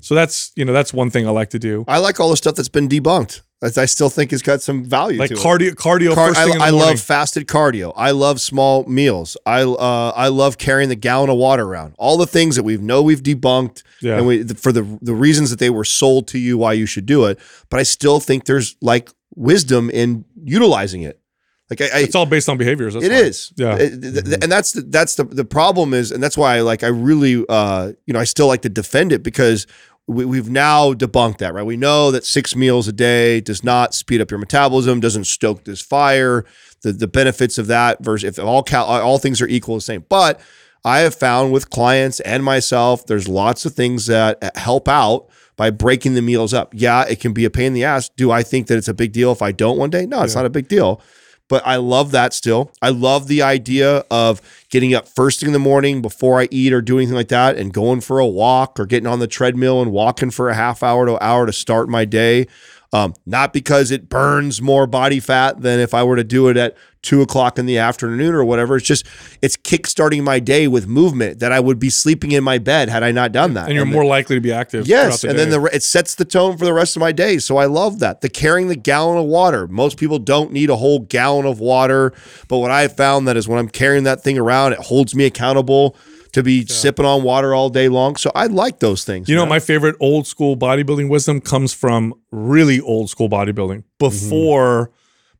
So 0.00 0.14
that's 0.14 0.52
you 0.56 0.64
know 0.66 0.72
that's 0.74 0.92
one 0.92 1.10
thing 1.10 1.26
I 1.26 1.30
like 1.30 1.50
to 1.50 1.58
do. 1.58 1.84
I 1.88 1.98
like 1.98 2.20
all 2.20 2.28
the 2.30 2.36
stuff 2.36 2.56
that's 2.56 2.68
been 2.68 2.88
debunked. 2.88 3.40
That 3.60 3.78
I 3.78 3.86
still 3.86 4.10
think 4.10 4.30
it's 4.34 4.42
got 4.42 4.60
some 4.60 4.84
value 4.84 5.18
Like 5.18 5.30
to 5.30 5.36
it. 5.36 5.40
cardio, 5.40 5.70
cardio. 5.70 6.14
Car- 6.14 6.28
first 6.34 6.40
I, 6.40 6.44
in 6.52 6.58
the 6.58 6.64
I 6.64 6.70
love 6.70 7.00
fasted 7.00 7.46
cardio. 7.46 7.94
I 7.96 8.10
love 8.10 8.38
small 8.38 8.84
meals. 8.84 9.38
I 9.46 9.62
uh, 9.62 10.12
I 10.14 10.28
love 10.28 10.58
carrying 10.58 10.90
the 10.90 10.96
gallon 11.08 11.30
of 11.30 11.36
water 11.38 11.62
around. 11.64 11.94
All 11.96 12.18
the 12.18 12.26
things 12.26 12.56
that 12.56 12.64
we 12.64 12.76
know 12.76 13.00
we've 13.00 13.22
debunked, 13.22 13.82
Yeah. 14.02 14.18
and 14.18 14.26
we 14.26 14.44
for 14.64 14.70
the 14.72 14.82
the 15.00 15.14
reasons 15.14 15.48
that 15.50 15.60
they 15.60 15.70
were 15.70 15.84
sold 15.86 16.28
to 16.32 16.38
you 16.38 16.58
why 16.58 16.74
you 16.74 16.84
should 16.84 17.06
do 17.06 17.24
it. 17.24 17.38
But 17.70 17.80
I 17.80 17.84
still 17.84 18.20
think 18.20 18.44
there's 18.44 18.76
like 18.82 19.08
wisdom 19.36 19.88
in 19.90 20.24
utilizing 20.44 21.02
it. 21.02 21.20
Like 21.70 21.80
I, 21.80 21.84
I 21.86 21.98
It's 22.00 22.14
all 22.14 22.26
based 22.26 22.48
on 22.48 22.58
behaviors. 22.58 22.94
That's 22.94 23.06
it 23.06 23.12
is. 23.12 23.52
Yeah. 23.56 23.76
It- 23.76 24.00
th- 24.02 24.24
th- 24.24 24.38
and 24.42 24.52
that's 24.52 24.72
the, 24.72 24.82
that's 24.82 25.14
the 25.14 25.24
the 25.24 25.44
problem 25.44 25.94
is, 25.94 26.12
and 26.12 26.22
that's 26.22 26.36
why 26.36 26.56
I 26.56 26.60
like 26.60 26.82
I 26.82 26.88
really 26.88 27.44
uh 27.48 27.92
you 28.06 28.12
know 28.12 28.20
I 28.20 28.24
still 28.24 28.46
like 28.46 28.62
to 28.62 28.68
defend 28.68 29.12
it 29.12 29.22
because 29.22 29.66
we, 30.06 30.26
we've 30.26 30.50
now 30.50 30.92
debunked 30.92 31.38
that 31.38 31.54
right. 31.54 31.64
We 31.64 31.78
know 31.78 32.10
that 32.10 32.26
six 32.26 32.54
meals 32.54 32.86
a 32.86 32.92
day 32.92 33.40
does 33.40 33.64
not 33.64 33.94
speed 33.94 34.20
up 34.20 34.30
your 34.30 34.38
metabolism, 34.38 35.00
doesn't 35.00 35.24
stoke 35.24 35.64
this 35.64 35.80
fire. 35.80 36.44
The 36.82 36.92
the 36.92 37.08
benefits 37.08 37.56
of 37.56 37.66
that 37.68 38.04
versus 38.04 38.38
if 38.38 38.44
all 38.44 38.62
cal- 38.62 38.84
all 38.84 39.18
things 39.18 39.40
are 39.40 39.48
equal 39.48 39.76
the 39.76 39.80
same, 39.80 40.04
but 40.10 40.40
I 40.84 40.98
have 40.98 41.14
found 41.14 41.50
with 41.50 41.70
clients 41.70 42.20
and 42.20 42.44
myself, 42.44 43.06
there's 43.06 43.26
lots 43.26 43.64
of 43.64 43.72
things 43.72 44.04
that 44.06 44.54
help 44.54 44.86
out 44.86 45.30
by 45.56 45.70
breaking 45.70 46.14
the 46.14 46.22
meals 46.22 46.52
up. 46.52 46.72
Yeah, 46.74 47.04
it 47.04 47.20
can 47.20 47.32
be 47.32 47.44
a 47.44 47.50
pain 47.50 47.66
in 47.66 47.72
the 47.74 47.84
ass. 47.84 48.08
Do 48.08 48.30
I 48.30 48.42
think 48.42 48.66
that 48.66 48.78
it's 48.78 48.88
a 48.88 48.94
big 48.94 49.12
deal 49.12 49.32
if 49.32 49.42
I 49.42 49.52
don't 49.52 49.78
one 49.78 49.90
day? 49.90 50.06
No, 50.06 50.22
it's 50.22 50.34
not 50.34 50.46
a 50.46 50.50
big 50.50 50.68
deal 50.68 51.00
but 51.48 51.62
I 51.66 51.76
love 51.76 52.10
that 52.12 52.32
still. 52.32 52.72
I 52.80 52.88
love 52.90 53.28
the 53.28 53.42
idea 53.42 54.04
of 54.10 54.40
getting 54.70 54.94
up 54.94 55.08
first 55.08 55.40
thing 55.40 55.48
in 55.48 55.52
the 55.52 55.58
morning 55.58 56.00
before 56.02 56.40
I 56.40 56.48
eat 56.50 56.72
or 56.72 56.80
do 56.80 56.96
anything 56.98 57.14
like 57.14 57.28
that 57.28 57.56
and 57.56 57.72
going 57.72 58.00
for 58.00 58.18
a 58.18 58.26
walk 58.26 58.80
or 58.80 58.86
getting 58.86 59.06
on 59.06 59.18
the 59.18 59.26
treadmill 59.26 59.82
and 59.82 59.92
walking 59.92 60.30
for 60.30 60.48
a 60.48 60.54
half 60.54 60.82
hour 60.82 61.06
to 61.06 61.22
hour 61.22 61.46
to 61.46 61.52
start 61.52 61.88
my 61.88 62.04
day. 62.04 62.46
Um, 62.92 63.14
not 63.26 63.52
because 63.52 63.90
it 63.90 64.08
burns 64.08 64.62
more 64.62 64.86
body 64.86 65.18
fat 65.20 65.60
than 65.60 65.80
if 65.80 65.94
I 65.94 66.04
were 66.04 66.16
to 66.16 66.24
do 66.24 66.48
it 66.48 66.56
at 66.56 66.76
two 67.04 67.22
o'clock 67.22 67.58
in 67.58 67.66
the 67.66 67.78
afternoon 67.78 68.34
or 68.34 68.44
whatever. 68.44 68.76
It's 68.76 68.86
just 68.86 69.06
it's 69.40 69.56
kickstarting 69.56 70.24
my 70.24 70.40
day 70.40 70.66
with 70.66 70.88
movement 70.88 71.38
that 71.38 71.52
I 71.52 71.60
would 71.60 71.78
be 71.78 71.90
sleeping 71.90 72.32
in 72.32 72.42
my 72.42 72.58
bed 72.58 72.88
had 72.88 73.04
I 73.04 73.12
not 73.12 73.30
done 73.30 73.54
that. 73.54 73.66
and 73.66 73.74
you're 73.74 73.84
the- 73.84 73.90
more 73.92 74.04
likely 74.04 74.34
to 74.36 74.40
be 74.40 74.52
active. 74.52 74.88
Yes, 74.88 75.20
throughout 75.20 75.30
and 75.30 75.38
the 75.38 75.50
then 75.50 75.62
the 75.62 75.76
it 75.76 75.82
sets 75.82 76.16
the 76.16 76.24
tone 76.24 76.56
for 76.56 76.64
the 76.64 76.72
rest 76.72 76.96
of 76.96 77.00
my 77.00 77.12
day. 77.12 77.38
So 77.38 77.58
I 77.58 77.66
love 77.66 78.00
that. 78.00 78.22
The 78.22 78.28
carrying 78.28 78.68
the 78.68 78.76
gallon 78.76 79.18
of 79.18 79.26
water. 79.26 79.68
Most 79.68 79.98
people 79.98 80.18
don't 80.18 80.50
need 80.50 80.70
a 80.70 80.76
whole 80.76 81.00
gallon 81.00 81.46
of 81.46 81.60
water, 81.60 82.12
but 82.48 82.58
what 82.58 82.70
I 82.70 82.88
found 82.88 83.28
that 83.28 83.36
is 83.36 83.46
when 83.46 83.58
I'm 83.58 83.68
carrying 83.68 84.04
that 84.04 84.22
thing 84.22 84.38
around, 84.38 84.72
it 84.72 84.80
holds 84.80 85.14
me 85.14 85.24
accountable 85.26 85.96
to 86.32 86.42
be 86.42 86.66
sipping 86.66 87.06
on 87.06 87.22
water 87.22 87.54
all 87.54 87.70
day 87.70 87.88
long. 87.88 88.16
So 88.16 88.32
I 88.34 88.46
like 88.46 88.80
those 88.80 89.04
things. 89.04 89.28
You 89.28 89.36
know, 89.36 89.42
man. 89.42 89.50
my 89.50 89.60
favorite 89.60 89.94
old 90.00 90.26
school 90.26 90.56
bodybuilding 90.56 91.08
wisdom 91.08 91.40
comes 91.40 91.72
from 91.72 92.12
really 92.32 92.80
old 92.80 93.08
school 93.08 93.28
bodybuilding 93.28 93.84
mm-hmm. 93.84 93.98
before 93.98 94.90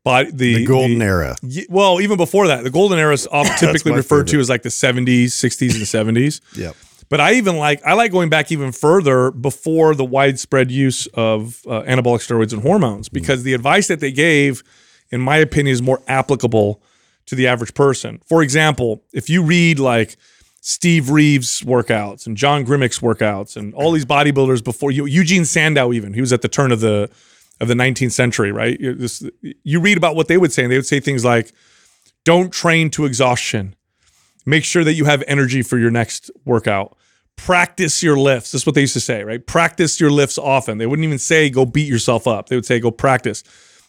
body 0.04 0.30
the, 0.30 0.54
The 0.56 0.66
golden 0.66 0.98
the- 0.98 1.04
era. 1.04 1.36
Ye- 1.42 1.66
Well, 1.68 2.00
even 2.00 2.16
before 2.16 2.46
that, 2.48 2.62
the 2.64 2.70
golden 2.70 2.98
era 2.98 3.12
is 3.12 3.26
often 3.30 3.56
typically 3.58 3.92
referred 3.92 4.28
to 4.28 4.38
as 4.38 4.48
like 4.48 4.62
the 4.62 4.68
70s, 4.68 5.26
60s, 5.26 5.74
and 5.74 6.16
70s. 6.16 6.40
Yep. 6.56 6.76
But 7.10 7.20
I 7.20 7.34
even 7.34 7.56
like 7.58 7.84
I 7.84 7.92
like 7.92 8.10
going 8.12 8.28
back 8.30 8.50
even 8.50 8.72
further 8.72 9.30
before 9.30 9.94
the 9.94 10.04
widespread 10.04 10.70
use 10.70 11.06
of 11.14 11.60
uh, 11.66 11.82
anabolic 11.82 12.20
steroids 12.26 12.52
and 12.54 12.62
hormones 12.62 13.08
because 13.10 13.42
the 13.42 13.52
advice 13.52 13.88
that 13.88 14.00
they 14.00 14.10
gave, 14.10 14.62
in 15.10 15.20
my 15.20 15.36
opinion, 15.36 15.72
is 15.74 15.82
more 15.82 16.00
applicable 16.08 16.82
to 17.26 17.34
the 17.34 17.46
average 17.46 17.74
person. 17.74 18.20
For 18.26 18.42
example, 18.42 19.02
if 19.12 19.28
you 19.28 19.42
read 19.42 19.78
like 19.78 20.16
Steve 20.62 21.10
Reeves 21.10 21.60
workouts 21.60 22.26
and 22.26 22.38
John 22.38 22.64
Grimek's 22.64 23.00
workouts 23.00 23.54
and 23.56 23.74
all 23.74 23.92
these 23.92 24.06
bodybuilders 24.06 24.64
before 24.64 24.90
you, 24.90 25.04
Eugene 25.04 25.44
Sandow 25.44 25.92
even 25.92 26.14
he 26.14 26.22
was 26.22 26.32
at 26.32 26.40
the 26.40 26.48
turn 26.48 26.72
of 26.72 26.80
the 26.80 27.10
of 27.64 27.68
the 27.68 27.82
19th 27.82 28.12
century, 28.12 28.52
right? 28.52 28.78
You, 29.62 29.80
read 29.80 29.96
about 29.96 30.14
what 30.16 30.28
they 30.28 30.36
would 30.38 30.52
say, 30.52 30.62
and 30.62 30.72
they 30.72 30.76
would 30.76 30.86
say 30.86 31.00
things 31.00 31.24
like, 31.24 31.52
"Don't 32.24 32.52
train 32.52 32.90
to 32.90 33.04
exhaustion." 33.04 33.74
Make 34.46 34.64
sure 34.64 34.84
that 34.84 34.92
you 34.92 35.06
have 35.06 35.24
energy 35.26 35.62
for 35.62 35.78
your 35.78 35.90
next 35.90 36.30
workout. 36.44 36.96
Practice 37.36 38.02
your 38.02 38.16
lifts. 38.16 38.52
That's 38.52 38.66
what 38.66 38.74
they 38.74 38.82
used 38.82 38.92
to 38.92 39.00
say, 39.00 39.24
right? 39.24 39.44
Practice 39.44 39.98
your 39.98 40.10
lifts 40.10 40.38
often. 40.38 40.78
They 40.78 40.86
wouldn't 40.86 41.04
even 41.04 41.18
say 41.18 41.50
go 41.50 41.64
beat 41.64 41.88
yourself 41.88 42.26
up. 42.26 42.48
They 42.48 42.56
would 42.56 42.66
say 42.66 42.78
go 42.78 42.90
practice. 42.90 43.42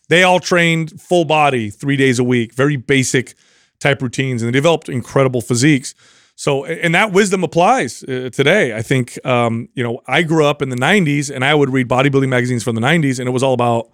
They 0.08 0.24
all 0.24 0.40
trained 0.40 1.00
full 1.02 1.26
body 1.26 1.70
three 1.70 1.98
days 1.98 2.20
a 2.20 2.24
week, 2.24 2.54
very 2.54 2.78
basic 2.78 3.36
type 3.80 4.02
routines, 4.02 4.42
and 4.42 4.48
they 4.48 4.58
developed 4.58 4.90
incredible 4.90 5.42
physiques. 5.42 5.94
So, 6.36 6.66
and 6.66 6.94
that 6.94 7.14
wisdom 7.14 7.44
applies 7.44 8.04
uh, 8.04 8.30
today. 8.32 8.76
I 8.76 8.82
think, 8.82 9.24
um, 9.26 9.70
you 9.74 9.84
know, 9.84 10.02
I 10.06 10.22
grew 10.22 10.46
up 10.46 10.62
in 10.62 10.70
the 10.70 10.76
90s 10.76 11.34
and 11.34 11.46
I 11.46 11.56
would 11.56 11.70
read 11.70 11.88
bodybuilding 11.88 12.28
magazines 12.28 12.62
from 12.62 12.76
the 12.76 12.82
90s, 12.82 13.20
and 13.20 13.28
it 13.28 13.32
was 13.32 13.42
all 13.42 13.54
about 13.54 13.90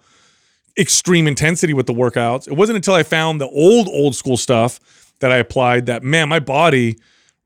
extreme 0.76 1.28
intensity 1.28 1.72
with 1.72 1.86
the 1.86 1.92
workouts. 1.92 2.48
It 2.48 2.54
wasn't 2.54 2.76
until 2.76 2.94
I 2.94 3.04
found 3.04 3.40
the 3.40 3.48
old, 3.48 3.88
old 3.88 4.16
school 4.16 4.36
stuff 4.36 4.80
that 5.20 5.30
I 5.30 5.36
applied 5.36 5.86
that, 5.86 6.02
man, 6.02 6.28
my 6.28 6.40
body 6.40 6.96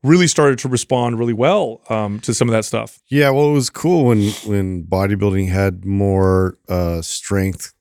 really 0.02 0.26
started 0.26 0.58
to 0.60 0.68
respond 0.68 1.18
really 1.18 1.32
well 1.32 1.82
um, 1.90 2.20
to 2.20 2.32
some 2.32 2.48
of 2.48 2.52
that 2.52 2.64
stuff. 2.64 3.00
Yeah, 3.08 3.30
well, 3.30 3.50
it 3.50 3.52
was 3.52 3.70
cool 3.70 4.06
when 4.06 4.30
when 4.46 4.84
bodybuilding 4.84 5.50
had 5.50 5.84
more 5.84 6.56
uh, 6.68 7.02
strength 7.02 7.74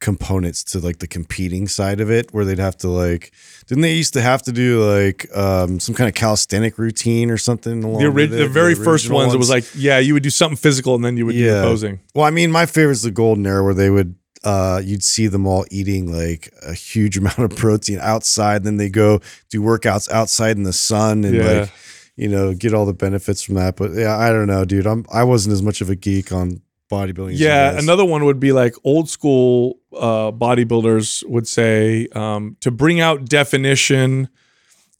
components 0.00 0.64
to 0.64 0.78
like 0.80 0.98
the 0.98 1.06
competing 1.06 1.68
side 1.68 2.00
of 2.00 2.10
it, 2.10 2.32
where 2.32 2.44
they'd 2.44 2.58
have 2.58 2.76
to 2.78 2.88
like, 2.88 3.32
didn't 3.66 3.82
they 3.82 3.94
used 3.94 4.14
to 4.14 4.22
have 4.22 4.42
to 4.42 4.52
do 4.52 4.82
like 4.84 5.26
um, 5.36 5.78
some 5.78 5.94
kind 5.94 6.08
of 6.08 6.14
calisthenic 6.14 6.78
routine 6.78 7.30
or 7.30 7.36
something? 7.36 7.84
Along 7.84 8.00
The, 8.02 8.08
ori- 8.08 8.24
it? 8.24 8.28
the 8.28 8.48
very 8.48 8.74
first 8.74 9.04
original 9.04 9.18
ones, 9.18 9.34
it 9.34 9.38
was 9.38 9.50
like, 9.50 9.64
yeah, 9.74 9.98
you 9.98 10.14
would 10.14 10.22
do 10.22 10.30
something 10.30 10.56
physical 10.56 10.94
and 10.94 11.04
then 11.04 11.16
you 11.16 11.26
would 11.26 11.32
do 11.34 11.44
the 11.50 11.62
posing. 11.62 12.00
Well, 12.14 12.24
I 12.24 12.30
mean, 12.30 12.50
my 12.50 12.66
favorite 12.66 12.92
is 12.92 13.02
the 13.02 13.10
golden 13.10 13.46
era 13.46 13.62
where 13.62 13.74
they 13.74 13.90
would 13.90 14.14
uh 14.42 14.80
you'd 14.82 15.02
see 15.04 15.26
them 15.26 15.46
all 15.46 15.66
eating 15.70 16.10
like 16.10 16.50
a 16.62 16.72
huge 16.72 17.18
amount 17.22 17.38
of 17.40 17.50
protein 17.56 17.98
outside, 18.00 18.64
then 18.64 18.78
they 18.78 18.88
go 18.88 19.20
do 19.50 19.60
workouts 19.60 20.10
outside 20.10 20.56
in 20.56 20.62
the 20.62 20.72
sun 20.72 21.24
and 21.24 21.34
Yeah. 21.36 21.60
like 21.60 21.72
you 22.16 22.28
know, 22.28 22.52
get 22.54 22.74
all 22.74 22.84
the 22.86 22.92
benefits 22.92 23.42
from 23.42 23.54
that. 23.54 23.76
But 23.76 23.92
yeah, 23.92 24.14
I 24.16 24.30
don't 24.30 24.46
know, 24.46 24.64
dude. 24.64 24.86
I'm 24.86 25.04
I 25.12 25.24
wasn't 25.24 25.52
as 25.52 25.62
much 25.62 25.80
of 25.82 25.88
a 25.90 25.94
geek 25.96 26.32
on 26.32 26.60
bodybuilding. 26.90 27.32
Yeah, 27.38 27.78
another 27.78 28.04
one 28.04 28.24
would 28.24 28.40
be 28.40 28.52
like 28.52 28.74
old 28.84 29.08
school 29.08 29.78
uh, 29.96 30.32
bodybuilders 30.32 31.24
would 31.28 31.46
say 31.48 32.08
um, 32.14 32.56
to 32.60 32.70
bring 32.70 33.00
out 33.00 33.24
definition 33.26 34.28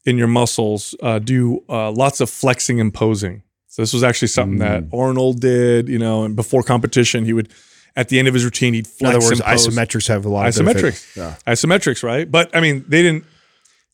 in 0.06 0.16
your 0.16 0.28
muscles, 0.28 0.94
uh, 1.02 1.18
do 1.18 1.62
uh, 1.68 1.90
lots 1.90 2.20
of 2.20 2.30
flexing 2.30 2.80
and 2.80 2.92
posing. 2.94 3.42
So 3.66 3.82
this 3.82 3.92
was 3.92 4.02
actually 4.02 4.28
something 4.28 4.58
that 4.58 4.84
Mm. 4.90 4.98
Arnold 4.98 5.40
did, 5.40 5.88
you 5.88 5.98
know, 5.98 6.24
and 6.24 6.34
before 6.34 6.62
competition, 6.62 7.24
he 7.24 7.32
would 7.32 7.48
at 7.96 8.08
the 8.08 8.18
end 8.18 8.28
of 8.28 8.34
his 8.34 8.44
routine, 8.44 8.72
he'd 8.74 8.86
flex. 8.86 9.00
In 9.00 9.16
other 9.16 9.26
words, 9.26 9.40
isometrics 9.40 10.06
have 10.08 10.24
a 10.24 10.28
lot 10.28 10.46
of 10.48 10.54
Isometrics. 10.54 10.64
benefits. 10.74 11.16
Yeah. 11.16 11.34
isometrics, 11.46 12.02
right? 12.02 12.30
But 12.30 12.54
I 12.56 12.60
mean, 12.60 12.84
they 12.88 13.02
didn't 13.02 13.24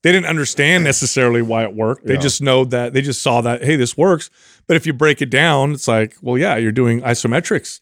they 0.07 0.13
didn't 0.13 0.27
understand 0.27 0.85
necessarily 0.85 1.43
why 1.43 1.65
it 1.65 1.75
worked. 1.75 2.07
They 2.07 2.15
Yeah. 2.15 2.21
just 2.21 2.41
know 2.41 2.65
that 2.67 2.93
they 2.93 3.03
just 3.03 3.21
saw 3.23 3.41
that 3.41 3.65
hey, 3.65 3.75
this 3.75 3.97
works. 3.97 4.31
But 4.69 4.77
if 4.77 4.87
you 4.87 4.93
break 4.93 5.21
it 5.21 5.31
down, 5.31 5.73
it's 5.73 5.89
like, 5.89 6.15
well, 6.23 6.39
yeah, 6.39 6.57
you're 6.57 6.71
doing 6.71 7.01
isometrics. 7.01 7.81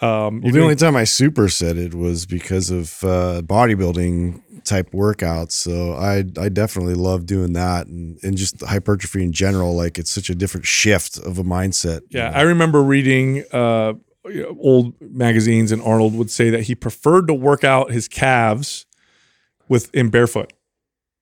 Um, 0.00 0.40
Well, 0.40 0.52
the 0.52 0.62
only 0.62 0.76
time 0.76 0.96
I 0.96 1.02
superset 1.02 1.76
it 1.76 1.92
was 1.92 2.24
because 2.24 2.70
of 2.70 3.04
uh, 3.04 3.42
bodybuilding 3.44 4.40
type 4.64 4.92
workouts. 4.92 5.52
So 5.52 5.92
I 5.92 6.24
I 6.40 6.48
definitely 6.48 6.94
love 6.94 7.26
doing 7.26 7.52
that 7.52 7.86
and, 7.86 8.18
and 8.22 8.34
just 8.38 8.62
hypertrophy 8.62 9.22
in 9.22 9.32
general. 9.32 9.74
Like 9.76 9.98
it's 9.98 10.10
such 10.10 10.30
a 10.30 10.34
different 10.34 10.64
shift 10.66 11.18
of 11.18 11.38
a 11.38 11.44
mindset. 11.44 12.00
you 12.08 12.20
Yeah, 12.20 12.30
know? 12.30 12.36
I 12.38 12.42
remember 12.42 12.82
reading 12.82 13.44
uh, 13.52 13.92
old 14.58 14.94
magazines, 15.02 15.70
and 15.72 15.82
Arnold 15.82 16.14
would 16.14 16.30
say 16.30 16.48
that 16.48 16.62
he 16.62 16.74
preferred 16.74 17.26
to 17.28 17.34
work 17.34 17.62
out 17.62 17.90
his 17.90 18.08
calves 18.08 18.86
with 19.68 19.94
in 19.94 20.08
barefoot. 20.08 20.52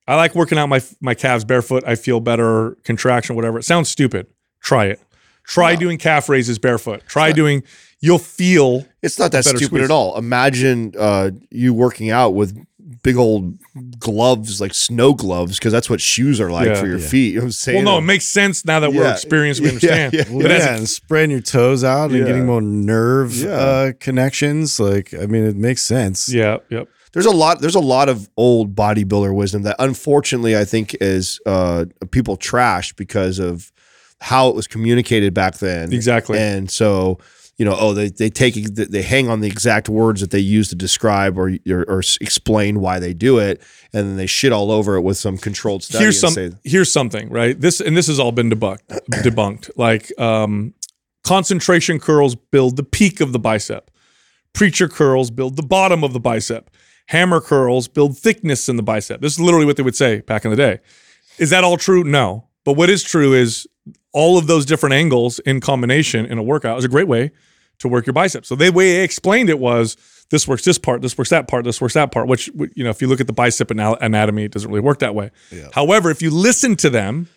I 0.07 0.15
like 0.15 0.35
working 0.35 0.57
out 0.57 0.67
my 0.69 0.81
my 1.01 1.13
calves 1.13 1.43
barefoot. 1.45 1.83
I 1.85 1.95
feel 1.95 2.19
better, 2.19 2.77
contraction, 2.83 3.35
whatever. 3.35 3.59
It 3.59 3.63
sounds 3.63 3.89
stupid. 3.89 4.27
Try 4.61 4.85
it. 4.85 5.01
Try 5.45 5.75
doing 5.75 5.97
calf 5.97 6.27
raises 6.29 6.59
barefoot. 6.59 7.03
Try 7.07 7.31
doing. 7.31 7.63
You'll 7.99 8.19
feel. 8.19 8.85
It's 9.01 9.17
not 9.17 9.31
that 9.31 9.43
stupid 9.45 9.65
squeeze. 9.65 9.83
at 9.85 9.91
all. 9.91 10.17
Imagine 10.17 10.93
uh, 10.99 11.31
you 11.49 11.73
working 11.73 12.09
out 12.11 12.31
with 12.35 12.57
big 13.03 13.15
old 13.17 13.57
gloves, 13.99 14.59
like 14.61 14.73
snow 14.73 15.13
gloves, 15.13 15.57
because 15.57 15.71
that's 15.71 15.89
what 15.89 15.99
shoes 16.01 16.39
are 16.41 16.51
like 16.51 16.67
Yeah. 16.67 16.75
for 16.75 16.87
your 16.87 16.99
Yeah. 16.99 17.07
feet. 17.07 17.27
You 17.29 17.35
know 17.35 17.41
what 17.41 17.45
I'm 17.45 17.51
saying? 17.51 17.85
Well, 17.85 17.93
no, 17.95 17.97
it 17.99 18.05
makes 18.05 18.25
sense 18.25 18.65
now 18.65 18.79
that 18.81 18.93
we're 18.93 19.09
experienced. 19.11 19.61
We 19.61 19.67
understand. 19.69 20.13
yeah, 20.13 20.23
Well, 20.29 20.41
But 20.41 20.51
yeah, 20.51 20.73
a- 20.73 20.77
and 20.77 20.89
spreading 20.89 21.31
your 21.31 21.41
toes 21.41 21.83
out 21.83 22.11
and 22.11 22.19
Yeah. 22.19 22.25
getting 22.25 22.45
more 22.45 22.61
nerve 22.61 23.35
Yeah. 23.35 23.49
uh, 23.49 23.91
connections. 23.99 24.79
Like, 24.79 25.13
I 25.13 25.25
mean, 25.25 25.43
it 25.45 25.55
makes 25.55 25.81
sense. 25.81 26.29
yeah, 26.29 26.57
yep. 26.69 26.87
There's 27.17 27.25
a 27.25 27.31
lot 27.31 27.61
there's 27.61 27.73
a 27.73 27.79
lot 27.79 28.09
of 28.09 28.29
old 28.37 28.75
bodybuilder 28.75 29.33
wisdom 29.33 29.63
that 29.63 29.75
unfortunately 29.79 30.55
I 30.55 30.65
think 30.65 30.95
is 31.01 31.39
uh, 31.47 31.85
people 32.11 32.37
trash 32.37 32.93
because 32.93 33.39
of 33.39 33.71
how 34.19 34.49
it 34.49 34.55
was 34.55 34.67
communicated 34.67 35.33
back 35.33 35.57
then. 35.57 35.91
Exactly. 35.91 36.37
And 36.37 36.69
so, 36.69 37.17
you 37.57 37.65
know, 37.65 37.75
oh, 37.79 37.95
they 37.95 38.09
they 38.09 38.29
take 38.29 38.53
they 38.75 39.01
hang 39.01 39.29
on 39.29 39.41
the 39.41 39.47
exact 39.47 39.89
words 39.89 40.21
that 40.21 40.29
they 40.29 40.37
use 40.37 40.69
to 40.69 40.75
describe 40.75 41.39
or 41.39 41.57
or, 41.67 41.85
or 41.87 42.03
explain 42.21 42.81
why 42.81 42.99
they 42.99 43.15
do 43.15 43.39
it, 43.39 43.63
and 43.93 44.09
then 44.09 44.15
they 44.15 44.27
shit 44.27 44.51
all 44.51 44.71
over 44.71 44.95
it 44.95 45.01
with 45.01 45.17
some 45.17 45.39
controlled 45.39 45.81
study. 45.81 46.03
here's 46.03 46.23
and 46.23 46.33
some 46.33 46.51
say, 46.51 46.57
here's 46.65 46.91
something 46.91 47.29
right 47.29 47.59
this 47.59 47.81
and 47.81 47.97
this 47.97 48.05
has 48.05 48.19
all 48.19 48.31
been 48.31 48.51
debunked 48.51 48.85
debunked 49.23 49.71
like 49.75 50.11
um 50.19 50.75
concentration 51.23 51.99
curls 51.99 52.35
build 52.35 52.75
the 52.75 52.83
peak 52.83 53.21
of 53.21 53.31
the 53.31 53.39
bicep 53.39 53.89
preacher 54.53 54.87
curls 54.87 55.31
build 55.31 55.55
the 55.55 55.63
bottom 55.63 56.03
of 56.03 56.13
the 56.13 56.19
bicep 56.19 56.69
hammer 57.07 57.41
curls 57.41 57.87
build 57.87 58.17
thickness 58.17 58.69
in 58.69 58.75
the 58.77 58.83
bicep. 58.83 59.19
This 59.21 59.33
is 59.33 59.39
literally 59.39 59.65
what 59.65 59.75
they 59.77 59.83
would 59.83 59.95
say 59.95 60.21
back 60.21 60.45
in 60.45 60.51
the 60.51 60.57
day. 60.57 60.79
Is 61.37 61.49
that 61.49 61.63
all 61.63 61.77
true? 61.77 62.03
No. 62.03 62.47
But 62.65 62.73
what 62.73 62.89
is 62.89 63.03
true 63.03 63.33
is 63.33 63.67
all 64.13 64.37
of 64.37 64.47
those 64.47 64.65
different 64.65 64.93
angles 64.93 65.39
in 65.39 65.59
combination 65.59 66.25
in 66.25 66.37
a 66.37 66.43
workout 66.43 66.77
is 66.77 66.85
a 66.85 66.89
great 66.89 67.07
way 67.07 67.31
to 67.79 67.87
work 67.87 68.07
your 68.07 68.13
biceps 68.13 68.47
so 68.49 68.55
the 68.55 68.71
way 68.71 68.93
they 68.93 69.03
explained 69.03 69.49
it 69.51 69.59
was 69.59 69.95
this 70.31 70.47
works 70.47 70.63
this 70.65 70.79
part 70.79 71.01
this 71.03 71.15
works 71.15 71.29
that 71.29 71.47
part 71.47 71.63
this 71.63 71.79
works 71.79 71.93
that 71.93 72.11
part 72.11 72.27
which 72.27 72.47
you 72.75 72.83
know 72.83 72.89
if 72.89 73.01
you 73.03 73.07
look 73.07 73.21
at 73.21 73.27
the 73.27 73.33
bicep 73.33 73.69
anatomy 73.69 74.45
it 74.45 74.51
doesn't 74.51 74.69
really 74.71 74.81
work 74.81 74.97
that 74.99 75.13
way. 75.13 75.29
However, 75.73 76.09
if 76.09 76.21
you 76.23 76.31
listen 76.31 76.75
to 76.77 76.89
them 76.89 77.29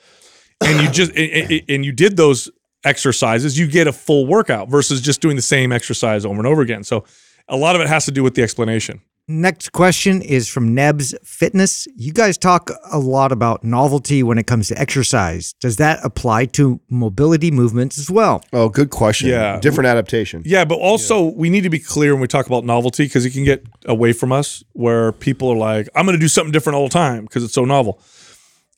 and 0.62 0.80
you 0.82 0.90
just 0.90 1.12
and- 1.14 1.62
and 1.68 1.84
you 1.84 1.92
did 1.92 2.16
those 2.16 2.50
exercises, 2.84 3.58
you 3.58 3.66
get 3.66 3.86
a 3.86 3.92
full 3.92 4.26
workout 4.26 4.68
versus 4.70 5.00
just 5.02 5.20
doing 5.20 5.36
the 5.36 5.42
same 5.42 5.70
exercise 5.72 6.24
over 6.24 6.38
and 6.38 6.46
over 6.46 6.62
again. 6.62 6.82
So 6.84 7.04
a 7.46 7.56
lot 7.56 7.74
of 7.76 7.82
it 7.82 7.88
has 7.88 8.06
to 8.06 8.10
do 8.10 8.22
with 8.22 8.34
the 8.34 8.42
explanation. 8.42 9.02
Next 9.28 9.70
question 9.70 10.22
is 10.22 10.48
from 10.48 10.74
Nebs 10.74 11.14
Fitness. 11.22 11.86
You 11.94 12.12
guys 12.12 12.36
talk 12.36 12.70
a 12.90 12.98
lot 12.98 13.30
about 13.30 13.62
novelty 13.62 14.24
when 14.24 14.38
it 14.38 14.48
comes 14.48 14.66
to 14.68 14.78
exercise. 14.80 15.52
Does 15.60 15.76
that 15.76 16.00
apply 16.02 16.46
to 16.46 16.80
mobility 16.90 17.52
movements 17.52 17.96
as 17.96 18.10
well? 18.10 18.42
oh, 18.52 18.68
good 18.68 18.90
question. 18.90 19.28
Yeah. 19.28 19.60
different 19.60 19.86
adaptation. 19.86 20.42
Yeah, 20.44 20.64
but 20.64 20.76
also 20.76 21.22
we 21.22 21.48
need 21.48 21.60
to 21.60 21.70
be 21.70 21.78
clear 21.78 22.12
when 22.12 22.20
we 22.20 22.26
talk 22.26 22.46
about 22.46 22.64
novelty 22.64 23.04
because 23.04 23.24
it 23.24 23.30
can 23.30 23.44
get 23.44 23.64
away 23.84 24.12
from 24.12 24.32
us 24.32 24.64
where 24.72 25.12
people 25.12 25.48
are 25.50 25.56
like, 25.56 25.88
I'm 25.94 26.06
going 26.06 26.16
to 26.18 26.20
do 26.20 26.28
something 26.28 26.50
different 26.50 26.76
all 26.76 26.88
the 26.88 26.92
time 26.92 27.22
because 27.22 27.44
it's 27.44 27.54
so 27.54 27.64
novel. 27.64 28.00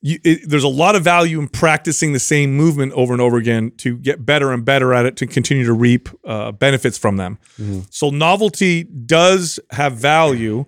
You, 0.05 0.19
it, 0.25 0.49
there's 0.49 0.65
a 0.65 0.69
lot 0.69 0.97
of 0.97 1.05
value 1.05 1.39
in 1.39 1.47
practicing 1.49 2.13
the 2.13 2.19
same 2.19 2.57
movement 2.57 2.93
over 2.95 3.13
and 3.13 3.23
over 3.23 3.37
again 3.37 3.71
to 3.79 3.97
get 3.99 4.27
better 4.27 4.53
and 4.53 4.65
better 4.65 4.93
at 4.93 5.07
it 5.07 5.17
to 5.19 5.27
continue 5.29 5.65
to 5.65 5.73
reap 5.73 6.09
uh, 6.25 6.51
benefits 6.51 6.99
from 6.99 7.17
them. 7.19 7.39
So 7.91 8.11
novelty 8.11 8.83
does 8.85 9.61
have 9.71 9.93
value, 9.97 10.65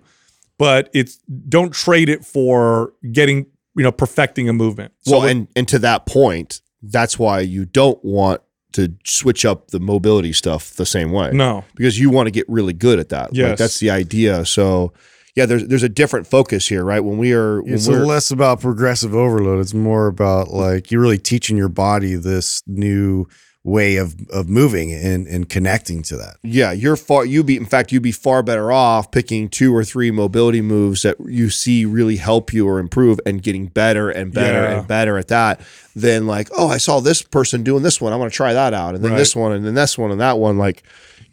but 0.57 0.89
it's 0.93 1.17
don't 1.49 1.73
trade 1.73 2.07
it 2.07 2.23
for 2.23 2.93
getting 3.11 3.47
you 3.75 3.83
know 3.83 3.91
perfecting 3.91 4.47
a 4.47 4.53
movement. 4.53 4.93
So 5.01 5.19
well, 5.19 5.27
and 5.27 5.47
and 5.55 5.67
to 5.67 5.79
that 5.79 6.05
point, 6.05 6.61
that's 6.81 7.19
why 7.19 7.41
you 7.41 7.65
don't 7.65 8.01
want 8.05 8.39
to 8.71 8.93
switch 9.05 9.43
up 9.45 9.71
the 9.71 9.79
mobility 9.81 10.31
stuff 10.33 10.71
the 10.75 10.85
same 10.85 11.11
way. 11.11 11.31
no, 11.33 11.65
because 11.75 11.99
you 11.99 12.09
want 12.09 12.27
to 12.27 12.31
get 12.31 12.45
really 12.47 12.73
good 12.73 12.99
at 12.99 13.09
that. 13.09 13.31
Like, 13.31 13.37
Yes. 13.37 13.59
that's 13.59 13.79
the 13.79 13.89
idea. 13.89 14.45
So, 14.45 14.93
yeah, 15.35 15.45
there's 15.45 15.67
there's 15.67 15.83
a 15.83 15.89
different 15.89 16.27
focus 16.27 16.67
here, 16.67 16.83
right? 16.83 17.01
When 17.01 17.17
we 17.17 17.33
are, 17.33 17.61
when 17.61 17.73
It's 17.73 17.87
we're, 17.87 18.05
less 18.05 18.31
about 18.31 18.61
progressive 18.61 19.13
overload. 19.13 19.59
It's 19.59 19.73
more 19.73 20.07
about 20.07 20.49
like 20.49 20.91
you're 20.91 21.01
really 21.01 21.17
teaching 21.17 21.57
your 21.57 21.69
body 21.69 22.15
this 22.15 22.63
new 22.65 23.27
way 23.63 23.95
of 23.97 24.15
of 24.29 24.47
moving 24.47 24.93
and 24.93 25.25
and 25.27 25.49
connecting 25.49 26.03
to 26.03 26.15
that. 26.15 26.35
Yeah, 26.43 26.71
you're 26.71 26.95
far. 26.95 27.25
You 27.25 27.43
be 27.43 27.57
in 27.57 27.65
fact, 27.65 27.91
you'd 27.91 28.03
be 28.03 28.11
far 28.11 28.43
better 28.43 28.71
off 28.71 29.09
picking 29.11 29.49
two 29.49 29.75
or 29.75 29.83
three 29.83 30.11
mobility 30.11 30.61
moves 30.61 31.01
that 31.01 31.17
you 31.27 31.49
see 31.49 31.83
really 31.83 32.17
help 32.17 32.53
you 32.53 32.67
or 32.67 32.77
improve, 32.79 33.19
and 33.25 33.41
getting 33.41 33.65
better 33.65 34.09
and 34.11 34.31
better 34.31 34.61
Yeah. 34.69 34.77
and 34.79 34.87
better 34.87 35.17
at 35.17 35.27
that. 35.29 35.59
Than 35.95 36.27
like, 36.27 36.49
oh, 36.55 36.67
I 36.67 36.77
saw 36.77 36.99
this 36.99 37.21
person 37.23 37.63
doing 37.63 37.81
this 37.81 37.99
one. 37.99 38.13
I 38.13 38.17
want 38.17 38.31
to 38.31 38.35
try 38.37 38.53
that 38.53 38.73
out, 38.73 38.95
and 38.95 39.03
then 39.03 39.11
Right. 39.13 39.17
this 39.17 39.35
one, 39.35 39.51
and 39.53 39.65
then 39.65 39.73
this 39.73 39.97
one, 39.97 40.11
and 40.11 40.19
that 40.21 40.37
one. 40.37 40.57
Like, 40.57 40.83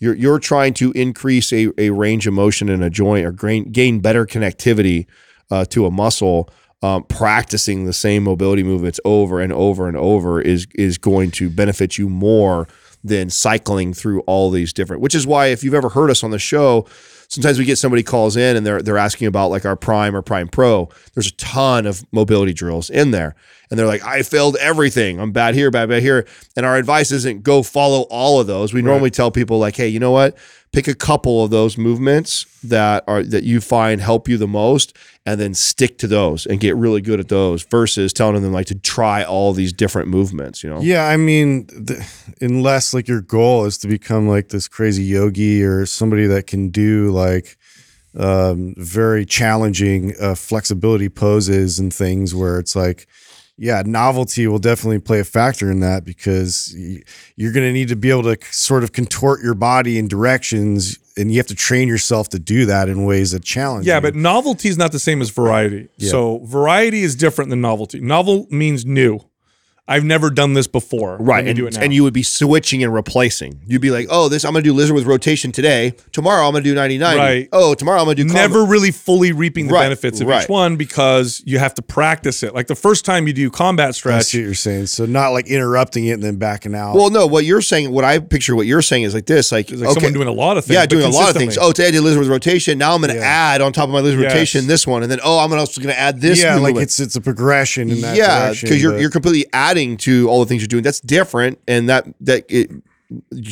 you're 0.02 0.16
you're 0.16 0.40
trying 0.40 0.74
to 0.74 0.90
increase 0.92 1.52
a, 1.52 1.68
a 1.78 1.90
range 1.90 2.26
of 2.26 2.34
motion 2.34 2.68
in 2.68 2.82
a 2.82 2.90
joint 2.90 3.24
or 3.24 3.30
gain 3.30 3.70
gain 3.70 4.00
better 4.00 4.26
connectivity 4.26 5.06
uh, 5.50 5.64
to 5.66 5.86
a 5.86 5.90
muscle. 5.90 6.50
Um, 6.84 7.04
practicing 7.04 7.84
the 7.84 7.92
same 7.92 8.24
mobility 8.24 8.64
movements 8.64 8.98
over 9.04 9.40
and 9.40 9.52
over 9.52 9.86
and 9.86 9.96
over 9.96 10.40
is 10.40 10.66
is 10.74 10.98
going 10.98 11.30
to 11.32 11.48
benefit 11.48 11.96
you 11.96 12.08
more 12.08 12.66
than 13.04 13.30
cycling 13.30 13.92
through 13.94 14.20
all 14.20 14.50
these 14.50 14.72
different. 14.72 15.02
Which 15.02 15.14
is 15.14 15.26
why 15.26 15.46
if 15.46 15.64
you've 15.64 15.74
ever 15.74 15.90
heard 15.90 16.10
us 16.10 16.22
on 16.22 16.30
the 16.30 16.38
show, 16.38 16.86
sometimes 17.28 17.58
we 17.58 17.64
get 17.64 17.78
somebody 17.78 18.02
calls 18.02 18.36
in 18.36 18.56
and 18.56 18.66
they're 18.66 18.82
they're 18.82 18.98
asking 18.98 19.26
about 19.26 19.50
like 19.50 19.64
our 19.64 19.76
Prime 19.76 20.14
or 20.14 20.22
Prime 20.22 20.48
Pro. 20.48 20.88
There's 21.14 21.28
a 21.28 21.36
ton 21.36 21.86
of 21.86 22.04
mobility 22.12 22.52
drills 22.52 22.90
in 22.90 23.10
there, 23.10 23.34
and 23.70 23.78
they're 23.78 23.86
like, 23.86 24.04
I 24.04 24.22
failed 24.22 24.56
everything. 24.60 25.18
I'm 25.18 25.32
bad 25.32 25.54
here, 25.54 25.70
bad 25.70 25.88
bad 25.88 26.02
here. 26.02 26.26
And 26.56 26.66
our 26.66 26.76
advice 26.76 27.10
isn't 27.10 27.42
go 27.42 27.62
follow 27.62 28.02
all 28.10 28.40
of 28.40 28.46
those. 28.46 28.72
We 28.72 28.82
normally 28.82 29.10
tell 29.10 29.30
people 29.30 29.58
like, 29.58 29.76
hey, 29.76 29.88
you 29.88 29.98
know 29.98 30.12
what? 30.12 30.36
Pick 30.72 30.88
a 30.88 30.94
couple 30.94 31.44
of 31.44 31.50
those 31.50 31.76
movements 31.76 32.46
that 32.64 33.04
are 33.06 33.22
that 33.22 33.44
you 33.44 33.60
find 33.60 34.00
help 34.00 34.28
you 34.28 34.38
the 34.38 34.46
most, 34.46 34.96
and 35.26 35.38
then 35.38 35.52
stick 35.52 35.98
to 35.98 36.06
those 36.06 36.46
and 36.46 36.60
get 36.60 36.74
really 36.76 37.00
good 37.00 37.20
at 37.20 37.28
those. 37.28 37.62
Versus 37.64 38.12
telling 38.12 38.40
them 38.42 38.52
like 38.52 38.66
to 38.66 38.74
try 38.74 39.22
all 39.22 39.52
these 39.52 39.72
different 39.72 40.08
movements. 40.08 40.64
You 40.64 40.70
know. 40.70 40.80
Yeah, 40.80 41.06
I 41.06 41.16
mean, 41.18 41.66
the, 41.66 42.06
unless 42.40 42.94
like 42.94 43.06
your 43.06 43.20
goal 43.20 43.66
is 43.66 43.76
to 43.78 43.88
become 43.88 44.28
like 44.28 44.48
this 44.48 44.66
crazy 44.66 45.04
yogi 45.04 45.62
or 45.62 45.84
somebody 45.84 46.26
that 46.26 46.46
can 46.46 46.70
do 46.70 47.10
like 47.10 47.58
um, 48.16 48.74
very 48.76 49.24
challenging 49.24 50.14
uh, 50.20 50.34
flexibility 50.34 51.08
poses 51.08 51.78
and 51.78 51.92
things 51.92 52.34
where 52.34 52.58
it's 52.58 52.76
like, 52.76 53.06
yeah, 53.58 53.82
novelty 53.84 54.46
will 54.46 54.58
definitely 54.58 54.98
play 54.98 55.20
a 55.20 55.24
factor 55.24 55.70
in 55.70 55.80
that 55.80 56.04
because 56.04 56.74
you're 57.36 57.52
going 57.52 57.66
to 57.66 57.72
need 57.72 57.88
to 57.88 57.96
be 57.96 58.10
able 58.10 58.22
to 58.24 58.36
sort 58.50 58.82
of 58.82 58.92
contort 58.92 59.42
your 59.42 59.54
body 59.54 59.98
in 59.98 60.08
directions 60.08 60.98
and 61.16 61.30
you 61.30 61.36
have 61.36 61.46
to 61.46 61.54
train 61.54 61.88
yourself 61.88 62.30
to 62.30 62.38
do 62.38 62.64
that 62.66 62.88
in 62.88 63.04
ways 63.04 63.32
that 63.32 63.44
challenge 63.44 63.86
Yeah, 63.86 63.96
you. 63.96 64.00
but 64.00 64.14
novelty 64.14 64.68
is 64.70 64.78
not 64.78 64.92
the 64.92 64.98
same 64.98 65.20
as 65.20 65.28
variety. 65.30 65.88
So 65.98 66.38
variety 66.44 67.02
is 67.02 67.14
different 67.14 67.50
than 67.50 67.60
novelty. 67.60 68.00
Novel 68.00 68.46
means 68.50 68.86
new. 68.86 69.20
I've 69.92 70.04
never 70.04 70.30
done 70.30 70.54
this 70.54 70.66
before. 70.66 71.16
Right, 71.20 71.46
and, 71.46 71.56
do 71.56 71.66
it 71.66 71.74
now. 71.74 71.82
and 71.82 71.92
you 71.94 72.02
would 72.02 72.14
be 72.14 72.22
switching 72.22 72.82
and 72.82 72.92
replacing. 72.94 73.60
You'd 73.66 73.82
be 73.82 73.90
like, 73.90 74.06
"Oh, 74.10 74.28
this 74.28 74.44
I'm 74.44 74.52
going 74.52 74.64
to 74.64 74.68
do 74.70 74.74
lizard 74.74 74.94
with 74.94 75.04
rotation 75.06 75.52
today. 75.52 75.94
Tomorrow 76.12 76.46
I'm 76.46 76.52
going 76.52 76.64
to 76.64 76.70
do 76.70 76.74
99. 76.74 77.16
Right. 77.18 77.48
Oh, 77.52 77.74
tomorrow 77.74 77.98
I'm 78.00 78.06
going 78.06 78.16
to 78.16 78.22
do 78.24 78.28
combo." 78.28 78.40
never 78.42 78.64
really 78.64 78.90
fully 78.90 79.32
reaping 79.32 79.66
the 79.68 79.74
Right, 79.74 79.82
benefits 79.84 80.20
of 80.20 80.26
right. 80.28 80.42
each 80.44 80.48
one 80.48 80.76
because 80.76 81.42
you 81.44 81.58
have 81.58 81.74
to 81.74 81.82
practice 81.82 82.42
it. 82.42 82.54
Like 82.54 82.66
the 82.66 82.74
first 82.74 83.04
time 83.04 83.26
you 83.26 83.32
do 83.32 83.50
combat 83.50 83.88
I 83.88 83.90
stretch, 83.92 84.24
see 84.24 84.38
what 84.40 84.44
you're 84.46 84.54
saying. 84.54 84.86
So 84.86 85.06
not 85.06 85.28
like 85.30 85.46
interrupting 85.46 86.06
it 86.06 86.12
and 86.12 86.22
then 86.22 86.36
backing 86.36 86.74
out. 86.74 86.94
Well, 86.94 87.10
no, 87.10 87.26
what 87.26 87.44
you're 87.44 87.60
saying, 87.62 87.90
what 87.90 88.04
I 88.04 88.18
picture, 88.18 88.56
what 88.56 88.66
you're 88.66 88.82
saying 88.82 89.02
is 89.04 89.14
like 89.14 89.26
this, 89.26 89.52
like, 89.52 89.70
it's 89.70 89.80
like 89.82 89.92
someone 89.94 90.12
doing 90.12 90.28
a 90.28 90.32
lot 90.32 90.56
of 90.56 90.64
things. 90.64 90.74
yeah, 90.74 90.86
doing 90.86 91.04
a 91.04 91.08
lot 91.08 91.30
of 91.30 91.36
things. 91.36 91.58
Oh, 91.60 91.72
today 91.72 91.88
I 91.88 91.90
did 91.90 92.00
lizard 92.02 92.20
with 92.20 92.28
rotation. 92.28 92.78
Now 92.78 92.94
I'm 92.94 93.00
going 93.00 93.12
to 93.12 93.18
Yeah. 93.18 93.24
add 93.54 93.60
on 93.60 93.72
top 93.72 93.84
of 93.88 93.90
my 93.90 94.00
lizard 94.00 94.20
Yes. 94.20 94.32
rotation 94.32 94.66
this 94.66 94.86
one, 94.86 95.02
and 95.02 95.10
then 95.12 95.20
oh, 95.22 95.38
I'm 95.38 95.52
also 95.52 95.80
going 95.80 95.94
to 95.94 96.00
add 96.00 96.20
this. 96.20 96.40
yeah, 96.42 96.56
new 96.56 96.62
like 96.62 96.76
it's 96.76 96.98
it's 97.00 97.16
a 97.16 97.20
progression 97.20 97.90
in 97.90 98.00
that 98.02 98.16
yeah, 98.16 98.52
because 98.52 98.80
you're 98.82 98.98
you're 98.98 99.10
completely 99.10 99.46
adding 99.52 99.81
to 99.98 100.28
all 100.28 100.40
the 100.40 100.46
things 100.46 100.62
you're 100.62 100.68
doing. 100.68 100.82
That's 100.82 101.00
different, 101.00 101.58
and 101.66 101.88
that 101.88 102.06
that 102.20 102.44
it. 102.48 102.70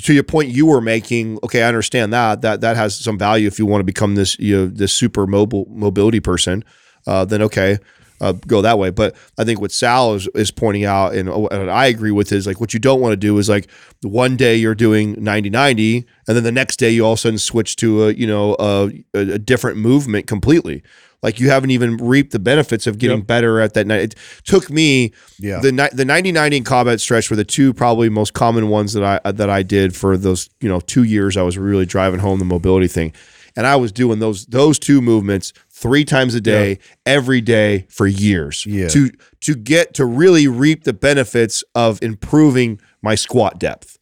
To 0.07 0.15
your 0.15 0.23
point, 0.23 0.48
you 0.48 0.65
were 0.65 0.81
making. 0.81 1.39
Okay, 1.44 1.62
I 1.62 1.69
understand 1.69 2.15
that. 2.15 2.40
That 2.40 2.62
that 2.62 2.77
has 2.77 2.98
some 2.98 3.19
value 3.19 3.47
if 3.47 3.59
you 3.59 3.66
want 3.66 3.81
to 3.81 3.85
become 3.85 4.15
this 4.15 4.39
you 4.39 4.57
know 4.57 4.66
this 4.66 4.93
super 4.93 5.27
mobile 5.27 5.66
mobility 5.69 6.20
person. 6.20 6.65
Uh, 7.07 7.24
then 7.27 7.43
okay, 7.43 7.78
uh, 8.20 8.32
go 8.32 8.62
that 8.62 8.78
way. 8.78 8.90
But 8.90 9.16
I 9.39 9.44
think 9.44 9.61
what 9.61 9.73
Sal 9.73 10.15
is, 10.15 10.28
is 10.35 10.51
pointing 10.51 10.85
out, 10.85 11.15
and, 11.15 11.28
and 11.28 11.70
I 11.70 11.86
agree 11.86 12.11
with, 12.11 12.32
is 12.32 12.47
like 12.47 12.61
what 12.61 12.74
you 12.74 12.81
don't 12.81 13.01
want 13.01 13.12
to 13.12 13.16
do 13.16 13.39
is 13.39 13.48
like 13.48 13.69
one 14.02 14.36
day 14.36 14.57
you're 14.57 14.74
doing 14.74 15.16
90 15.23 15.51
90, 15.51 16.07
and 16.28 16.36
then 16.36 16.44
the 16.44 16.52
next 16.52 16.77
day 16.77 16.90
you 16.90 17.05
all 17.05 17.12
of 17.12 17.19
a 17.19 17.20
sudden 17.20 17.39
switch 17.39 17.77
to 17.77 18.05
a 18.05 18.12
you 18.12 18.27
know 18.27 18.57
a, 18.59 18.90
a 19.15 19.39
different 19.39 19.78
movement 19.78 20.27
completely. 20.27 20.82
Like 21.22 21.38
you 21.38 21.51
haven't 21.51 21.70
even 21.70 21.97
reaped 21.98 22.32
the 22.32 22.38
benefits 22.38 22.86
of 22.86 22.98
getting 22.98 23.18
Yep. 23.18 23.26
better 23.26 23.60
at 23.60 23.74
that 23.74 23.86
night. 23.86 24.01
It 24.01 24.14
took 24.44 24.70
me 24.70 25.12
Yeah. 25.38 25.60
the 25.60 25.70
ni- 25.72 25.88
the 25.92 26.05
90 26.05 26.32
90 26.32 26.56
and 26.59 26.66
combat 26.66 27.01
stretch 27.01 27.28
were 27.28 27.36
the 27.36 27.44
two 27.44 27.74
probably 27.74 28.09
most 28.09 28.32
common 28.32 28.68
ones 28.68 28.94
that 28.94 29.05
I 29.05 29.20
uh, 29.24 29.32
that 29.32 29.51
I 29.51 29.62
did 29.62 29.94
for 29.94 30.16
those 30.16 30.48
you 30.60 30.68
know 30.68 30.80
two 30.80 31.02
years. 31.02 31.36
I 31.36 31.42
was 31.42 31.59
really 31.59 31.84
driving 31.86 32.20
home 32.20 32.38
the 32.38 32.44
mobility 32.47 32.88
thing, 32.88 33.12
and 33.55 33.66
I 33.66 33.76
was 33.76 33.92
doing 33.92 34.18
those 34.18 34.47
those 34.47 34.78
two 34.78 35.02
movements 35.02 35.52
three 35.70 36.05
times 36.05 36.34
a 36.34 36.40
day, 36.40 36.78
every 37.06 37.40
day 37.40 37.86
for 37.88 38.06
years. 38.06 38.64
Yeah. 38.66 38.88
To 38.88 39.10
to 39.42 39.55
get 39.55 39.92
to 39.94 40.05
really 40.06 40.47
reap 40.48 40.84
the 40.84 40.92
benefits 40.94 41.62
of 41.74 42.02
improving 42.02 42.80
my 43.02 43.14
squat 43.14 43.59
depth, 43.60 43.98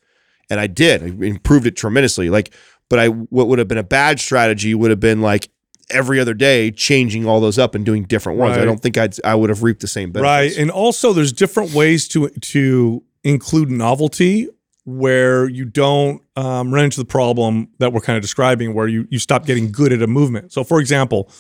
and 0.50 0.60
I 0.60 0.66
did. 0.68 1.02
I 1.02 1.06
improved 1.26 1.66
it 1.66 1.76
tremendously. 1.76 2.30
Like, 2.30 2.52
but 2.88 2.98
I 3.00 3.08
what 3.08 3.48
would 3.48 3.58
have 3.58 3.68
been 3.68 3.78
a 3.78 3.82
bad 3.82 4.20
strategy 4.20 4.72
would 4.74 4.90
have 4.90 5.00
been 5.00 5.20
like 5.20 5.48
every 5.90 6.20
other 6.20 6.34
day 6.34 6.70
changing 6.70 7.26
all 7.26 7.40
those 7.40 7.58
up 7.58 7.74
and 7.74 7.84
doing 7.84 8.04
different 8.04 8.38
ones. 8.38 8.56
I 8.56 8.64
don't 8.64 8.80
think 8.80 8.96
I'd 8.96 9.14
I 9.24 9.34
would 9.34 9.50
have 9.50 9.62
reaped 9.62 9.80
the 9.80 9.88
same 9.88 10.12
benefits. 10.12 10.56
Right. 10.56 10.62
And 10.62 10.70
also 10.70 11.12
there's 11.12 11.32
different 11.32 11.72
ways 11.72 12.08
to 12.08 12.28
to 12.28 13.02
include 13.24 13.70
novelty 13.70 14.48
where 14.84 15.48
you 15.48 15.64
don't 15.64 16.22
um, 16.36 16.72
run 16.72 16.84
into 16.84 16.98
the 16.98 17.04
problem 17.04 17.68
that 17.78 17.92
we're 17.92 18.00
kind 18.00 18.16
of 18.16 18.22
describing 18.22 18.74
where 18.74 18.88
you 18.88 19.06
you 19.10 19.18
stop 19.18 19.46
getting 19.46 19.70
good 19.70 19.92
at 19.92 20.02
a 20.02 20.06
movement. 20.06 20.52
So 20.52 20.64
for 20.64 20.80
example, 20.80 21.30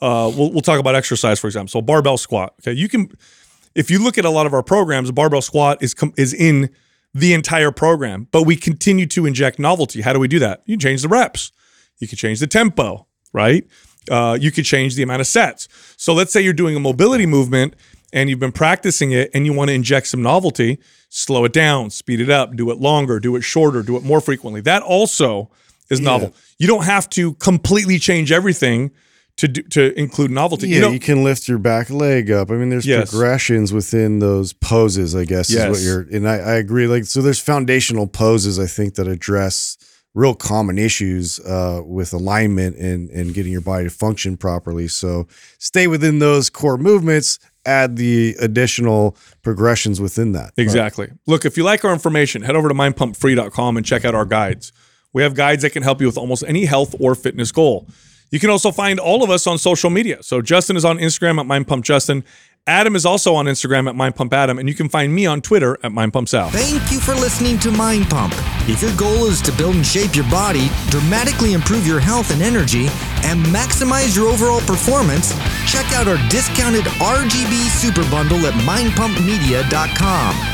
uh, 0.00 0.30
we'll, 0.36 0.52
we'll 0.52 0.60
talk 0.60 0.80
about 0.80 0.94
exercise 0.94 1.38
for 1.38 1.46
example. 1.46 1.68
So 1.68 1.82
barbell 1.82 2.18
squat. 2.18 2.54
Okay. 2.60 2.72
You 2.72 2.88
can 2.88 3.10
if 3.74 3.90
you 3.90 4.02
look 4.02 4.18
at 4.18 4.24
a 4.24 4.30
lot 4.30 4.46
of 4.46 4.54
our 4.54 4.62
programs, 4.62 5.10
barbell 5.10 5.42
squat 5.42 5.82
is 5.82 5.94
is 6.16 6.32
in 6.32 6.70
the 7.14 7.32
entire 7.32 7.70
program, 7.70 8.26
but 8.32 8.42
we 8.42 8.56
continue 8.56 9.06
to 9.06 9.24
inject 9.24 9.58
novelty. 9.58 10.00
How 10.00 10.12
do 10.12 10.18
we 10.18 10.28
do 10.28 10.40
that? 10.40 10.62
You 10.66 10.76
change 10.76 11.02
the 11.02 11.08
reps. 11.08 11.52
You 12.00 12.08
can 12.08 12.18
change 12.18 12.40
the 12.40 12.48
tempo, 12.48 13.06
right? 13.34 13.66
Uh, 14.10 14.38
you 14.40 14.50
could 14.50 14.64
change 14.64 14.94
the 14.94 15.02
amount 15.02 15.20
of 15.20 15.26
sets. 15.26 15.68
So 15.98 16.14
let's 16.14 16.32
say 16.32 16.40
you're 16.40 16.52
doing 16.54 16.76
a 16.76 16.80
mobility 16.80 17.26
movement 17.26 17.74
and 18.12 18.30
you've 18.30 18.38
been 18.38 18.52
practicing 18.52 19.12
it 19.12 19.30
and 19.34 19.44
you 19.44 19.52
want 19.52 19.68
to 19.68 19.74
inject 19.74 20.06
some 20.06 20.22
novelty, 20.22 20.78
slow 21.10 21.44
it 21.44 21.52
down, 21.52 21.90
speed 21.90 22.20
it 22.20 22.30
up, 22.30 22.54
do 22.56 22.70
it 22.70 22.78
longer, 22.78 23.20
do 23.20 23.36
it 23.36 23.42
shorter, 23.42 23.82
do 23.82 23.96
it 23.96 24.04
more 24.04 24.20
frequently. 24.20 24.60
That 24.62 24.82
also 24.82 25.50
is 25.90 26.00
novel. 26.00 26.32
You 26.58 26.66
don't 26.66 26.84
have 26.84 27.10
to 27.10 27.34
completely 27.34 27.98
change 27.98 28.32
everything 28.32 28.90
to 29.36 29.48
do, 29.48 29.62
to 29.62 29.98
include 29.98 30.30
novelty. 30.30 30.68
Yeah, 30.68 30.86
you 30.86 30.92
you, 30.92 31.00
can 31.00 31.24
lift 31.24 31.48
your 31.48 31.58
back 31.58 31.90
leg 31.90 32.30
up. 32.30 32.50
I 32.50 32.54
mean, 32.54 32.68
there's 32.68 32.86
Yes. 32.86 33.10
progressions 33.10 33.72
within 33.72 34.20
those 34.20 34.52
poses. 34.52 35.16
I 35.16 35.24
guess 35.24 35.50
is 35.50 35.66
what 35.66 35.80
you're, 35.80 36.06
and 36.12 36.28
I, 36.28 36.36
I 36.36 36.54
agree. 36.54 36.86
Like, 36.86 37.04
so 37.04 37.20
there's 37.20 37.40
foundational 37.40 38.06
poses 38.06 38.58
I 38.58 38.66
think 38.66 38.94
that 38.94 39.08
address 39.08 39.76
real 40.14 40.34
common 40.34 40.78
issues 40.78 41.40
uh, 41.40 41.82
with 41.84 42.12
alignment 42.12 42.76
and 42.76 43.10
and 43.10 43.34
getting 43.34 43.52
your 43.52 43.60
body 43.60 43.84
to 43.84 43.90
function 43.90 44.36
properly. 44.36 44.88
So 44.88 45.26
stay 45.58 45.86
within 45.86 46.20
those 46.20 46.48
core 46.48 46.78
movements. 46.78 47.38
Add 47.66 47.96
the 47.96 48.36
additional 48.40 49.16
progressions 49.42 50.00
within 50.00 50.32
that. 50.32 50.52
Exactly. 50.56 51.10
Look, 51.26 51.44
if 51.44 51.56
you 51.56 51.64
like 51.64 51.84
our 51.84 51.92
information, 51.92 52.42
head 52.42 52.56
over 52.56 52.68
to 52.68 52.74
mindpumpfree.com 52.74 53.76
and 53.76 53.86
check 53.86 54.04
out 54.04 54.14
our 54.14 54.26
guides. 54.26 54.72
We 55.14 55.22
have 55.22 55.34
guides 55.34 55.62
that 55.62 55.70
can 55.70 55.82
help 55.82 56.00
you 56.00 56.06
with 56.06 56.18
almost 56.18 56.44
any 56.46 56.66
health 56.66 56.94
or 57.00 57.14
fitness 57.14 57.52
goal. 57.52 57.88
You 58.30 58.40
can 58.40 58.50
also 58.50 58.72
find 58.72 58.98
all 58.98 59.22
of 59.22 59.30
us 59.30 59.46
on 59.46 59.58
social 59.58 59.90
media. 59.90 60.22
So 60.22 60.42
Justin 60.42 60.76
is 60.76 60.84
on 60.84 60.98
Instagram 60.98 61.38
at 61.40 61.46
mindpumpjustin. 61.46 62.24
Adam 62.66 62.96
is 62.96 63.04
also 63.04 63.34
on 63.34 63.44
Instagram 63.44 63.90
at 63.90 63.94
mindpumpadam, 63.94 64.58
and 64.58 64.70
you 64.70 64.74
can 64.74 64.88
find 64.88 65.14
me 65.14 65.26
on 65.26 65.42
Twitter 65.42 65.78
at 65.82 65.92
Mind 65.92 66.14
Pump 66.14 66.28
mindpumpsal. 66.28 66.50
Thank 66.50 66.90
you 66.90 66.98
for 66.98 67.14
listening 67.14 67.58
to 67.58 67.70
Mind 67.70 68.08
Pump. 68.08 68.32
If 68.66 68.80
your 68.80 68.96
goal 68.96 69.26
is 69.26 69.42
to 69.42 69.52
build 69.52 69.74
and 69.74 69.84
shape 69.84 70.14
your 70.14 70.24
body, 70.30 70.70
dramatically 70.88 71.52
improve 71.52 71.86
your 71.86 72.00
health 72.00 72.30
and 72.30 72.40
energy, 72.40 72.86
and 73.22 73.44
maximize 73.46 74.16
your 74.16 74.28
overall 74.28 74.62
performance, 74.62 75.34
check 75.70 75.84
out 75.92 76.08
our 76.08 76.16
discounted 76.30 76.84
RGB 76.84 77.68
Super 77.68 78.08
Bundle 78.10 78.46
at 78.46 78.54
mindpumpmedia.com. 78.54 80.53